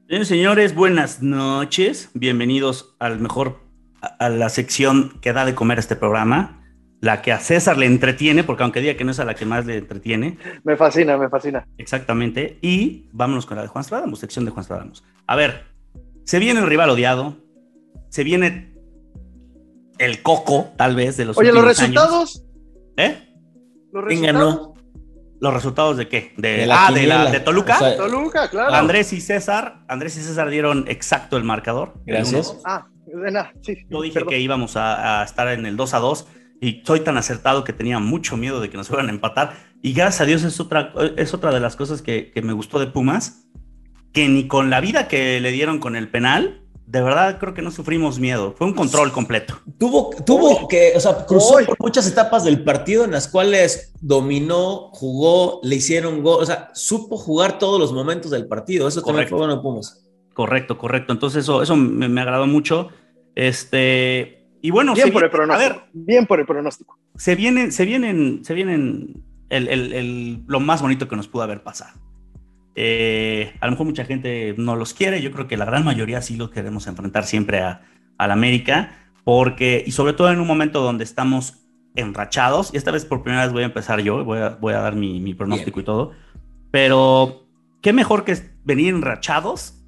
Bien, 0.07 0.25
señores, 0.25 0.75
buenas 0.75 1.23
noches. 1.23 2.11
Bienvenidos 2.13 2.95
al 2.99 3.19
mejor, 3.19 3.61
a, 4.01 4.25
a 4.25 4.29
la 4.29 4.49
sección 4.49 5.17
que 5.21 5.33
da 5.33 5.43
de 5.45 5.55
comer 5.55 5.79
este 5.79 5.95
programa. 5.95 6.61
La 7.01 7.23
que 7.23 7.31
a 7.31 7.39
César 7.39 7.77
le 7.77 7.87
entretiene, 7.87 8.43
porque 8.43 8.61
aunque 8.61 8.81
diga 8.81 8.95
que 8.95 9.05
no 9.05 9.11
es 9.11 9.19
a 9.19 9.25
la 9.25 9.33
que 9.33 9.45
más 9.45 9.65
le 9.65 9.77
entretiene, 9.77 10.37
Me 10.63 10.77
fascina, 10.77 11.17
me 11.17 11.29
fascina. 11.29 11.65
Exactamente. 11.79 12.59
Y 12.61 13.09
vámonos 13.11 13.47
con 13.47 13.57
la 13.57 13.63
de 13.63 13.69
Juan 13.69 13.83
Stradamus, 13.83 14.19
sección 14.19 14.45
de 14.45 14.51
Juan 14.51 14.63
Stradamus. 14.63 15.03
A 15.25 15.35
ver, 15.35 15.65
se 16.25 16.37
viene 16.37 16.59
el 16.59 16.67
rival 16.67 16.91
odiado, 16.91 17.37
se 18.09 18.23
viene 18.23 18.74
el 19.97 20.21
coco, 20.21 20.71
tal 20.77 20.95
vez, 20.95 21.17
de 21.17 21.25
los 21.25 21.37
Oye, 21.37 21.51
los 21.51 21.63
años. 21.63 21.77
resultados. 21.77 22.43
¿Eh? 22.97 23.29
Los 23.91 24.05
¿Quién 24.07 24.21
resultados. 24.23 24.55
ganó? 24.57 24.73
¿Los 25.41 25.53
resultados 25.53 25.97
de 25.97 26.07
qué? 26.07 26.33
De, 26.37 26.57
De 26.59 26.65
la 26.65 26.87
ah, 26.87 26.91
de, 26.91 27.07
la, 27.07 27.29
de 27.29 27.39
Toluca. 27.39 27.75
O 27.75 27.79
sea, 27.79 27.97
Toluca, 27.97 28.49
claro. 28.49 28.73
Andrés 28.73 29.11
y 29.13 29.21
César, 29.21 29.79
Andrés 29.87 30.17
y 30.17 30.21
César 30.21 30.49
dieron 30.49 30.85
exacto 30.87 31.37
el 31.37 31.43
marcador. 31.43 31.93
Gracias. 32.05 32.53
1-2. 32.55 32.61
Ah, 32.65 32.87
de 33.05 33.31
nada, 33.31 33.53
sí. 33.61 33.77
Yo 33.89 34.01
dije 34.01 34.13
perdón. 34.15 34.29
que 34.29 34.39
íbamos 34.39 34.77
a, 34.77 35.21
a 35.21 35.25
estar 35.25 35.47
en 35.49 35.65
el 35.65 35.75
2 35.77 35.93
a 35.93 35.99
2 35.99 36.27
y 36.61 36.81
soy 36.85 37.01
tan 37.01 37.17
acertado 37.17 37.63
que 37.63 37.73
tenía 37.73 37.99
mucho 37.99 38.37
miedo 38.37 38.61
de 38.61 38.69
que 38.69 38.77
nos 38.77 38.87
fueran 38.87 39.07
a 39.09 39.11
empatar. 39.11 39.53
Y 39.81 39.93
gracias 39.93 40.21
a 40.21 40.25
Dios 40.25 40.43
es 40.43 40.59
otra, 40.59 40.93
es 41.17 41.33
otra 41.33 41.51
de 41.51 41.59
las 41.59 41.75
cosas 41.75 42.01
que, 42.01 42.31
que 42.31 42.41
me 42.41 42.53
gustó 42.53 42.79
de 42.79 42.87
Pumas, 42.87 43.45
que 44.13 44.27
ni 44.29 44.47
con 44.47 44.69
la 44.69 44.79
vida 44.79 45.07
que 45.07 45.39
le 45.41 45.51
dieron 45.51 45.79
con 45.79 45.95
el 45.95 46.07
penal, 46.09 46.61
de 46.87 47.01
verdad 47.01 47.39
creo 47.39 47.53
que 47.53 47.61
no 47.61 47.71
sufrimos 47.71 48.19
miedo. 48.19 48.53
Fue 48.57 48.67
un 48.67 48.73
control 48.73 49.11
completo. 49.11 49.59
Tuvo, 49.79 50.11
tuvo 50.25 50.67
que, 50.67 50.93
o 50.95 50.99
sea, 50.99 51.25
cruzó 51.25 51.55
Uy. 51.57 51.65
por 51.65 51.77
muchas 51.79 52.07
etapas 52.07 52.43
del 52.43 52.63
partido 52.63 53.03
en 53.05 53.11
las 53.11 53.27
cuales 53.27 53.93
dominó, 54.01 54.89
jugó, 54.91 55.59
le 55.63 55.75
hicieron 55.75 56.21
gol, 56.23 56.41
o 56.41 56.45
sea, 56.45 56.69
supo 56.73 57.17
jugar 57.17 57.57
todos 57.57 57.79
los 57.79 57.91
momentos 57.91 58.31
del 58.31 58.47
partido. 58.47 58.87
Eso 58.87 59.01
también 59.01 59.15
Correcto. 59.29 59.37
fue 59.37 59.45
bueno 59.47 59.55
de 59.57 59.61
Pumas. 59.61 60.01
Correcto, 60.33 60.77
correcto. 60.77 61.13
Entonces 61.13 61.43
eso, 61.43 61.61
eso 61.63 61.75
me, 61.75 62.07
me 62.09 62.21
agradó 62.21 62.45
mucho. 62.47 62.89
Este, 63.35 64.47
y 64.61 64.71
bueno, 64.71 64.93
Bien 64.93 65.11
por 65.11 65.23
el 65.23 65.29
a 65.29 65.31
pronóstico. 65.31 65.73
ver, 65.75 65.81
Bien 65.93 66.25
por 66.25 66.39
el 66.39 66.45
pronóstico. 66.45 66.97
se 67.15 67.35
vienen, 67.35 67.71
se 67.71 67.85
vienen, 67.85 68.43
se 68.43 68.53
vienen 68.53 69.23
el, 69.49 69.67
el- 69.67 69.93
el- 69.93 70.43
lo 70.47 70.59
más 70.59 70.81
bonito 70.81 71.07
que 71.07 71.15
nos 71.15 71.27
pudo 71.27 71.43
haber 71.43 71.63
pasado. 71.63 71.99
Eh, 72.75 73.53
a 73.61 73.65
lo 73.67 73.71
mejor 73.71 73.85
mucha 73.85 74.05
gente 74.05 74.53
no 74.57 74.75
los 74.75 74.93
quiere, 74.93 75.21
yo 75.21 75.31
creo 75.31 75.47
que 75.47 75.55
la 75.57 75.65
gran 75.65 75.85
mayoría 75.85 76.21
sí 76.21 76.35
los 76.35 76.49
queremos 76.49 76.87
enfrentar 76.87 77.23
siempre 77.25 77.61
a, 77.61 77.81
al 78.17 78.31
América, 78.31 78.91
porque, 79.23 79.83
y 79.87 79.91
sobre 79.91 80.13
todo 80.13 80.29
en 80.31 80.39
un 80.39 80.47
momento 80.47 80.81
donde 80.81 81.03
estamos 81.05 81.61
enrachados, 81.95 82.73
y 82.73 82.77
esta 82.77 82.91
vez 82.91 83.05
por 83.05 83.23
primera 83.23 83.43
vez 83.43 83.53
voy 83.53 83.63
a 83.63 83.67
empezar 83.67 84.01
yo, 84.01 84.23
voy 84.25 84.39
a, 84.39 84.49
voy 84.49 84.73
a 84.73 84.79
dar 84.79 84.95
mi, 84.95 85.19
mi 85.21 85.33
pronóstico 85.33 85.79
y 85.79 85.83
todo, 85.83 86.11
pero 86.71 87.47
qué 87.81 87.93
mejor 87.93 88.25
que 88.25 88.37
venir 88.65 88.93
enrachados 88.93 89.81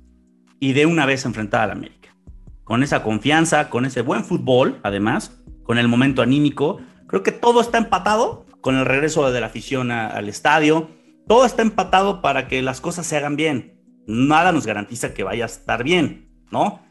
y 0.60 0.74
de 0.74 0.86
una 0.86 1.06
vez 1.06 1.26
enfrentar 1.26 1.62
al 1.64 1.72
América. 1.72 2.16
Con 2.64 2.84
esa 2.84 3.04
confianza, 3.04 3.70
con 3.70 3.86
ese 3.86 4.02
buen 4.02 4.24
fútbol, 4.24 4.80
además, 4.84 5.38
con 5.64 5.78
el 5.78 5.88
momento 5.88 6.22
anímico, 6.22 6.80
creo 7.08 7.24
que 7.24 7.32
todo 7.32 7.60
está 7.62 7.78
empatado 7.78 8.46
con 8.62 8.76
el 8.76 8.86
regreso 8.86 9.30
de 9.32 9.40
la 9.42 9.48
afición 9.48 9.92
a- 9.92 10.08
al 10.08 10.30
estadio. 10.30 10.90
Todo 11.28 11.46
está 11.46 11.62
empatado 11.62 12.22
para 12.22 12.48
que 12.48 12.62
las 12.62 12.82
cosas 12.82 13.06
se 13.06 13.18
hagan 13.18 13.36
bien. 13.36 13.82
Nada 14.08 14.52
nos 14.52 14.66
garantiza 14.66 15.14
que 15.14 15.24
vaya 15.24 15.44
a 15.44 15.48
estar 15.48 15.84
bien, 15.84 16.30
¿no? 16.52 16.82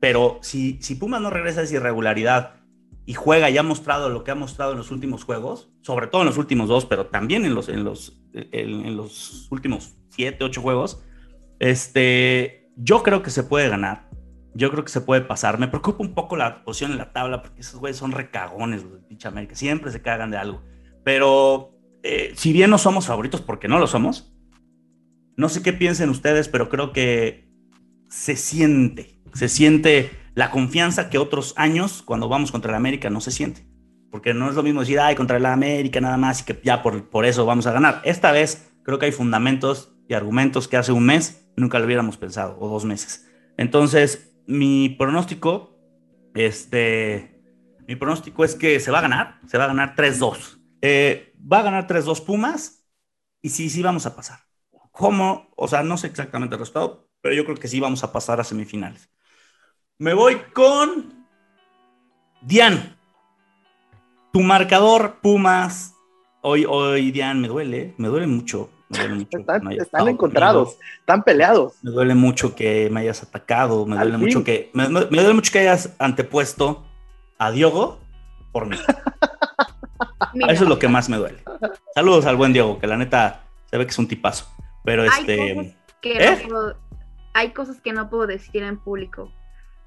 Pero 0.00 0.38
si, 0.42 0.78
si 0.82 0.96
Pumas 0.96 1.22
no 1.22 1.30
regresa 1.30 1.60
a 1.60 1.64
esa 1.64 1.76
irregularidad 1.76 2.56
y 3.06 3.14
juega 3.14 3.50
y 3.50 3.58
ha 3.58 3.62
mostrado 3.62 4.08
lo 4.08 4.24
que 4.24 4.30
ha 4.30 4.34
mostrado 4.34 4.72
en 4.72 4.78
los 4.78 4.90
últimos 4.90 5.24
juegos, 5.24 5.70
sobre 5.80 6.06
todo 6.06 6.22
en 6.22 6.26
los 6.28 6.38
últimos 6.38 6.68
dos, 6.68 6.86
pero 6.86 7.06
también 7.06 7.44
en 7.44 7.54
los, 7.54 7.68
en 7.68 7.84
los, 7.84 8.20
en, 8.32 8.96
los 8.96 9.48
últimos 9.50 9.94
siete, 10.10 10.44
ocho 10.44 10.60
juegos, 10.60 11.02
este, 11.58 12.70
yo 12.76 13.02
creo 13.02 13.22
que 13.22 13.30
se 13.30 13.42
puede 13.42 13.68
ganar. 13.68 14.10
Yo 14.54 14.70
creo 14.70 14.84
que 14.84 14.90
se 14.90 15.00
puede 15.00 15.22
pasar. 15.22 15.58
Me 15.58 15.68
preocupa 15.68 16.02
un 16.02 16.14
poco 16.14 16.36
la 16.36 16.62
posición 16.62 16.92
en 16.92 16.98
la 16.98 17.12
tabla 17.12 17.40
porque 17.40 17.62
esos 17.62 17.80
güeyes 17.80 17.96
son 17.96 18.12
recagones, 18.12 18.84
los 18.84 19.08
de 19.08 19.28
América. 19.28 19.54
Siempre 19.54 19.90
se 19.90 20.02
cagan 20.02 20.30
de 20.30 20.36
algo. 20.36 20.62
Pero 21.04 21.71
eh, 22.02 22.32
si 22.36 22.52
bien 22.52 22.70
no 22.70 22.78
somos 22.78 23.06
favoritos, 23.06 23.40
porque 23.40 23.68
no 23.68 23.78
lo 23.78 23.86
somos, 23.86 24.32
no 25.36 25.48
sé 25.48 25.62
qué 25.62 25.72
piensen 25.72 26.10
ustedes, 26.10 26.48
pero 26.48 26.68
creo 26.68 26.92
que 26.92 27.48
se 28.08 28.36
siente, 28.36 29.20
se 29.34 29.48
siente 29.48 30.10
la 30.34 30.50
confianza 30.50 31.10
que 31.10 31.18
otros 31.18 31.54
años 31.56 32.02
cuando 32.02 32.28
vamos 32.28 32.52
contra 32.52 32.70
el 32.70 32.76
América 32.76 33.10
no 33.10 33.20
se 33.20 33.30
siente. 33.30 33.66
Porque 34.10 34.34
no 34.34 34.50
es 34.50 34.54
lo 34.54 34.62
mismo 34.62 34.80
decir, 34.80 35.00
ay, 35.00 35.14
contra 35.14 35.38
el 35.38 35.46
América 35.46 36.00
nada 36.00 36.18
más 36.18 36.42
y 36.42 36.44
que 36.44 36.60
ya 36.62 36.82
por, 36.82 37.08
por 37.08 37.24
eso 37.24 37.46
vamos 37.46 37.66
a 37.66 37.72
ganar. 37.72 38.02
Esta 38.04 38.30
vez 38.30 38.70
creo 38.82 38.98
que 38.98 39.06
hay 39.06 39.12
fundamentos 39.12 39.94
y 40.06 40.14
argumentos 40.14 40.68
que 40.68 40.76
hace 40.76 40.92
un 40.92 41.06
mes 41.06 41.50
nunca 41.56 41.78
lo 41.78 41.86
hubiéramos 41.86 42.16
pensado, 42.16 42.56
o 42.60 42.68
dos 42.68 42.84
meses. 42.84 43.26
Entonces, 43.56 44.34
mi 44.46 44.90
pronóstico, 44.90 45.78
este, 46.34 47.42
mi 47.86 47.96
pronóstico 47.96 48.44
es 48.44 48.54
que 48.54 48.80
se 48.80 48.90
va 48.90 48.98
a 48.98 49.02
ganar, 49.02 49.40
se 49.46 49.58
va 49.58 49.64
a 49.64 49.68
ganar 49.68 49.94
3-2. 49.96 50.58
Eh, 50.82 51.31
va 51.50 51.60
a 51.60 51.62
ganar 51.62 51.86
3-2 51.86 52.20
Pumas 52.20 52.84
y 53.40 53.50
sí, 53.50 53.70
sí 53.70 53.82
vamos 53.82 54.06
a 54.06 54.14
pasar. 54.16 54.40
¿Cómo? 54.90 55.48
O 55.56 55.68
sea, 55.68 55.82
no 55.82 55.96
sé 55.96 56.06
exactamente 56.06 56.54
el 56.54 56.60
resultado, 56.60 57.08
pero 57.20 57.34
yo 57.34 57.44
creo 57.44 57.56
que 57.56 57.68
sí 57.68 57.80
vamos 57.80 58.04
a 58.04 58.12
pasar 58.12 58.40
a 58.40 58.44
semifinales. 58.44 59.10
Me 59.98 60.14
voy 60.14 60.36
con 60.52 61.26
Dian. 62.42 62.96
Tu 64.32 64.40
marcador, 64.40 65.18
Pumas. 65.22 65.94
Hoy, 66.42 66.64
hoy, 66.68 67.10
Dian, 67.12 67.40
me 67.40 67.48
duele, 67.48 67.94
me 67.98 68.08
duele 68.08 68.26
mucho. 68.26 68.70
Me 68.88 68.98
duele 68.98 69.14
mucho 69.14 69.38
Están, 69.38 70.08
encontrados, 70.08 70.76
están 71.00 71.22
peleados. 71.22 71.74
Me 71.82 71.90
duele 71.90 72.14
mucho 72.14 72.54
que 72.54 72.90
me 72.90 73.00
hayas 73.00 73.22
atacado, 73.22 73.86
me 73.86 73.96
Al 73.96 74.02
duele 74.10 74.18
fin. 74.18 74.26
mucho 74.26 74.44
que 74.44 74.70
me- 74.74 74.88
me 74.88 75.00
duele 75.00 75.32
mucho 75.34 75.50
que 75.52 75.60
hayas 75.60 75.94
antepuesto 75.98 76.84
a 77.38 77.50
Diogo 77.50 78.00
por 78.52 78.66
mí. 78.66 78.76
Mira, 80.34 80.52
Eso 80.52 80.64
es 80.64 80.68
lo 80.68 80.78
que 80.78 80.88
más 80.88 81.08
me 81.08 81.16
duele. 81.16 81.42
Saludos 81.94 82.26
al 82.26 82.36
buen 82.36 82.52
Diogo, 82.52 82.78
que 82.78 82.86
la 82.86 82.96
neta 82.96 83.42
se 83.66 83.78
ve 83.78 83.84
que 83.84 83.90
es 83.90 83.98
un 83.98 84.08
tipazo. 84.08 84.46
Pero 84.84 85.02
Hay 85.02 85.08
este, 85.20 85.54
cosas 85.54 85.76
que 86.00 86.12
¿Eh? 86.18 86.38
no 86.42 86.48
puedo- 86.48 86.76
hay 87.34 87.50
cosas 87.50 87.80
que 87.80 87.92
no 87.92 88.10
puedo 88.10 88.26
decir 88.26 88.62
en 88.62 88.78
público. 88.78 89.32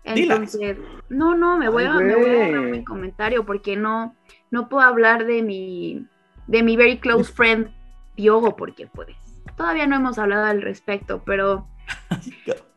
Dilas. 0.04 0.38
Entonces, 0.38 0.78
no, 1.10 1.36
no, 1.36 1.58
me 1.58 1.68
voy, 1.70 1.84
Ay, 1.84 1.90
a, 1.90 1.94
me 1.96 2.16
voy 2.16 2.40
a 2.54 2.62
mi 2.62 2.84
comentario 2.84 3.46
porque 3.46 3.76
no, 3.76 4.16
no 4.52 4.70
puedo 4.70 4.86
hablar 4.86 5.26
de 5.26 5.42
mi, 5.42 6.06
de 6.48 6.62
mi 6.64 6.76
very 6.78 7.00
close 7.00 7.32
friend 7.32 7.72
Diogo 8.16 8.56
porque 8.56 8.88
pues 8.88 9.10
todavía 9.58 9.88
no 9.88 9.96
hemos 9.96 10.18
hablado 10.20 10.46
al 10.46 10.62
respecto, 10.62 11.24
pero 11.26 11.68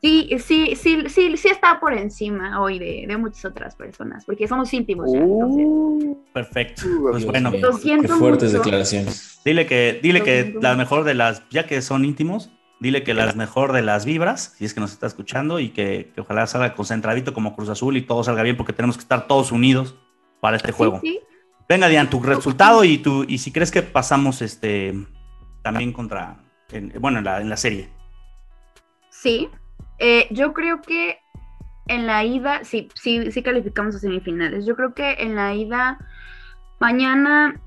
sí, 0.02 0.30
sí, 0.38 0.76
sí, 0.76 1.04
sí, 1.08 1.36
sí 1.36 1.48
está 1.48 1.80
por 1.80 1.92
encima 1.94 2.60
hoy 2.60 2.78
de, 2.78 3.04
de 3.06 3.16
muchas 3.16 3.44
otras 3.44 3.74
personas 3.74 4.24
porque 4.24 4.46
somos 4.48 4.72
íntimos 4.72 5.12
ya. 5.12 5.20
Entonces, 5.20 5.66
Uh, 5.66 6.16
perfecto. 6.32 6.82
Pues 7.10 7.24
bueno, 7.24 7.50
Lo 7.50 7.72
siento 7.72 8.02
Qué 8.02 8.08
fuertes 8.08 8.52
mucho. 8.52 8.62
declaraciones. 8.64 9.40
dile 9.44 9.66
que, 9.66 9.98
dile 10.02 10.22
que 10.22 10.54
la 10.60 10.76
mejor 10.76 11.04
de 11.04 11.14
las, 11.14 11.42
ya 11.50 11.66
que 11.66 11.82
son 11.82 12.04
íntimos, 12.04 12.50
dile 12.80 13.02
que 13.02 13.12
las 13.14 13.34
mejor 13.34 13.72
de 13.72 13.82
las 13.82 14.04
vibras, 14.04 14.54
si 14.56 14.64
es 14.64 14.72
que 14.74 14.80
nos 14.80 14.92
está 14.92 15.06
escuchando, 15.08 15.58
y 15.58 15.70
que, 15.70 16.12
que 16.14 16.20
ojalá 16.20 16.46
salga 16.46 16.74
concentradito 16.74 17.34
como 17.34 17.56
Cruz 17.56 17.68
Azul 17.68 17.96
y 17.96 18.02
todo 18.02 18.22
salga 18.22 18.42
bien, 18.44 18.56
porque 18.56 18.72
tenemos 18.72 18.96
que 18.96 19.02
estar 19.02 19.26
todos 19.26 19.50
unidos 19.50 19.96
para 20.40 20.56
este 20.56 20.70
juego. 20.72 21.00
sí, 21.02 21.18
sí, 21.18 21.20
Venga, 21.68 21.88
Dian, 21.88 22.08
tu 22.08 22.22
resultado 22.22 22.84
y 22.84 22.98
tu, 22.98 23.24
y 23.28 23.38
si 23.38 23.50
crees 23.52 23.70
que 23.70 23.82
pasamos 23.82 24.40
este 24.42 24.94
también 25.62 25.92
contra, 25.92 26.42
en- 26.70 26.92
bueno, 27.00 27.18
en 27.18 27.24
la, 27.24 27.40
en 27.40 27.48
la 27.50 27.56
serie. 27.56 27.90
Sí, 29.18 29.50
Eh, 30.00 30.28
yo 30.30 30.52
creo 30.52 30.80
que 30.80 31.18
en 31.88 32.06
la 32.06 32.22
ida, 32.22 32.62
sí, 32.62 32.88
sí, 32.94 33.32
sí 33.32 33.42
calificamos 33.42 33.96
a 33.96 33.98
semifinales. 33.98 34.64
Yo 34.64 34.76
creo 34.76 34.94
que 34.94 35.14
en 35.18 35.34
la 35.34 35.54
ida, 35.54 35.98
mañana 36.78 37.60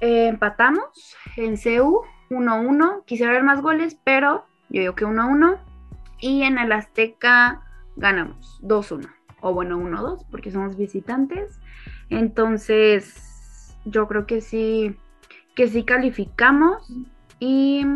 eh, 0.00 0.26
empatamos 0.26 1.16
en 1.36 1.56
CU 1.56 2.02
1-1. 2.30 3.04
Quisiera 3.04 3.30
ver 3.30 3.44
más 3.44 3.62
goles, 3.62 3.96
pero 4.02 4.44
yo 4.70 4.80
digo 4.80 4.96
que 4.96 5.06
1-1. 5.06 5.60
Y 6.18 6.42
en 6.42 6.58
el 6.58 6.72
Azteca 6.72 7.62
ganamos 7.94 8.60
2-1. 8.62 9.08
O 9.40 9.54
bueno, 9.54 9.78
1-2, 9.78 10.26
porque 10.32 10.50
somos 10.50 10.76
visitantes. 10.76 11.60
Entonces, 12.10 13.78
yo 13.84 14.08
creo 14.08 14.26
que 14.26 14.40
sí, 14.40 14.96
que 15.54 15.68
sí 15.68 15.84
calificamos. 15.84 16.92
Y 17.38 17.86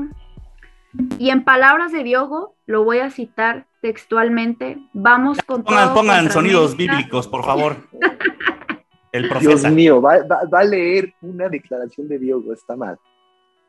y 1.19 1.31
en 1.31 1.45
palabras 1.45 1.93
de 1.93 2.03
Diogo, 2.03 2.55
lo 2.67 2.85
voy 2.85 2.99
a 2.99 3.11
citar 3.11 3.67
textualmente, 3.83 4.79
vamos 4.93 5.39
con 5.47 5.63
Pongan, 5.63 5.85
todo 5.87 5.95
pongan 5.95 6.31
sonidos 6.31 6.73
América. 6.73 6.97
bíblicos, 6.97 7.29
por 7.29 7.45
favor. 7.45 7.77
El 9.13 9.23
Dios 9.29 9.31
profeta. 9.41 9.71
mío, 9.71 10.03
va, 10.03 10.19
va- 10.31 10.43
va 10.53 10.61
a 10.61 10.65
leer 10.65 11.15
una 11.23 11.49
declaración 11.49 12.07
de 12.09 12.19
Diogo, 12.19 12.53
está 12.53 12.77
mal. 12.77 12.99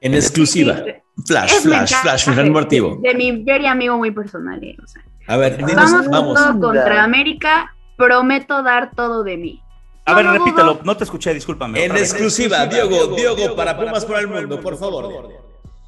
En 0.01 0.13
exclusiva. 0.13 0.75
Flash, 1.25 1.51
es 1.53 1.61
flash, 1.63 1.79
mensaje 1.79 2.01
flash, 2.03 2.27
informativo. 2.39 2.97
De, 3.01 3.09
de 3.09 3.15
mi 3.15 3.43
very 3.43 3.65
amigo 3.65 3.97
muy 3.97 4.11
personal. 4.11 4.61
eh, 4.63 4.75
o 4.83 4.87
sea. 4.87 5.01
A 5.27 5.37
ver, 5.37 5.57
dinos, 5.57 5.75
Vamos, 5.75 6.07
vamos. 6.09 6.39
con 6.41 6.59
todo 6.59 6.73
contra 6.73 7.03
América, 7.03 7.73
prometo 7.97 8.61
dar 8.61 8.91
todo 8.93 9.23
de 9.23 9.37
mí. 9.37 9.61
A 10.05 10.13
ver, 10.13 10.25
repítelo, 10.27 10.79
no 10.83 10.95
te 10.95 11.03
escuché, 11.05 11.33
discúlpame. 11.33 11.83
En 11.85 11.97
exclusiva, 11.97 12.65
Diogo, 12.67 13.15
Diogo, 13.15 13.55
para 13.55 13.75
Pumas 13.77 14.05
por 14.05 14.17
el 14.19 14.27
mundo, 14.27 14.59
por 14.59 14.77
favor. 14.77 15.29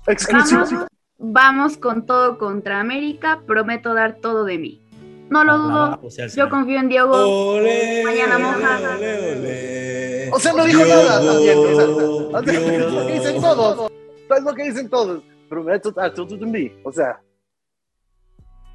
Exclusivo. 0.07 0.61
Vamos, 0.65 0.87
vamos 1.19 1.77
con 1.77 2.05
todo 2.05 2.37
contra 2.37 2.79
América, 2.79 3.41
prometo 3.45 3.93
dar 3.93 4.15
todo 4.21 4.45
de 4.45 4.57
mí. 4.57 4.81
No 5.29 5.43
lo 5.43 5.57
dudo, 5.59 5.99
O 6.01 6.09
sea, 6.09 6.25
el 6.25 6.31
yo 6.31 6.49
confío 6.49 6.79
en 6.79 6.89
Diogo. 6.89 7.15
Ole, 7.57 8.01
Mañana 8.03 8.39
moja. 8.39 8.79
ole, 8.97 9.37
ole. 9.37 10.29
O 10.31 10.39
sea, 10.39 10.53
no 10.53 10.65
dijo 10.65 10.79
nada 10.79 11.23
también. 11.23 11.59
O 11.59 11.67
sea, 11.75 11.85
Diogo, 11.85 12.29
o 12.33 12.43
sea, 12.43 12.53
es 12.53 12.63
lo 12.93 13.05
que 13.05 13.13
dicen 13.13 13.41
todos. 13.41 13.91
Es 14.37 14.43
lo 14.43 14.53
que 14.55 14.63
dicen 14.63 14.89
todos. 14.89 15.23
Prometo 15.47 15.91
dar 15.91 16.13
todo 16.13 16.35
de 16.35 16.45
mí. 16.45 16.71
O 16.83 16.91
sea, 16.91 17.19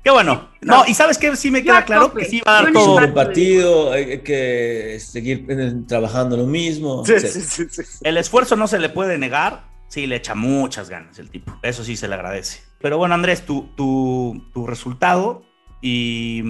Qué 0.05 0.11
bueno. 0.11 0.51
No, 0.61 0.85
y 0.87 0.93
sabes 0.93 1.17
que 1.17 1.35
sí 1.35 1.51
me 1.51 1.63
queda 1.63 1.83
claro 1.85 2.09
tope. 2.09 2.21
que 2.21 2.27
sí 2.27 2.43
va 2.47 2.59
a 2.59 2.63
dar 2.63 2.73
Yo 2.73 2.79
todo. 2.79 2.99
el 3.01 3.13
partido, 3.15 3.93
hay 3.93 4.21
que 4.21 4.99
seguir 5.01 5.47
trabajando 5.89 6.37
lo 6.37 6.45
mismo. 6.45 7.05
Sí, 7.07 7.19
sí, 7.21 7.65
sí. 7.71 7.83
El 8.03 8.19
esfuerzo 8.19 8.55
no 8.55 8.69
se 8.69 8.79
le 8.79 8.91
puede 8.91 9.17
negar. 9.17 9.65
Sí, 9.89 10.07
le 10.07 10.17
echa 10.17 10.35
muchas 10.35 10.91
ganas 10.91 11.19
el 11.19 11.31
tipo. 11.31 11.57
Eso 11.63 11.85
sí 11.85 11.97
se 11.97 12.09
le 12.09 12.15
agradece. 12.15 12.63
Pero 12.81 12.99
bueno, 12.99 13.15
Andrés, 13.15 13.47
tu, 13.47 13.69
tu, 13.77 14.45
tu 14.53 14.67
resultado 14.67 15.43
y. 15.81 16.43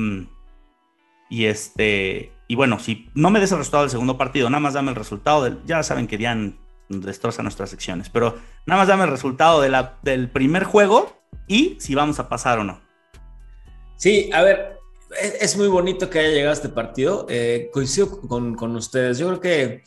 Y 1.31 1.47
este. 1.47 2.33
Y 2.47 2.57
bueno, 2.57 2.79
si 2.79 3.11
no 3.15 3.31
me 3.31 3.41
des 3.41 3.53
el 3.53 3.59
resultado 3.59 3.85
del 3.85 3.91
segundo 3.91 4.19
partido, 4.19 4.51
nada 4.51 4.61
más 4.61 4.75
dame 4.75 4.91
el 4.91 4.97
resultado 4.97 5.45
del. 5.45 5.59
Ya 5.65 5.83
saben 5.83 6.07
que 6.07 6.19
Dian 6.19 6.59
destroza 6.89 7.43
nuestras 7.43 7.71
secciones, 7.71 8.11
pero 8.11 8.39
nada 8.67 8.81
más 8.81 8.89
dame 8.89 9.05
el 9.05 9.11
resultado 9.11 9.61
del 9.61 10.31
primer 10.31 10.65
juego 10.65 11.25
y 11.47 11.77
si 11.81 11.95
vamos 11.95 12.19
a 12.19 12.29
pasar 12.29 12.59
o 12.59 12.65
no. 12.65 12.81
Sí, 13.97 14.31
a 14.33 14.43
ver, 14.43 14.79
es, 15.41 15.57
muy 15.57 15.69
bonito 15.69 16.11
que 16.11 16.19
haya 16.19 16.31
llegado 16.31 16.53
este 16.53 16.69
partido. 16.69 17.27
Eh, 17.29 17.71
coincido 17.73 18.21
con, 18.21 18.55
con 18.55 18.75
ustedes. 18.77 19.19
Yo 19.19 19.29
creo 19.29 19.41
que 19.41 19.85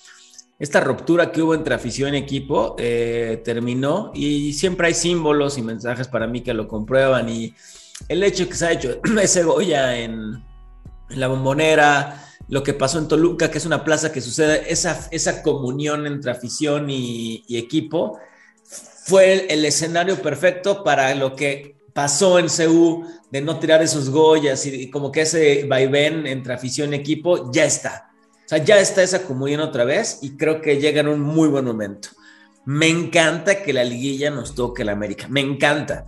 esta 0.60 0.80
ruptura 0.80 1.32
que 1.32 1.42
hubo 1.42 1.54
entre 1.54 1.76
afición 1.76 2.16
y 2.16 2.18
equipo 2.18 2.76
eh, 2.80 3.42
terminó 3.44 4.12
y 4.14 4.54
siempre 4.54 4.88
hay 4.88 4.94
símbolos 4.94 5.58
y 5.58 5.62
mensajes 5.62 6.08
para 6.08 6.26
mí 6.28 6.42
que 6.42 6.54
lo 6.54 6.68
comprueban 6.68 7.30
y 7.30 7.54
el 8.08 8.24
hecho 8.24 8.48
que 8.48 8.56
se 8.56 8.66
ha 8.66 8.72
hecho 8.72 9.00
ese 9.22 9.44
Goya 9.44 9.98
en, 9.98 10.44
la 11.10 11.28
bombonera, 11.28 12.22
lo 12.50 12.64
que 12.64 12.74
pasó 12.74 13.00
en 13.00 13.08
Toluca, 13.08 13.50
que 13.50 13.60
es 13.60 13.66
una 13.66 13.84
plaza 13.84 14.12
que 14.12 14.20
sucede, 14.20 14.72
esa, 14.72 15.08
esa 15.12 15.42
comunión 15.42 16.06
entre 16.06 16.32
afición 16.32 16.90
y, 16.90 17.46
equipo, 17.50 18.20
fue 19.06 19.34
el, 19.34 19.46
el 19.50 19.66
escenario 19.66 20.22
perfecto 20.22 20.84
para 20.84 21.16
lo 21.16 21.34
que 21.34 21.78
pasó 21.94 22.40
en 22.40 22.48
CU 22.48 23.06
de 23.32 23.42
no 23.42 23.58
tirar 23.58 23.82
esos 23.82 24.10
Goyas 24.10 24.66
y, 24.66 24.84
y 24.84 24.90
como 24.90 25.12
que 25.12 25.22
ese 25.22 25.64
vaivén 25.64 26.28
entre 26.28 26.54
afición 26.54 26.94
y 26.94 26.98
equipo 26.98 27.52
ya 27.52 27.64
está. 27.64 28.07
Sea, 28.48 28.60
ya 28.60 28.80
está 28.80 29.04
esa 29.04 29.24
comunión 29.24 29.60
otra 29.60 29.84
vez 29.84 30.20
y 30.22 30.38
creo 30.38 30.62
que 30.62 30.80
llega 30.80 31.02
en 31.02 31.10
un 31.10 31.20
muy 31.20 31.50
buen 31.50 31.66
momento. 31.66 32.10
Me 32.66 32.88
encanta 32.88 33.62
que 33.62 33.74
la 33.74 33.84
liguilla 33.84 34.30
nos 34.30 34.56
toque 34.56 34.86
la 34.86 34.94
América. 34.94 35.28
Me 35.30 35.42
encanta. 35.42 36.06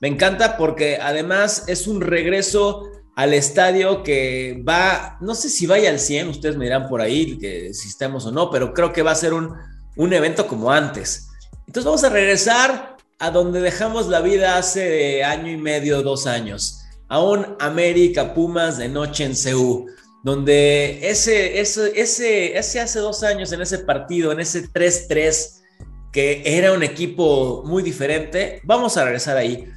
Me 0.00 0.08
encanta 0.08 0.56
porque 0.56 0.98
además 1.00 1.64
es 1.68 1.86
un 1.86 2.00
regreso 2.00 2.90
al 3.14 3.34
estadio 3.34 4.02
que 4.02 4.62
va, 4.68 5.16
no 5.20 5.36
sé 5.36 5.48
si 5.48 5.66
vaya 5.66 5.88
al 5.88 6.00
100, 6.00 6.28
ustedes 6.28 6.56
me 6.56 6.64
dirán 6.64 6.88
por 6.88 7.00
ahí 7.00 7.38
que 7.38 7.72
si 7.72 7.88
estemos 7.88 8.26
o 8.26 8.32
no, 8.32 8.50
pero 8.50 8.74
creo 8.74 8.92
que 8.92 9.02
va 9.02 9.12
a 9.12 9.14
ser 9.14 9.32
un, 9.32 9.54
un 9.94 10.12
evento 10.12 10.48
como 10.48 10.72
antes. 10.72 11.28
Entonces 11.66 11.84
vamos 11.84 12.04
a 12.04 12.10
regresar 12.10 12.96
a 13.20 13.30
donde 13.30 13.60
dejamos 13.60 14.08
la 14.08 14.20
vida 14.20 14.58
hace 14.58 15.22
año 15.22 15.50
y 15.50 15.56
medio, 15.56 16.02
dos 16.02 16.26
años, 16.26 16.80
a 17.08 17.22
un 17.22 17.56
América 17.60 18.34
Pumas 18.34 18.76
de 18.76 18.88
noche 18.88 19.24
en 19.24 19.34
CU, 19.34 19.86
donde 20.26 21.08
ese, 21.08 21.60
ese, 21.60 21.92
ese, 21.94 22.58
ese 22.58 22.80
hace 22.80 22.98
dos 22.98 23.22
años 23.22 23.52
en 23.52 23.60
ese 23.60 23.78
partido, 23.78 24.32
en 24.32 24.40
ese 24.40 24.68
3-3, 24.68 25.62
que 26.10 26.42
era 26.44 26.72
un 26.72 26.82
equipo 26.82 27.62
muy 27.64 27.80
diferente, 27.84 28.60
vamos 28.64 28.96
a 28.96 29.04
regresar 29.04 29.36
ahí. 29.36 29.68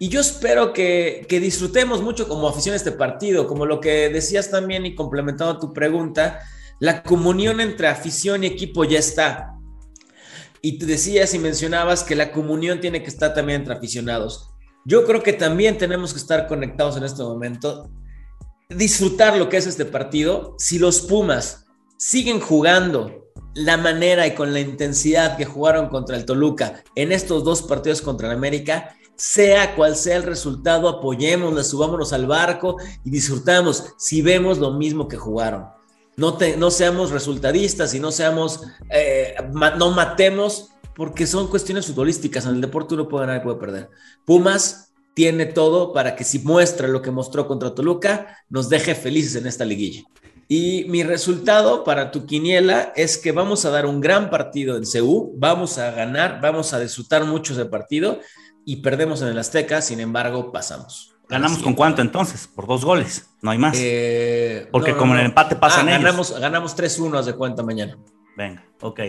Y 0.00 0.08
yo 0.08 0.20
espero 0.20 0.72
que, 0.72 1.24
que, 1.28 1.38
disfrutemos 1.38 2.02
mucho 2.02 2.26
como 2.26 2.48
afición 2.48 2.74
este 2.74 2.90
partido, 2.90 3.46
como 3.46 3.64
lo 3.64 3.78
que 3.78 4.08
decías 4.08 4.50
también 4.50 4.86
y 4.86 4.96
complementando 4.96 5.60
tu 5.60 5.72
pregunta, 5.72 6.40
la 6.80 7.04
comunión 7.04 7.60
entre 7.60 7.86
afición 7.86 8.42
y 8.42 8.48
equipo 8.48 8.82
ya 8.82 8.98
está. 8.98 9.54
Y 10.62 10.80
te 10.80 10.86
decías 10.86 11.32
y 11.32 11.38
mencionabas 11.38 12.02
que 12.02 12.16
la 12.16 12.32
comunión 12.32 12.80
tiene 12.80 13.04
que 13.04 13.08
estar 13.08 13.34
también 13.34 13.60
entre 13.60 13.74
aficionados. 13.74 14.50
Yo 14.84 15.06
creo 15.06 15.22
que 15.22 15.32
también 15.32 15.78
tenemos 15.78 16.12
que 16.12 16.18
estar 16.18 16.48
conectados 16.48 16.96
en 16.96 17.04
este 17.04 17.22
momento, 17.22 17.88
disfrutar 18.68 19.36
lo 19.36 19.48
que 19.48 19.56
es 19.56 19.66
este 19.66 19.84
partido. 19.84 20.54
Si 20.58 20.78
los 20.78 21.02
Pumas 21.02 21.66
siguen 21.96 22.40
jugando 22.40 23.26
la 23.54 23.76
manera 23.76 24.26
y 24.26 24.34
con 24.34 24.52
la 24.52 24.60
intensidad 24.60 25.36
que 25.36 25.44
jugaron 25.44 25.88
contra 25.88 26.16
el 26.16 26.26
Toluca 26.26 26.82
en 26.94 27.12
estos 27.12 27.42
dos 27.44 27.62
partidos 27.62 28.02
contra 28.02 28.28
el 28.28 28.36
América, 28.36 28.94
sea 29.16 29.74
cual 29.74 29.96
sea 29.96 30.16
el 30.16 30.24
resultado, 30.24 30.88
apoyémosla, 30.88 31.64
subámonos 31.64 32.12
al 32.12 32.26
barco 32.26 32.76
y 33.02 33.10
disfrutamos 33.10 33.94
si 33.96 34.20
vemos 34.20 34.58
lo 34.58 34.72
mismo 34.72 35.08
que 35.08 35.16
jugaron. 35.16 35.68
No, 36.16 36.36
te, 36.36 36.56
no 36.56 36.70
seamos 36.70 37.10
resultadistas 37.10 37.94
y 37.94 38.00
no 38.00 38.10
seamos, 38.10 38.62
eh, 38.90 39.34
no 39.78 39.90
matemos, 39.90 40.70
porque 40.94 41.26
son 41.26 41.48
cuestiones 41.48 41.86
futbolísticas. 41.86 42.46
En 42.46 42.54
el 42.54 42.60
deporte 42.60 42.94
uno 42.94 43.06
puede 43.06 43.26
ganar 43.26 43.42
y 43.42 43.44
puede 43.44 43.58
perder. 43.58 43.90
Pumas 44.24 44.85
tiene 45.16 45.46
todo 45.46 45.94
para 45.94 46.14
que 46.14 46.24
si 46.24 46.40
muestra 46.40 46.88
lo 46.88 47.00
que 47.00 47.10
mostró 47.10 47.48
contra 47.48 47.74
Toluca, 47.74 48.36
nos 48.50 48.68
deje 48.68 48.94
felices 48.94 49.34
en 49.36 49.46
esta 49.46 49.64
liguilla. 49.64 50.02
Y 50.46 50.84
mi 50.90 51.04
resultado 51.04 51.84
para 51.84 52.10
tu 52.10 52.26
quiniela 52.26 52.92
es 52.94 53.16
que 53.16 53.32
vamos 53.32 53.64
a 53.64 53.70
dar 53.70 53.86
un 53.86 54.02
gran 54.02 54.28
partido 54.28 54.76
en 54.76 54.84
CU, 54.84 55.32
vamos 55.38 55.78
a 55.78 55.90
ganar, 55.90 56.42
vamos 56.42 56.74
a 56.74 56.80
disfrutar 56.80 57.24
mucho 57.24 57.54
ese 57.54 57.64
partido 57.64 58.20
y 58.66 58.76
perdemos 58.76 59.22
en 59.22 59.28
el 59.28 59.38
Azteca, 59.38 59.80
sin 59.80 60.00
embargo, 60.00 60.52
pasamos. 60.52 61.14
¿Ganamos 61.30 61.60
con 61.60 61.72
cuánto 61.72 62.02
entonces? 62.02 62.46
Por 62.46 62.66
dos 62.66 62.84
goles, 62.84 63.30
no 63.40 63.52
hay 63.52 63.58
más. 63.58 63.74
Eh, 63.80 64.68
Porque 64.70 64.92
no, 64.92 64.98
como 64.98 65.14
no, 65.14 65.20
en 65.20 65.24
el 65.24 65.30
empate 65.30 65.56
pasan 65.56 65.88
ah, 65.88 65.92
ellos. 65.92 66.02
Ganamos, 66.02 66.38
ganamos 66.38 66.76
3-1, 66.76 67.18
haz 67.18 67.24
de 67.24 67.32
cuenta 67.32 67.62
mañana. 67.62 67.96
Venga, 68.36 68.66
ok. 68.82 69.00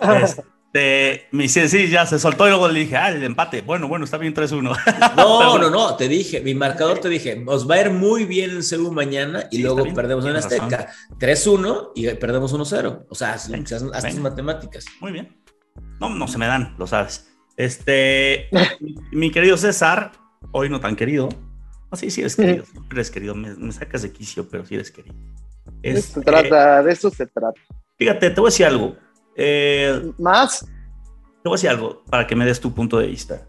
Este, 0.74 1.28
me 1.32 1.42
dice, 1.42 1.68
sí, 1.68 1.88
ya 1.88 2.06
se 2.06 2.18
soltó 2.18 2.46
y 2.46 2.50
luego 2.50 2.66
le 2.66 2.80
dije, 2.80 2.96
ah, 2.96 3.10
el 3.10 3.22
empate. 3.22 3.60
Bueno, 3.60 3.88
bueno, 3.88 4.06
está 4.06 4.16
bien 4.16 4.34
3-1. 4.34 4.74
No, 5.16 5.58
no, 5.58 5.68
no, 5.68 5.96
te 5.96 6.08
dije, 6.08 6.40
mi 6.40 6.54
marcador 6.54 6.98
te 6.98 7.10
dije, 7.10 7.44
os 7.46 7.68
va 7.68 7.74
a 7.74 7.80
ir 7.82 7.90
muy 7.90 8.24
bien 8.24 8.52
en 8.52 8.62
CU 8.62 8.90
mañana 8.90 9.48
y 9.50 9.56
Sí, 9.56 9.62
luego 9.62 9.82
bien, 9.82 9.94
perdemos 9.94 10.24
en 10.24 10.36
Azteca. 10.36 10.88
3-1 11.18 11.90
y 11.94 12.08
perdemos 12.14 12.54
1-0. 12.54 13.04
O 13.06 13.14
sea, 13.14 13.34
haz 13.34 13.50
tus 13.50 14.14
matemáticas. 14.20 14.86
Muy 15.00 15.12
bien. 15.12 15.36
No, 16.00 16.08
no 16.08 16.26
se 16.26 16.38
me 16.38 16.46
dan, 16.46 16.74
lo 16.78 16.86
sabes. 16.86 17.30
Este, 17.58 18.48
mi, 18.80 18.94
mi 19.12 19.30
querido 19.30 19.58
César, 19.58 20.12
hoy 20.52 20.70
no 20.70 20.80
tan 20.80 20.96
querido. 20.96 21.28
Ah, 21.90 21.96
sí, 21.96 22.10
sí 22.10 22.22
eres 22.22 22.34
querido, 22.34 22.64
siempre 22.64 22.96
eres 22.96 23.10
querido. 23.10 23.34
Me, 23.34 23.54
me 23.56 23.72
sacas 23.72 24.00
de 24.00 24.10
quicio, 24.10 24.48
pero 24.48 24.64
sí 24.64 24.76
eres 24.76 24.90
querido. 24.90 25.14
De 25.82 25.90
eso 25.90 25.98
Este, 25.98 26.14
se 26.14 26.20
trata, 26.22 26.82
de 26.82 26.92
eso 26.92 27.10
se 27.10 27.26
trata. 27.26 27.60
Fíjate, 27.98 28.30
te 28.30 28.40
voy 28.40 28.48
a 28.48 28.50
decir 28.50 28.64
algo. 28.64 28.96
Eh, 29.36 30.12
Más, 30.18 30.66
te 31.42 31.48
voy 31.48 31.52
a 31.52 31.56
decir 31.56 31.70
algo 31.70 32.02
para 32.08 32.26
que 32.26 32.36
me 32.36 32.44
des 32.44 32.60
tu 32.60 32.72
punto 32.72 32.98
de 32.98 33.08
vista. 33.08 33.46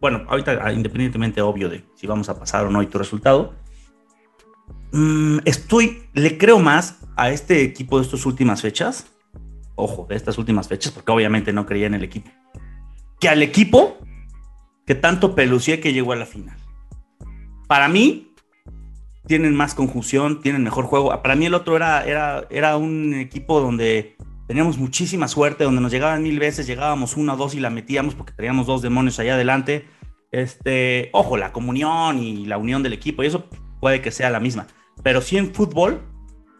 Bueno, 0.00 0.24
ahorita, 0.28 0.58
ah, 0.62 0.72
independientemente, 0.72 1.40
obvio, 1.40 1.68
de 1.68 1.84
si 1.94 2.06
vamos 2.06 2.28
a 2.28 2.38
pasar 2.38 2.66
o 2.66 2.70
no 2.70 2.82
y 2.82 2.86
tu 2.86 2.98
resultado, 2.98 3.54
mm, 4.92 5.38
estoy, 5.44 6.04
le 6.12 6.38
creo 6.38 6.58
más 6.58 7.00
a 7.16 7.30
este 7.30 7.62
equipo 7.62 7.98
de 7.98 8.04
estas 8.04 8.26
últimas 8.26 8.62
fechas, 8.62 9.06
ojo, 9.76 10.06
de 10.08 10.16
estas 10.16 10.38
últimas 10.38 10.68
fechas, 10.68 10.92
porque 10.92 11.12
obviamente 11.12 11.52
no 11.52 11.66
creía 11.66 11.86
en 11.86 11.94
el 11.94 12.04
equipo, 12.04 12.30
que 13.20 13.28
al 13.28 13.42
equipo 13.42 13.98
que 14.86 14.94
tanto 14.94 15.34
pelucié 15.34 15.80
que 15.80 15.92
llegó 15.92 16.12
a 16.12 16.16
la 16.16 16.26
final. 16.26 16.56
Para 17.66 17.88
mí, 17.88 18.34
tienen 19.26 19.54
más 19.54 19.74
conjunción, 19.74 20.40
tienen 20.42 20.62
mejor 20.62 20.84
juego. 20.84 21.10
Para 21.22 21.34
mí 21.34 21.46
el 21.46 21.54
otro 21.54 21.76
era, 21.76 22.04
era, 22.04 22.46
era 22.50 22.76
un 22.76 23.14
equipo 23.14 23.60
donde 23.60 24.16
teníamos 24.46 24.78
muchísima 24.78 25.28
suerte, 25.28 25.64
donde 25.64 25.80
nos 25.80 25.92
llegaban 25.92 26.22
mil 26.22 26.38
veces, 26.38 26.66
llegábamos 26.66 27.16
una 27.16 27.34
o 27.34 27.36
dos 27.36 27.54
y 27.54 27.60
la 27.60 27.70
metíamos 27.70 28.14
porque 28.14 28.32
teníamos 28.32 28.66
dos 28.66 28.82
demonios 28.82 29.18
allá 29.18 29.34
adelante. 29.34 29.86
Este, 30.30 31.10
ojo, 31.12 31.36
la 31.36 31.52
comunión 31.52 32.18
y 32.18 32.46
la 32.46 32.58
unión 32.58 32.82
del 32.82 32.92
equipo, 32.92 33.22
y 33.22 33.26
eso 33.26 33.48
puede 33.80 34.00
que 34.00 34.10
sea 34.10 34.30
la 34.30 34.40
misma. 34.40 34.66
Pero 35.02 35.20
sí 35.20 35.36
en 35.36 35.54
fútbol, 35.54 36.02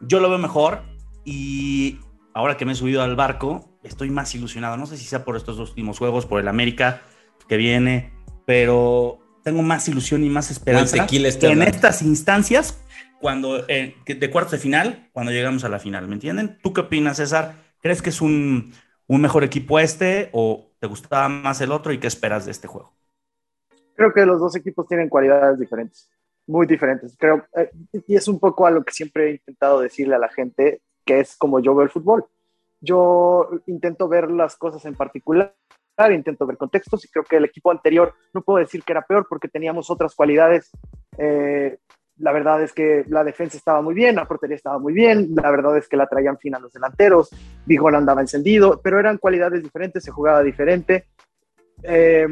yo 0.01 0.21
lo 0.21 0.29
veo 0.29 0.39
mejor 0.39 0.83
y 1.25 1.99
ahora 2.35 2.57
que 2.57 2.65
me 2.65 2.73
he 2.73 2.77
subido 2.77 3.03
al 3.03 3.17
barco, 3.17 3.79
estoy 3.83 4.11
más 4.11 4.35
ilusionado. 4.35 4.77
No 4.77 4.87
sé 4.87 4.97
si 4.97 5.05
sea 5.05 5.25
por 5.25 5.37
estos 5.37 5.57
dos 5.57 5.71
últimos 5.71 5.99
juegos, 5.99 6.27
por 6.27 6.41
el 6.41 6.49
América 6.49 7.03
que 7.49 7.57
viene, 7.57 8.13
pero 8.47 9.19
tengo 9.43 9.63
más 9.63 9.89
ilusión 9.89 10.25
y 10.25 10.31
más 10.31 10.51
esperanza 10.51 11.07
que 11.07 11.17
en 11.17 11.63
estas 11.63 12.03
instancias, 12.03 12.83
cuando 13.21 13.69
eh, 13.69 13.95
de 14.07 14.31
cuartos 14.31 14.53
de 14.53 14.59
final, 14.59 15.11
cuando 15.13 15.33
llegamos 15.33 15.65
a 15.65 15.69
la 15.69 15.79
final, 15.79 16.09
¿me 16.09 16.15
entienden? 16.15 16.59
¿Tú 16.63 16.73
qué 16.73 16.83
opinas, 16.83 17.19
César? 17.19 17.55
¿Crees 17.85 18.03
que 18.03 18.11
es 18.11 18.21
un, 18.21 18.73
un 19.07 19.21
mejor 19.21 19.45
equipo 19.45 19.79
este 19.79 20.31
o 20.33 20.71
te 20.81 20.89
gustaba 20.89 21.29
más 21.29 21.61
el 21.61 21.71
otro 21.71 21.93
y 21.93 21.99
qué 21.99 22.09
esperas 22.09 22.47
de 22.47 22.51
este 22.51 22.67
juego? 22.67 22.95
creo 23.95 24.13
que 24.13 24.27
los 24.27 24.41
dos 24.41 24.57
equipos 24.57 24.87
tienen 24.87 25.09
cualidades 25.09 25.59
diferentes, 25.59 26.11
muy 26.47 26.67
diferentes. 26.67 27.17
Creo, 27.19 27.45
eh, 27.57 27.71
y 28.07 28.17
es 28.17 28.29
un 28.29 28.39
poco 28.39 28.67
a 28.67 28.71
lo 28.71 28.85
que 28.85 28.93
siempre 28.93 29.29
he 29.29 29.31
intentado 29.33 29.81
decirle 29.81 30.15
a 30.15 30.19
la 30.19 30.29
gente, 30.29 30.83
que 31.05 31.21
es 31.21 31.37
como 31.37 31.61
yo 31.61 31.75
veo 31.75 31.85
el 31.85 31.91
fútbol. 31.91 32.27
Yo 32.81 33.49
intento 33.67 34.09
ver 34.09 34.31
las 34.31 34.57
cosas 34.57 34.85
en 34.85 34.95
particular, 34.95 35.55
intento 36.11 36.47
ver 36.47 36.57
contextos 36.57 37.05
y 37.05 37.09
creo 37.09 37.25
que 37.25 37.37
el 37.37 37.45
equipo 37.45 37.71
anterior 37.71 38.15
no 38.35 38.43
puedo 38.43 38.59
decir 38.59 38.83
que 38.83 38.93
era 38.93 39.07
peor 39.07 39.27
porque 39.29 39.49
teníamos 39.49 39.91
otras 39.91 40.15
cualidades. 40.15 40.71
Eh, 41.17 41.79
la 42.19 42.33
verdad 42.33 42.63
es 42.63 42.73
que 42.73 43.05
la 43.09 43.25
defensa 43.25 43.57
estaba 43.57 43.83
muy 43.83 43.95
bien, 43.95 44.15
la 44.17 44.27
portería 44.27 44.57
estaba 44.57 44.79
muy 44.79 44.93
bien, 44.93 45.31
la 45.35 45.51
verdad 45.51 45.77
es 45.77 45.89
que 45.89 45.97
la 45.97 46.07
traían 46.07 46.39
fin 46.39 46.55
a 46.55 46.59
los 46.61 46.73
delanteros, 46.73 47.31
Vigón 47.67 47.95
andaba 47.95 48.21
encendido, 48.21 48.81
pero 48.83 48.99
eran 49.01 49.19
cualidades 49.19 49.63
diferentes, 49.63 50.05
se 50.05 50.11
jugaba 50.11 50.43
diferente. 50.43 51.07
Eh, 51.83 52.27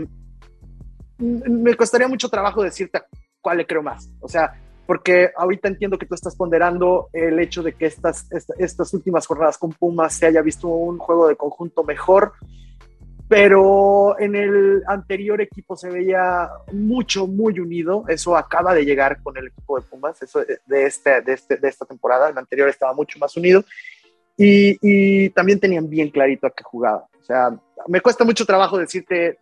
me 1.19 1.75
costaría 1.75 2.09
mucho 2.09 2.29
trabajo 2.29 2.63
decirte 2.63 3.01
cuál 3.41 3.59
le 3.59 3.67
creo 3.67 3.83
más. 3.83 4.09
O 4.21 4.29
sea, 4.29 4.53
porque 4.87 5.31
ahorita 5.37 5.69
entiendo 5.69 5.99
que 5.99 6.07
tú 6.07 6.15
estás 6.15 6.35
ponderando 6.37 7.09
el 7.13 7.39
hecho 7.39 7.63
de 7.63 7.73
que 7.75 7.87
estas, 7.87 8.31
esta- 8.33 8.55
estas 8.59 8.93
últimas 8.95 9.27
jornadas 9.27 9.59
con 9.59 9.73
Pumas 9.73 10.13
se 10.15 10.27
haya 10.27 10.43
visto 10.43 10.69
un 10.69 10.99
juego 10.99 11.29
de 11.29 11.37
conjunto 11.37 11.85
mejor, 11.85 12.33
pero 13.33 14.15
en 14.21 14.35
el 14.35 14.83
anterior 14.87 15.41
equipo 15.41 15.75
se 15.75 15.89
veía 15.89 16.51
mucho, 16.71 17.27
muy 17.27 17.59
unido. 17.59 18.05
Eso 18.07 18.37
acaba 18.37 18.75
de 18.75 18.85
llegar 18.85 19.23
con 19.23 19.39
el 19.39 19.47
equipo 19.47 19.81
de 19.81 19.87
Pumas, 19.87 20.21
eso 20.21 20.41
de, 20.41 20.59
de 20.67 20.85
este, 20.85 21.23
de, 21.23 21.33
este, 21.33 21.57
de 21.57 21.67
esta 21.67 21.87
temporada. 21.87 22.29
El 22.29 22.37
anterior 22.37 22.69
estaba 22.69 22.93
mucho 22.93 23.19
más 23.19 23.35
unido 23.35 23.65
y, 24.37 24.77
y 24.83 25.31
también 25.31 25.59
tenían 25.59 25.89
bien 25.89 26.11
clarito 26.11 26.47
a 26.47 26.51
qué 26.51 26.63
jugaba. 26.63 27.07
O 27.19 27.25
sea, 27.25 27.59
me 27.89 28.03
cuesta 28.03 28.23
mucho 28.23 28.45
trabajo 28.45 28.77
decirte 28.77 29.39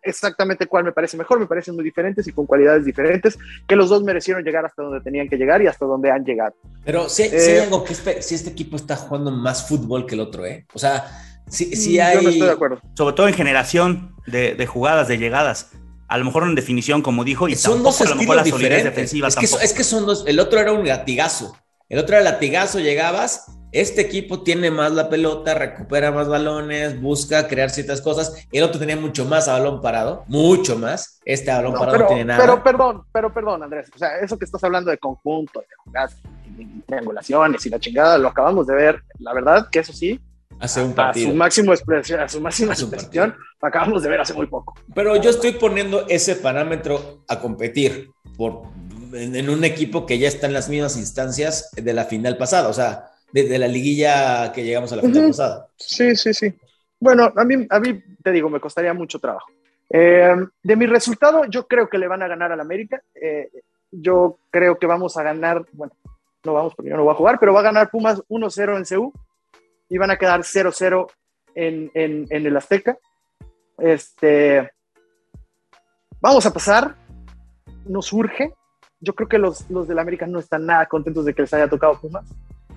exactamente 0.00 0.66
cuál 0.66 0.84
me 0.84 0.92
parece 0.92 1.16
mejor, 1.16 1.40
me 1.40 1.46
parecen 1.46 1.74
muy 1.74 1.82
diferentes 1.82 2.28
y 2.28 2.32
con 2.32 2.46
cualidades 2.46 2.84
diferentes, 2.84 3.36
que 3.66 3.74
los 3.74 3.88
dos 3.88 4.04
merecieron 4.04 4.44
llegar 4.44 4.64
hasta 4.64 4.80
donde 4.80 5.00
tenían 5.00 5.28
que 5.28 5.36
llegar 5.36 5.60
y 5.60 5.66
hasta 5.66 5.86
donde 5.86 6.12
han 6.12 6.24
llegado. 6.24 6.54
Pero 6.84 7.08
si, 7.08 7.24
si 7.24 7.34
Eh, 7.34 7.58
hay 7.58 7.64
algo 7.64 7.82
que 7.82 7.94
este, 7.94 8.22
si 8.22 8.36
este 8.36 8.50
equipo 8.50 8.76
está 8.76 8.94
jugando 8.94 9.32
más 9.32 9.66
fútbol 9.66 10.06
que 10.06 10.14
el 10.14 10.20
otro, 10.20 10.46
¿eh? 10.46 10.66
O 10.72 10.78
sea, 10.78 11.04
si 11.48 11.98
Mm, 11.98 12.00
hay. 12.02 12.14
Yo 12.16 12.22
no 12.22 12.28
estoy 12.30 12.46
de 12.46 12.52
acuerdo. 12.52 12.80
Sobre 12.96 13.14
todo 13.14 13.28
en 13.28 13.34
generación 13.34 14.14
de, 14.26 14.54
de 14.54 14.66
jugadas, 14.66 15.08
de 15.08 15.18
llegadas. 15.18 15.70
A 16.08 16.18
lo 16.18 16.24
mejor 16.26 16.42
en 16.44 16.54
definición, 16.54 17.00
como 17.02 17.24
dijo, 17.24 17.48
y 17.48 17.54
Son 17.56 17.82
dos 17.82 17.96
tampoco 17.98 18.12
a 18.12 18.14
lo 18.14 18.20
mejor 18.20 18.36
estilos 18.36 18.36
la 18.36 18.50
solidez 18.52 18.68
diferentes. 18.84 18.94
defensiva 18.94 19.28
Es 19.28 19.34
que, 19.36 19.46
tampoco. 19.46 19.62
es 19.64 19.72
que 19.72 19.84
son 19.84 20.06
dos. 20.06 20.24
El 20.26 20.38
otro 20.40 20.60
era 20.60 20.72
un 20.72 20.86
latigazo. 20.86 21.56
El 21.88 21.98
otro 21.98 22.16
era 22.16 22.24
latigazo, 22.24 22.78
llegabas. 22.78 23.46
Este 23.72 24.02
equipo 24.02 24.42
tiene 24.44 24.70
más 24.70 24.92
la 24.92 25.08
pelota, 25.08 25.54
recupera 25.54 26.12
más 26.12 26.28
balones, 26.28 27.00
busca 27.00 27.48
crear 27.48 27.70
ciertas 27.70 28.00
cosas. 28.00 28.46
El 28.52 28.62
otro 28.62 28.78
tenía 28.78 28.96
mucho 28.96 29.24
más 29.24 29.48
a 29.48 29.54
balón 29.54 29.80
parado, 29.80 30.24
mucho 30.28 30.78
más. 30.78 31.18
Este 31.24 31.50
a 31.50 31.56
balón 31.56 31.72
No, 31.72 31.78
parado 31.80 31.92
pero, 31.96 32.04
no 32.04 32.08
tiene 32.14 32.24
nada. 32.26 32.40
pero 32.40 32.62
perdón, 32.62 33.02
pero 33.12 33.34
perdón, 33.34 33.62
Andrés. 33.64 33.90
O 33.92 33.98
sea, 33.98 34.18
eso 34.20 34.38
que 34.38 34.44
estás 34.44 34.62
hablando 34.62 34.90
de 34.92 34.98
conjunto, 34.98 35.58
de 35.60 35.66
jugadas, 35.78 36.16
triangulaciones 36.86 37.66
y 37.66 37.70
la 37.70 37.80
chingada, 37.80 38.18
lo 38.18 38.28
acabamos 38.28 38.66
de 38.66 38.74
ver. 38.74 39.02
La 39.18 39.32
verdad 39.34 39.68
que 39.72 39.80
eso 39.80 39.92
sí, 39.92 40.20
hace 40.60 40.82
un 40.82 40.92
a 40.92 40.94
partido. 40.94 41.30
su 41.30 41.36
máximo 41.36 41.72
expresión, 41.72 42.20
a 42.20 42.28
su 42.28 42.40
máxima 42.40 42.72
Hace 42.72 42.84
un 42.84 42.94
expresión, 42.94 43.36
lo 43.60 43.68
acabamos 43.68 44.02
de 44.02 44.08
ver 44.08 44.20
hace 44.20 44.34
muy 44.34 44.46
poco. 44.46 44.74
Pero 44.94 45.16
yo 45.16 45.30
estoy 45.30 45.52
poniendo 45.52 46.06
ese 46.08 46.36
parámetro 46.36 47.24
a 47.28 47.40
competir 47.40 48.10
por, 48.36 48.62
en, 49.12 49.36
en 49.36 49.50
un 49.50 49.64
equipo 49.64 50.06
que 50.06 50.18
ya 50.18 50.28
está 50.28 50.46
en 50.46 50.52
las 50.52 50.68
mismas 50.68 50.96
instancias 50.96 51.70
de 51.72 51.92
la 51.92 52.04
final 52.04 52.36
pasada, 52.36 52.68
o 52.68 52.72
sea, 52.72 53.06
de, 53.32 53.44
de 53.48 53.58
la 53.58 53.68
liguilla 53.68 54.52
que 54.52 54.64
llegamos 54.64 54.92
a 54.92 54.96
la 54.96 55.02
final 55.02 55.18
Ujú. 55.18 55.28
pasada. 55.28 55.68
Sí, 55.76 56.14
sí, 56.16 56.32
sí. 56.32 56.54
Bueno, 57.00 57.32
a 57.36 57.44
mí, 57.44 57.66
a 57.68 57.80
mí 57.80 58.02
te 58.22 58.30
digo, 58.32 58.48
me 58.48 58.60
costaría 58.60 58.94
mucho 58.94 59.18
trabajo. 59.18 59.46
Eh, 59.90 60.34
de 60.62 60.76
mi 60.76 60.86
resultado, 60.86 61.44
yo 61.46 61.66
creo 61.66 61.88
que 61.88 61.98
le 61.98 62.08
van 62.08 62.22
a 62.22 62.28
ganar 62.28 62.50
al 62.52 62.60
América. 62.60 63.02
Eh, 63.14 63.50
yo 63.90 64.38
creo 64.50 64.78
que 64.78 64.86
vamos 64.86 65.16
a 65.16 65.22
ganar, 65.22 65.64
bueno, 65.72 65.92
no 66.44 66.52
vamos 66.54 66.74
porque 66.74 66.90
yo 66.90 66.96
no 66.96 67.04
voy 67.04 67.12
a 67.12 67.16
jugar, 67.16 67.38
pero 67.38 67.52
va 67.52 67.60
a 67.60 67.64
ganar 67.64 67.90
Pumas 67.90 68.20
1-0 68.28 68.76
en 68.76 68.84
CU 68.84 69.12
y 69.94 69.98
van 69.98 70.10
a 70.10 70.16
quedar 70.18 70.40
0-0 70.40 71.06
en, 71.54 71.88
en, 71.94 72.26
en 72.28 72.46
el 72.46 72.56
Azteca. 72.56 72.98
Este, 73.78 74.68
vamos 76.20 76.44
a 76.46 76.52
pasar, 76.52 76.96
nos 77.86 78.12
urge. 78.12 78.52
Yo 78.98 79.14
creo 79.14 79.28
que 79.28 79.38
los, 79.38 79.70
los 79.70 79.86
del 79.86 80.00
América 80.00 80.26
no 80.26 80.40
están 80.40 80.66
nada 80.66 80.86
contentos 80.86 81.24
de 81.24 81.32
que 81.32 81.42
les 81.42 81.54
haya 81.54 81.68
tocado 81.68 82.00
Pumas. 82.00 82.24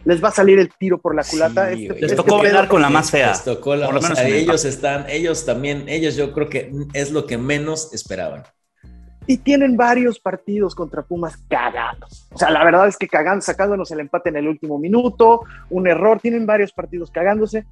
Les 0.06 0.24
va 0.24 0.28
a 0.28 0.32
salir 0.32 0.60
el 0.60 0.70
tiro 0.78 1.00
por 1.00 1.16
la 1.16 1.24
culata. 1.24 1.74
Sí, 1.74 1.88
Este-. 1.88 2.02
Les 2.02 2.04
este 2.04 2.16
tocó 2.18 2.38
bailar 2.38 2.68
con 2.68 2.84
la 2.84 2.92
más 2.92 3.10
fea. 3.10 3.30
Les 3.30 3.44
tocó 3.44 3.76
la- 3.76 3.88
Por 3.88 3.96
lo 3.96 4.00
o 4.00 4.04
sea, 4.04 4.10
menos 4.12 4.24
en 4.24 4.28
el 4.28 4.34
ellos 4.44 4.64
están, 4.66 5.10
ellos 5.10 5.44
también, 5.44 5.90
ellos 5.90 6.16
yo 6.16 6.34
creo 6.34 6.50
que 6.50 6.72
es 6.94 7.12
lo 7.12 7.26
que 7.26 7.40
menos 7.40 7.96
esperaban. 7.96 8.44
Y 9.28 9.38
tienen 9.38 9.76
varios 9.76 10.20
partidos 10.20 10.74
contra 10.74 11.04
Pumas 11.04 11.38
cagados. 11.50 12.28
O 12.32 12.38
sea, 12.38 12.50
la 12.50 12.64
verdad 12.64 12.88
es 12.88 12.98
que 12.98 13.10
cagando, 13.10 13.42
sacándonos 13.42 13.92
el 13.92 14.00
empate 14.00 14.30
en 14.30 14.38
el 14.38 14.48
último 14.48 14.80
minuto, 14.80 15.44
un 15.70 15.86
error, 15.86 16.20
tienen 16.22 16.46
varios 16.46 16.72
partidos 16.72 17.12
cagándose. 17.12 17.66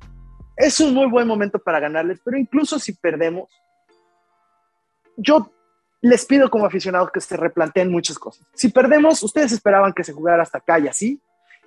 Es 0.57 0.79
un 0.81 0.93
muy 0.93 1.07
buen 1.07 1.27
momento 1.27 1.57
para 1.57 1.79
ganarles, 1.79 2.19
pero 2.23 2.37
incluso 2.37 2.77
si 2.77 2.93
perdemos, 2.93 3.49
yo 5.15 5.49
les 6.01 6.25
pido 6.25 6.49
como 6.49 6.65
aficionados 6.65 7.09
que 7.11 7.21
se 7.21 7.37
replanteen 7.37 7.89
muchas 7.89 8.19
cosas. 8.19 8.45
Si 8.53 8.69
perdemos, 8.69 9.23
ustedes 9.23 9.53
esperaban 9.53 9.93
que 9.93 10.03
se 10.03 10.13
jugara 10.13 10.43
hasta 10.43 10.57
acá 10.57 10.77
y 10.79 10.89
así. 10.89 11.21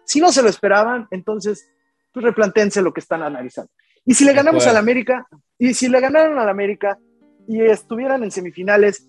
Si 0.04 0.20
no 0.20 0.30
se 0.30 0.42
lo 0.42 0.50
esperaban, 0.50 1.08
entonces 1.10 1.70
pues 2.12 2.24
replantéense 2.24 2.82
lo 2.82 2.92
que 2.92 3.00
están 3.00 3.22
analizando. 3.22 3.72
Y 4.04 4.14
si 4.14 4.24
le 4.24 4.32
ganamos 4.32 4.66
al 4.66 4.76
América, 4.76 5.26
y 5.58 5.74
si 5.74 5.88
le 5.88 6.00
ganaron 6.00 6.38
al 6.38 6.48
América 6.48 6.98
y 7.46 7.62
estuvieran 7.62 8.22
en 8.22 8.30
semifinales, 8.30 9.08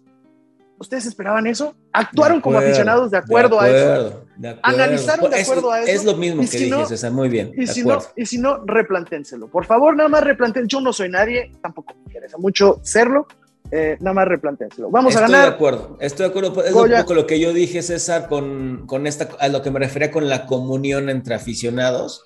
¿ustedes 0.79 1.05
esperaban 1.05 1.45
eso? 1.47 1.75
Actuaron 1.93 2.37
De 2.37 2.41
como 2.41 2.57
aficionados 2.57 3.11
de 3.11 3.17
acuerdo, 3.17 3.59
a 3.59 3.67
eso. 3.69 4.23
de 4.37 4.49
acuerdo. 4.49 4.59
Analizaron 4.63 5.29
de 5.31 5.37
Es- 5.41 5.49
acuerdo 5.49 5.71
a 5.71 5.81
eso. 5.81 5.91
Es 5.91 6.05
lo 6.05 6.15
mismo 6.15 6.41
Y 6.41 6.45
que 6.45 6.51
si 6.57 6.63
dije, 6.65 6.69
no- 6.77 6.85
César, 6.85 7.11
muy 7.11 7.29
bien. 7.29 7.51
Y 7.55 7.61
de 7.65 7.67
si, 7.67 7.83
no, 7.83 7.99
y 8.15 8.25
si 8.25 8.37
no, 8.39 8.63
replanténselo. 8.65 9.47
Por 9.49 9.65
favor, 9.65 9.95
nada 9.95 10.09
más 10.09 10.23
replanténselo. 10.23 10.67
Yo 10.79 10.81
no 10.83 10.93
soy 10.93 11.09
nadie, 11.09 11.51
tampoco 11.61 11.93
me 11.95 12.01
interesa 12.05 12.37
mucho 12.37 12.79
serlo. 12.83 13.27
eh, 13.71 13.97
nada 13.99 14.13
más 14.15 14.27
replanténselo. 14.27 14.89
Vamos 14.89 15.13
Estoy 15.13 15.25
a 15.25 15.27
de 15.27 15.33
ganar. 15.33 15.53
acuerdo, 15.53 15.97
estoy 15.99 16.23
de 16.25 16.29
acuerdo. 16.31 16.63
Es 16.63 16.73
Goya. 16.73 16.95
un 16.95 17.01
poco 17.03 17.13
lo 17.13 17.27
que 17.27 17.39
yo 17.39 17.53
dije, 17.53 17.83
César, 17.83 18.27
con, 18.27 18.87
con 18.87 19.05
esta, 19.05 19.29
a 19.39 19.47
lo 19.47 19.61
que 19.61 19.69
me 19.69 19.77
refería 19.77 20.09
con 20.09 20.27
la 20.27 20.47
comunión 20.47 21.07
entre 21.09 21.35
aficionados. 21.35 22.25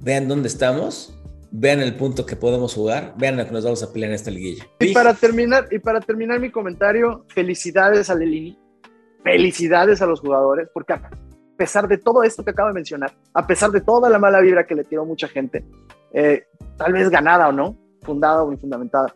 Vean 0.00 0.28
dónde 0.28 0.48
estamos, 0.48 1.12
vean 1.50 1.80
el 1.80 1.94
punto 1.94 2.26
que 2.26 2.36
podemos 2.36 2.74
jugar, 2.74 3.14
vean 3.16 3.36
lo 3.36 3.46
que 3.46 3.52
nos 3.52 3.64
vamos 3.64 3.82
a 3.82 3.92
pelear 3.92 4.10
en 4.10 4.14
esta 4.14 4.30
liguilla. 4.30 4.66
Y 4.80 4.92
para 4.92 5.14
terminar, 5.14 5.68
y 5.70 5.78
para 5.78 6.00
terminar 6.00 6.40
mi 6.40 6.50
comentario, 6.50 7.24
felicidades 7.28 8.10
a 8.10 8.14
Lelini, 8.14 8.58
felicidades 9.22 10.02
a 10.02 10.06
los 10.06 10.20
jugadores, 10.20 10.68
porque 10.72 10.92
a 10.92 11.10
pesar 11.56 11.88
de 11.88 11.98
todo 11.98 12.22
esto 12.22 12.44
que 12.44 12.50
acabo 12.50 12.68
de 12.68 12.74
mencionar, 12.74 13.12
a 13.34 13.46
pesar 13.46 13.70
de 13.70 13.80
toda 13.80 14.08
la 14.08 14.18
mala 14.18 14.40
vibra 14.40 14.66
que 14.66 14.74
le 14.74 14.84
tiró 14.84 15.04
mucha 15.04 15.28
gente, 15.28 15.64
eh, 16.12 16.44
tal 16.76 16.92
vez 16.92 17.10
ganada 17.10 17.48
o 17.48 17.52
no, 17.52 17.76
fundada 18.02 18.42
o 18.42 18.52
infundamentada, 18.52 19.14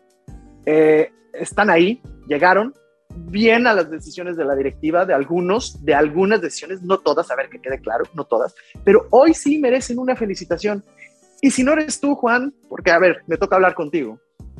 eh, 0.65 1.11
están 1.33 1.69
ahí, 1.69 2.01
llegaron 2.27 2.73
bien 3.15 3.67
a 3.67 3.73
las 3.73 3.89
decisiones 3.89 4.37
de 4.37 4.45
la 4.45 4.55
directiva, 4.55 5.05
de 5.05 5.13
algunos, 5.13 5.83
de 5.85 5.93
algunas 5.93 6.41
decisiones, 6.41 6.81
no 6.81 6.99
todas, 6.99 7.29
a 7.31 7.35
ver 7.35 7.49
que 7.49 7.59
quede 7.59 7.79
claro, 7.79 8.05
no 8.13 8.25
todas, 8.25 8.55
pero 8.83 9.07
hoy 9.11 9.33
sí 9.33 9.59
merecen 9.59 9.99
una 9.99 10.15
felicitación. 10.15 10.83
Y 11.43 11.51
si 11.51 11.61
no 11.61 11.73
eres 11.73 11.99
tú, 11.99 12.15
Juan, 12.15 12.53
porque 12.69 12.89
a 12.89 12.97
ver, 12.99 13.21
me 13.27 13.35
toca 13.35 13.57
hablar 13.57 13.75
contigo, 13.75 14.17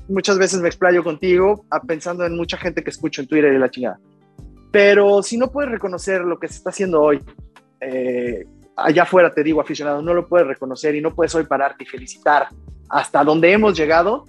muchas 0.10 0.38
veces 0.38 0.60
me 0.60 0.68
explayo 0.68 1.02
contigo 1.02 1.66
pensando 1.88 2.26
en 2.26 2.36
mucha 2.36 2.58
gente 2.58 2.84
que 2.84 2.90
escucho 2.90 3.22
en 3.22 3.28
Twitter 3.30 3.54
y 3.54 3.58
la 3.58 3.72
chingada. 3.72 4.00
Pero 4.70 5.24
si 5.24 5.38
no 5.38 5.50
puedes 5.50 5.72
reconocer 5.72 6.26
lo 6.26 6.38
que 6.38 6.50
se 6.50 6.56
está 6.56 6.72
haciendo 6.72 7.02
hoy, 7.02 7.24
eh, 7.80 8.44
allá 8.76 9.04
afuera 9.04 9.34
te 9.34 9.44
digo, 9.44 9.62
aficionado, 9.62 10.02
no 10.02 10.14
lo 10.14 10.28
puedes 10.28 10.46
reconocer 10.46 10.94
y 10.94 11.00
no 11.00 11.16
puedes 11.16 11.34
hoy 11.36 11.46
pararte 11.46 11.86
y 11.86 11.88
felicitar 11.88 12.50
hasta 12.90 13.24
donde 13.24 13.54
hemos 13.54 13.78
llegado. 13.78 14.26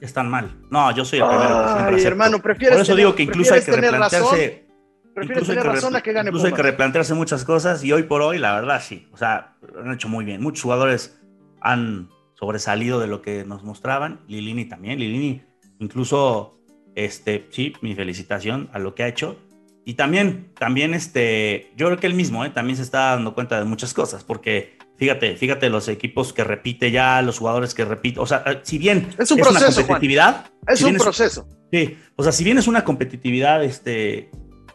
Están 0.00 0.30
mal. 0.30 0.50
No, 0.70 0.90
yo 0.96 1.04
soy 1.04 1.18
el 1.18 1.26
primero 1.26 1.46
que 1.46 1.54
siempre 1.66 1.84
Ay, 1.88 1.94
acepto. 1.96 2.08
hermano, 2.08 2.38
prefieres 2.40 2.76
Por 2.78 2.82
eso 2.84 2.92
tener- 2.92 3.04
digo 3.04 3.14
que 3.14 3.22
incluso 3.24 3.52
hay 3.52 3.60
que 3.60 3.70
tener 3.70 3.90
replantearse. 3.90 4.66
Prefieres 5.12 5.42
incluso 5.42 5.52
hay 5.52 5.58
tener 5.58 5.62
que 5.62 5.68
razón 5.76 5.96
a 5.96 6.00
que 6.00 6.12
gane 6.14 6.28
incluso 6.30 6.46
hay 6.46 6.52
que 6.54 6.62
replantearse 6.62 7.12
muchas 7.12 7.44
cosas 7.44 7.84
y 7.84 7.92
hoy 7.92 8.04
por 8.04 8.22
hoy, 8.22 8.38
la 8.38 8.54
verdad, 8.54 8.80
sí. 8.80 9.08
O 9.12 9.18
sea, 9.18 9.56
lo 9.60 9.80
han 9.82 9.92
hecho 9.92 10.08
muy 10.08 10.24
bien. 10.24 10.40
Muchos 10.40 10.62
jugadores 10.62 11.19
han 11.60 12.10
sobresalido 12.34 13.00
de 13.00 13.06
lo 13.06 13.22
que 13.22 13.44
nos 13.44 13.62
mostraban. 13.62 14.20
Lilini 14.28 14.64
también. 14.64 14.98
Lilini, 14.98 15.42
incluso, 15.78 16.58
este, 16.94 17.46
sí, 17.50 17.74
mi 17.82 17.94
felicitación 17.94 18.70
a 18.72 18.78
lo 18.78 18.94
que 18.94 19.02
ha 19.02 19.08
hecho. 19.08 19.38
Y 19.84 19.94
también, 19.94 20.52
también, 20.58 20.94
este, 20.94 21.72
yo 21.76 21.86
creo 21.86 21.98
que 21.98 22.06
él 22.06 22.14
mismo, 22.14 22.44
¿eh? 22.44 22.50
también 22.50 22.76
se 22.76 22.82
está 22.82 23.10
dando 23.10 23.34
cuenta 23.34 23.58
de 23.58 23.64
muchas 23.64 23.94
cosas, 23.94 24.24
porque 24.24 24.78
fíjate, 24.96 25.36
fíjate 25.36 25.70
los 25.70 25.88
equipos 25.88 26.32
que 26.32 26.44
repite 26.44 26.90
ya, 26.90 27.22
los 27.22 27.38
jugadores 27.38 27.74
que 27.74 27.84
repite, 27.86 28.20
o 28.20 28.26
sea, 28.26 28.44
eh, 28.46 28.60
si 28.62 28.76
bien 28.78 29.08
Es 29.18 29.30
un 29.30 29.40
una 29.40 29.50
proceso, 29.50 29.72
Juan. 29.72 29.86
competitividad, 29.86 30.46
Es 30.68 30.78
si 30.80 30.84
un 30.84 30.96
proceso. 30.96 31.48
Sí, 31.72 31.96
o 32.16 32.22
sea, 32.22 32.32
si 32.32 32.44
bien 32.44 32.58
es 32.58 32.68
una 32.68 32.84
competitividad 32.84 33.64
este, 33.64 34.30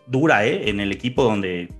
dura 0.08 0.46
¿eh? 0.46 0.70
en 0.70 0.80
el 0.80 0.92
equipo 0.92 1.24
donde 1.24 1.72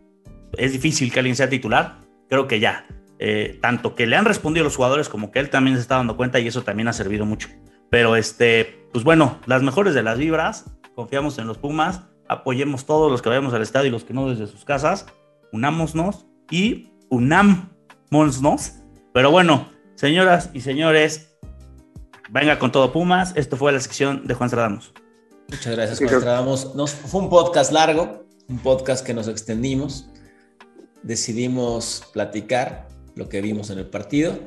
es 0.58 0.72
difícil 0.74 1.12
que 1.12 1.20
alguien 1.20 1.36
sea 1.36 1.50
titular, 1.50 2.00
creo 2.30 2.48
que 2.48 2.60
ya. 2.60 2.86
Eh, 3.18 3.60
tanto 3.62 3.96
que 3.96 4.06
le 4.08 4.16
han 4.16 4.26
respondido 4.26 4.64
los 4.64 4.76
jugadores 4.76 5.08
como 5.08 5.32
que 5.32 5.40
él 5.40 5.50
también 5.50 5.78
se 5.78 5.82
está 5.82 5.96
dando 5.96 6.18
cuenta 6.18 6.40
y 6.40 6.48
eso 6.48 6.64
también 6.64 6.88
ha 6.88 6.94
servido 6.94 7.26
mucho. 7.26 7.50
Pero, 7.90 8.16
este, 8.16 8.88
pues 8.92 9.04
bueno, 9.04 9.40
las 9.46 9.62
mejores 9.62 9.94
de 9.94 10.04
las 10.04 10.18
vibras, 10.18 10.66
confiamos 10.96 11.38
en 11.38 11.48
los 11.48 11.58
Pumas, 11.58 12.02
apoyemos 12.28 12.86
todos 12.86 13.12
los 13.12 13.22
que 13.22 13.30
vayamos 13.30 13.54
al 13.54 13.62
estadio 13.62 13.88
y 13.88 13.92
los 13.92 14.04
que 14.04 14.14
no 14.14 14.30
desde 14.30 14.48
sus 14.48 14.66
casas, 14.66 15.06
unámonos 15.52 16.26
y 16.50 16.92
unámonos. 17.10 18.74
Pero 19.14 19.32
bueno, 19.32 19.70
señoras 19.96 20.50
y 20.54 20.62
señores, 20.62 21.38
venga 22.30 22.60
con 22.60 22.72
todo 22.72 22.92
Pumas. 22.92 23.34
Esto 23.36 23.56
fue 23.56 23.72
la 23.72 23.80
sección 23.80 24.28
de 24.28 24.34
Juan 24.34 24.50
Stradamos. 24.50 24.94
Muchas 25.50 25.76
gracias, 25.76 26.00
Juan 26.00 26.22
Stradamos. 26.22 26.76
Nos, 26.76 26.92
fue 26.92 27.22
un 27.22 27.30
podcast 27.30 27.72
largo, 27.72 28.26
un 28.50 28.60
podcast 28.60 29.06
que 29.06 29.14
nos 29.14 29.28
extendimos. 29.28 30.10
Decidimos 31.04 32.04
platicar 32.14 32.88
lo 33.16 33.30
que 33.30 33.42
vimos 33.42 33.70
en 33.70 33.80
el 33.80 33.90
partido. 33.90 34.38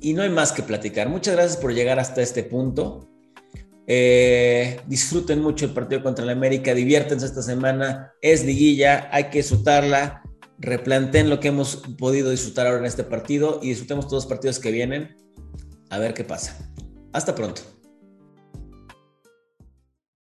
Y 0.00 0.14
no 0.14 0.22
hay 0.22 0.30
más 0.30 0.52
que 0.52 0.62
platicar. 0.62 1.08
Muchas 1.08 1.34
gracias 1.34 1.56
por 1.56 1.72
llegar 1.72 1.98
hasta 1.98 2.22
este 2.22 2.42
punto. 2.42 3.08
Eh, 3.86 4.80
disfruten 4.86 5.40
mucho 5.40 5.66
el 5.66 5.72
partido 5.72 6.02
contra 6.02 6.24
la 6.24 6.32
América, 6.32 6.74
diviértense 6.74 7.26
esta 7.26 7.42
semana, 7.42 8.12
es 8.22 8.42
liguilla, 8.42 9.10
hay 9.12 9.24
que 9.24 9.38
disfrutarla, 9.38 10.22
replanteen 10.58 11.28
lo 11.28 11.38
que 11.38 11.48
hemos 11.48 11.82
podido 11.98 12.30
disfrutar 12.30 12.66
ahora 12.66 12.78
en 12.78 12.86
este 12.86 13.04
partido 13.04 13.60
y 13.62 13.68
disfrutemos 13.68 14.06
todos 14.06 14.24
los 14.24 14.26
partidos 14.26 14.58
que 14.58 14.70
vienen, 14.70 15.14
a 15.90 15.98
ver 15.98 16.14
qué 16.14 16.24
pasa. 16.24 16.56
Hasta 17.12 17.34
pronto. 17.34 17.73